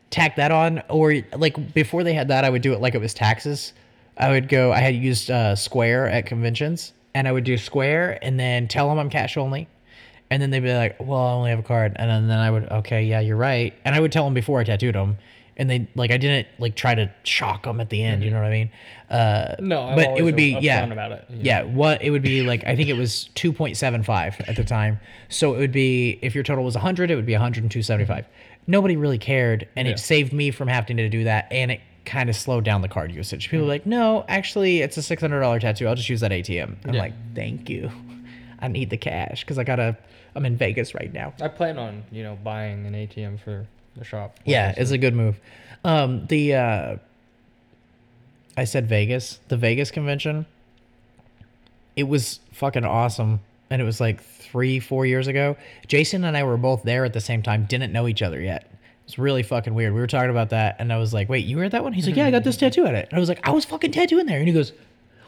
tack 0.09 0.35
that 0.35 0.51
on, 0.51 0.83
or 0.89 1.15
like 1.37 1.73
before 1.73 2.03
they 2.03 2.13
had 2.13 2.27
that, 2.27 2.43
I 2.43 2.49
would 2.49 2.61
do 2.61 2.73
it 2.73 2.81
like 2.81 2.95
it 2.95 3.01
was 3.01 3.13
taxes. 3.13 3.71
I 4.17 4.29
would 4.29 4.49
go. 4.49 4.73
I 4.73 4.79
had 4.79 4.93
used 4.93 5.31
uh, 5.31 5.55
Square 5.55 6.09
at 6.09 6.25
conventions, 6.25 6.91
and 7.15 7.27
I 7.29 7.31
would 7.31 7.45
do 7.45 7.57
Square, 7.57 8.19
and 8.21 8.37
then 8.37 8.67
tell 8.67 8.89
them 8.89 8.99
I'm 8.99 9.09
cash 9.09 9.37
only, 9.37 9.69
and 10.31 10.41
then 10.41 10.49
they'd 10.49 10.61
be 10.61 10.73
like, 10.73 10.95
"Well, 10.99 11.19
I 11.19 11.33
only 11.33 11.49
have 11.51 11.59
a 11.59 11.63
card," 11.63 11.93
and 11.97 12.09
then, 12.09 12.27
then 12.27 12.39
I 12.39 12.49
would, 12.49 12.63
"Okay, 12.71 13.03
yeah, 13.03 13.19
you're 13.19 13.37
right," 13.37 13.73
and 13.85 13.93
I 13.93 13.99
would 13.99 14.11
tell 14.11 14.23
them 14.25 14.33
before 14.33 14.59
I 14.59 14.63
tattooed 14.63 14.95
them, 14.95 15.17
and 15.57 15.69
they 15.69 15.87
like 15.93 16.09
I 16.09 16.17
didn't 16.17 16.47
like 16.57 16.75
try 16.75 16.95
to 16.95 17.11
shock 17.23 17.63
them 17.63 17.79
at 17.79 17.89
the 17.91 18.01
end. 18.03 18.23
You 18.23 18.31
know 18.31 18.37
what 18.41 18.47
I 18.47 18.51
mean? 18.51 18.69
Uh, 19.09 19.55
No, 19.59 19.83
I'm 19.83 19.95
but 19.95 20.17
it 20.17 20.23
would 20.23 20.35
be 20.37 20.57
yeah 20.61 20.83
about 20.85 21.11
it, 21.11 21.25
yeah 21.29 21.63
what 21.63 22.01
it 22.01 22.11
would 22.11 22.21
be 22.21 22.41
like 22.43 22.63
i 22.65 22.77
think 22.77 22.87
it 22.87 22.93
was 22.95 23.29
2.75 23.35 24.47
at 24.47 24.55
the 24.55 24.63
time 24.63 24.99
so 25.27 25.53
it 25.53 25.59
would 25.59 25.71
be 25.73 26.17
if 26.21 26.33
your 26.33 26.45
total 26.45 26.63
was 26.63 26.75
100 26.75 27.11
it 27.11 27.15
would 27.17 27.25
be 27.25 27.33
102.75 27.33 28.23
nobody 28.67 28.95
really 28.95 29.17
cared 29.17 29.67
and 29.75 29.85
Yeah. 29.87 29.95
it 29.95 29.99
saved 29.99 30.31
me 30.31 30.49
from 30.51 30.69
having 30.69 30.95
to 30.95 31.09
do 31.09 31.25
that 31.25 31.47
and 31.51 31.71
it 31.71 31.81
kind 32.05 32.29
of 32.29 32.37
slowed 32.37 32.63
down 32.63 32.81
the 32.81 32.87
card 32.87 33.11
usage 33.11 33.49
people 33.49 33.65
were 33.65 33.71
like 33.73 33.85
no 33.85 34.23
actually 34.29 34.79
it's 34.81 34.97
a 34.97 35.01
$600 35.01 35.59
tattoo 35.59 35.87
i'll 35.87 35.95
just 35.95 36.07
use 36.09 36.21
that 36.21 36.31
atm 36.31 36.75
i'm 36.85 36.93
Yeah. 36.93 37.01
like 37.01 37.13
thank 37.35 37.69
you 37.69 37.91
i 38.59 38.69
need 38.69 38.89
the 38.91 38.97
cash 38.97 39.41
because 39.41 39.59
i 39.59 39.65
gotta 39.65 39.97
i'm 40.35 40.45
in 40.45 40.57
vegas 40.57 40.93
right 40.95 41.13
now 41.13 41.33
I 41.41 41.47
plan 41.47 41.77
on 41.77 42.03
you 42.11 42.23
know 42.23 42.37
buying 42.43 42.85
an 42.85 42.93
ATM 42.93 43.39
for 43.39 43.67
the 43.95 44.05
shop. 44.05 44.37
yeah, 44.45 44.73
it's 44.77 44.91
a 44.91 44.97
good 44.97 45.13
move. 45.13 45.37
Um, 45.83 46.25
the 46.27 46.55
uh, 46.55 46.95
I 48.55 48.63
said 48.63 48.87
Vegas, 48.87 49.39
the 49.49 49.57
Vegas 49.57 49.91
convention. 49.91 50.45
It 51.95 52.03
was 52.03 52.39
fucking 52.53 52.85
awesome, 52.85 53.41
and 53.69 53.81
it 53.81 53.85
was 53.85 53.99
like 53.99 54.21
three, 54.23 54.79
four 54.79 55.05
years 55.05 55.27
ago. 55.27 55.57
Jason 55.87 56.23
and 56.23 56.37
I 56.37 56.43
were 56.43 56.55
both 56.57 56.83
there 56.83 57.03
at 57.03 57.11
the 57.13 57.19
same 57.19 57.41
time. 57.43 57.65
Didn't 57.65 57.91
know 57.91 58.07
each 58.07 58.21
other 58.21 58.39
yet. 58.39 58.71
It's 59.05 59.17
really 59.19 59.43
fucking 59.43 59.73
weird. 59.73 59.93
We 59.93 59.99
were 59.99 60.07
talking 60.07 60.29
about 60.29 60.51
that, 60.51 60.77
and 60.79 60.93
I 60.93 60.97
was 60.97 61.13
like, 61.13 61.27
"Wait, 61.27 61.45
you 61.45 61.57
were 61.57 61.65
at 61.65 61.71
that 61.71 61.83
one?" 61.83 61.91
He's 61.91 62.07
like, 62.07 62.15
"Yeah, 62.15 62.27
I 62.27 62.31
got 62.31 62.45
this 62.45 62.55
tattoo 62.63 62.85
at 62.85 62.95
it." 62.95 63.09
And 63.09 63.17
I 63.17 63.19
was 63.19 63.27
like, 63.27 63.45
"I 63.45 63.51
was 63.51 63.65
fucking 63.65 63.91
tattooing 63.91 64.25
there," 64.25 64.39
and 64.39 64.47
he 64.47 64.53
goes. 64.53 64.71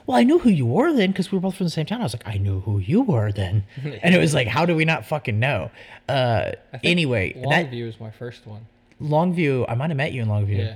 Well, 0.05 0.17
I 0.17 0.23
knew 0.23 0.39
who 0.39 0.49
you 0.49 0.65
were 0.65 0.93
then 0.93 1.11
because 1.11 1.31
we 1.31 1.37
were 1.37 1.41
both 1.41 1.55
from 1.55 1.65
the 1.65 1.71
same 1.71 1.85
town. 1.85 2.01
I 2.01 2.03
was 2.03 2.13
like, 2.13 2.27
I 2.27 2.37
knew 2.37 2.59
who 2.61 2.79
you 2.79 3.01
were 3.01 3.31
then, 3.31 3.63
and 3.83 4.13
it 4.13 4.19
was 4.19 4.33
like, 4.33 4.47
how 4.47 4.65
do 4.65 4.75
we 4.75 4.85
not 4.85 5.05
fucking 5.05 5.39
know? 5.39 5.71
Uh, 6.09 6.51
anyway, 6.83 7.33
Longview 7.37 7.85
was 7.85 7.99
my 7.99 8.11
first 8.11 8.45
one. 8.45 8.65
Longview. 9.01 9.65
I 9.67 9.75
might 9.75 9.89
have 9.89 9.97
met 9.97 10.13
you 10.13 10.21
in 10.21 10.27
Longview. 10.27 10.57
Yeah. 10.57 10.75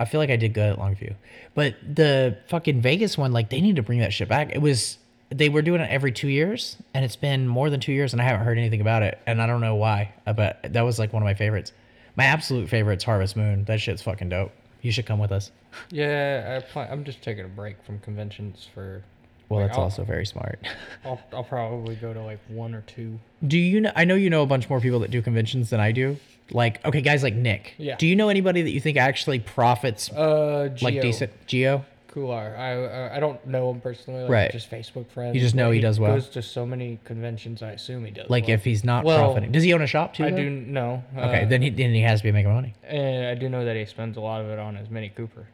I 0.00 0.04
feel 0.04 0.20
like 0.20 0.30
I 0.30 0.36
did 0.36 0.54
good 0.54 0.72
at 0.72 0.78
Longview, 0.78 1.14
but 1.54 1.74
the 1.82 2.38
fucking 2.48 2.80
Vegas 2.82 3.18
one, 3.18 3.32
like 3.32 3.50
they 3.50 3.60
need 3.60 3.76
to 3.76 3.82
bring 3.82 3.98
that 3.98 4.12
shit 4.12 4.28
back. 4.28 4.50
It 4.52 4.62
was 4.62 4.98
they 5.30 5.48
were 5.48 5.62
doing 5.62 5.80
it 5.80 5.90
every 5.90 6.12
two 6.12 6.28
years, 6.28 6.76
and 6.94 7.04
it's 7.04 7.16
been 7.16 7.46
more 7.48 7.68
than 7.70 7.80
two 7.80 7.92
years, 7.92 8.12
and 8.12 8.22
I 8.22 8.24
haven't 8.24 8.46
heard 8.46 8.58
anything 8.58 8.80
about 8.80 9.02
it, 9.02 9.18
and 9.26 9.42
I 9.42 9.46
don't 9.46 9.60
know 9.60 9.74
why. 9.74 10.12
But 10.24 10.72
that 10.72 10.82
was 10.82 10.98
like 10.98 11.12
one 11.12 11.22
of 11.22 11.26
my 11.26 11.34
favorites. 11.34 11.72
My 12.16 12.24
absolute 12.24 12.68
favorite's 12.68 13.04
Harvest 13.04 13.36
Moon. 13.36 13.64
That 13.64 13.80
shit's 13.80 14.02
fucking 14.02 14.28
dope. 14.28 14.52
You 14.82 14.90
should 14.92 15.06
come 15.06 15.18
with 15.18 15.32
us. 15.32 15.50
Yeah, 15.90 16.60
I 16.60 16.72
plan, 16.72 16.88
I'm 16.90 17.04
just 17.04 17.22
taking 17.22 17.44
a 17.44 17.48
break 17.48 17.82
from 17.84 17.98
conventions 18.00 18.68
for. 18.72 19.02
Well, 19.48 19.60
like, 19.60 19.68
that's 19.70 19.78
I'll, 19.78 19.84
also 19.84 20.04
very 20.04 20.26
smart. 20.26 20.58
I'll, 21.04 21.20
I'll 21.32 21.44
probably 21.44 21.96
go 21.96 22.12
to 22.12 22.20
like 22.22 22.40
one 22.48 22.74
or 22.74 22.82
two. 22.82 23.18
Do 23.46 23.58
you 23.58 23.80
know? 23.80 23.92
I 23.96 24.04
know 24.04 24.14
you 24.14 24.28
know 24.30 24.42
a 24.42 24.46
bunch 24.46 24.68
more 24.68 24.80
people 24.80 25.00
that 25.00 25.10
do 25.10 25.22
conventions 25.22 25.70
than 25.70 25.80
I 25.80 25.92
do. 25.92 26.18
Like, 26.50 26.84
okay, 26.84 27.00
guys 27.00 27.22
like 27.22 27.34
Nick. 27.34 27.74
Yeah. 27.78 27.96
Do 27.96 28.06
you 28.06 28.16
know 28.16 28.28
anybody 28.28 28.62
that 28.62 28.70
you 28.70 28.80
think 28.80 28.96
actually 28.96 29.38
profits 29.38 30.10
Uh, 30.12 30.68
Geo. 30.74 30.84
like 30.90 31.00
decent? 31.02 31.32
Geo. 31.46 31.84
Cooler. 32.08 32.54
I 32.58 32.72
I 32.72 33.16
I 33.16 33.20
don't 33.20 33.46
know 33.46 33.70
him 33.70 33.80
personally. 33.82 34.22
Like 34.22 34.30
Right. 34.30 34.52
Just 34.52 34.70
Facebook 34.70 35.10
friends. 35.10 35.34
You 35.34 35.40
just 35.42 35.54
know 35.54 35.70
he 35.70 35.80
does 35.80 36.00
well. 36.00 36.14
Goes 36.14 36.28
to 36.30 36.42
so 36.42 36.64
many 36.64 36.98
conventions. 37.04 37.62
I 37.62 37.72
assume 37.72 38.04
he 38.06 38.10
does. 38.10 38.30
Like, 38.30 38.44
well. 38.46 38.54
if 38.54 38.64
he's 38.64 38.82
not 38.82 39.04
Well, 39.04 39.18
profiting, 39.26 39.52
does 39.52 39.62
he 39.62 39.72
own 39.74 39.82
a 39.82 39.86
shop 39.86 40.14
too? 40.14 40.24
I 40.24 40.30
though? 40.30 40.36
do 40.38 40.48
know. 40.50 41.04
Okay, 41.16 41.44
uh, 41.44 41.48
then 41.48 41.60
he 41.62 41.68
then 41.70 41.92
he 41.92 42.00
has 42.00 42.20
to 42.20 42.24
be 42.24 42.32
making 42.32 42.52
money. 42.52 42.74
And 42.82 43.26
I 43.26 43.34
do 43.34 43.48
know 43.50 43.64
that 43.66 43.76
he 43.76 43.84
spends 43.84 44.16
a 44.16 44.20
lot 44.22 44.40
of 44.40 44.48
it 44.48 44.58
on 44.58 44.74
his 44.76 44.88
Mini 44.90 45.10
Cooper. 45.10 45.46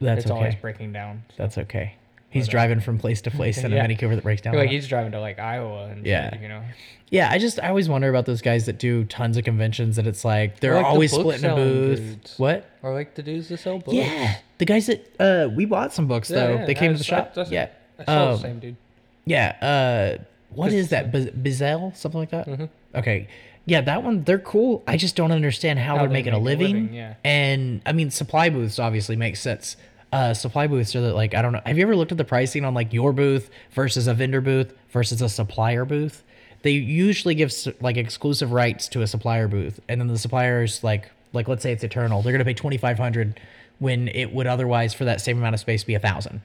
That's 0.00 0.18
okay. 0.20 0.22
it's 0.22 0.30
always 0.30 0.54
breaking 0.56 0.92
down. 0.92 1.22
so- 1.30 1.34
That's 1.38 1.58
okay. 1.58 1.94
He's 2.28 2.46
But, 2.46 2.50
uh, 2.50 2.52
driving 2.52 2.80
from 2.80 2.98
place 2.98 3.22
to 3.22 3.30
place 3.40 3.58
in 3.58 3.72
a 3.72 3.76
yeah. 3.76 3.82
Mini 3.82 3.94
Cooper 3.96 4.14
that 4.16 4.22
breaks 4.24 4.42
down. 4.42 4.54
Like 4.54 4.68
he's 4.68 4.86
driving 4.88 5.12
to 5.12 5.20
like 5.20 5.38
Iowa 5.38 5.86
and 5.86 6.04
Yeah. 6.04 6.38
you 6.40 6.48
know. 6.48 6.62
Yeah, 7.08 7.30
I 7.30 7.38
just 7.38 7.62
I 7.62 7.68
always 7.68 7.88
wonder 7.88 8.08
about 8.10 8.26
those 8.26 8.42
guys 8.42 8.66
that 8.66 8.78
do 8.78 9.04
tons 9.04 9.36
of 9.36 9.44
conventions 9.44 9.96
and 9.96 10.06
it's 10.08 10.24
like 10.24 10.58
they're 10.60 10.74
like 10.74 10.84
always 10.84 11.12
book 11.12 11.20
splitting 11.20 11.48
a 11.50 11.54
booth. 11.54 11.98
dudes. 11.98 12.34
What? 12.38 12.68
Or 12.82 12.92
like 12.92 13.14
the 13.14 13.22
dudes 13.22 13.48
that 13.48 13.58
sell 13.58 13.78
books. 13.78 13.94
Yeah, 13.94 14.36
the 14.58 14.64
guys 14.64 14.86
that 14.86 15.06
uh 15.20 15.48
we 15.54 15.64
bought 15.66 15.94
some 15.94 16.08
books 16.08 16.28
Yeah, 16.30 16.36
though. 16.46 16.54
yeah, 16.56 16.66
they 16.66 16.74
came 16.74 16.92
to 16.92 16.98
the 16.98 17.04
shop. 17.04 17.32
that's- 17.34 17.50
yeah. 17.52 17.68
I 17.98 18.04
saw 18.04 18.26
Um, 18.26 18.32
the 18.32 18.38
same 18.42 18.58
dude. 18.58 18.76
Yeah. 19.24 20.16
Uh, 20.18 20.22
what 20.50 20.72
is 20.72 20.88
that? 20.90 21.10
Biz- 21.12 21.30
Bizel, 21.30 21.92
something 21.96 22.20
like 22.20 22.30
that. 22.30 22.46
Mhm. 22.48 22.68
Okay. 22.96 23.28
Yeah, 23.66 23.80
that 23.82 24.02
one. 24.04 24.22
They're 24.22 24.38
cool. 24.38 24.82
I 24.86 24.96
just 24.96 25.16
don't 25.16 25.32
understand 25.32 25.78
how, 25.80 25.96
How 25.96 25.98
they're 26.02 26.08
they 26.08 26.12
making 26.14 26.32
a 26.32 26.36
make 26.36 26.40
a 26.40 26.44
living. 26.44 26.74
living, 26.84 26.94
yeah. 26.94 27.14
And 27.24 27.82
I 27.84 27.92
mean, 27.92 28.10
supply 28.10 28.48
booths 28.48 28.78
obviously 28.78 29.16
make 29.16 29.36
sense. 29.36 29.76
Uh, 30.12 30.32
supply 30.32 30.68
booths 30.68 30.94
are 30.94 31.00
that 31.00 31.14
like 31.14 31.34
I 31.34 31.42
don't 31.42 31.52
know. 31.52 31.60
Have 31.66 31.76
you 31.76 31.82
ever 31.82 31.96
looked 31.96 32.12
at 32.12 32.18
the 32.18 32.24
pricing 32.24 32.64
on 32.64 32.74
like 32.74 32.92
your 32.92 33.12
booth 33.12 33.50
versus 33.72 34.06
a 34.06 34.14
vendor 34.14 34.40
booth 34.40 34.72
versus 34.90 35.20
a 35.20 35.28
supplier 35.28 35.84
booth? 35.84 36.22
They 36.62 36.70
usually 36.70 37.34
give 37.34 37.52
like 37.80 37.96
exclusive 37.96 38.52
rights 38.52 38.88
to 38.88 39.02
a 39.02 39.06
supplier 39.06 39.48
booth, 39.48 39.80
and 39.88 40.00
then 40.00 40.08
the 40.08 40.16
suppliers 40.18 40.82
like 40.84 41.10
like 41.32 41.48
let's 41.48 41.62
say 41.64 41.72
it's 41.72 41.82
Eternal, 41.84 42.22
they're 42.22 42.32
gonna 42.32 42.44
pay 42.44 42.54
twenty 42.54 42.78
five 42.78 42.98
hundred 42.98 43.40
when 43.80 44.08
it 44.08 44.32
would 44.32 44.46
otherwise 44.46 44.94
for 44.94 45.04
that 45.04 45.20
same 45.20 45.38
amount 45.38 45.54
of 45.54 45.60
space 45.60 45.82
be 45.84 45.94
a 45.94 45.98
thousand 45.98 46.40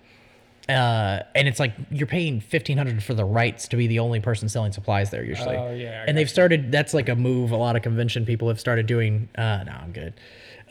uh, 0.72 1.24
and 1.36 1.47
it's 1.47 1.59
like 1.59 1.74
you're 1.91 2.07
paying 2.07 2.39
fifteen 2.41 2.78
hundred 2.78 3.03
for 3.03 3.13
the 3.13 3.26
rights 3.26 3.67
to 3.69 3.76
be 3.78 3.88
the 3.88 3.99
only 3.99 4.19
person 4.19 4.47
selling 4.49 4.72
supplies 4.72 5.09
there 5.11 5.24
usually. 5.24 5.55
Oh, 5.55 5.74
yeah, 5.74 6.01
I 6.03 6.09
and 6.09 6.17
they've 6.17 6.30
started. 6.30 6.72
That's 6.72 6.93
like 6.93 7.09
a 7.09 7.15
move. 7.15 7.51
A 7.51 7.57
lot 7.57 7.76
of 7.76 7.82
convention 7.82 8.26
people 8.26 8.47
have 8.47 8.59
started 8.59 8.86
doing. 8.86 9.30
Uh, 9.38 9.63
no, 9.65 9.72
I'm 9.74 9.91
good. 9.91 10.13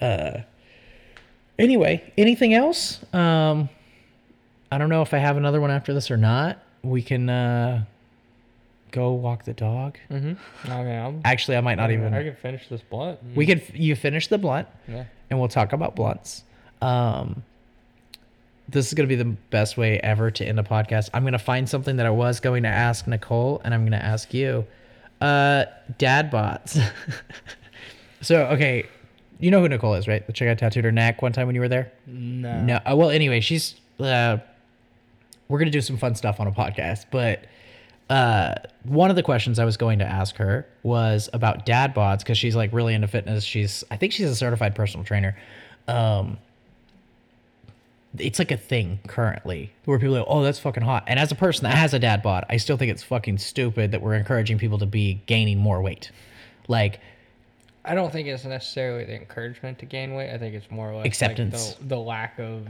Uh, 0.00 0.40
anyway, 1.58 2.12
anything 2.16 2.54
else? 2.54 3.00
Um, 3.14 3.68
I 4.72 4.78
don't 4.78 4.88
know 4.88 5.02
if 5.02 5.12
I 5.14 5.18
have 5.18 5.36
another 5.36 5.60
one 5.60 5.70
after 5.70 5.92
this 5.92 6.10
or 6.10 6.16
not. 6.16 6.62
We 6.82 7.02
can 7.02 7.28
uh, 7.28 7.84
go 8.92 9.12
walk 9.12 9.44
the 9.44 9.52
dog. 9.52 9.98
Mm-hmm. 10.10 10.70
I 10.72 10.82
mean, 10.82 10.98
I'm, 10.98 11.20
Actually, 11.24 11.56
I 11.56 11.60
might 11.60 11.74
not 11.76 11.90
even. 11.90 12.14
I 12.14 12.22
can 12.22 12.36
finish 12.36 12.68
this 12.68 12.80
blunt. 12.82 13.18
we 13.34 13.46
could. 13.46 13.62
You 13.74 13.96
finish 13.96 14.28
the 14.28 14.38
blunt 14.38 14.68
Yeah. 14.88 15.04
and 15.28 15.38
we'll 15.38 15.48
talk 15.48 15.72
about 15.72 15.94
blunts. 15.96 16.44
Um, 16.80 17.42
this 18.70 18.88
is 18.88 18.94
going 18.94 19.08
to 19.08 19.14
be 19.14 19.20
the 19.20 19.36
best 19.50 19.76
way 19.76 19.98
ever 20.00 20.30
to 20.30 20.44
end 20.44 20.58
a 20.58 20.62
podcast. 20.62 21.10
I'm 21.12 21.22
going 21.22 21.32
to 21.32 21.38
find 21.38 21.68
something 21.68 21.96
that 21.96 22.06
I 22.06 22.10
was 22.10 22.40
going 22.40 22.62
to 22.62 22.68
ask 22.68 23.06
Nicole, 23.06 23.60
and 23.64 23.74
I'm 23.74 23.82
going 23.82 23.98
to 23.98 24.04
ask 24.04 24.32
you. 24.32 24.66
Uh, 25.20 25.66
dad 25.98 26.30
bots. 26.30 26.78
so, 28.20 28.44
okay, 28.46 28.86
you 29.38 29.50
know 29.50 29.60
who 29.60 29.68
Nicole 29.68 29.94
is, 29.94 30.08
right? 30.08 30.26
The 30.26 30.32
chick 30.32 30.48
I 30.48 30.54
tattooed 30.54 30.84
her 30.84 30.92
neck 30.92 31.20
one 31.22 31.32
time 31.32 31.46
when 31.46 31.54
you 31.54 31.60
were 31.60 31.68
there. 31.68 31.92
No. 32.06 32.62
No. 32.62 32.76
Uh, 32.76 32.94
well, 32.96 33.10
anyway, 33.10 33.40
she's. 33.40 33.74
Uh, 33.98 34.38
we're 35.48 35.58
gonna 35.58 35.70
do 35.70 35.80
some 35.80 35.98
fun 35.98 36.14
stuff 36.14 36.38
on 36.38 36.46
a 36.46 36.52
podcast, 36.52 37.06
but 37.10 37.44
uh, 38.10 38.54
one 38.82 39.08
of 39.08 39.16
the 39.16 39.22
questions 39.22 39.58
I 39.58 39.64
was 39.64 39.76
going 39.76 40.00
to 40.00 40.04
ask 40.04 40.36
her 40.36 40.66
was 40.82 41.30
about 41.32 41.64
dad 41.64 41.94
bods 41.94 42.18
because 42.18 42.36
she's 42.36 42.56
like 42.56 42.72
really 42.72 42.92
into 42.92 43.06
fitness. 43.06 43.44
She's, 43.44 43.84
I 43.90 43.96
think 43.96 44.12
she's 44.12 44.28
a 44.28 44.34
certified 44.34 44.74
personal 44.74 45.04
trainer. 45.04 45.36
Um, 45.86 46.38
it's 48.18 48.38
like 48.38 48.50
a 48.50 48.56
thing 48.56 48.98
currently 49.06 49.72
where 49.84 49.98
people 49.98 50.14
like, 50.16 50.24
oh, 50.26 50.42
that's 50.42 50.58
fucking 50.58 50.82
hot. 50.82 51.04
And 51.06 51.18
as 51.18 51.30
a 51.30 51.34
person 51.36 51.64
that 51.64 51.76
has 51.76 51.94
a 51.94 51.98
dad 51.98 52.22
bod, 52.22 52.44
I 52.48 52.56
still 52.56 52.76
think 52.76 52.90
it's 52.90 53.02
fucking 53.02 53.38
stupid 53.38 53.92
that 53.92 54.02
we're 54.02 54.14
encouraging 54.14 54.58
people 54.58 54.78
to 54.78 54.86
be 54.86 55.22
gaining 55.26 55.58
more 55.58 55.80
weight. 55.80 56.10
Like, 56.66 57.00
I 57.84 57.94
don't 57.94 58.12
think 58.12 58.26
it's 58.28 58.44
necessarily 58.44 59.04
the 59.04 59.14
encouragement 59.14 59.78
to 59.78 59.86
gain 59.86 60.14
weight. 60.14 60.32
I 60.34 60.38
think 60.38 60.54
it's 60.54 60.70
more 60.70 60.92
like 60.94 61.06
Acceptance. 61.06 61.68
like 61.70 61.78
the, 61.78 61.84
the 61.86 61.98
lack 61.98 62.38
of, 62.38 62.66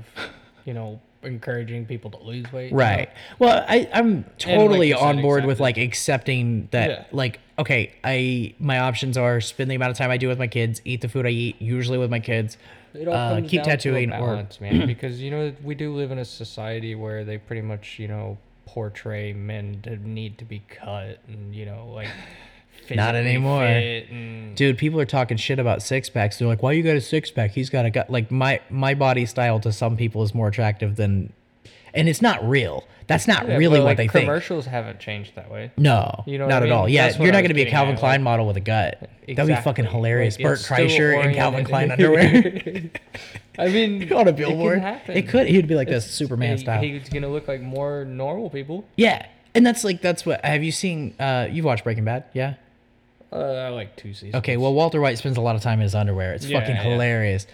you 0.65 0.75
know, 0.75 1.01
encouraging 1.23 1.85
people 1.87 2.11
to 2.11 2.19
lose 2.23 2.51
weight. 2.53 2.71
you 2.71 2.77
Right. 2.77 3.09
know? 3.09 3.47
Well, 3.47 3.65
I, 3.69 3.89
I'm 3.93 4.25
totally 4.39 4.91
said, 4.93 4.99
on 5.01 5.21
board 5.23 5.45
with 5.47 5.59
like 5.61 5.77
accepting 5.79 6.69
that 6.71 6.91
Yeah. 6.91 7.05
like 7.13 7.41
okay, 7.59 7.93
I 8.05 8.55
my 8.59 8.79
options 8.79 9.19
are 9.19 9.41
spend 9.43 9.71
the 9.71 9.75
amount 9.75 9.91
of 9.91 9.99
time 9.99 10.11
I 10.11 10.17
do 10.17 10.29
with 10.29 10.39
my 10.39 10.47
kids, 10.47 10.81
eat 10.85 11.01
the 11.03 11.09
food 11.09 11.27
I 11.27 11.31
eat, 11.31 11.61
usually 11.61 11.99
with 11.99 12.11
my 12.11 12.21
kids. 12.21 12.57
It 12.95 13.09
all 13.09 13.15
Uh, 13.15 13.41
keep 13.41 13.51
down 13.51 13.51
to 13.51 13.61
a 13.61 13.65
tattooing 13.77 14.13
or 14.13 14.19
balance, 14.19 14.61
man. 14.61 14.87
Because 14.87 15.21
you 15.21 15.31
know 15.31 15.53
we 15.63 15.75
do 15.75 15.95
live 15.95 16.11
in 16.11 16.19
a 16.19 16.25
society 16.25 16.95
where 16.95 17.25
they 17.25 17.39
pretty 17.39 17.63
much 17.63 17.99
you 17.99 18.09
know 18.09 18.39
portray 18.67 19.33
men 19.33 19.81
to 19.83 19.97
need 19.97 20.39
to 20.39 20.45
be 20.45 20.63
cut 20.69 21.19
and 21.27 21.55
you 21.55 21.67
know 21.67 21.89
like 21.93 22.09
Not 22.91 23.15
anymore. 23.15 23.65
and 23.65 24.57
Dude, 24.57 24.79
people 24.79 25.01
are 25.01 25.07
talking 25.07 25.37
shit 25.37 25.59
about 25.61 25.81
six 25.83 26.09
packs. 26.09 26.39
They're 26.39 26.49
like, 26.49 26.63
"Why 26.63 26.73
you 26.73 26.83
got 26.83 26.97
a 26.97 27.01
six 27.01 27.31
pack? 27.31 27.53
He's 27.53 27.71
got 27.71 27.85
a 27.85 27.91
gut." 27.91 28.11
Like 28.11 28.31
my 28.33 28.61
my 28.69 28.95
body 28.95 29.27
style 29.27 29.61
to 29.61 29.73
some 29.73 29.97
people 29.97 30.23
is 30.25 30.35
more 30.35 30.49
attractive 30.49 30.97
than, 30.97 31.33
and 31.95 32.09
it's 32.09 32.23
not 32.23 32.47
real. 32.49 32.85
That's 33.07 33.27
not 33.27 33.49
Yeah, 33.49 33.57
really 33.57 33.81
what 33.81 33.97
they 33.97 34.07
think. 34.07 34.25
commercials 34.27 34.67
haven't 34.67 35.01
changed 35.01 35.35
that 35.35 35.51
way. 35.51 35.73
No, 35.77 36.23
You 36.27 36.39
know 36.39 36.47
not 36.47 36.63
I 36.63 36.67
at 36.67 36.73
all. 36.73 36.89
Yeah, 36.89 37.07
That's 37.09 37.19
you're 37.19 37.33
not 37.33 37.41
going 37.41 37.49
to 37.49 37.55
be 37.55 37.63
a 37.63 37.71
Calvin 37.71 37.95
at, 37.95 37.99
Klein 38.01 38.21
like- 38.21 38.25
model 38.25 38.47
with 38.47 38.57
a 38.57 38.61
gut. 38.61 39.11
That'd 39.27 39.47
be 39.49 39.61
fucking 39.63 39.87
hilarious. 39.87 40.37
Like, 40.39 40.45
Bert 40.45 40.59
it's 40.61 40.69
Kreischer 40.69 41.25
in 41.25 41.35
Calvin 41.35 41.65
Klein 41.65 41.91
underwear 41.93 42.91
I 43.59 43.69
mean, 43.69 44.13
on 44.13 44.27
a 44.29 44.31
It, 44.31 44.37
billboard. 44.37 44.81
can. 44.81 45.01
It 45.09 45.29
could. 45.29 45.49
He'd 45.49 45.67
be 45.67 45.75
like 45.75 45.89
this 45.89 46.09
Superman 46.09 46.57
he- 46.57 46.63
style. 46.63 46.81
He's 46.83 47.09
gonna 47.09 47.29
look 47.29 47.49
like 47.49 47.61
more 47.61 48.05
normal 48.05 48.49
people. 48.49 48.85
Yeah, 48.97 49.27
and 49.57 49.67
that's 49.67 49.83
like 49.85 50.01
that's 50.01 50.25
what. 50.25 50.45
Have 50.45 50.63
you 50.63 50.73
seen? 50.73 51.15
Uh, 51.19 51.49
you've 51.51 51.65
watched 51.65 51.83
Breaking 51.85 52.05
Bad, 52.05 52.25
yeah? 52.33 52.55
Uh, 53.33 53.37
I 53.39 53.69
like 53.69 53.97
two 53.97 54.13
seasons. 54.15 54.35
Okay, 54.37 54.57
well 54.57 54.73
Walter 54.75 55.01
White 55.01 55.19
spends 55.19 55.37
a 55.37 55.41
lot 55.41 55.55
of 55.57 55.63
time 55.63 55.79
in 55.81 55.83
his 55.85 55.95
underwear. 55.97 56.33
It's 56.33 56.47
Yeah, 56.47 56.61
fucking 56.61 56.77
yeah. 56.77 56.83
hilarious. 56.83 57.47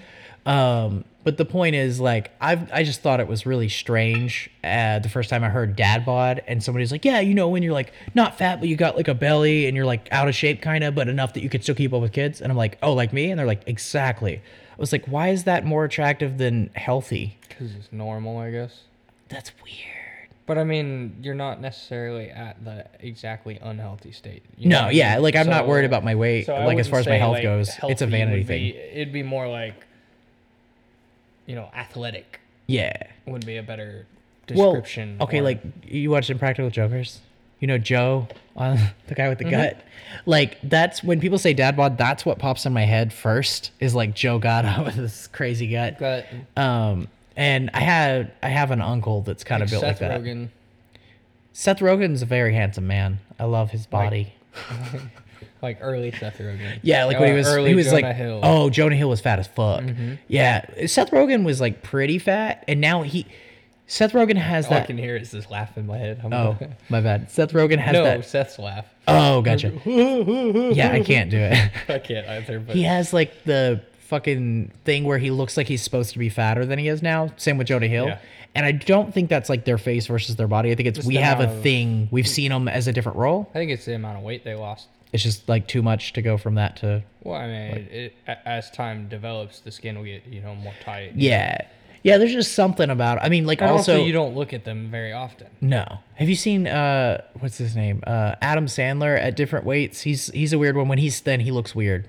Um, 0.47 1.05
but 1.27 1.39
the 1.39 1.45
point 1.45 1.74
is, 1.74 1.99
like, 1.99 2.31
I've 2.41 2.70
I 2.72 2.85
just 2.85 3.01
thought 3.03 3.18
it 3.18 3.27
was 3.27 3.45
really 3.47 3.68
strange. 3.68 4.49
Uh, 4.62 5.01
the 5.01 5.09
first 5.09 5.29
time 5.29 5.43
I 5.43 5.49
heard 5.49 5.74
dad 5.74 6.07
bod, 6.07 6.41
and 6.47 6.62
somebody's 6.62 6.93
like, 6.93 7.05
"Yeah, 7.05 7.18
you 7.18 7.35
know, 7.35 7.49
when 7.49 7.64
you're 7.64 7.72
like 7.72 7.93
not 8.14 8.39
fat, 8.39 8.61
but 8.61 8.68
you 8.68 8.77
got 8.77 8.97
like 8.97 9.09
a 9.09 9.14
belly, 9.14 9.66
and 9.66 9.77
you're 9.77 9.85
like 9.85 10.07
out 10.12 10.29
of 10.29 10.37
shape, 10.37 10.62
kind 10.62 10.85
of, 10.85 10.95
but 10.95 11.09
enough 11.09 11.35
that 11.35 11.43
you 11.43 11.49
could 11.49 11.64
still 11.64 11.74
keep 11.74 11.93
up 11.93 12.01
with 12.01 12.12
kids." 12.12 12.41
And 12.41 12.53
I'm 12.53 12.57
like, 12.57 12.79
"Oh, 12.81 12.93
like 12.93 13.12
me?" 13.12 13.29
And 13.33 13.41
they're 13.41 13.47
like, 13.47 13.62
"Exactly." 13.66 14.37
I 14.37 14.77
was 14.79 14.93
like, 14.93 15.07
"Why 15.07 15.31
is 15.31 15.43
that 15.45 15.64
more 15.64 15.85
attractive 15.85 16.39
than 16.39 16.70
healthy?" 16.77 17.37
because 17.49 17.74
it's 17.74 17.91
normal, 17.91 18.39
I 18.39 18.53
guess. 18.53 18.83
That's 19.29 19.51
weird. 19.64 20.29
But 20.47 20.59
I 20.59 20.62
mean, 20.62 21.16
you're 21.22 21.35
not 21.35 21.61
necessarily 21.61 22.31
at 22.31 22.64
the 22.64 22.87
exactly 23.01 23.59
unhealthy 23.61 24.12
state. 24.12 24.45
you 24.57 24.68
know 24.68 24.77
No, 24.77 24.83
what 24.85 24.89
I 24.91 24.93
yeah, 24.93 25.18
like 25.18 25.35
I'm 25.35 25.49
not 25.49 25.66
worried 25.66 25.87
about 25.87 26.05
my 26.05 26.14
weight. 26.14 26.47
so 26.47 26.55
like 26.55 26.79
as 26.79 26.87
far 26.87 27.01
as 27.01 27.07
my 27.09 27.16
health 27.16 27.33
like, 27.33 27.43
goes, 27.43 27.68
it's 27.83 28.00
a 28.00 28.07
vanity 28.07 28.38
would 28.38 28.46
thing. 28.46 28.63
be- 28.72 28.76
it'd 28.79 29.13
be 29.13 29.25
more 29.25 29.49
like, 29.49 29.75
you 31.47 31.55
know, 31.55 31.71
athletic 31.75 32.41
Yeah. 32.67 32.93
would 33.27 33.47
be 33.47 33.57
a 33.57 33.63
better 33.63 34.07
description. 34.47 35.17
Well, 35.18 35.29
okay, 35.29 35.39
or- 35.41 35.43
like 35.45 35.63
you 35.87 36.11
watched 36.11 36.31
Impractical 36.31 36.71
Jokers. 36.71 37.21
You 37.59 37.68
know 37.68 37.79
Joe, 37.79 38.29
uh, 38.57 38.77
the 39.07 39.14
guy 39.14 39.31
with 39.31 39.39
the 39.39 39.45
Mm-hmm. 39.45 39.55
gut. 39.55 39.81
Like 40.27 40.59
that's 40.63 41.03
when 41.03 41.21
people 41.21 41.39
say 41.39 41.55
dad 41.55 41.75
bod. 41.77 41.97
That's 41.97 42.27
what 42.27 42.39
pops 42.39 42.67
in 42.67 42.73
my 42.75 42.85
head 42.85 43.13
first. 43.14 43.71
Is 43.81 43.95
like 43.95 44.14
Joe 44.14 44.39
Gatto 44.39 44.85
with 44.85 44.97
this 44.97 45.27
crazy 45.29 45.68
gut. 45.71 45.99
Gut, 45.99 46.27
Um, 46.57 47.09
and 47.35 47.71
I 47.73 47.81
had 47.81 48.33
I 48.43 48.49
have 48.51 48.71
an 48.73 48.83
uncle 48.83 49.23
that's 49.23 49.43
kind 49.43 49.63
of 49.63 49.71
built 49.71 49.81
Seth 49.81 50.01
like 50.03 50.11
that. 50.11 50.21
Seth 50.21 50.23
Rogen. 50.23 50.49
Seth 51.55 51.79
Rogen's 51.79 52.21
a 52.21 52.27
very 52.27 52.53
handsome 52.53 52.87
man. 52.87 53.21
I 53.39 53.45
love 53.45 53.71
his 53.71 53.87
body. 53.87 54.35
like 54.93 55.01
early 55.62 56.12
Seth 56.12 56.38
Rogen. 56.38 56.78
yeah, 56.83 57.04
like 57.04 57.18
when 57.18 57.28
he 57.30 57.34
was 57.34 57.46
early 57.49 57.70
he 57.70 57.74
was 57.74 57.87
Jonah 57.87 58.07
like 58.07 58.16
Hill. 58.16 58.41
oh 58.42 58.70
Jonah 58.70 58.96
Hill 58.96 59.08
was 59.08 59.20
fat 59.20 59.38
as 59.38 59.46
fuck. 59.46 59.83
Mm-hmm. 59.83 60.14
Yeah, 60.28 60.87
Seth 60.87 61.11
Rogen 61.11 61.45
was 61.45 61.61
like 61.61 61.83
pretty 61.83 62.18
fat, 62.18 62.64
and 62.68 62.80
now 62.80 63.03
he 63.03 63.26
Seth 63.88 64.12
Rogen 64.12 64.37
has 64.37 64.66
All 64.66 64.74
I 64.74 64.78
that. 64.80 64.87
can 64.88 64.99
hear 64.99 65.14
is 65.16 65.30
this 65.30 65.49
laugh 65.49 65.76
in 65.78 65.87
my 65.87 65.96
head. 65.99 66.20
I'm 66.24 66.33
Oh, 66.33 66.58
my 66.88 67.00
bad. 67.00 67.30
Seth 67.30 67.53
Rogen 67.53 67.78
has 67.78 67.92
no, 67.92 68.03
that. 68.03 68.24
Seth's 68.24 68.58
laugh. 68.58 68.84
Oh, 69.07 69.42
gotcha. 69.42 69.68
yeah, 70.74 70.91
I 70.92 71.03
can't 71.03 71.30
do 71.30 71.38
it. 71.38 71.70
I 71.88 71.99
can't 72.00 72.26
either. 72.28 72.58
But 72.58 72.74
he 72.74 72.83
has 72.83 73.12
like 73.12 73.45
the 73.45 73.80
fucking 74.00 74.72
thing 74.84 75.04
where 75.04 75.18
he 75.18 75.30
looks 75.30 75.57
like 75.57 75.68
he's 75.68 75.83
supposed 75.83 76.12
to 76.14 76.18
be 76.18 76.28
fatter 76.28 76.66
than 76.66 76.78
he 76.80 76.88
is 76.88 77.00
now. 77.03 77.33
Same 77.37 77.58
with 77.58 77.68
Jonah 77.68 77.87
Hill. 77.88 78.07
Yeah. 78.07 78.18
And 78.57 78.64
I 78.66 78.72
don't 78.72 79.12
think 79.12 79.28
that's 79.28 79.49
like 79.49 79.64
their 79.66 79.78
face 79.78 80.07
versus 80.07 80.34
their 80.37 80.49
body. 80.49 80.72
I 80.72 80.74
think 80.74 80.88
it's 80.88 80.96
Just 80.96 81.07
we 81.08 81.16
have 81.16 81.41
a 81.41 81.45
of- 81.50 81.62
thing. 81.62 82.08
We've 82.11 82.26
seen 82.26 82.50
them 82.50 82.66
as 82.68 82.88
a 82.88 82.92
different 82.92 83.18
role. 83.18 83.49
I 83.54 83.58
think 83.58 83.70
it's 83.70 83.84
the 83.84 83.95
amount 83.95 84.18
of 84.18 84.24
weight 84.24 84.45
they 84.45 84.54
lost. 84.54 84.88
It's 85.12 85.22
just 85.22 85.49
like 85.49 85.66
too 85.68 85.83
much 85.83 86.12
to 86.14 86.22
go 86.22 86.37
from 86.37 86.57
that 86.57 86.76
to 86.78 87.03
Well, 87.22 87.37
I 87.41 87.46
mean, 87.46 87.54
it, 87.91 88.14
it, 88.26 88.38
as 88.45 88.70
time 88.70 89.08
develops, 89.08 89.61
the 89.61 89.70
skin 89.70 89.96
will 89.96 90.04
get 90.04 90.26
you 90.26 90.41
know 90.41 90.54
more 90.54 90.74
tight. 90.84 91.12
yeah, 91.14 91.66
yeah. 92.03 92.18
There's 92.18 92.33
just 92.33 92.53
something 92.54 92.91
about. 92.91 93.18
I 93.22 93.28
mean, 93.28 93.46
like 93.46 93.61
And 93.62 93.70
also, 93.70 94.04
you 94.04 94.12
don't 94.12 94.34
look 94.34 94.53
at 94.53 94.64
them 94.64 94.91
very 94.91 95.12
often. 95.12 95.49
no. 95.61 95.84
Have 96.16 96.28
you 96.28 96.34
seen 96.37 96.66
uh 96.66 97.22
what's 97.41 97.58
his 97.58 97.76
name 97.76 98.03
uh 98.07 98.34
Adam 98.42 98.66
Sandler 98.66 99.18
at 99.18 99.37
different 99.37 99.64
weights? 99.64 100.00
He's 100.03 100.26
he's 100.33 100.53
a 100.53 100.58
weird 100.58 100.76
one. 100.76 100.88
When 100.88 100.99
he's 100.99 101.20
thin, 101.20 101.41
he 101.41 101.50
looks 101.53 101.74
weird. 101.74 102.08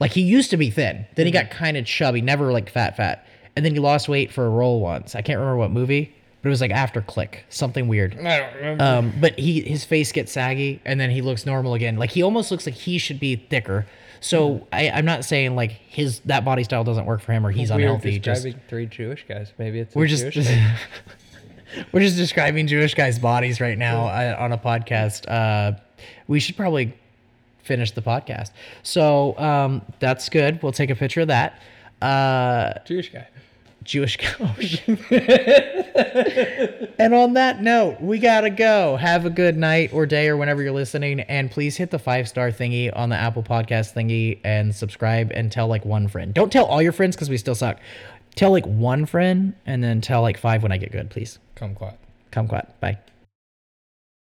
Like 0.00 0.12
he 0.12 0.22
used 0.22 0.50
to 0.50 0.56
be 0.56 0.70
thin, 0.70 1.06
then 1.16 1.26
he 1.26 1.32
got 1.32 1.50
kind 1.50 1.76
of 1.76 1.84
chubby, 1.84 2.20
never 2.22 2.52
like 2.52 2.70
fat 2.70 2.96
fat, 2.96 3.26
and 3.56 3.64
then 3.64 3.72
he 3.74 3.80
lost 3.80 4.08
weight 4.08 4.30
for 4.32 4.46
a 4.46 4.50
role 4.50 4.78
once. 4.80 5.14
I 5.16 5.22
can't 5.22 5.38
remember 5.40 5.56
what 5.58 5.72
movie, 5.72 6.14
it 6.48 6.50
was 6.50 6.60
like 6.60 6.70
after 6.70 7.00
Click, 7.00 7.44
something 7.48 7.88
weird. 7.88 8.18
I 8.18 8.38
don't 8.38 8.54
remember. 8.54 8.84
Um, 8.84 9.12
but 9.20 9.38
he 9.38 9.60
his 9.60 9.84
face 9.84 10.12
gets 10.12 10.32
saggy 10.32 10.80
and 10.84 11.00
then 11.00 11.10
he 11.10 11.22
looks 11.22 11.46
normal 11.46 11.74
again. 11.74 11.96
Like 11.96 12.10
he 12.10 12.22
almost 12.22 12.50
looks 12.50 12.66
like 12.66 12.74
he 12.74 12.98
should 12.98 13.20
be 13.20 13.36
thicker. 13.36 13.86
So 14.20 14.66
I, 14.72 14.90
I'm 14.90 15.04
not 15.04 15.24
saying 15.24 15.54
like 15.54 15.70
his 15.70 16.20
that 16.20 16.44
body 16.44 16.64
style 16.64 16.84
doesn't 16.84 17.06
work 17.06 17.20
for 17.20 17.32
him 17.32 17.46
or 17.46 17.50
he's 17.50 17.70
we 17.70 17.76
were 17.76 17.82
unhealthy. 17.82 18.18
Just 18.18 18.42
describing 18.42 18.60
three 18.68 18.86
Jewish 18.86 19.26
guys. 19.28 19.52
Maybe 19.58 19.80
it's 19.80 19.94
a 19.94 19.98
we're 19.98 20.06
just 20.06 20.30
Jewish 20.30 20.46
thing. 20.46 20.66
we're 21.92 22.00
just 22.00 22.16
describing 22.16 22.66
Jewish 22.66 22.94
guys' 22.94 23.18
bodies 23.18 23.60
right 23.60 23.78
now 23.78 24.06
uh, 24.06 24.36
on 24.38 24.52
a 24.52 24.58
podcast. 24.58 25.28
Uh, 25.28 25.78
we 26.26 26.40
should 26.40 26.56
probably 26.56 26.94
finish 27.62 27.92
the 27.92 28.02
podcast. 28.02 28.50
So 28.82 29.38
um, 29.38 29.82
that's 30.00 30.28
good. 30.28 30.62
We'll 30.62 30.72
take 30.72 30.90
a 30.90 30.96
picture 30.96 31.20
of 31.20 31.28
that. 31.28 31.60
Uh, 32.02 32.74
Jewish 32.84 33.12
guy. 33.12 33.28
Jewish 33.84 34.16
coach. 34.18 34.82
and 36.98 37.14
on 37.14 37.34
that 37.34 37.62
note, 37.62 38.00
we 38.00 38.18
gotta 38.18 38.50
go. 38.50 38.96
Have 38.96 39.24
a 39.24 39.30
good 39.30 39.56
night 39.56 39.92
or 39.92 40.06
day 40.06 40.28
or 40.28 40.36
whenever 40.36 40.62
you're 40.62 40.72
listening, 40.72 41.20
and 41.20 41.50
please 41.50 41.76
hit 41.76 41.90
the 41.90 41.98
five 41.98 42.28
star 42.28 42.50
thingy 42.50 42.94
on 42.94 43.08
the 43.08 43.16
Apple 43.16 43.42
Podcast 43.42 43.94
thingy 43.94 44.38
and 44.44 44.74
subscribe 44.74 45.30
and 45.32 45.50
tell 45.50 45.68
like 45.68 45.84
one 45.84 46.08
friend. 46.08 46.34
Don't 46.34 46.52
tell 46.52 46.66
all 46.66 46.82
your 46.82 46.92
friends 46.92 47.16
because 47.16 47.30
we 47.30 47.36
still 47.38 47.54
suck. 47.54 47.78
Tell 48.34 48.50
like 48.50 48.66
one 48.66 49.06
friend 49.06 49.54
and 49.66 49.82
then 49.82 50.00
tell 50.00 50.22
like 50.22 50.38
five 50.38 50.62
when 50.62 50.72
I 50.72 50.76
get 50.76 50.92
good, 50.92 51.10
please. 51.10 51.38
Come 51.54 51.74
quiet. 51.74 51.98
Come 52.30 52.46
quiet. 52.46 52.68
Bye. 52.80 52.98